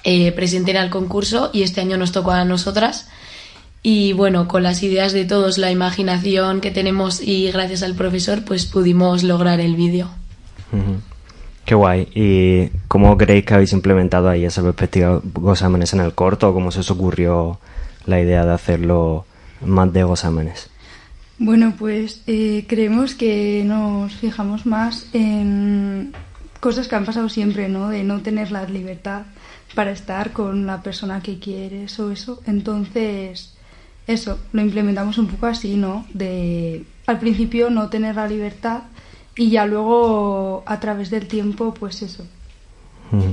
eh, 0.05 0.32
presenten 0.32 0.77
al 0.77 0.90
concurso 0.90 1.51
y 1.53 1.62
este 1.62 1.81
año 1.81 1.97
nos 1.97 2.12
tocó 2.12 2.32
a 2.32 2.44
nosotras. 2.44 3.09
Y 3.82 4.12
bueno, 4.12 4.47
con 4.47 4.62
las 4.62 4.82
ideas 4.82 5.12
de 5.12 5.24
todos, 5.24 5.59
la 5.59 5.70
imaginación 5.70 6.61
que 6.61 6.70
tenemos 6.70 7.20
y 7.20 7.51
gracias 7.51 7.82
al 7.82 7.94
profesor, 7.94 8.44
pues 8.44 8.66
pudimos 8.66 9.24
lograr 9.24 9.61
el 9.61 9.74
vídeo. 9.74 10.09
Qué 11.65 11.74
guay. 11.74 12.09
¿Y 12.15 12.69
cómo 12.89 13.16
creéis 13.16 13.44
que 13.44 13.55
habéis 13.55 13.73
implementado 13.73 14.28
ahí 14.28 14.44
esa 14.44 14.62
perspectiva 14.62 15.20
gozámenes 15.35 15.93
en 15.94 16.01
el 16.01 16.15
corto? 16.15 16.51
¿O 16.51 16.55
cómo 16.55 16.70
se 16.70 16.81
os 16.81 16.90
ocurrió 16.90 17.59
la 18.07 18.20
idea 18.20 18.44
de 18.44 18.53
hacerlo 18.53 19.27
más 19.65 19.93
de 19.93 20.05
gozámenes? 20.05 20.72
Bueno, 21.44 21.74
pues 21.77 22.23
eh, 22.28 22.66
creemos 22.69 23.16
que 23.16 23.64
nos 23.66 24.14
fijamos 24.14 24.64
más 24.64 25.09
en 25.12 26.12
cosas 26.60 26.86
que 26.86 26.94
han 26.94 27.05
pasado 27.05 27.28
siempre, 27.28 27.69
¿no? 27.69 27.89
De 27.89 28.05
no 28.05 28.20
tener 28.20 28.52
la 28.52 28.64
libertad 28.64 29.23
para 29.74 29.90
estar 29.90 30.32
con 30.32 30.66
la 30.66 30.85
persona 30.85 31.20
que 31.20 31.40
quieres 31.40 31.98
o 31.98 32.12
eso. 32.12 32.40
Entonces, 32.47 33.55
eso, 34.06 34.39
lo 34.52 34.62
implementamos 34.62 35.19
un 35.19 35.27
poco 35.27 35.47
así, 35.47 35.74
¿no? 35.74 36.06
De 36.14 36.85
al 37.09 37.19
principio 37.19 37.70
no 37.70 37.89
tener 37.89 38.14
la 38.14 38.28
libertad 38.28 38.85
y 39.35 39.51
ya 39.51 39.66
luego 39.66 40.62
a 40.64 40.78
través 40.78 41.10
del 41.10 41.27
tiempo, 41.27 41.74
pues 41.74 42.02
eso. 42.02 42.24
Mm. 43.10 43.32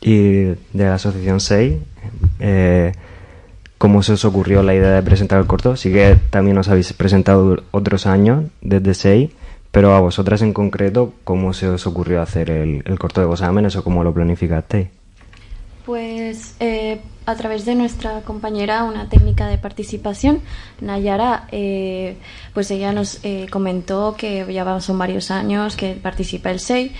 Y 0.00 0.16
de 0.16 0.58
la 0.72 0.94
Asociación 0.94 1.38
6, 1.38 1.74
eh, 2.40 2.92
¿cómo 3.78 4.02
se 4.02 4.12
os 4.12 4.24
ocurrió 4.24 4.62
la 4.62 4.74
idea 4.74 4.90
de 4.90 5.02
presentar 5.02 5.38
el 5.40 5.46
corto? 5.46 5.76
Sí 5.76 5.92
que 5.92 6.16
también 6.30 6.58
os 6.58 6.68
habéis 6.68 6.92
presentado 6.92 7.62
otros 7.70 8.06
años 8.06 8.44
desde 8.60 8.94
6, 8.94 9.30
pero 9.70 9.94
a 9.94 10.00
vosotras 10.00 10.42
en 10.42 10.52
concreto, 10.52 11.12
¿cómo 11.24 11.52
se 11.52 11.68
os 11.68 11.86
ocurrió 11.86 12.22
hacer 12.22 12.50
el, 12.50 12.98
corto 12.98 13.26
de 13.26 13.32
exámenes 13.32 13.76
o 13.76 13.84
cómo 13.84 14.02
lo 14.02 14.14
planificasteis? 14.14 14.88
Pues 15.84 16.56
eh, 16.58 17.00
a 17.26 17.34
través 17.34 17.64
de 17.64 17.74
nuestra 17.74 18.22
compañera, 18.22 18.84
una 18.84 19.08
técnica 19.08 19.48
de 19.48 19.58
participación, 19.58 20.40
Nayara, 20.80 21.46
eh, 21.52 22.16
pues 22.54 22.70
ella 22.70 22.92
nos 22.92 23.20
eh, 23.22 23.46
comentó 23.50 24.16
que 24.16 24.52
ya 24.52 24.80
son 24.80 24.98
varios 24.98 25.30
años 25.30 25.76
que 25.76 25.94
participa 25.94 26.50
el 26.50 26.60
SEI. 26.60 26.92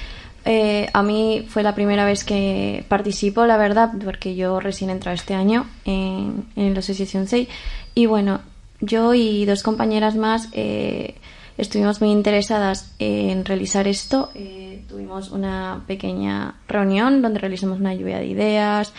Eh, 0.48 0.88
a 0.92 1.02
mí 1.02 1.44
fue 1.48 1.64
la 1.64 1.74
primera 1.74 2.04
vez 2.04 2.22
que 2.22 2.84
participo, 2.88 3.44
la 3.46 3.56
verdad, 3.56 3.90
porque 4.04 4.36
yo 4.36 4.60
recién 4.60 4.90
entré 4.90 5.12
este 5.12 5.34
año 5.34 5.66
en, 5.84 6.46
en 6.54 6.72
la 6.72 6.78
Asociación. 6.78 7.26
Y 7.94 8.06
bueno, 8.06 8.40
yo 8.80 9.12
y 9.12 9.44
dos 9.44 9.64
compañeras 9.64 10.14
más 10.14 10.48
eh, 10.52 11.16
estuvimos 11.58 12.00
muy 12.00 12.10
interesadas 12.10 12.92
en 13.00 13.44
realizar 13.44 13.88
esto. 13.88 14.30
Eh, 14.34 14.84
tuvimos 14.88 15.30
una 15.30 15.82
pequeña 15.86 16.54
reunión 16.68 17.22
donde 17.22 17.40
realizamos 17.40 17.80
una 17.80 17.94
lluvia 17.94 18.18
de 18.18 18.26
ideas 18.26 18.92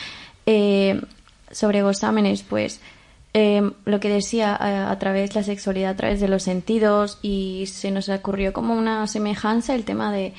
eh, 0.45 0.99
sobre 1.49 1.81
gozámenes, 1.81 2.43
pues 2.43 2.81
eh, 3.33 3.71
lo 3.85 3.99
que 3.99 4.09
decía 4.09 4.55
a, 4.55 4.91
a 4.91 4.99
través 4.99 5.35
la 5.35 5.43
sexualidad, 5.43 5.91
a 5.91 5.95
través 5.95 6.19
de 6.19 6.27
los 6.27 6.43
sentidos 6.43 7.19
y 7.21 7.65
se 7.67 7.91
nos 7.91 8.09
ocurrió 8.09 8.51
como 8.51 8.73
una 8.75 9.07
semejanza 9.07 9.75
el 9.75 9.85
tema 9.85 10.11
de 10.11 10.33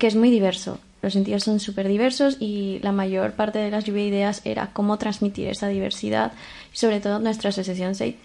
que 0.00 0.08
es 0.08 0.16
muy 0.16 0.30
diverso. 0.30 0.78
Los 1.02 1.12
sentidos 1.14 1.44
son 1.44 1.60
súper 1.60 1.88
diversos 1.88 2.36
y 2.40 2.78
la 2.82 2.92
mayor 2.92 3.32
parte 3.32 3.58
de 3.58 3.70
las 3.70 3.84
lluvia 3.84 4.02
de 4.02 4.08
ideas 4.08 4.42
era 4.44 4.70
cómo 4.72 4.98
transmitir 4.98 5.46
esa 5.48 5.68
diversidad. 5.68 6.32
Sobre 6.72 7.00
todo 7.00 7.20
nuestra 7.20 7.50
asociación 7.50 7.94
se- 7.94 8.16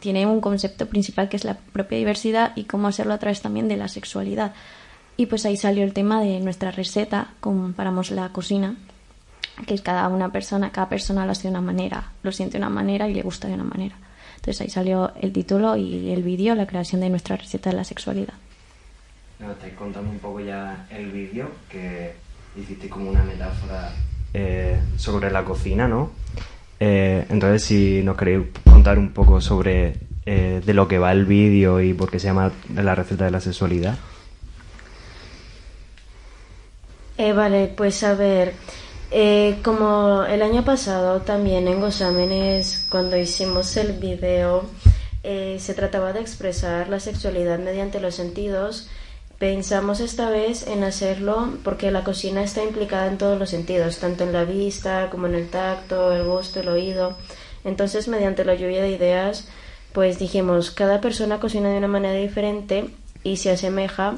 tiene 0.00 0.26
un 0.26 0.40
concepto 0.40 0.86
principal 0.86 1.28
que 1.28 1.36
es 1.36 1.44
la 1.44 1.58
propia 1.58 1.98
diversidad 1.98 2.52
y 2.56 2.64
cómo 2.64 2.88
hacerlo 2.88 3.12
a 3.14 3.18
través 3.18 3.40
también 3.42 3.68
de 3.68 3.76
la 3.76 3.86
sexualidad. 3.88 4.52
Y 5.16 5.26
pues 5.26 5.44
ahí 5.46 5.56
salió 5.56 5.84
el 5.84 5.92
tema 5.92 6.20
de 6.22 6.40
nuestra 6.40 6.70
receta, 6.72 7.34
comparamos 7.40 8.10
la 8.10 8.30
cocina, 8.30 8.74
que 9.66 9.78
cada 9.78 10.08
una 10.08 10.32
persona, 10.32 10.72
cada 10.72 10.88
persona 10.88 11.24
lo 11.26 11.32
hace 11.32 11.42
de 11.44 11.50
una 11.50 11.60
manera, 11.60 12.10
lo 12.24 12.32
siente 12.32 12.54
de 12.54 12.64
una 12.64 12.70
manera 12.70 13.08
y 13.08 13.14
le 13.14 13.22
gusta 13.22 13.46
de 13.46 13.54
una 13.54 13.64
manera. 13.64 13.96
Entonces 14.36 14.60
ahí 14.62 14.70
salió 14.70 15.12
el 15.20 15.32
título 15.32 15.76
y 15.76 16.10
el 16.10 16.22
vídeo, 16.24 16.54
la 16.56 16.66
creación 16.66 17.00
de 17.00 17.10
nuestra 17.10 17.36
receta 17.36 17.70
de 17.70 17.76
la 17.76 17.84
sexualidad. 17.84 18.34
Nos 19.42 19.52
estáis 19.52 19.74
contando 19.74 20.08
un 20.08 20.20
poco 20.20 20.38
ya 20.38 20.86
el 20.88 21.10
vídeo, 21.10 21.50
que 21.68 22.14
hiciste 22.56 22.88
como 22.88 23.10
una 23.10 23.24
metáfora 23.24 23.92
eh, 24.32 24.80
sobre 24.96 25.32
la 25.32 25.44
cocina, 25.44 25.88
¿no? 25.88 26.12
Eh, 26.78 27.26
entonces, 27.28 27.64
si 27.64 28.02
nos 28.04 28.16
queréis 28.16 28.46
contar 28.64 28.98
un 28.98 29.12
poco 29.12 29.40
sobre 29.40 29.96
eh, 30.26 30.62
de 30.64 30.74
lo 30.74 30.86
que 30.86 30.98
va 30.98 31.10
el 31.10 31.26
vídeo 31.26 31.80
y 31.80 31.92
por 31.92 32.08
qué 32.08 32.20
se 32.20 32.28
llama 32.28 32.52
la 32.72 32.94
receta 32.94 33.24
de 33.24 33.32
la 33.32 33.40
sexualidad. 33.40 33.98
Eh, 37.18 37.32
vale, 37.32 37.66
pues 37.76 38.04
a 38.04 38.14
ver, 38.14 38.54
eh, 39.10 39.58
como 39.64 40.22
el 40.22 40.42
año 40.42 40.64
pasado 40.64 41.20
también 41.20 41.66
en 41.66 41.80
Gozámenes, 41.80 42.86
cuando 42.88 43.16
hicimos 43.16 43.76
el 43.76 43.94
video, 43.94 44.66
eh, 45.24 45.56
se 45.58 45.74
trataba 45.74 46.12
de 46.12 46.20
expresar 46.20 46.88
la 46.88 47.00
sexualidad 47.00 47.58
mediante 47.58 48.00
los 48.00 48.14
sentidos, 48.14 48.88
pensamos 49.42 49.98
esta 49.98 50.30
vez 50.30 50.68
en 50.68 50.84
hacerlo 50.84 51.54
porque 51.64 51.90
la 51.90 52.04
cocina 52.04 52.44
está 52.44 52.62
implicada 52.62 53.08
en 53.08 53.18
todos 53.18 53.36
los 53.40 53.50
sentidos, 53.50 53.98
tanto 53.98 54.22
en 54.22 54.32
la 54.32 54.44
vista 54.44 55.10
como 55.10 55.26
en 55.26 55.34
el 55.34 55.50
tacto, 55.50 56.12
el 56.12 56.22
gusto, 56.22 56.60
el 56.60 56.68
oído. 56.68 57.16
Entonces, 57.64 58.06
mediante 58.06 58.44
la 58.44 58.54
lluvia 58.54 58.82
de 58.82 58.92
ideas, 58.92 59.48
pues 59.92 60.20
dijimos, 60.20 60.70
cada 60.70 61.00
persona 61.00 61.40
cocina 61.40 61.70
de 61.70 61.78
una 61.78 61.88
manera 61.88 62.14
diferente 62.14 62.90
y 63.24 63.38
se 63.38 63.50
asemeja, 63.50 64.14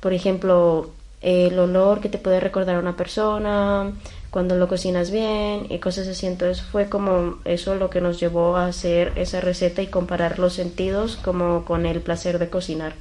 por 0.00 0.12
ejemplo, 0.12 0.90
el 1.22 1.58
olor 1.58 2.02
que 2.02 2.10
te 2.10 2.18
puede 2.18 2.38
recordar 2.38 2.76
a 2.76 2.80
una 2.80 2.98
persona, 2.98 3.94
cuando 4.28 4.56
lo 4.56 4.68
cocinas 4.68 5.10
bien 5.10 5.68
y 5.70 5.78
cosas 5.78 6.06
así. 6.06 6.26
Entonces 6.26 6.62
fue 6.62 6.90
como 6.90 7.38
eso 7.46 7.76
lo 7.76 7.88
que 7.88 8.02
nos 8.02 8.20
llevó 8.20 8.58
a 8.58 8.66
hacer 8.66 9.14
esa 9.16 9.40
receta 9.40 9.80
y 9.80 9.86
comparar 9.86 10.38
los 10.38 10.52
sentidos 10.52 11.16
como 11.16 11.64
con 11.64 11.86
el 11.86 12.02
placer 12.02 12.38
de 12.38 12.50
cocinar. 12.50 12.92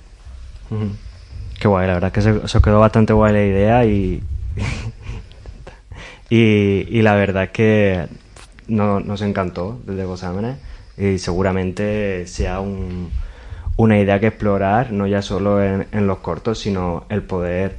Qué 1.60 1.68
guay, 1.68 1.88
la 1.88 1.94
verdad 1.94 2.12
que 2.12 2.22
se, 2.22 2.48
se 2.48 2.62
quedó 2.62 2.80
bastante 2.80 3.14
guay 3.14 3.34
la 3.34 3.44
idea 3.44 3.86
y, 3.86 4.22
y, 6.30 7.02
la 7.02 7.16
verdad 7.16 7.50
que 7.50 8.08
no, 8.68 9.00
nos 9.00 9.22
encantó 9.22 9.80
desde 9.86 10.06
Gozámenes 10.06 10.58
y 10.98 11.18
seguramente 11.18 12.28
sea 12.28 12.60
un, 12.60 13.10
una 13.78 14.00
idea 14.00 14.20
que 14.20 14.28
explorar, 14.28 14.92
no 14.92 15.08
ya 15.08 15.22
solo 15.22 15.64
en, 15.64 16.08
los 16.08 16.20
cortos, 16.20 16.60
sino 16.60 17.06
el 17.10 17.22
poder 17.22 17.78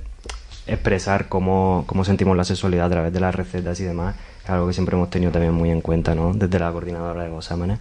expresar 0.67 1.29
cómo, 1.29 1.85
cómo 1.87 2.05
sentimos 2.05 2.37
la 2.37 2.45
sexualidad 2.45 2.87
a 2.87 2.91
través 2.91 3.13
de 3.13 3.21
las 3.21 3.35
recetas 3.35 3.79
y 3.81 3.85
demás, 3.85 4.17
algo 4.47 4.67
que 4.67 4.73
siempre 4.73 4.97
hemos 4.97 5.11
tenido 5.11 5.33
también 5.33 5.55
muy 5.55 5.71
en 5.71 5.81
cuenta, 5.81 6.15
¿no? 6.15 6.33
Desde 6.35 6.59
la 6.59 6.73
coordinadora 6.73 7.25
de 7.25 7.31
Gozámenes. 7.31 7.79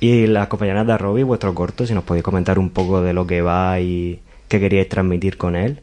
Y 0.00 0.26
las 0.26 0.48
compañeras 0.48 0.86
de 0.86 0.92
Arrobi, 0.94 1.22
vuestro 1.22 1.54
corto, 1.54 1.86
si 1.86 1.94
nos 1.94 2.02
podéis 2.02 2.24
comentar 2.24 2.58
un 2.58 2.70
poco 2.70 3.02
de 3.02 3.12
lo 3.12 3.26
que 3.26 3.40
va 3.40 3.78
y 3.78 4.20
qué 4.52 4.60
queríais 4.60 4.88
transmitir 4.88 5.38
con 5.38 5.56
él. 5.56 5.80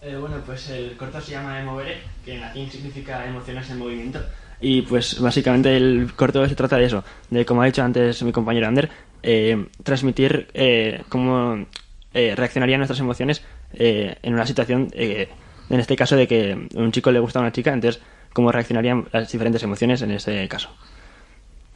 Eh, 0.00 0.16
bueno, 0.16 0.36
pues 0.44 0.68
el 0.70 0.96
corto 0.96 1.20
se 1.20 1.30
llama 1.30 1.60
Emovere, 1.60 1.98
que 2.24 2.34
en 2.34 2.40
latín 2.40 2.68
significa 2.68 3.24
emociones 3.24 3.70
en 3.70 3.78
movimiento. 3.78 4.20
Y 4.60 4.82
pues 4.82 5.20
básicamente 5.20 5.76
el 5.76 6.12
corto 6.16 6.46
se 6.48 6.56
trata 6.56 6.78
de 6.78 6.86
eso, 6.86 7.04
de 7.30 7.44
como 7.44 7.62
ha 7.62 7.66
dicho 7.66 7.82
antes 7.82 8.20
mi 8.24 8.32
compañero 8.32 8.66
Ander, 8.66 8.90
eh, 9.22 9.66
transmitir 9.84 10.48
eh, 10.52 11.02
cómo 11.08 11.64
eh, 12.12 12.34
reaccionarían 12.34 12.80
nuestras 12.80 12.98
emociones 12.98 13.42
eh, 13.72 14.16
en 14.22 14.34
una 14.34 14.46
situación, 14.46 14.88
eh, 14.94 15.28
en 15.70 15.78
este 15.78 15.94
caso 15.94 16.16
de 16.16 16.26
que 16.26 16.68
un 16.74 16.90
chico 16.90 17.12
le 17.12 17.20
gusta 17.20 17.38
a 17.38 17.42
una 17.42 17.52
chica, 17.52 17.72
entonces 17.72 18.02
cómo 18.32 18.50
reaccionarían 18.50 19.06
las 19.12 19.30
diferentes 19.30 19.62
emociones 19.62 20.02
en 20.02 20.10
ese 20.10 20.48
caso. 20.48 20.70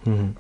Ujú. 0.05 0.35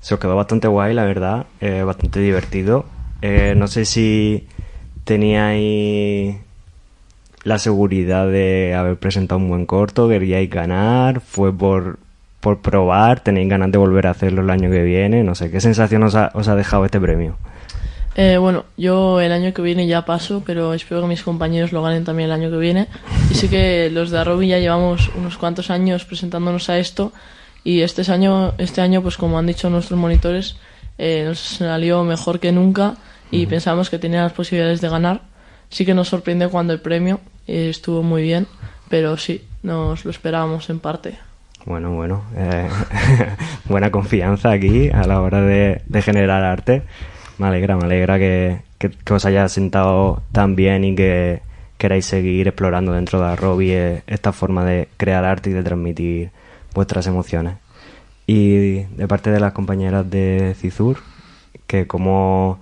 Se 0.00 0.12
os 0.12 0.20
quedó 0.20 0.36
bastante 0.36 0.68
guay, 0.68 0.92
la 0.92 1.04
verdad, 1.04 1.46
bastante 1.86 2.20
divertido. 2.20 2.84
No 3.22 3.66
sé 3.68 3.84
si 3.84 4.48
teníais 5.04 6.36
la 7.44 7.58
seguridad 7.58 8.28
de 8.28 8.74
haber 8.74 8.96
presentado 8.96 9.40
un 9.40 9.48
buen 9.48 9.66
corto, 9.66 10.08
queríais 10.08 10.48
ganar, 10.48 11.20
fue 11.20 11.52
por, 11.52 11.98
por 12.40 12.60
probar, 12.60 13.20
tenéis 13.20 13.48
ganas 13.48 13.72
de 13.72 13.78
volver 13.78 14.06
a 14.06 14.10
hacerlo 14.10 14.42
el 14.42 14.50
año 14.50 14.70
que 14.70 14.82
viene, 14.82 15.24
no 15.24 15.34
sé, 15.34 15.50
¿qué 15.50 15.60
sensación 15.60 16.02
os 16.04 16.14
ha, 16.14 16.30
os 16.34 16.48
ha 16.48 16.54
dejado 16.54 16.84
este 16.84 17.00
premio? 17.00 17.36
Eh, 18.14 18.36
bueno, 18.36 18.66
yo 18.76 19.20
el 19.20 19.32
año 19.32 19.54
que 19.54 19.62
viene 19.62 19.86
ya 19.86 20.04
paso, 20.04 20.42
pero 20.44 20.74
espero 20.74 21.00
que 21.00 21.08
mis 21.08 21.22
compañeros 21.22 21.72
lo 21.72 21.82
ganen 21.82 22.04
también 22.04 22.28
el 22.28 22.32
año 22.34 22.50
que 22.50 22.58
viene. 22.58 22.88
Y 23.30 23.34
sí 23.34 23.48
que 23.48 23.88
los 23.90 24.10
de 24.10 24.18
Arrobi 24.18 24.48
ya 24.48 24.58
llevamos 24.58 25.10
unos 25.16 25.38
cuantos 25.38 25.70
años 25.70 26.04
presentándonos 26.04 26.68
a 26.68 26.78
esto 26.78 27.12
y 27.64 27.80
este 27.80 28.10
año, 28.12 28.52
este 28.58 28.82
año 28.82 29.02
pues 29.02 29.16
como 29.16 29.38
han 29.38 29.46
dicho 29.46 29.70
nuestros 29.70 29.98
monitores, 29.98 30.56
eh, 30.98 31.24
nos 31.26 31.38
salió 31.38 32.04
mejor 32.04 32.38
que 32.38 32.52
nunca 32.52 32.96
y 33.32 33.46
pensamos 33.46 33.90
que 33.90 33.98
tenía 33.98 34.22
las 34.22 34.32
posibilidades 34.32 34.80
de 34.80 34.88
ganar. 34.88 35.22
Sí 35.70 35.84
que 35.84 35.94
nos 35.94 36.08
sorprendió 36.08 36.50
cuando 36.50 36.72
el 36.72 36.80
premio 36.80 37.18
eh, 37.48 37.68
estuvo 37.70 38.02
muy 38.04 38.22
bien, 38.22 38.46
pero 38.88 39.16
sí, 39.16 39.42
nos 39.64 40.04
lo 40.04 40.10
esperábamos 40.12 40.70
en 40.70 40.78
parte. 40.78 41.18
Bueno, 41.64 41.92
bueno, 41.92 42.24
eh, 42.36 42.68
buena 43.64 43.90
confianza 43.90 44.50
aquí 44.52 44.90
a 44.90 45.04
la 45.06 45.20
hora 45.20 45.40
de, 45.40 45.82
de 45.86 46.02
generar 46.02 46.44
arte. 46.44 46.82
Me 47.38 47.46
alegra, 47.46 47.76
me 47.76 47.84
alegra 47.84 48.18
que, 48.18 48.60
que- 48.78 48.90
que 48.90 49.14
os 49.14 49.24
haya 49.24 49.48
sentado 49.48 50.22
tan 50.32 50.54
bien 50.54 50.84
y 50.84 50.94
que 50.94 51.40
queráis 51.78 52.04
seguir 52.06 52.46
explorando 52.48 52.92
dentro 52.92 53.20
de 53.20 53.26
Arrobi 53.32 53.70
eh, 53.72 54.02
esta 54.06 54.32
forma 54.32 54.64
de 54.64 54.88
crear 54.96 55.24
arte 55.24 55.50
y 55.50 55.52
de 55.52 55.62
transmitir 55.62 56.30
vuestras 56.74 57.06
emociones. 57.06 57.56
Y 58.26 58.82
de 58.82 59.08
parte 59.08 59.30
de 59.30 59.40
las 59.40 59.52
compañeras 59.52 60.08
de 60.08 60.54
Cizur, 60.60 60.98
que 61.66 61.86
como 61.86 62.60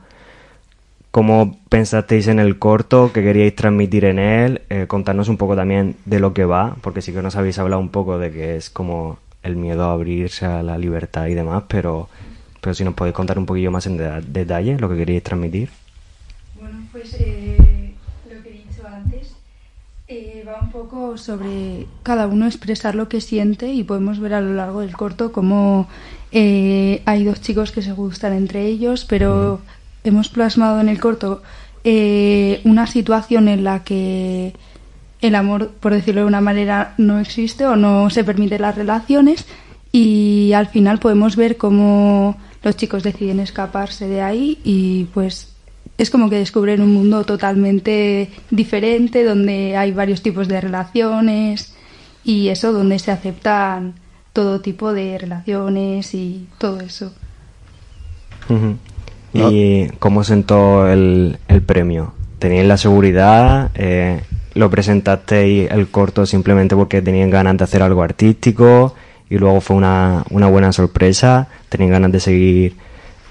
cómo 1.10 1.58
pensasteis 1.68 2.28
en 2.28 2.38
el 2.38 2.58
corto, 2.58 3.10
qué 3.12 3.22
queríais 3.22 3.54
transmitir 3.56 4.04
en 4.04 4.18
él, 4.18 4.62
eh, 4.70 4.86
contarnos 4.86 5.28
un 5.28 5.36
poco 5.36 5.56
también 5.56 5.96
de 6.04 6.20
lo 6.20 6.32
que 6.34 6.44
va, 6.44 6.76
porque 6.82 7.02
sí 7.02 7.12
que 7.12 7.22
nos 7.22 7.36
habéis 7.36 7.58
hablado 7.58 7.80
un 7.80 7.88
poco 7.88 8.18
de 8.18 8.30
que 8.30 8.56
es 8.56 8.70
como 8.70 9.18
el 9.42 9.56
miedo 9.56 9.84
a 9.84 9.92
abrirse 9.92 10.46
a 10.46 10.62
la 10.62 10.78
libertad 10.78 11.26
y 11.26 11.34
demás, 11.34 11.64
pero, 11.68 12.08
pero 12.60 12.74
si 12.74 12.84
nos 12.84 12.94
podéis 12.94 13.14
contar 13.14 13.38
un 13.38 13.46
poquillo 13.46 13.70
más 13.70 13.86
en 13.86 13.96
de- 13.96 14.20
detalle 14.22 14.78
lo 14.78 14.88
que 14.88 14.96
queríais 14.96 15.22
transmitir. 15.22 15.70
Bueno, 16.60 16.76
pues 16.92 17.16
eh, 17.18 17.94
lo 18.32 18.42
que 18.42 18.48
he 18.50 18.52
dicho 18.52 18.86
antes 18.86 19.34
eh, 20.08 20.44
va 20.46 20.60
un 20.60 20.70
poco 20.70 21.16
sobre 21.16 21.86
cada 22.02 22.26
uno 22.26 22.46
expresar 22.46 22.94
lo 22.94 23.08
que 23.08 23.20
siente 23.20 23.72
y 23.72 23.82
podemos 23.82 24.20
ver 24.20 24.34
a 24.34 24.40
lo 24.40 24.54
largo 24.54 24.80
del 24.80 24.96
corto 24.96 25.32
cómo 25.32 25.88
eh, 26.32 27.02
hay 27.06 27.24
dos 27.24 27.40
chicos 27.40 27.72
que 27.72 27.82
se 27.82 27.92
gustan 27.92 28.32
entre 28.34 28.66
ellos, 28.66 29.04
pero 29.08 29.60
hemos 30.04 30.28
plasmado 30.28 30.80
en 30.80 30.88
el 30.88 31.00
corto 31.00 31.42
eh, 31.84 32.60
una 32.64 32.86
situación 32.86 33.48
en 33.48 33.64
la 33.64 33.84
que 33.84 34.54
el 35.20 35.34
amor, 35.34 35.70
por 35.80 35.92
decirlo 35.92 36.22
de 36.22 36.26
una 36.26 36.40
manera, 36.40 36.94
no 36.98 37.18
existe 37.18 37.66
o 37.66 37.76
no 37.76 38.10
se 38.10 38.24
permiten 38.24 38.62
las 38.62 38.74
relaciones 38.74 39.46
y 39.92 40.52
al 40.54 40.68
final 40.68 40.98
podemos 40.98 41.36
ver 41.36 41.56
cómo 41.56 42.36
los 42.62 42.76
chicos 42.76 43.02
deciden 43.02 43.40
escaparse 43.40 44.06
de 44.08 44.22
ahí 44.22 44.58
y 44.64 45.04
pues 45.12 45.52
es 45.98 46.10
como 46.10 46.30
que 46.30 46.36
descubren 46.36 46.80
un 46.80 46.92
mundo 46.94 47.24
totalmente 47.24 48.30
diferente 48.50 49.24
donde 49.24 49.76
hay 49.76 49.92
varios 49.92 50.22
tipos 50.22 50.48
de 50.48 50.60
relaciones 50.60 51.74
y 52.24 52.48
eso 52.48 52.72
donde 52.72 52.98
se 52.98 53.10
aceptan 53.10 53.94
todo 54.32 54.60
tipo 54.60 54.92
de 54.92 55.18
relaciones 55.18 56.14
y 56.14 56.46
todo 56.58 56.80
eso. 56.80 57.12
¿Y 59.32 59.88
cómo 59.98 60.24
sentó 60.24 60.88
el, 60.88 61.38
el 61.48 61.62
premio? 61.62 62.12
¿Teníais 62.38 62.66
la 62.66 62.76
seguridad? 62.76 63.70
Eh, 63.74 64.20
¿Lo 64.54 64.70
presentasteis 64.70 65.70
el 65.70 65.88
corto 65.88 66.26
simplemente 66.26 66.74
porque 66.74 67.02
tenían 67.02 67.30
ganas 67.30 67.56
de 67.56 67.64
hacer 67.64 67.82
algo 67.82 68.02
artístico 68.02 68.94
y 69.28 69.38
luego 69.38 69.60
fue 69.60 69.76
una, 69.76 70.24
una 70.30 70.48
buena 70.48 70.72
sorpresa? 70.72 71.48
¿Tenían 71.68 71.92
ganas 71.92 72.12
de 72.12 72.20
seguir 72.20 72.76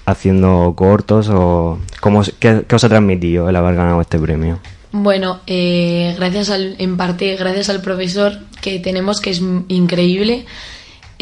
haciendo 0.06 0.72
cortos 0.76 1.28
o 1.30 1.78
cómo, 2.00 2.20
os- 2.20 2.34
qué, 2.38 2.62
qué 2.66 2.74
os 2.74 2.84
ha 2.84 2.88
transmitido 2.88 3.48
el 3.48 3.56
haber 3.56 3.74
ganado 3.74 4.00
este 4.00 4.18
premio? 4.18 4.58
Bueno, 4.92 5.40
eh, 5.46 6.14
gracias 6.16 6.50
al, 6.50 6.74
en 6.78 6.96
parte 6.96 7.36
gracias 7.36 7.68
al 7.68 7.80
profesor 7.80 8.32
que 8.60 8.80
tenemos, 8.80 9.20
que 9.20 9.30
es 9.30 9.40
increíble, 9.68 10.46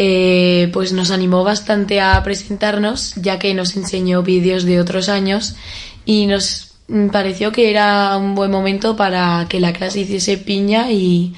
eh, 0.01 0.70
pues 0.73 0.93
nos 0.93 1.11
animó 1.11 1.43
bastante 1.43 2.01
a 2.01 2.23
presentarnos, 2.23 3.16
ya 3.16 3.41
que 3.41 3.53
nos 3.53 3.75
enseñó 3.75 4.23
vídeos 4.23 4.62
de 4.62 4.81
otros 4.81 5.09
años 5.09 5.57
y 6.05 6.27
nos 6.27 6.70
mm, 6.87 7.09
pareció 7.09 7.51
que 7.51 7.69
era 7.69 8.16
un 8.16 8.37
buen 8.37 8.53
momento 8.53 8.95
para 8.95 9.47
que 9.49 9.59
la 9.59 9.73
clase 9.73 9.99
hiciese 9.99 10.39
piña 10.39 10.93
y 10.93 11.35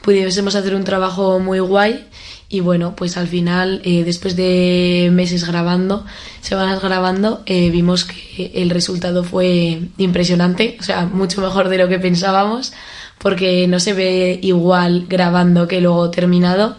pudiésemos 0.00 0.54
hacer 0.54 0.74
un 0.74 0.84
trabajo 0.84 1.38
muy 1.38 1.58
guay. 1.58 2.06
Y 2.48 2.60
bueno, 2.60 2.96
pues 2.96 3.18
al 3.18 3.28
final, 3.28 3.82
eh, 3.84 4.04
después 4.04 4.34
de 4.36 5.10
meses 5.12 5.46
grabando, 5.46 6.06
semanas 6.40 6.80
grabando, 6.80 7.42
eh, 7.44 7.68
vimos 7.68 8.06
que 8.06 8.52
el 8.54 8.70
resultado 8.70 9.22
fue 9.22 9.82
impresionante, 9.98 10.78
o 10.80 10.82
sea, 10.82 11.04
mucho 11.04 11.42
mejor 11.42 11.68
de 11.68 11.76
lo 11.76 11.88
que 11.90 11.98
pensábamos, 11.98 12.72
porque 13.18 13.66
no 13.68 13.80
se 13.80 13.92
ve 13.92 14.40
igual 14.42 15.04
grabando 15.10 15.68
que 15.68 15.82
luego 15.82 16.10
terminado. 16.10 16.78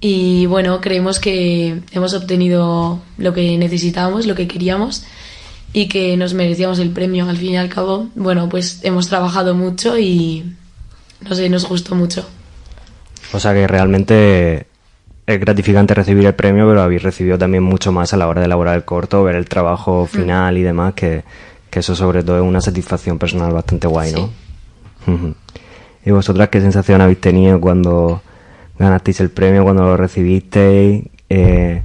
Y 0.00 0.46
bueno, 0.46 0.80
creemos 0.80 1.20
que 1.20 1.82
hemos 1.92 2.14
obtenido 2.14 3.00
lo 3.18 3.32
que 3.32 3.56
necesitábamos, 3.58 4.26
lo 4.26 4.34
que 4.34 4.48
queríamos 4.48 5.04
y 5.72 5.88
que 5.88 6.16
nos 6.16 6.34
merecíamos 6.34 6.78
el 6.78 6.90
premio 6.90 7.28
al 7.28 7.36
fin 7.36 7.52
y 7.52 7.56
al 7.56 7.68
cabo. 7.68 8.08
Bueno, 8.14 8.48
pues 8.48 8.80
hemos 8.82 9.08
trabajado 9.08 9.54
mucho 9.54 9.98
y 9.98 10.54
no 11.20 11.34
sé, 11.34 11.48
nos 11.48 11.68
gustó 11.68 11.94
mucho. 11.94 12.26
O 13.32 13.40
sea 13.40 13.54
que 13.54 13.66
realmente 13.66 14.66
es 15.26 15.40
gratificante 15.40 15.94
recibir 15.94 16.26
el 16.26 16.34
premio, 16.34 16.68
pero 16.68 16.82
habéis 16.82 17.02
recibido 17.02 17.38
también 17.38 17.62
mucho 17.62 17.92
más 17.92 18.12
a 18.12 18.16
la 18.16 18.28
hora 18.28 18.40
de 18.40 18.46
elaborar 18.46 18.74
el 18.74 18.84
corto, 18.84 19.22
ver 19.24 19.36
el 19.36 19.48
trabajo 19.48 20.06
final 20.06 20.58
y 20.58 20.62
demás, 20.62 20.94
que, 20.94 21.24
que 21.70 21.78
eso 21.78 21.94
sobre 21.94 22.22
todo 22.22 22.36
es 22.36 22.42
una 22.42 22.60
satisfacción 22.60 23.18
personal 23.18 23.52
bastante 23.52 23.86
guay, 23.86 24.12
¿no? 24.12 24.30
Ujú. 25.06 25.34
¿Y 26.04 26.10
vosotras 26.10 26.48
qué 26.48 26.60
sensación 26.60 27.00
habéis 27.00 27.20
tenido 27.20 27.60
cuando 27.60 28.20
ganasteis 28.78 29.20
el 29.20 29.30
premio, 29.30 29.62
cuando 29.64 29.84
lo 29.84 29.96
recibisteis? 29.96 31.04
Eh, 31.28 31.82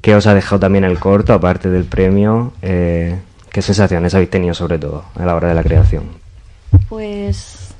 ¿Qué 0.00 0.14
os 0.14 0.26
ha 0.26 0.34
dejado 0.34 0.60
también 0.60 0.84
el 0.84 0.98
corto, 0.98 1.32
aparte 1.32 1.70
del 1.70 1.84
premio? 1.84 2.52
Eh, 2.62 3.16
¿Qué 3.50 3.62
sensaciones 3.62 4.14
habéis 4.14 4.30
tenido 4.30 4.54
sobre 4.54 4.78
todo 4.78 5.04
a 5.14 5.24
la 5.26 5.34
hora 5.36 5.48
de 5.48 5.54
la 5.54 5.62
creación? 5.62 6.04
Pues 6.88 7.74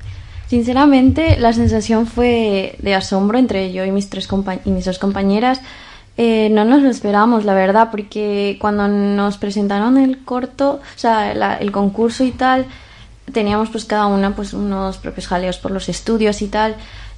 sinceramente 0.47 1.37
la 1.39 1.51
sensación 1.53 2.05
fue 2.07 2.75
de 2.79 2.95
asombro 2.95 3.37
entre 3.39 3.71
yo 3.73 3.83
y 3.85 3.91
mis 3.91 4.09
tres 4.09 4.29
compa- 4.29 4.59
y 4.65 4.69
mis 4.71 4.85
dos 4.85 4.99
compañeras. 4.99 5.61
Eh, 6.15 6.49
no 6.51 6.63
nos 6.63 6.83
lo 6.83 6.89
esperábamos, 6.89 7.43
la 7.43 7.55
verdad, 7.55 7.89
porque 7.89 8.57
cuando 8.61 8.87
nos 8.87 9.37
presentaron 9.39 9.97
el 9.97 10.23
corto, 10.23 10.73
o 10.95 10.99
sea, 10.99 11.33
la- 11.33 11.55
el 11.57 11.71
concurso 11.71 12.23
y 12.23 12.31
tal, 12.31 12.67
teníamos 13.31 13.69
pues 13.69 13.85
cada 13.85 14.05
una 14.05 14.35
pues 14.35 14.53
unos 14.53 14.97
propios 14.97 15.27
jaleos 15.27 15.57
por 15.57 15.71
los 15.71 15.89
estudios 15.89 16.41
y 16.43 16.47
tal, 16.49 16.75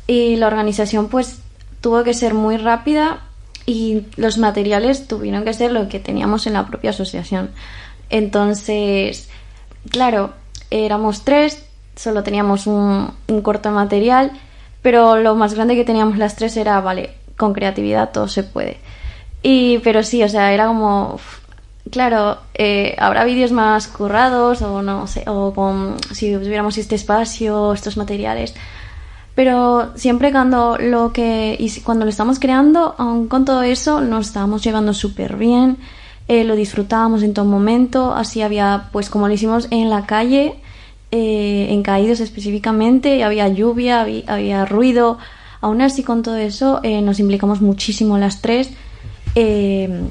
y 0.07 0.36
la 0.36 0.48
organización 0.48 1.07
pues 1.07 1.40
tuvo 1.82 2.03
que 2.03 2.14
ser 2.14 2.34
muy 2.34 2.57
rápida 2.57 3.22
y 3.65 4.03
los 4.15 4.38
materiales 4.38 5.07
tuvieron 5.07 5.44
que 5.44 5.53
ser 5.53 5.72
lo 5.72 5.88
que 5.90 5.99
teníamos 5.99 6.48
en 6.48 6.53
la 6.53 6.68
propia 6.68 6.91
asociación. 6.91 7.52
Entonces, 8.10 9.30
claro, 9.90 10.34
éramos 10.69 11.23
tres, 11.23 11.65
solo 11.95 12.23
teníamos 12.23 12.68
un, 12.68 13.11
un 13.27 13.41
corto 13.41 13.72
material, 13.72 14.32
pero 14.82 15.18
lo 15.18 15.36
más 15.36 15.53
grande 15.53 15.76
que 15.76 15.86
teníamos 15.86 16.18
las 16.18 16.36
tres 16.36 16.56
era, 16.57 16.80
vale, 16.82 17.15
con 17.38 17.53
creatividad 17.53 18.11
todo 18.11 18.27
se 18.27 18.44
puede. 18.44 18.77
Y, 19.41 19.80
pero 19.80 20.03
sí, 20.03 20.23
o 20.23 20.30
sea, 20.30 20.53
era 20.53 20.68
como, 20.68 21.19
claro, 21.91 22.40
eh, 22.53 22.95
habrá 22.98 23.23
vídeos 23.23 23.52
más 23.52 23.88
currados 23.88 24.61
o 24.61 24.82
no 24.82 25.07
sé, 25.07 25.23
o 25.27 25.53
con, 25.53 25.98
si 26.11 26.34
tuviéramos 26.34 26.77
este 26.77 26.95
espacio, 26.95 27.73
estos 27.73 27.98
materiales. 27.98 28.56
Pero 29.35 29.91
siempre 29.95 30.31
cuando 30.31 30.77
lo 30.79 31.11
que 31.11 31.59
cuando 31.83 32.05
lo 32.05 32.09
estamos 32.09 32.39
creando, 32.39 32.95
aun 32.97 33.27
con 33.27 33.43
todo 33.43 33.63
eso, 33.63 33.99
nos 33.99 34.27
estábamos 34.27 34.63
llevando 34.63 34.93
súper 34.93 35.35
bien, 35.35 35.77
eh, 36.29 36.45
lo 36.45 36.55
disfrutábamos 36.55 37.21
en 37.21 37.33
todo 37.33 37.43
momento, 37.45 38.13
así 38.13 38.41
había, 38.41 38.89
pues 38.93 39.09
como 39.09 39.27
lo 39.27 39.33
hicimos 39.33 39.67
en 39.71 39.89
la 39.89 40.05
calle, 40.05 40.55
eh, 41.11 41.67
en 41.69 41.83
Caídos 41.83 42.21
específicamente, 42.21 43.25
había 43.25 43.49
lluvia, 43.49 44.01
había, 44.01 44.23
había 44.27 44.65
ruido, 44.65 45.17
aún 45.59 45.81
así 45.81 46.01
con 46.01 46.23
todo 46.23 46.37
eso 46.37 46.79
eh, 46.83 47.01
nos 47.01 47.19
implicamos 47.19 47.59
muchísimo 47.59 48.17
las 48.17 48.41
tres 48.41 48.69
eh, 49.35 50.01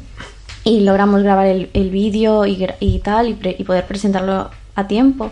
y 0.64 0.80
logramos 0.80 1.22
grabar 1.22 1.46
el, 1.46 1.70
el 1.72 1.88
vídeo 1.90 2.44
y, 2.44 2.66
y 2.78 2.98
tal 2.98 3.30
y, 3.30 3.34
pre- 3.34 3.56
y 3.58 3.64
poder 3.64 3.86
presentarlo 3.86 4.50
a 4.74 4.86
tiempo. 4.86 5.30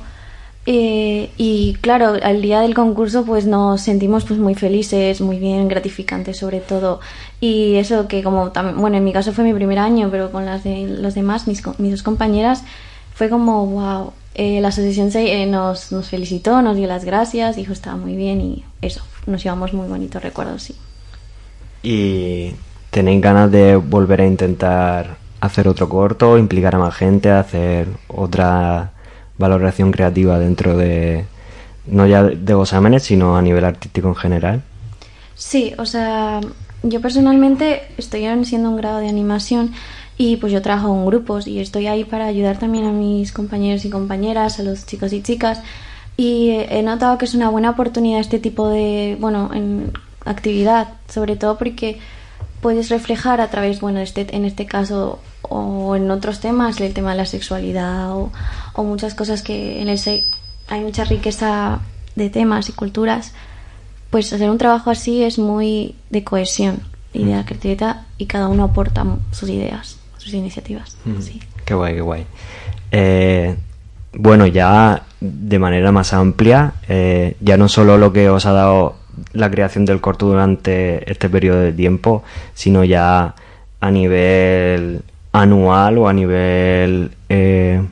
Eh, 0.64 1.30
y 1.36 1.74
claro, 1.80 2.14
al 2.22 2.40
día 2.40 2.60
del 2.60 2.74
concurso 2.74 3.24
pues 3.24 3.46
nos 3.46 3.80
sentimos 3.80 4.24
pues 4.24 4.38
muy 4.38 4.54
felices, 4.54 5.20
muy 5.20 5.38
bien, 5.38 5.68
gratificantes 5.68 6.38
sobre 6.38 6.60
todo. 6.60 7.00
Y 7.40 7.74
eso 7.76 8.06
que 8.06 8.22
como 8.22 8.52
bueno, 8.76 8.96
en 8.96 9.04
mi 9.04 9.12
caso 9.12 9.32
fue 9.32 9.44
mi 9.44 9.54
primer 9.54 9.78
año, 9.78 10.08
pero 10.10 10.30
con 10.30 10.46
las 10.46 10.62
de 10.62 10.86
los 10.86 11.14
demás, 11.14 11.48
mis, 11.48 11.62
mis 11.78 11.90
dos 11.90 12.02
compañeras, 12.02 12.62
fue 13.14 13.28
como, 13.28 13.66
wow, 13.66 14.12
eh, 14.34 14.60
la 14.60 14.68
asociación 14.68 15.10
eh, 15.14 15.46
nos, 15.46 15.92
nos 15.92 16.08
felicitó, 16.08 16.62
nos 16.62 16.76
dio 16.76 16.86
las 16.86 17.04
gracias, 17.04 17.56
dijo 17.56 17.72
estaba 17.72 17.96
muy 17.96 18.16
bien 18.16 18.40
y 18.40 18.64
eso, 18.80 19.02
nos 19.26 19.42
llevamos 19.42 19.72
muy 19.74 19.88
bonitos 19.88 20.22
recuerdos, 20.22 20.62
sí. 20.62 20.76
¿Y 21.82 22.54
tenéis 22.90 23.20
ganas 23.20 23.50
de 23.50 23.74
volver 23.76 24.20
a 24.20 24.26
intentar 24.26 25.16
hacer 25.40 25.66
otro 25.66 25.88
corto, 25.88 26.38
implicar 26.38 26.76
a 26.76 26.78
más 26.78 26.94
gente, 26.94 27.30
hacer 27.30 27.88
otra 28.06 28.92
valoración 29.42 29.92
creativa 29.92 30.38
dentro 30.38 30.76
de, 30.76 31.26
no 31.86 32.06
ya 32.06 32.22
de 32.22 32.60
exámenes, 32.60 33.02
sino 33.02 33.36
a 33.36 33.42
nivel 33.42 33.64
artístico 33.64 34.08
en 34.08 34.14
general? 34.14 34.62
Sí, 35.34 35.74
o 35.78 35.84
sea, 35.84 36.40
yo 36.82 37.00
personalmente 37.00 37.82
estoy 37.98 38.26
haciendo 38.26 38.70
un 38.70 38.76
grado 38.76 38.98
de 38.98 39.08
animación 39.08 39.72
y 40.16 40.36
pues 40.36 40.52
yo 40.52 40.62
trabajo 40.62 40.94
en 40.94 41.06
grupos 41.06 41.46
y 41.46 41.60
estoy 41.60 41.86
ahí 41.86 42.04
para 42.04 42.26
ayudar 42.26 42.58
también 42.58 42.86
a 42.86 42.92
mis 42.92 43.32
compañeros 43.32 43.84
y 43.84 43.90
compañeras, 43.90 44.60
a 44.60 44.62
los 44.62 44.86
chicos 44.86 45.12
y 45.12 45.22
chicas 45.22 45.60
y 46.16 46.50
he 46.50 46.82
notado 46.82 47.18
que 47.18 47.24
es 47.24 47.34
una 47.34 47.48
buena 47.48 47.70
oportunidad 47.70 48.20
este 48.20 48.38
tipo 48.38 48.68
de, 48.68 49.16
bueno, 49.18 49.50
en 49.54 49.92
actividad, 50.24 50.88
sobre 51.08 51.36
todo 51.36 51.58
porque 51.58 51.98
puedes 52.60 52.90
reflejar 52.90 53.40
a 53.40 53.48
través, 53.50 53.80
bueno, 53.80 54.00
este, 54.00 54.26
en 54.34 54.44
este 54.44 54.66
caso 54.66 55.18
o 55.42 55.96
en 55.96 56.10
otros 56.10 56.40
temas, 56.40 56.80
el 56.80 56.94
tema 56.94 57.10
de 57.12 57.16
la 57.18 57.26
sexualidad 57.26 58.12
o, 58.12 58.30
o 58.74 58.84
muchas 58.84 59.14
cosas 59.14 59.42
que 59.42 59.80
en 59.82 59.88
el 59.88 59.98
se- 59.98 60.24
hay 60.68 60.80
mucha 60.80 61.04
riqueza 61.04 61.80
de 62.16 62.30
temas 62.30 62.68
y 62.68 62.72
culturas 62.72 63.32
pues 64.10 64.32
hacer 64.32 64.50
un 64.50 64.58
trabajo 64.58 64.90
así 64.90 65.22
es 65.24 65.38
muy 65.38 65.94
de 66.10 66.22
cohesión 66.22 66.80
y 67.14 67.24
de 67.24 67.32
la 67.34 67.44
creatividad 67.44 68.02
y 68.18 68.26
cada 68.26 68.48
uno 68.48 68.64
aporta 68.64 69.04
sus 69.30 69.48
ideas, 69.48 69.98
sus 70.18 70.34
iniciativas. 70.34 70.96
Ujú. 71.06 71.38
Qué 71.64 71.74
guay, 71.74 71.94
qué 71.94 72.00
guay. 72.02 72.26
Eh, 72.90 73.56
bueno, 74.14 74.46
ya 74.46 75.02
de 75.20 75.58
manera 75.58 75.92
más 75.92 76.12
amplia, 76.12 76.74
eh, 76.88 77.36
ya 77.40 77.56
no 77.56 77.68
solo 77.68 77.96
lo 77.96 78.12
que 78.12 78.28
os 78.28 78.44
ha 78.44 78.52
dado 78.52 78.96
la 79.32 79.50
creación 79.50 79.84
del 79.86 80.00
corto 80.02 80.26
durante 80.26 81.10
este 81.10 81.30
periodo 81.30 81.60
de 81.60 81.72
tiempo, 81.72 82.22
sino 82.54 82.84
ya 82.84 83.34
a 83.80 83.90
nivel 83.90 85.02
anual 85.32 85.98
o 85.98 86.08
a 86.08 86.12
nivel 86.12 87.10
eh, 87.28 87.82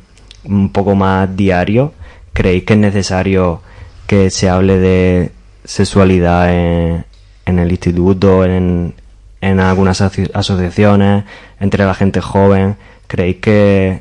un 0.45 0.73
poco 0.73 0.95
más 0.95 1.35
diario, 1.37 1.93
¿creéis 2.33 2.65
que 2.65 2.75
es 2.75 2.79
necesario 2.79 3.63
que 4.07 4.31
se 4.31 4.49
hable 4.49 4.79
de 4.79 5.33
sexualidad 5.65 6.53
en, 6.53 7.05
en 7.47 7.59
el 7.59 7.71
instituto, 7.71 8.45
en, 8.45 8.95
en 9.41 9.61
algunas 9.61 10.01
aso- 10.01 10.31
asociaciones, 10.35 11.25
entre 11.61 11.85
la 11.85 11.95
gente 11.95 12.21
joven? 12.21 12.77
¿Creéis 13.07 13.37
que, 13.37 14.01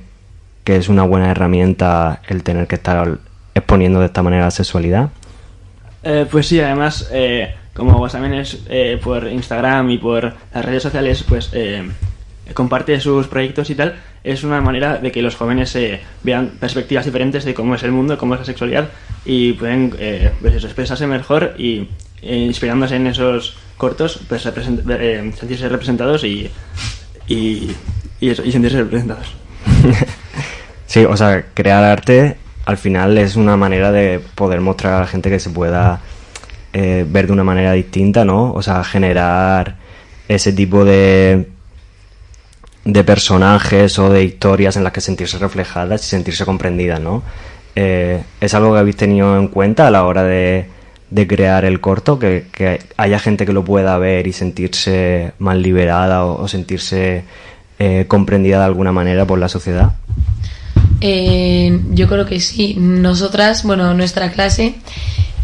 que 0.64 0.76
es 0.76 0.90
una 0.90 1.04
buena 1.04 1.32
herramienta 1.32 2.22
el 2.28 2.44
tener 2.44 2.68
que 2.68 2.76
estar 2.76 3.18
exponiendo 3.56 4.00
de 4.00 4.08
esta 4.08 4.22
manera 4.24 4.46
la 4.46 4.52
sexualidad? 4.52 5.10
Eh, 6.04 6.26
pues 6.30 6.48
sí, 6.48 6.60
además, 6.62 7.10
eh, 7.12 7.56
como 7.74 7.98
Guasamenes 7.98 8.64
eh, 8.70 9.00
por 9.04 9.28
Instagram 9.28 9.90
y 9.92 9.98
por 9.98 10.34
las 10.54 10.66
redes 10.66 10.84
sociales, 10.84 11.24
pues 11.28 11.52
comparte 12.54 13.00
sus 13.00 13.28
proyectos 13.28 13.70
y 13.70 13.76
tal, 13.76 13.96
es 14.24 14.44
una 14.44 14.62
manera 14.62 14.98
de 14.98 15.12
que 15.12 15.22
los 15.22 15.36
jóvenes 15.36 15.76
eh, 15.76 16.02
vean 16.24 16.52
perspectivas 16.60 17.06
diferentes 17.06 17.46
de 17.46 17.54
cómo 17.54 17.76
es 17.76 17.84
el 17.84 17.92
mundo, 17.92 18.18
cómo 18.18 18.34
es 18.34 18.40
la 18.42 18.46
sexualidad 18.46 18.90
y 19.26 19.54
pueden 19.54 19.94
eh, 20.00 20.32
pues 20.42 20.64
expresarse 20.64 21.08
mejor 21.08 21.56
y 21.58 21.88
eh, 22.22 22.36
inspirándose 22.38 22.96
en 22.96 23.08
esos 23.08 23.58
cortos, 23.78 24.20
pues 24.28 24.46
represent- 24.46 24.84
eh, 25.00 25.32
sentirse 25.38 25.70
representados 25.70 26.24
y, 26.24 26.50
y, 27.28 27.76
sentirse 28.22 28.78
representados. 28.78 29.34
Sí, 30.86 31.06
o 31.06 31.16
sea, 31.16 31.46
crear 31.54 31.84
arte 31.84 32.38
al 32.66 32.78
final 32.78 33.16
es 33.20 33.36
una 33.36 33.56
manera 33.56 33.92
de 33.92 34.20
poder 34.34 34.60
mostrar 34.60 34.94
a 34.94 35.00
la 35.02 35.06
gente 35.08 35.30
que 35.30 35.40
se 35.40 35.52
pueda 35.52 36.02
ver 36.74 37.28
de 37.28 37.32
una 37.32 37.44
manera 37.44 37.74
distinta, 37.74 38.26
¿no? 38.26 38.52
O 38.54 38.64
sea, 38.64 38.84
generar 38.84 39.76
ese 40.28 40.52
tipo 40.52 40.86
de 40.86 41.48
de 42.86 43.04
personajes 43.04 44.00
o 44.00 44.10
de 44.10 44.24
historias 44.24 44.78
en 44.78 44.84
las 44.84 44.94
que 44.94 45.02
sentirse 45.02 45.38
reflejadas 45.38 46.04
y 46.06 46.10
sentirse 46.10 46.46
comprendidas, 46.46 47.00
¿no? 47.00 47.24
Eh, 47.76 48.24
¿Es 48.42 48.54
algo 48.54 48.74
que 48.74 48.80
habéis 48.80 48.98
tenido 48.98 49.38
en 49.38 49.48
cuenta 49.48 49.88
a 49.88 49.92
la 49.92 50.06
hora 50.06 50.24
de, 50.24 50.66
de 51.10 51.28
crear 51.28 51.66
el 51.66 51.80
corto? 51.80 52.20
Que, 52.20 52.48
que 52.52 52.80
haya 52.98 53.20
gente 53.20 53.46
que 53.46 53.54
lo 53.54 53.64
pueda 53.64 53.98
ver 53.98 54.28
y 54.28 54.34
sentirse 54.34 55.34
más 55.40 55.58
liberada 55.58 56.26
o, 56.26 56.48
sentirse 56.48 57.24
eh, 57.78 58.06
comprendida 58.08 58.60
de 58.60 58.66
alguna 58.66 58.92
manera 58.92 59.26
por 59.26 59.40
la 59.40 59.50
sociedad. 59.50 59.94
Eh, 61.02 61.80
yo 61.92 62.08
creo 62.08 62.26
que 62.26 62.40
sí. 62.40 62.76
Nosotras, 62.78 63.64
bueno, 63.64 63.94
nuestra 63.94 64.32
clase, 64.32 64.76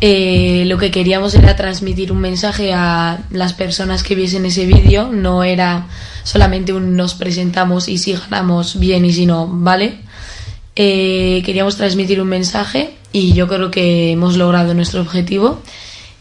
eh, 0.02 0.64
lo 0.66 0.78
que 0.78 0.92
queríamos 0.92 1.34
era 1.36 1.56
transmitir 1.56 2.12
un 2.12 2.20
mensaje 2.20 2.74
a 2.74 3.20
las 3.32 3.54
personas 3.54 4.04
que 4.04 4.16
viesen 4.16 4.46
ese 4.46 4.66
vídeo. 4.66 5.10
No 5.12 5.44
era 5.44 5.88
solamente 6.24 6.74
un 6.74 6.96
nos 6.96 7.14
presentamos 7.14 7.88
y 7.88 7.98
si 7.98 8.14
ganamos 8.14 8.80
bien 8.80 9.06
y 9.06 9.14
si 9.14 9.26
no, 9.26 9.48
vale. 9.48 10.00
Eh, 10.76 11.42
queríamos 11.46 11.78
transmitir 11.78 12.20
un 12.22 12.28
mensaje 12.28 12.94
y 13.14 13.34
yo 13.34 13.48
creo 13.48 13.72
que 13.72 14.12
hemos 14.12 14.36
logrado 14.38 14.74
nuestro 14.74 15.02
objetivo. 15.02 15.62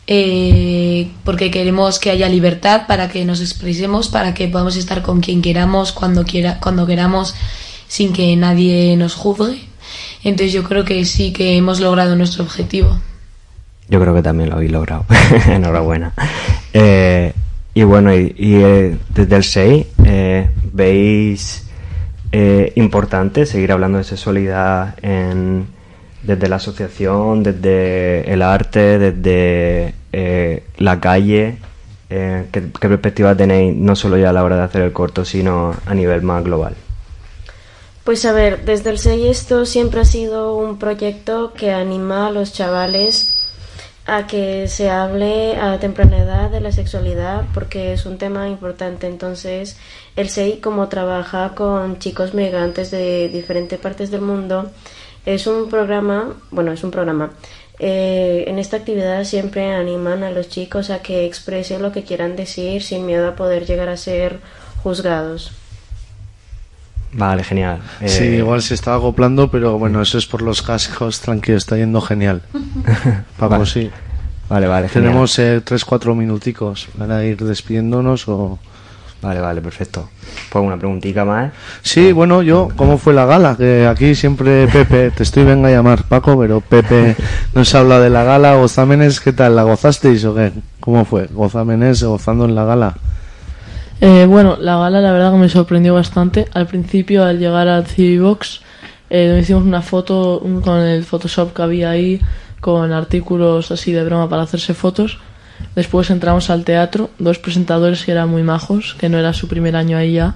eh, 0.06 1.08
porque 1.24 1.50
queremos 1.50 1.98
que 1.98 2.10
haya 2.10 2.28
libertad 2.28 2.86
para 2.86 3.08
que 3.08 3.24
nos 3.24 3.40
expresemos, 3.40 4.08
para 4.08 4.34
que 4.34 4.48
podamos 4.48 4.76
estar 4.76 5.02
con 5.02 5.20
quien 5.20 5.40
queramos, 5.42 5.92
cuando, 5.92 6.24
quiera, 6.24 6.60
cuando 6.60 6.86
queramos, 6.86 7.34
sin 7.88 8.12
que 8.12 8.36
nadie 8.36 8.96
nos 8.96 9.14
juzgue. 9.14 9.60
Entonces 10.22 10.52
yo 10.52 10.64
creo 10.64 10.84
que 10.84 11.04
sí 11.04 11.32
que 11.32 11.56
hemos 11.56 11.80
logrado 11.80 12.16
nuestro 12.16 12.44
objetivo. 12.44 12.98
Yo 13.88 14.00
creo 14.00 14.14
que 14.14 14.22
también 14.22 14.50
lo 14.50 14.56
habéis 14.56 14.72
logrado. 14.72 15.04
Enhorabuena. 15.48 16.12
Eh, 16.72 17.32
y 17.74 17.82
bueno, 17.82 18.14
y, 18.14 18.34
eh, 18.38 18.96
desde 19.10 19.36
el 19.36 19.44
6, 19.44 19.86
eh, 20.04 20.50
¿veis 20.72 21.66
eh, 22.32 22.72
importante 22.76 23.46
seguir 23.46 23.72
hablando 23.72 23.98
de 23.98 24.04
sexualidad 24.04 24.94
en, 25.02 25.66
desde 26.22 26.48
la 26.48 26.56
asociación, 26.56 27.42
desde 27.42 28.32
el 28.32 28.42
arte, 28.42 28.98
desde 28.98 29.94
eh, 30.12 30.62
la 30.78 31.00
calle? 31.00 31.58
Eh, 32.10 32.46
¿qué, 32.52 32.62
¿Qué 32.80 32.88
perspectiva 32.88 33.34
tenéis 33.34 33.74
no 33.74 33.96
solo 33.96 34.16
ya 34.16 34.30
a 34.30 34.32
la 34.32 34.44
hora 34.44 34.56
de 34.56 34.62
hacer 34.62 34.82
el 34.82 34.92
corto, 34.92 35.24
sino 35.24 35.74
a 35.84 35.94
nivel 35.94 36.22
más 36.22 36.44
global? 36.44 36.74
Pues 38.04 38.24
a 38.24 38.32
ver, 38.32 38.64
desde 38.64 38.90
el 38.90 38.98
SEI 38.98 39.28
esto 39.28 39.64
siempre 39.64 40.00
ha 40.00 40.04
sido 40.04 40.56
un 40.56 40.78
proyecto 40.78 41.54
que 41.54 41.72
anima 41.72 42.28
a 42.28 42.30
los 42.30 42.52
chavales 42.52 43.33
a 44.06 44.26
que 44.26 44.68
se 44.68 44.90
hable 44.90 45.56
a 45.56 45.78
temprana 45.78 46.18
edad 46.18 46.50
de 46.50 46.60
la 46.60 46.72
sexualidad 46.72 47.44
porque 47.54 47.92
es 47.94 48.04
un 48.04 48.18
tema 48.18 48.48
importante. 48.48 49.06
Entonces, 49.06 49.78
el 50.16 50.28
SEI, 50.28 50.58
como 50.58 50.88
trabaja 50.88 51.54
con 51.54 51.98
chicos 51.98 52.34
migrantes 52.34 52.90
de 52.90 53.28
diferentes 53.28 53.78
partes 53.78 54.10
del 54.10 54.20
mundo, 54.20 54.70
es 55.24 55.46
un 55.46 55.70
programa, 55.70 56.34
bueno, 56.50 56.72
es 56.72 56.84
un 56.84 56.90
programa. 56.90 57.32
Eh, 57.78 58.44
en 58.46 58.58
esta 58.58 58.76
actividad 58.76 59.24
siempre 59.24 59.72
animan 59.72 60.22
a 60.22 60.30
los 60.30 60.48
chicos 60.48 60.90
a 60.90 61.00
que 61.00 61.24
expresen 61.24 61.82
lo 61.82 61.90
que 61.90 62.04
quieran 62.04 62.36
decir 62.36 62.82
sin 62.82 63.06
miedo 63.06 63.26
a 63.26 63.36
poder 63.36 63.66
llegar 63.66 63.88
a 63.88 63.96
ser 63.96 64.40
juzgados. 64.82 65.63
Vale, 67.16 67.44
genial. 67.44 67.78
Eh, 68.00 68.08
Sí, 68.08 68.24
igual 68.24 68.60
se 68.62 68.74
está 68.74 68.94
acoplando, 68.94 69.50
pero 69.50 69.78
bueno, 69.78 70.02
eso 70.02 70.18
es 70.18 70.26
por 70.26 70.42
los 70.42 70.62
cascos, 70.62 71.20
tranquilo, 71.20 71.56
está 71.58 71.76
yendo 71.76 72.00
genial. 72.00 72.42
Paco, 73.38 73.50
Vale. 73.52 73.66
sí. 73.66 73.90
Vale, 74.48 74.66
vale. 74.66 74.88
Tenemos 74.88 75.38
eh, 75.38 75.62
tres, 75.64 75.84
cuatro 75.84 76.14
minuticos 76.14 76.88
para 76.98 77.24
ir 77.24 77.36
despidiéndonos 77.42 78.28
o... 78.28 78.58
Vale, 79.22 79.40
vale, 79.40 79.62
perfecto. 79.62 80.10
Pues 80.50 80.62
una 80.62 80.76
preguntita 80.76 81.24
más. 81.24 81.50
Sí, 81.80 82.12
bueno, 82.12 82.42
yo, 82.42 82.68
¿cómo 82.76 82.98
fue 82.98 83.14
la 83.14 83.24
gala? 83.24 83.56
Que 83.56 83.86
aquí 83.86 84.14
siempre 84.14 84.66
Pepe, 84.68 85.12
te 85.12 85.22
estoy 85.22 85.44
venga 85.44 85.68
a 85.68 85.70
llamar 85.70 86.02
Paco, 86.04 86.38
pero 86.38 86.60
Pepe 86.60 87.16
nos 87.54 87.74
habla 87.74 88.00
de 88.00 88.10
la 88.10 88.22
gala. 88.24 88.54
Gozámenes, 88.56 89.20
¿qué 89.20 89.32
tal? 89.32 89.56
¿La 89.56 89.62
gozasteis 89.62 90.22
o 90.26 90.34
qué? 90.34 90.52
¿Cómo 90.80 91.06
fue? 91.06 91.26
Gozámenes 91.28 92.02
gozando 92.02 92.44
en 92.44 92.54
la 92.54 92.64
gala. 92.64 92.94
Eh, 94.00 94.26
bueno, 94.26 94.56
la 94.60 94.76
gala 94.76 95.00
la 95.00 95.12
verdad 95.12 95.32
que 95.32 95.38
me 95.38 95.48
sorprendió 95.48 95.94
bastante. 95.94 96.46
Al 96.52 96.66
principio, 96.66 97.24
al 97.24 97.38
llegar 97.38 97.68
al 97.68 97.86
Civibox, 97.86 98.60
eh, 99.10 99.38
hicimos 99.40 99.62
una 99.64 99.82
foto 99.82 100.42
con 100.62 100.80
el 100.80 101.04
Photoshop 101.04 101.52
que 101.54 101.62
había 101.62 101.90
ahí, 101.90 102.20
con 102.60 102.92
artículos 102.92 103.70
así 103.70 103.92
de 103.92 104.04
broma 104.04 104.28
para 104.28 104.42
hacerse 104.42 104.74
fotos. 104.74 105.18
Después 105.74 106.10
entramos 106.10 106.50
al 106.50 106.64
teatro, 106.64 107.10
dos 107.18 107.38
presentadores 107.38 108.04
que 108.04 108.12
eran 108.12 108.28
muy 108.28 108.42
majos, 108.42 108.94
que 108.98 109.08
no 109.08 109.18
era 109.18 109.32
su 109.32 109.48
primer 109.48 109.76
año 109.76 109.96
ahí 109.96 110.14
ya. 110.14 110.34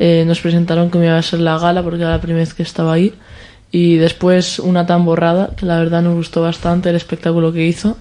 eh, 0.00 0.24
nos 0.26 0.40
presentaron 0.40 0.90
que 0.90 0.98
me 0.98 1.06
iba 1.06 1.18
a 1.18 1.22
ser 1.22 1.40
la 1.40 1.58
gala 1.58 1.82
porque 1.82 2.02
era 2.02 2.10
la 2.10 2.20
primera 2.20 2.40
vez 2.40 2.54
que 2.54 2.62
estaba 2.62 2.92
ahí. 2.92 3.14
Y 3.70 3.96
después 3.96 4.58
una 4.60 4.86
tan 4.86 5.04
borrada, 5.04 5.50
que 5.56 5.66
la 5.66 5.78
verdad 5.78 6.02
nos 6.02 6.14
gustó 6.14 6.42
bastante 6.42 6.90
el 6.90 6.96
espectáculo 6.96 7.52
que 7.52 7.66
hizo. 7.66 7.96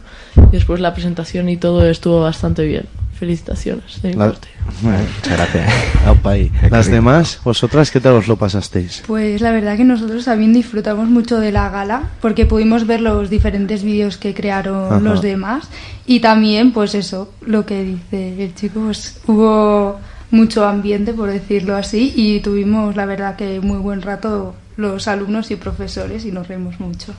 Después 0.52 0.80
la 0.80 0.94
presentación 0.94 1.49
y 1.49 1.57
todo 1.57 1.86
estuvo 1.90 2.22
bastante 2.22 2.65
bien. 2.65 2.86
Felicitaciones. 3.19 4.02
de 4.02 4.10
mi 4.10 4.15
La- 4.15 4.26
parte. 4.27 4.48
Muchas 4.81 5.38
gracias. 5.38 5.73
Aupa 6.06 6.31
ahí. 6.31 6.52
Las 6.69 6.88
demás, 6.88 7.39
vosotras, 7.44 7.89
¿qué 7.91 7.99
tal 7.99 8.14
os 8.14 8.27
lo 8.27 8.38
pasasteis? 8.38 9.03
Pues 9.07 9.41
la 9.41 9.52
verdad 9.52 9.76
que 9.77 9.84
nosotros 9.84 10.26
también 10.26 10.53
disfrutamos 10.53 11.10
mucho 11.10 11.39
de 11.39 11.52
la 11.52 11.69
gala 11.69 12.10
porque 12.22 12.45
pudimos 12.45 12.85
ver 12.85 13.02
los 13.02 13.30
diferentes 13.30 13.84
vídeos 13.84 14.18
que 14.18 14.34
crearon 14.34 14.85
Ajá. 14.85 14.99
los 14.99 15.22
demás 15.22 15.68
y 16.06 16.19
también 16.19 16.73
pues 16.73 16.94
eso, 16.95 17.34
lo 17.45 17.65
que 17.65 17.84
dice 17.84 18.44
el 18.44 18.53
chico, 18.56 18.81
pues 18.85 19.19
hubo 19.27 19.99
mucho 20.30 20.65
ambiente 20.65 21.14
por 21.14 21.31
decirlo 21.31 21.76
así 21.76 22.14
y 22.15 22.39
tuvimos 22.41 22.95
la 22.95 23.06
verdad 23.06 23.35
que 23.35 23.60
muy 23.61 23.77
buen 23.77 24.02
rato 24.02 24.56
los 24.76 25.07
alumnos 25.07 25.49
y 25.52 25.56
profesores 25.56 26.26
y 26.26 26.31
nos 26.31 26.48
reímos 26.48 26.80
mucho. 26.80 27.14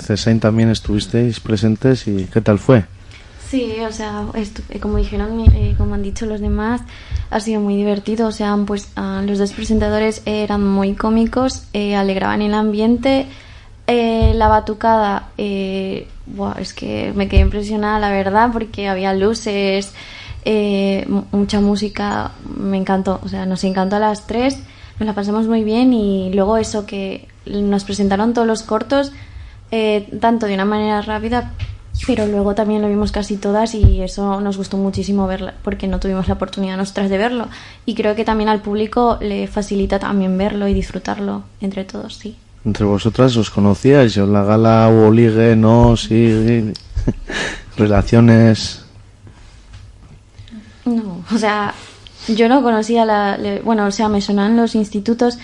Cesain 0.00 0.40
también 0.40 0.70
estuvisteis 0.70 1.40
presentes 1.40 2.06
y 2.06 2.24
¿qué 2.32 2.40
tal 2.40 2.58
fue? 2.58 2.84
Sí, 3.50 3.74
o 3.88 3.92
sea, 3.92 4.26
eh, 4.34 4.80
como 4.80 4.96
dijeron, 4.98 5.38
eh, 5.54 5.74
como 5.78 5.94
han 5.94 6.02
dicho 6.02 6.26
los 6.26 6.40
demás, 6.40 6.80
ha 7.30 7.38
sido 7.40 7.60
muy 7.60 7.76
divertido. 7.76 8.26
O 8.26 8.32
sea, 8.32 8.56
pues, 8.66 8.88
ah, 8.96 9.22
los 9.24 9.38
dos 9.38 9.52
presentadores 9.52 10.22
eran 10.24 10.66
muy 10.66 10.94
cómicos, 10.94 11.64
eh, 11.72 11.94
alegraban 11.94 12.42
el 12.42 12.54
ambiente. 12.54 13.26
Eh, 13.86 14.32
la 14.34 14.48
batucada, 14.48 15.28
eh, 15.38 16.08
buah, 16.26 16.54
es 16.60 16.74
que 16.74 17.12
me 17.14 17.28
quedé 17.28 17.42
impresionada, 17.42 18.00
la 18.00 18.10
verdad, 18.10 18.50
porque 18.52 18.88
había 18.88 19.14
luces, 19.14 19.92
eh, 20.44 21.04
mu- 21.08 21.22
mucha 21.30 21.60
música, 21.60 22.32
me 22.58 22.78
encantó. 22.78 23.20
O 23.22 23.28
sea, 23.28 23.46
nos 23.46 23.62
encantó 23.62 23.94
a 23.96 24.00
las 24.00 24.26
tres, 24.26 24.58
nos 24.98 25.06
la 25.06 25.14
pasamos 25.14 25.46
muy 25.46 25.62
bien 25.62 25.92
y 25.92 26.32
luego 26.34 26.56
eso 26.56 26.84
que 26.84 27.28
nos 27.46 27.84
presentaron 27.84 28.34
todos 28.34 28.48
los 28.48 28.64
cortos, 28.64 29.12
eh, 29.70 30.08
tanto 30.20 30.46
de 30.46 30.54
una 30.54 30.64
manera 30.64 31.00
rápida 31.02 31.52
pero 32.06 32.26
luego 32.26 32.54
también 32.54 32.82
lo 32.82 32.88
vimos 32.88 33.12
casi 33.12 33.36
todas 33.36 33.74
y 33.74 34.02
eso 34.02 34.40
nos 34.40 34.56
gustó 34.56 34.76
muchísimo 34.76 35.26
verla 35.26 35.54
porque 35.62 35.88
no 35.88 36.00
tuvimos 36.00 36.28
la 36.28 36.34
oportunidad 36.34 36.76
nosotras 36.76 37.10
de 37.10 37.18
verlo 37.18 37.48
y 37.84 37.94
creo 37.94 38.14
que 38.14 38.24
también 38.24 38.48
al 38.48 38.60
público 38.60 39.18
le 39.20 39.46
facilita 39.46 39.98
también 39.98 40.36
verlo 40.36 40.68
y 40.68 40.74
disfrutarlo 40.74 41.44
entre 41.60 41.84
todos 41.84 42.16
sí 42.16 42.36
entre 42.66 42.84
vosotras 42.84 43.36
os 43.36 43.48
conocíais, 43.48 44.18
o 44.18 44.26
la 44.26 44.42
gala 44.42 44.90
hubo 44.90 45.12
ligue, 45.12 45.54
no, 45.54 45.96
sí, 45.96 46.72
relaciones. 47.76 48.84
No, 50.84 51.22
o 51.32 51.38
sea, 51.38 51.74
yo 52.26 52.48
no 52.48 52.64
conocía 52.64 53.04
la... 53.04 53.38
bueno, 53.62 53.86
o 53.86 53.92
sea, 53.92 54.08
me 54.08 54.20
sonaban 54.20 54.56
los 54.56 54.74
institutos 54.74 55.38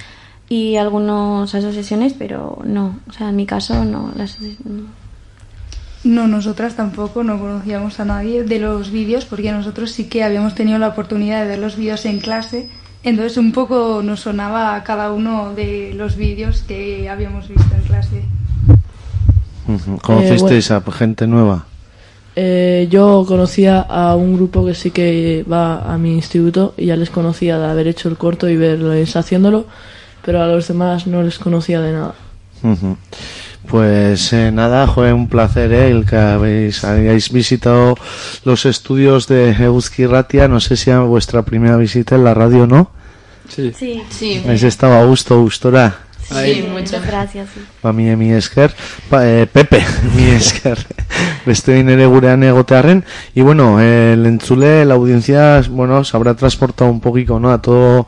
y 0.48 0.74
algunas 0.74 1.54
asociaciones, 1.54 2.12
pero 2.18 2.58
no, 2.64 2.98
o 3.08 3.12
sea, 3.12 3.28
en 3.28 3.36
mi 3.36 3.46
caso 3.46 3.84
no. 3.84 4.10
Las, 4.16 4.38
no. 4.64 5.01
No, 6.04 6.26
nosotras 6.26 6.74
tampoco 6.74 7.22
no 7.22 7.38
conocíamos 7.38 8.00
a 8.00 8.04
nadie 8.04 8.42
de 8.42 8.58
los 8.58 8.90
vídeos 8.90 9.24
porque 9.24 9.52
nosotros 9.52 9.92
sí 9.92 10.08
que 10.08 10.24
habíamos 10.24 10.54
tenido 10.54 10.78
la 10.78 10.88
oportunidad 10.88 11.42
de 11.42 11.48
ver 11.48 11.58
los 11.60 11.76
vídeos 11.76 12.04
en 12.06 12.18
clase. 12.18 12.68
Entonces 13.04 13.38
un 13.38 13.52
poco 13.52 14.02
nos 14.02 14.20
sonaba 14.20 14.74
a 14.74 14.82
cada 14.82 15.12
uno 15.12 15.54
de 15.54 15.92
los 15.94 16.16
vídeos 16.16 16.62
que 16.62 17.08
habíamos 17.08 17.48
visto 17.48 17.74
en 17.74 17.82
clase. 17.82 18.24
¿Conocisteis 20.02 20.70
a 20.72 20.82
gente 20.92 21.26
nueva? 21.26 21.66
Eh, 22.34 22.88
yo 22.90 23.24
conocía 23.28 23.80
a 23.80 24.16
un 24.16 24.34
grupo 24.34 24.64
que 24.64 24.74
sí 24.74 24.90
que 24.90 25.44
va 25.50 25.92
a 25.92 25.98
mi 25.98 26.14
instituto 26.14 26.74
y 26.76 26.86
ya 26.86 26.96
les 26.96 27.10
conocía 27.10 27.58
de 27.58 27.66
haber 27.66 27.86
hecho 27.86 28.08
el 28.08 28.16
corto 28.16 28.48
y 28.48 28.56
verles 28.56 29.14
haciéndolo, 29.16 29.66
pero 30.24 30.42
a 30.42 30.46
los 30.46 30.66
demás 30.66 31.06
no 31.06 31.22
les 31.22 31.38
conocía 31.38 31.80
de 31.80 31.92
nada. 31.92 32.14
Pues 33.68 34.32
eh, 34.32 34.50
nada, 34.52 34.86
fue 34.86 35.12
un 35.12 35.28
placer 35.28 35.72
eh, 35.72 35.90
el 35.90 36.04
que 36.04 36.16
habéis, 36.16 36.84
hayáis 36.84 37.32
visitado 37.32 37.96
los 38.44 38.66
estudios 38.66 39.28
de 39.28 39.50
Euski 39.52 40.06
Ratia. 40.06 40.48
No 40.48 40.60
sé 40.60 40.76
si 40.76 40.90
era 40.90 41.00
vuestra 41.00 41.42
primera 41.42 41.76
visita 41.76 42.16
en 42.16 42.24
la 42.24 42.34
radio, 42.34 42.66
¿no? 42.66 42.90
Sí. 43.48 43.72
Sí, 43.78 44.02
sí. 44.10 44.42
Habéis 44.44 44.62
estado 44.64 44.94
a 44.94 45.04
gusto, 45.04 45.40
gustora. 45.40 46.00
Sí, 46.22 46.66
muchas 46.70 47.06
gracias. 47.06 47.48
Ba, 47.82 47.92
mi, 47.92 48.14
mi 48.16 48.32
esker, 48.32 48.72
pa, 49.10 49.26
eh, 49.28 49.46
Pepe, 49.46 49.84
mi 50.16 50.24
esker, 50.30 50.78
beste 51.44 51.72
behin 51.72 51.88
ere 51.90 52.06
gurean 52.06 52.42
egotearren, 52.42 53.04
y 53.34 53.42
bueno, 53.42 53.80
eh, 53.80 54.14
el 54.14 54.24
entzule, 54.26 54.84
la 54.84 54.94
audiencia, 54.94 55.60
bueno, 55.68 56.04
se 56.04 56.16
habrá 56.16 56.34
transportado 56.34 56.90
un 56.90 57.00
poquito, 57.00 57.38
¿no?, 57.38 57.52
a 57.52 57.60
todo 57.60 58.06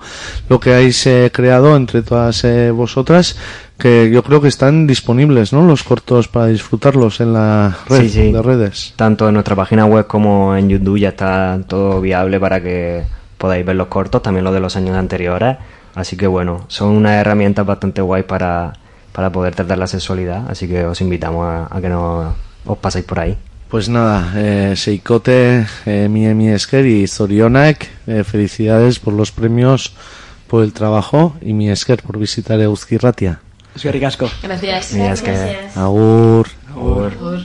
lo 0.49 0.61
que 0.61 0.73
habéis 0.75 1.07
eh, 1.07 1.31
creado 1.33 1.77
entre 1.77 2.03
todas 2.03 2.45
eh, 2.45 2.71
vosotras, 2.71 3.37
que 3.79 4.09
yo 4.11 4.23
creo 4.23 4.41
que 4.41 4.49
están 4.49 4.87
disponibles, 4.87 5.53
¿no?, 5.53 5.67
los 5.67 5.83
cortos 5.83 6.29
para 6.29 6.47
disfrutarlos 6.47 7.21
en 7.21 7.33
la 7.33 7.77
red 7.89 8.03
Sí, 8.03 8.09
sí. 8.09 8.33
de 8.33 8.41
redes. 8.43 8.95
Tanto 8.97 9.29
en 9.29 9.35
nuestra 9.35 9.57
página 9.57 9.85
web 9.85 10.07
como 10.07 10.57
en 10.57 10.69
YouTube 10.71 10.99
ya 10.99 11.11
está 11.11 11.59
todo 11.67 12.01
viable 12.01 12.39
para 12.41 12.63
que 12.63 13.03
podáis 13.37 13.67
ver 13.67 13.77
los 13.77 13.89
cortos, 13.89 14.23
también 14.23 14.45
los 14.45 14.55
de 14.55 14.61
los 14.61 14.77
años 14.77 14.97
anteriores. 14.97 15.57
Así 15.95 16.17
que 16.17 16.27
bueno, 16.27 16.65
son 16.69 16.91
unas 16.91 17.15
herramientas 17.15 17.65
bastante 17.65 18.03
guay 18.03 18.25
para, 18.25 18.73
para 19.13 19.31
poder 19.31 19.55
tratar 19.55 19.79
la 19.79 19.87
sexualidad. 19.87 20.51
Así 20.51 20.67
que 20.69 20.85
os 20.85 21.01
invitamos 21.01 21.47
a, 21.47 21.69
a 21.71 21.81
que 21.81 21.89
no 21.89 22.35
os 22.67 22.79
paséis 22.79 23.05
por 23.05 23.21
ahí. 23.21 23.37
Pues 23.69 23.89
nada, 23.89 24.33
eh, 24.37 24.75
Seikote, 24.77 25.67
eh, 25.87 26.09
mi, 26.09 26.33
mi 26.35 26.49
esker 26.49 26.87
y 26.87 27.09
Zorionak, 27.09 27.89
eh, 28.07 28.23
felicidades 28.23 29.01
por 29.01 29.15
los 29.15 29.33
premios, 29.33 29.95
por 30.47 30.63
el 30.63 30.73
trabajo, 30.73 31.35
y 31.41 31.55
mi 31.55 31.71
esker 31.71 32.03
por 32.03 32.19
visitar 32.19 32.61
Euski 32.61 32.99
Ratia. 32.99 33.41
Eskerrik 33.75 34.05
asko. 34.05 34.31
Gracias. 34.43 34.93
Mi 34.93 35.07
esker. 35.07 35.71
Agur. 35.75 36.47
Agur. 36.71 37.45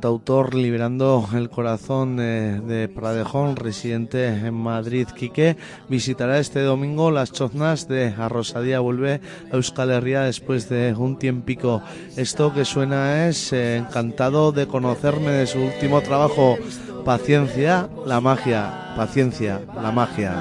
Cantautor 0.00 0.54
Liberando 0.54 1.28
el 1.34 1.50
Corazón 1.50 2.16
de, 2.16 2.58
de 2.60 2.88
Pradejón, 2.88 3.56
residente 3.56 4.28
en 4.28 4.54
Madrid, 4.54 5.06
Quique, 5.14 5.58
visitará 5.90 6.38
este 6.38 6.62
domingo 6.62 7.10
las 7.10 7.32
choznas 7.32 7.86
de 7.86 8.14
Arrosadía. 8.18 8.80
Vuelve 8.80 9.20
a 9.52 9.56
Euskal 9.56 9.90
Herria 9.90 10.22
después 10.22 10.70
de 10.70 10.94
un 10.96 11.18
tiempico. 11.18 11.82
Esto 12.16 12.54
que 12.54 12.64
suena 12.64 13.28
es 13.28 13.52
eh, 13.52 13.76
Encantado 13.76 14.52
de 14.52 14.66
conocerme 14.66 15.32
de 15.32 15.46
su 15.46 15.58
último 15.58 16.00
trabajo, 16.00 16.56
Paciencia, 17.04 17.86
la 18.06 18.22
magia. 18.22 18.94
Paciencia, 18.96 19.60
la 19.82 19.92
magia. 19.92 20.32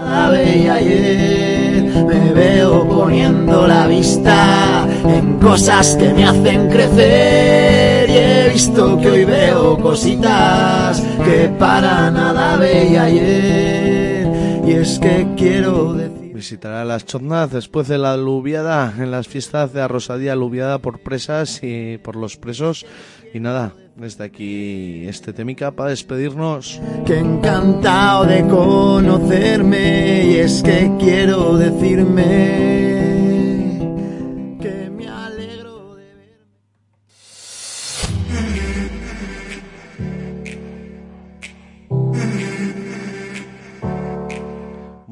Me 2.07 2.33
veo 2.33 2.87
poniendo 2.87 3.67
la 3.67 3.87
vista 3.87 4.87
en 5.03 5.37
cosas 5.37 5.97
que 5.97 6.13
me 6.13 6.25
hacen 6.25 6.69
crecer 6.69 7.98
y 8.09 8.17
he 8.17 8.49
visto 8.49 8.97
que 8.97 9.09
hoy 9.09 9.25
veo 9.25 9.77
cositas 9.77 11.01
que 11.23 11.49
para 11.59 12.09
nada 12.09 12.57
veía 12.57 13.03
ayer 13.03 14.27
y 14.65 14.71
es 14.71 14.99
que 14.99 15.27
quiero 15.37 15.93
decir 15.93 16.19
Visitará 16.39 16.85
las 16.85 17.05
choznas 17.05 17.51
después 17.51 17.89
de 17.89 17.97
la 17.97 18.13
aluviada 18.13 18.93
en 18.97 19.11
las 19.11 19.27
fiestas 19.27 19.73
de 19.73 19.81
Arrosadía, 19.81 20.31
aluviada 20.31 20.79
por 20.79 20.99
presas 20.99 21.59
y 21.63 21.97
por 21.97 22.15
los 22.15 22.37
presos. 22.37 22.85
Y 23.33 23.41
nada, 23.41 23.73
desde 23.97 24.23
aquí 24.23 25.05
este 25.05 25.33
temica 25.33 25.71
para 25.71 25.89
despedirnos. 25.89 26.79
que 27.05 27.19
encantado 27.19 28.23
de 28.25 28.47
conocerme 28.47 30.27
y 30.27 30.35
es 30.37 30.63
que 30.63 30.89
quiero 30.97 31.57
decirme 31.57 32.98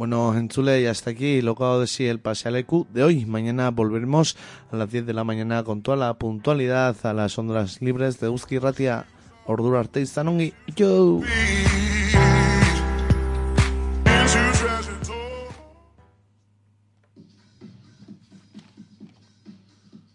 Bueno, 0.08 0.38
Entzule, 0.38 0.80
y 0.80 0.86
hasta 0.86 1.10
aquí 1.10 1.42
lo 1.42 1.54
que 1.54 1.66
hago 1.66 1.82
de 1.82 1.88
sí 1.88 2.06
el 2.06 2.22
pase 2.22 2.48
al 2.48 2.56
EQ 2.56 2.88
de 2.94 3.04
hoy. 3.04 3.26
Mañana 3.26 3.72
volveremos 3.72 4.38
a 4.72 4.78
las 4.78 4.90
10 4.90 5.06
de 5.06 5.12
la 5.12 5.26
mañana 5.26 5.66
con 5.66 5.82
toda 5.82 5.98
la 5.98 6.14
puntualidad 6.14 6.96
a 7.04 7.12
las 7.12 7.38
ondas 7.38 7.82
libres 7.82 8.18
de 8.22 8.28
Euski 8.28 8.58
Ratia. 8.58 9.06
Ordura 9.48 9.82
arte 9.82 10.00
izan 10.00 10.30
ongi. 10.30 10.54
Yo. 10.78 11.20